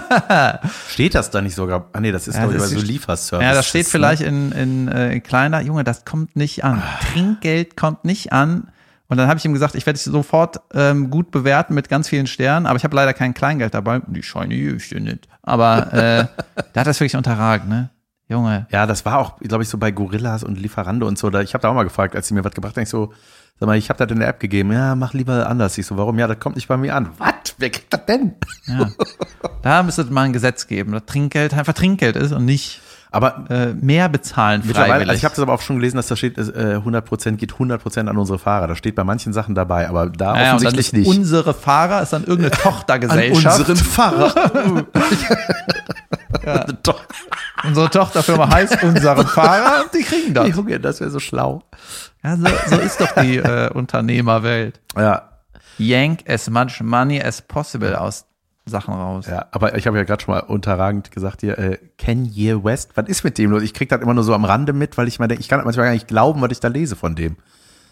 steht 0.90 1.16
das 1.16 1.32
da 1.32 1.42
nicht 1.42 1.56
sogar? 1.56 1.90
Ah, 1.94 2.00
nee, 2.00 2.12
das 2.12 2.28
ist, 2.28 2.36
Ja, 2.36 2.48
das 2.48 2.72
bei 2.72 2.80
so 2.80 2.80
Lieferservice. 2.80 3.46
Ja, 3.46 3.54
das 3.54 3.68
steht 3.68 3.86
ne? 3.86 3.90
vielleicht 3.90 4.22
in, 4.22 4.52
in, 4.52 4.88
äh, 4.88 5.14
in 5.14 5.24
kleiner, 5.24 5.62
Junge, 5.62 5.84
das 5.84 6.06
kommt 6.06 6.36
nicht 6.36 6.64
an. 6.64 6.82
Ah. 6.82 7.00
Trinkgeld 7.12 7.78
kommt 7.78 8.06
nicht 8.06 8.34
an. 8.34 8.70
Und 9.08 9.18
dann 9.18 9.28
habe 9.28 9.38
ich 9.38 9.46
ihm 9.46 9.54
gesagt, 9.54 9.76
ich 9.76 9.86
werde 9.86 9.98
dich 9.98 10.04
sofort 10.04 10.62
ähm, 10.74 11.12
gut 11.12 11.30
bewerten 11.30 11.76
mit 11.76 11.90
ganz 11.90 12.10
vielen 12.10 12.26
Sternen, 12.26 12.66
aber 12.66 12.78
ich 12.78 12.84
habe 12.84 12.96
leider 12.96 13.14
kein 13.14 13.34
Kleingeld 13.34 13.74
dabei. 13.74 14.02
Die 14.08 14.24
Scheine 14.24 14.56
ich 14.56 14.92
nicht. 14.92 15.28
Aber 15.44 15.94
äh, 15.94 16.26
da 16.74 16.82
hat 16.82 16.88
das 16.88 17.00
wirklich 17.00 17.16
unterragt, 17.16 17.68
ne? 17.68 17.92
Junge. 18.28 18.66
Ja, 18.72 18.88
das 18.88 19.06
war 19.06 19.20
auch, 19.20 19.38
glaube 19.40 19.64
ich, 19.64 19.70
so 19.70 19.78
bei 19.78 19.92
Gorillas 19.92 20.44
und 20.44 20.60
Lieferando 20.60 21.08
und 21.08 21.20
so. 21.20 21.30
Da, 21.30 21.42
ich 21.42 21.54
habe 21.54 21.62
da 21.62 21.70
auch 21.70 21.76
mal 21.76 21.84
gefragt, 21.84 22.16
als 22.16 22.28
sie 22.28 22.34
mir 22.34 22.44
was 22.44 22.54
gebracht 22.54 22.76
haben, 22.76 22.84
ich 22.84 22.90
so, 22.90 23.14
sag 23.60 23.68
mal, 23.68 23.78
ich 23.78 23.90
habe 23.90 24.04
das 24.04 24.12
in 24.12 24.20
der 24.20 24.28
App 24.30 24.40
gegeben. 24.40 24.72
Ja, 24.72 24.96
mach 24.96 25.14
lieber 25.14 25.48
anders. 25.50 25.78
Ich 25.78 25.86
so, 25.86 25.98
warum? 25.98 26.20
Ja, 26.20 26.28
das 26.28 26.40
kommt 26.40 26.56
nicht 26.56 26.68
bei 26.68 26.78
mir 26.78 26.96
an. 26.96 27.10
Was? 27.18 27.34
Wer 27.58 27.70
kriegt 27.70 27.94
das 27.94 28.06
denn? 28.06 28.34
Ja. 28.68 28.90
da 29.62 29.84
müsste 29.84 30.02
es 30.02 30.10
mal 30.10 30.24
ein 30.24 30.34
Gesetz 30.34 30.68
geben, 30.68 30.92
dass 30.92 31.06
Trinkgeld 31.06 31.54
einfach 31.54 31.74
Trinkgeld 31.74 32.16
ist 32.18 32.34
und 32.34 32.44
nicht 32.46 32.82
Aber 33.12 33.46
äh, 33.50 33.68
mehr 33.74 34.10
bezahlen 34.10 34.62
freiwillig. 34.62 35.08
also 35.08 35.14
ich 35.14 35.24
habe 35.24 35.36
das 35.36 35.42
aber 35.42 35.54
auch 35.54 35.62
schon 35.62 35.78
gelesen, 35.78 35.96
dass 35.96 36.08
da 36.08 36.18
steht, 36.18 36.38
äh, 36.38 36.42
100% 36.84 37.38
geht 37.38 37.54
100% 37.54 38.08
an 38.10 38.18
unsere 38.18 38.40
Fahrer. 38.40 38.68
Das 38.68 38.78
steht 38.78 38.96
bei 38.96 39.06
manchen 39.06 39.32
Sachen 39.32 39.56
dabei, 39.56 39.88
aber 39.88 40.10
da 40.10 40.36
ja, 40.36 40.48
offensichtlich 40.56 40.88
ist 40.88 40.94
nicht. 40.94 41.08
unsere 41.08 41.54
Fahrer 41.54 42.02
ist 42.02 42.12
dann 42.12 42.26
irgendeine 42.26 42.52
an 42.56 42.60
Tochtergesellschaft. 42.62 43.60
unseren 43.60 43.78
Fahrer. 43.78 44.34
Doch. 46.84 47.02
Unsere 47.64 47.90
Tochterfirma 47.90 48.54
heißt 48.54 48.84
unsere 48.84 49.26
Fahrer 49.26 49.84
und 49.84 49.94
die 49.94 50.04
kriegen 50.04 50.34
das. 50.34 50.50
Junge, 50.50 50.80
das 50.80 51.00
wäre 51.00 51.10
so 51.10 51.20
schlau. 51.20 51.64
Ja, 52.24 52.36
so, 52.38 52.46
so 52.68 52.76
ist 52.76 53.02
doch 53.02 53.12
die 53.14 53.38
äh, 53.38 53.72
Unternehmerwelt. 53.72 54.80
Ja, 54.96 55.30
Yank 55.78 56.30
as 56.30 56.50
much 56.50 56.82
money 56.82 57.22
as 57.22 57.42
possible 57.42 58.00
aus 58.00 58.26
Sachen 58.66 58.94
raus. 58.94 59.28
Ja, 59.28 59.48
aber 59.52 59.76
ich 59.78 59.86
habe 59.86 59.98
ja 59.98 60.04
gerade 60.04 60.24
schon 60.24 60.34
mal 60.34 60.42
unterragend 60.42 61.12
gesagt 61.12 61.42
hier, 61.42 61.58
äh, 61.58 61.78
Kanye 61.98 62.64
West, 62.64 62.92
was 62.96 63.08
ist 63.08 63.24
mit 63.24 63.38
dem 63.38 63.52
los? 63.52 63.62
Ich 63.62 63.74
krieg 63.74 63.90
das 63.90 64.02
immer 64.02 64.14
nur 64.14 64.24
so 64.24 64.34
am 64.34 64.46
Rande 64.46 64.74
mit, 64.74 64.98
weil 64.98 65.08
ich 65.08 65.18
denke, 65.18 65.36
ich 65.36 65.48
kann 65.48 65.64
manchmal 65.64 65.88
gar 65.88 65.94
nicht 65.94 66.08
glauben, 66.08 66.42
was 66.42 66.52
ich 66.52 66.60
da 66.60 66.68
lese 66.68 66.96
von 66.96 67.16
dem. 67.16 67.38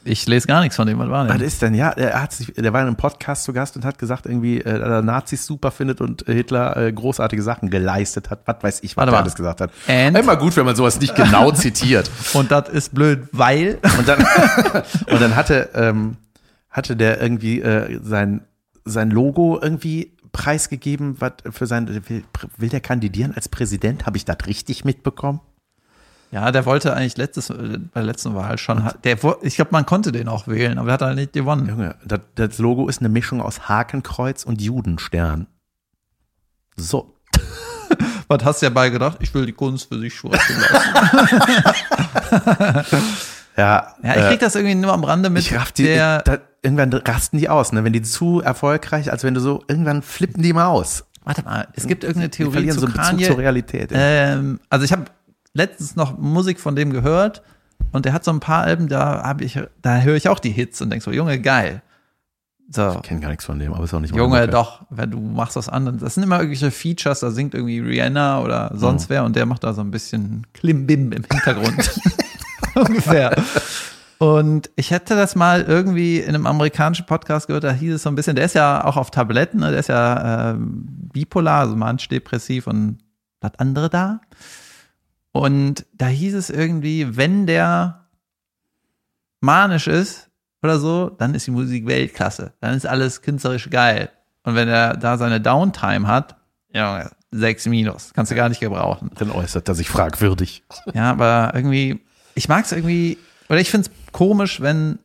Ich 0.06 0.26
lese 0.28 0.48
gar 0.48 0.62
nichts 0.62 0.76
von 0.76 0.88
dem, 0.88 1.00
was 1.00 1.10
war 1.10 1.28
Was 1.28 1.38
denn? 1.38 1.46
ist 1.48 1.62
denn? 1.62 1.74
Ja, 1.74 1.90
er 1.90 2.22
hat 2.22 2.34
sich, 2.34 2.54
der 2.54 2.74
war 2.74 2.82
in 2.82 2.88
einem 2.88 2.96
Podcast 2.96 3.44
zu 3.44 3.54
Gast 3.54 3.76
und 3.76 3.86
hat 3.86 3.98
gesagt, 3.98 4.26
irgendwie, 4.26 4.60
äh, 4.60 4.80
dass 4.80 4.90
er 4.90 5.02
Nazis 5.02 5.46
super 5.46 5.72
findet 5.72 6.02
und 6.02 6.28
äh, 6.28 6.34
Hitler 6.34 6.76
äh, 6.78 6.92
großartige 6.92 7.42
Sachen 7.42 7.70
geleistet 7.70 8.30
hat. 8.30 8.42
Was 8.46 8.58
weiß 8.62 8.80
ich, 8.84 8.98
was 8.98 9.02
Warte 9.02 9.12
er 9.12 9.14
mal. 9.14 9.22
alles 9.22 9.36
gesagt 9.36 9.62
hat. 9.62 9.72
And? 9.88 10.18
Immer 10.18 10.36
gut, 10.36 10.56
wenn 10.58 10.66
man 10.66 10.76
sowas 10.76 11.00
nicht 11.00 11.16
genau 11.16 11.52
zitiert. 11.54 12.10
Und 12.34 12.52
das 12.52 12.70
ist 12.70 12.94
blöd, 12.94 13.28
weil 13.32 13.80
Und 13.98 14.08
dann, 14.08 14.20
und 15.08 15.22
dann 15.22 15.36
hatte, 15.36 15.70
ähm, 15.76 16.18
hatte 16.70 16.96
der 16.96 17.22
irgendwie 17.22 17.62
äh, 17.62 18.00
sein, 18.04 18.42
sein 18.86 19.12
Logo 19.12 19.60
irgendwie 19.62 20.14
preisgegeben, 20.32 21.22
was 21.22 21.34
für 21.52 21.68
sein, 21.68 21.88
will, 22.10 22.24
will 22.58 22.70
der 22.70 22.82
kandidieren 22.82 23.34
als 23.36 23.48
Präsident? 23.50 24.06
Habe 24.06 24.18
ich 24.18 24.26
das 24.26 24.38
richtig 24.48 24.84
mitbekommen? 24.84 25.40
Ja, 26.34 26.52
der 26.52 26.66
wollte 26.66 26.96
eigentlich 26.96 27.16
letztes 27.16 27.52
äh, 27.52 27.54
bei 27.94 28.00
der 28.02 28.04
letzten 28.04 28.34
Wahl 28.34 28.58
schon, 28.58 28.90
der 29.04 29.18
ich 29.44 29.56
glaube, 29.56 29.70
man 29.72 29.86
konnte 29.86 30.12
den 30.12 30.28
auch 30.28 30.48
wählen, 30.48 30.80
aber 30.80 30.88
der 30.88 30.94
hat 30.96 31.02
halt 31.04 31.16
nicht 31.16 31.34
gewonnen. 31.34 31.68
Junge, 31.68 31.96
das, 32.04 32.22
das 32.34 32.58
Logo 32.58 32.90
ist 32.90 33.00
eine 33.02 33.10
Mischung 33.10 33.40
aus 33.40 33.70
Hakenkreuz 33.70 34.44
und 34.44 34.60
Judenstern. 34.60 35.46
So. 36.76 37.14
Was 38.28 38.44
hast 38.44 38.62
du 38.64 38.66
dabei 38.66 38.90
gedacht? 38.90 39.18
Ich 39.22 39.32
will 39.36 39.46
die 39.46 39.52
Kunst 39.54 39.90
für 39.90 40.00
sich 40.00 40.16
schwarzen 40.16 40.56
lassen. 40.60 40.94
Ja, 43.56 43.94
Ja, 44.02 44.16
ich 44.16 44.28
krieg 44.30 44.40
das 44.40 44.56
irgendwie 44.56 44.74
nur 44.74 44.92
am 44.92 45.04
Rande 45.04 45.30
mit. 45.30 45.44
ich 45.44 45.54
raff 45.54 45.72
die, 45.72 45.84
der, 45.84 46.24
da, 46.24 46.40
irgendwann 46.64 46.92
rasten 46.92 47.38
die 47.38 47.50
aus, 47.50 47.72
ne? 47.72 47.84
Wenn 47.84 47.94
die 47.94 48.02
zu 48.02 48.42
erfolgreich, 48.42 49.12
als 49.12 49.24
wenn 49.24 49.36
du 49.36 49.40
so, 49.42 49.64
irgendwann 49.68 50.02
flippen 50.02 50.42
die 50.42 50.54
mal 50.54 50.66
aus. 50.66 51.06
warte 51.24 51.44
mal, 51.44 51.68
es 51.74 51.86
gibt 51.86 52.04
irgendeine 52.04 52.30
Die 52.30 52.38
Theorie 52.38 52.54
verlieren 52.54 52.74
zu 52.74 52.80
so 52.80 52.86
einen 52.88 52.94
Bezug 52.96 53.10
Kanye. 53.12 53.28
zur 53.28 53.38
Realität. 53.38 53.92
ey. 53.92 54.34
Ähm, 54.34 54.60
also 54.70 54.86
ich 54.86 54.92
habe 54.92 55.04
letztens 55.54 55.96
noch 55.96 56.18
Musik 56.18 56.60
von 56.60 56.76
dem 56.76 56.92
gehört 56.92 57.42
und 57.92 58.06
der 58.06 58.14
hat 58.14 58.24
so 58.24 58.32
ein 58.32 58.40
paar 58.40 58.64
Alben, 58.64 58.88
da 58.88 59.24
habe 59.24 59.44
ich, 59.44 59.60
da 59.82 60.02
höre 60.02 60.16
ich 60.16 60.30
auch 60.30 60.40
die 60.40 60.52
Hits 60.52 60.82
und 60.82 60.90
denk 60.90 61.04
so, 61.04 61.12
Junge, 61.12 61.40
geil. 61.40 61.82
So. 62.70 62.96
Ich 62.96 63.02
kenne 63.04 63.20
gar 63.20 63.30
nichts 63.30 63.46
von 63.46 63.60
dem, 63.60 63.74
aber 63.74 63.84
ist 63.84 63.94
auch 63.94 64.00
nicht 64.00 64.16
Junge, 64.16 64.48
doch, 64.48 64.84
wenn 64.90 65.12
du 65.12 65.20
machst 65.20 65.56
was 65.56 65.70
anderes. 65.70 66.00
Das 66.00 66.16
sind 66.16 66.24
immer 66.24 66.38
irgendwelche 66.38 66.72
Features, 66.72 67.20
da 67.20 67.30
singt 67.30 67.54
irgendwie 67.54 67.80
Rihanna 67.80 68.42
oder 68.42 68.72
sonst 68.74 69.10
wer 69.10 69.26
und 69.26 69.36
der 69.36 69.46
macht 69.46 69.64
da 69.64 69.74
so 69.74 69.82
ein 69.82 69.92
bisschen 69.92 70.48
Klimbim 70.54 71.12
im 71.12 71.24
Hintergrund. 71.24 72.00
Ungefähr. 72.76 73.36
Und 74.18 74.70
ich 74.76 74.92
hätte 74.92 75.16
das 75.16 75.36
mal 75.36 75.64
irgendwie 75.64 76.20
in 76.20 76.30
einem 76.30 76.48
amerikanischen 76.48 77.06
Podcast 77.06 77.48
gehört, 77.48 77.66
da 77.66 77.74
hieß 77.74 77.96
es 77.96 78.04
so 78.04 78.10
ein 78.10 78.16
bisschen, 78.16 78.36
der 78.36 78.46
ist 78.46 78.56
ja 78.56 78.84
auch 78.86 78.96
auf 78.96 79.12
Tabletten, 79.12 79.60
ne? 79.60 79.72
der 79.72 79.80
ist 79.82 79.90
ja 79.90 80.52
ähm, 80.52 80.86
bipolar, 81.12 81.62
also 81.62 81.76
manisch-depressiv 81.76 82.68
und 82.68 83.00
das 83.42 83.52
andere 83.58 83.90
da. 83.90 84.22
Und 85.34 85.86
da 85.94 86.08
hieß 86.08 86.36
es 86.36 86.50
irgendwie, 86.50 87.18
wenn 87.18 87.46
der 87.48 88.06
manisch 89.42 89.88
ist 89.88 90.30
oder 90.62 90.80
so, 90.80 91.10
dann 91.10 91.36
ist 91.36 91.48
die 91.48 91.52
Musik 91.52 91.86
Weltklasse. 91.86 92.54
Dann 92.62 92.76
ist 92.76 92.86
alles 92.86 93.22
künstlerisch 93.22 93.70
geil. 93.70 94.10
Und 94.44 94.56
wenn 94.56 94.70
er 94.70 94.96
da 94.96 95.18
seine 95.18 95.42
Downtime 95.42 96.08
hat, 96.08 96.36
ja, 96.72 97.10
sechs 97.32 97.66
Minus. 97.66 98.14
Kannst 98.14 98.32
du 98.32 98.36
gar 98.36 98.48
nicht 98.50 98.62
gebrauchen. 98.62 99.10
Dann 99.18 99.32
äußert 99.32 99.68
er 99.68 99.76
sich 99.76 99.90
fragwürdig. 99.90 100.64
Ja, 100.94 101.10
aber 101.12 101.52
irgendwie, 101.56 102.00
ich 102.36 102.48
mag 102.48 102.66
es 102.66 102.72
irgendwie, 102.72 103.18
oder 103.50 103.60
ich 103.60 103.70
finde 103.72 103.90
es 103.90 104.12
komisch, 104.12 104.62
wenn, 104.62 105.00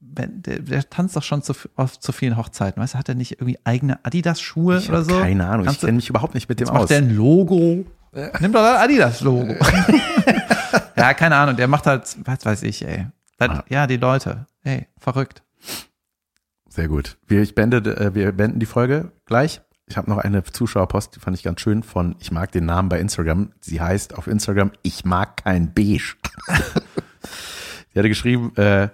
wenn 0.00 0.42
der, 0.42 0.60
der 0.60 0.88
tanzt 0.90 1.16
doch 1.16 1.22
schon 1.22 1.42
zu, 1.42 1.52
auf 1.76 1.98
zu 2.00 2.12
vielen 2.12 2.36
Hochzeiten. 2.36 2.80
Weißt 2.82 2.94
du, 2.94 2.98
hat 2.98 3.08
er 3.08 3.14
nicht 3.14 3.32
irgendwie 3.32 3.58
eigene 3.64 3.98
Adidas-Schuhe 4.04 4.78
Ich 4.78 4.88
oder 4.88 5.04
so? 5.04 5.18
keine 5.20 5.46
Ahnung, 5.46 5.60
ich 5.62 5.66
Kannst 5.66 5.82
du- 5.82 5.86
kenne 5.86 5.96
mich 5.96 6.08
überhaupt 6.08 6.34
nicht 6.34 6.48
mit 6.48 6.60
dem 6.60 6.64
Jetzt 6.66 6.72
macht 6.72 6.82
aus. 6.84 6.88
der 6.88 6.98
ein 6.98 7.14
Logo. 7.14 7.84
Nimm 8.40 8.52
doch 8.52 8.62
das 8.62 8.80
Adidas-Logo. 8.80 9.54
ja, 10.96 11.14
keine 11.14 11.36
Ahnung, 11.36 11.56
der 11.56 11.68
macht 11.68 11.86
halt, 11.86 12.16
was 12.24 12.44
weiß 12.44 12.62
ich, 12.62 12.84
ey. 12.86 13.06
Das, 13.38 13.50
Ah. 13.50 13.64
Ja, 13.68 13.86
die 13.86 13.96
Leute. 13.96 14.46
Ey, 14.62 14.86
verrückt. 14.98 15.42
Sehr 16.68 16.88
gut. 16.88 17.18
Wir, 17.26 17.42
ich 17.42 17.54
beende, 17.54 17.78
äh, 17.78 18.14
wir 18.14 18.32
beenden 18.32 18.58
die 18.60 18.66
Folge 18.66 19.12
gleich. 19.26 19.60
Ich 19.86 19.96
habe 19.96 20.08
noch 20.10 20.18
eine 20.18 20.42
Zuschauerpost, 20.44 21.14
die 21.14 21.20
fand 21.20 21.36
ich 21.36 21.42
ganz 21.42 21.60
schön 21.60 21.82
von, 21.82 22.16
ich 22.18 22.30
mag 22.32 22.52
den 22.52 22.64
Namen 22.64 22.88
bei 22.88 22.98
Instagram. 23.00 23.52
Sie 23.60 23.80
heißt 23.80 24.14
auf 24.16 24.26
Instagram, 24.26 24.72
ich 24.82 25.04
mag 25.04 25.36
kein 25.44 25.74
Beige. 25.74 26.14
Sie 27.92 27.98
hatte 27.98 28.08
geschrieben, 28.08 28.56
äh, 28.56 28.88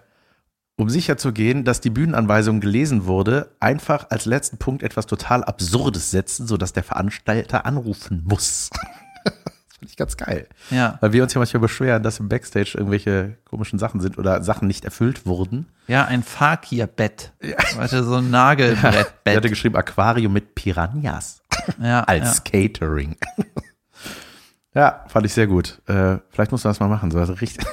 um 0.76 0.88
sicher 0.90 1.16
zu 1.16 1.32
gehen, 1.32 1.64
dass 1.64 1.80
die 1.80 1.90
Bühnenanweisung 1.90 2.60
gelesen 2.60 3.04
wurde, 3.06 3.54
einfach 3.60 4.06
als 4.10 4.24
letzten 4.24 4.58
Punkt 4.58 4.82
etwas 4.82 5.06
total 5.06 5.44
Absurdes 5.44 6.10
setzen, 6.10 6.46
sodass 6.46 6.72
der 6.72 6.82
Veranstalter 6.82 7.66
anrufen 7.66 8.24
muss. 8.26 8.70
finde 9.80 9.90
ich 9.92 9.96
ganz 9.96 10.16
geil. 10.18 10.46
Ja. 10.70 10.98
Weil 11.00 11.14
wir 11.14 11.22
uns 11.22 11.32
ja 11.32 11.38
manchmal 11.38 11.62
beschweren, 11.62 12.02
dass 12.02 12.20
im 12.20 12.28
Backstage 12.28 12.72
irgendwelche 12.74 13.38
komischen 13.46 13.78
Sachen 13.78 14.00
sind 14.00 14.18
oder 14.18 14.42
Sachen 14.42 14.68
nicht 14.68 14.84
erfüllt 14.84 15.24
wurden. 15.24 15.68
Ja, 15.86 16.04
ein 16.04 16.22
Fakir-Bett. 16.22 17.32
Weißt 17.76 17.94
du, 17.94 18.04
so 18.04 18.16
ein 18.16 18.24
Sie 18.24 18.36
hatte 18.36 18.66
Nagelbrettbett. 18.76 19.42
geschrieben, 19.48 19.76
Aquarium 19.76 20.34
mit 20.34 20.54
Piranhas 20.54 21.40
Ja, 21.82 22.04
als 22.04 22.44
Catering. 22.44 23.16
ja, 24.74 25.02
fand 25.08 25.24
ich 25.24 25.32
sehr 25.32 25.46
gut. 25.46 25.80
Äh, 25.86 26.18
vielleicht 26.28 26.52
muss 26.52 26.62
man 26.62 26.70
das 26.72 26.80
mal 26.80 26.88
machen. 26.88 27.10
So 27.10 27.18
also 27.18 27.32
richtig 27.32 27.66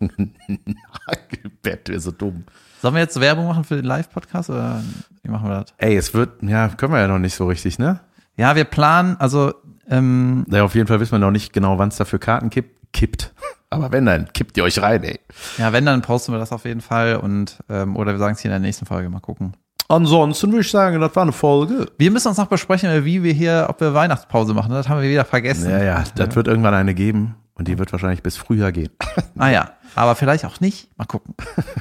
Nagelbett 0.00 1.88
wäre 1.88 2.00
so 2.00 2.10
dumm. 2.10 2.46
Sollen 2.82 2.94
wir 2.94 3.00
jetzt 3.02 3.20
Werbung 3.20 3.46
machen 3.46 3.62
für 3.62 3.76
den 3.76 3.84
Live-Podcast 3.84 4.50
oder 4.50 4.82
wie 5.22 5.30
machen 5.30 5.48
wir 5.48 5.60
das? 5.60 5.72
Ey, 5.78 5.96
es 5.96 6.14
wird, 6.14 6.42
ja, 6.42 6.68
können 6.68 6.92
wir 6.92 7.00
ja 7.00 7.06
noch 7.06 7.20
nicht 7.20 7.36
so 7.36 7.46
richtig, 7.46 7.78
ne? 7.78 8.00
Ja, 8.36 8.56
wir 8.56 8.64
planen, 8.64 9.16
also, 9.20 9.54
ähm, 9.90 10.44
Naja, 10.48 10.64
auf 10.64 10.74
jeden 10.74 10.86
Fall 10.86 11.00
wissen 11.00 11.12
wir 11.12 11.18
noch 11.18 11.30
nicht 11.30 11.52
genau, 11.52 11.78
wann 11.78 11.88
es 11.88 11.96
dafür 11.96 12.18
Karten 12.18 12.50
kippt. 12.50 12.92
Kippt. 12.92 13.32
Aber 13.70 13.90
wenn, 13.90 14.06
dann 14.06 14.32
kippt 14.32 14.56
ihr 14.56 14.62
euch 14.64 14.80
rein, 14.80 15.02
ey. 15.02 15.18
ja, 15.58 15.72
wenn, 15.72 15.84
dann 15.84 16.00
posten 16.02 16.32
wir 16.32 16.38
das 16.38 16.52
auf 16.52 16.64
jeden 16.64 16.80
Fall 16.80 17.16
und, 17.16 17.58
ähm, 17.68 17.96
oder 17.96 18.12
wir 18.12 18.18
sagen 18.18 18.34
es 18.34 18.40
hier 18.40 18.50
in 18.50 18.52
der 18.52 18.60
nächsten 18.60 18.86
Folge, 18.86 19.08
mal 19.10 19.18
gucken. 19.20 19.56
Ansonsten 19.88 20.50
würde 20.50 20.60
ich 20.62 20.70
sagen, 20.70 21.00
das 21.00 21.14
war 21.14 21.24
eine 21.24 21.32
Folge. 21.32 21.86
Wir 21.98 22.10
müssen 22.10 22.28
uns 22.28 22.38
noch 22.38 22.46
besprechen, 22.46 23.04
wie 23.04 23.22
wir 23.22 23.32
hier, 23.32 23.66
ob 23.68 23.80
wir 23.80 23.92
Weihnachtspause 23.92 24.54
machen. 24.54 24.70
Das 24.70 24.88
haben 24.88 25.02
wir 25.02 25.10
wieder 25.10 25.24
vergessen. 25.24 25.68
Ja, 25.70 25.82
ja, 25.82 26.04
das 26.14 26.36
wird 26.36 26.46
irgendwann 26.46 26.74
eine 26.74 26.94
geben 26.94 27.34
und 27.54 27.68
die 27.68 27.78
wird 27.78 27.92
wahrscheinlich 27.92 28.22
bis 28.22 28.36
Frühjahr 28.36 28.72
gehen. 28.72 28.90
Ah 29.36 29.48
ja, 29.50 29.72
aber 29.96 30.14
vielleicht 30.14 30.44
auch 30.44 30.60
nicht. 30.60 30.96
Mal 30.96 31.06
gucken. 31.06 31.34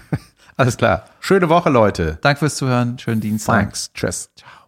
Alles 0.57 0.75
klar. 0.75 1.05
Schöne 1.19 1.49
Woche, 1.49 1.69
Leute. 1.69 2.17
Danke 2.21 2.39
fürs 2.39 2.55
Zuhören. 2.55 2.97
Schönen 2.97 3.21
Dienstag. 3.21 3.59
Thanks. 3.59 3.93
Tschüss. 3.93 4.31
Ciao. 4.35 4.62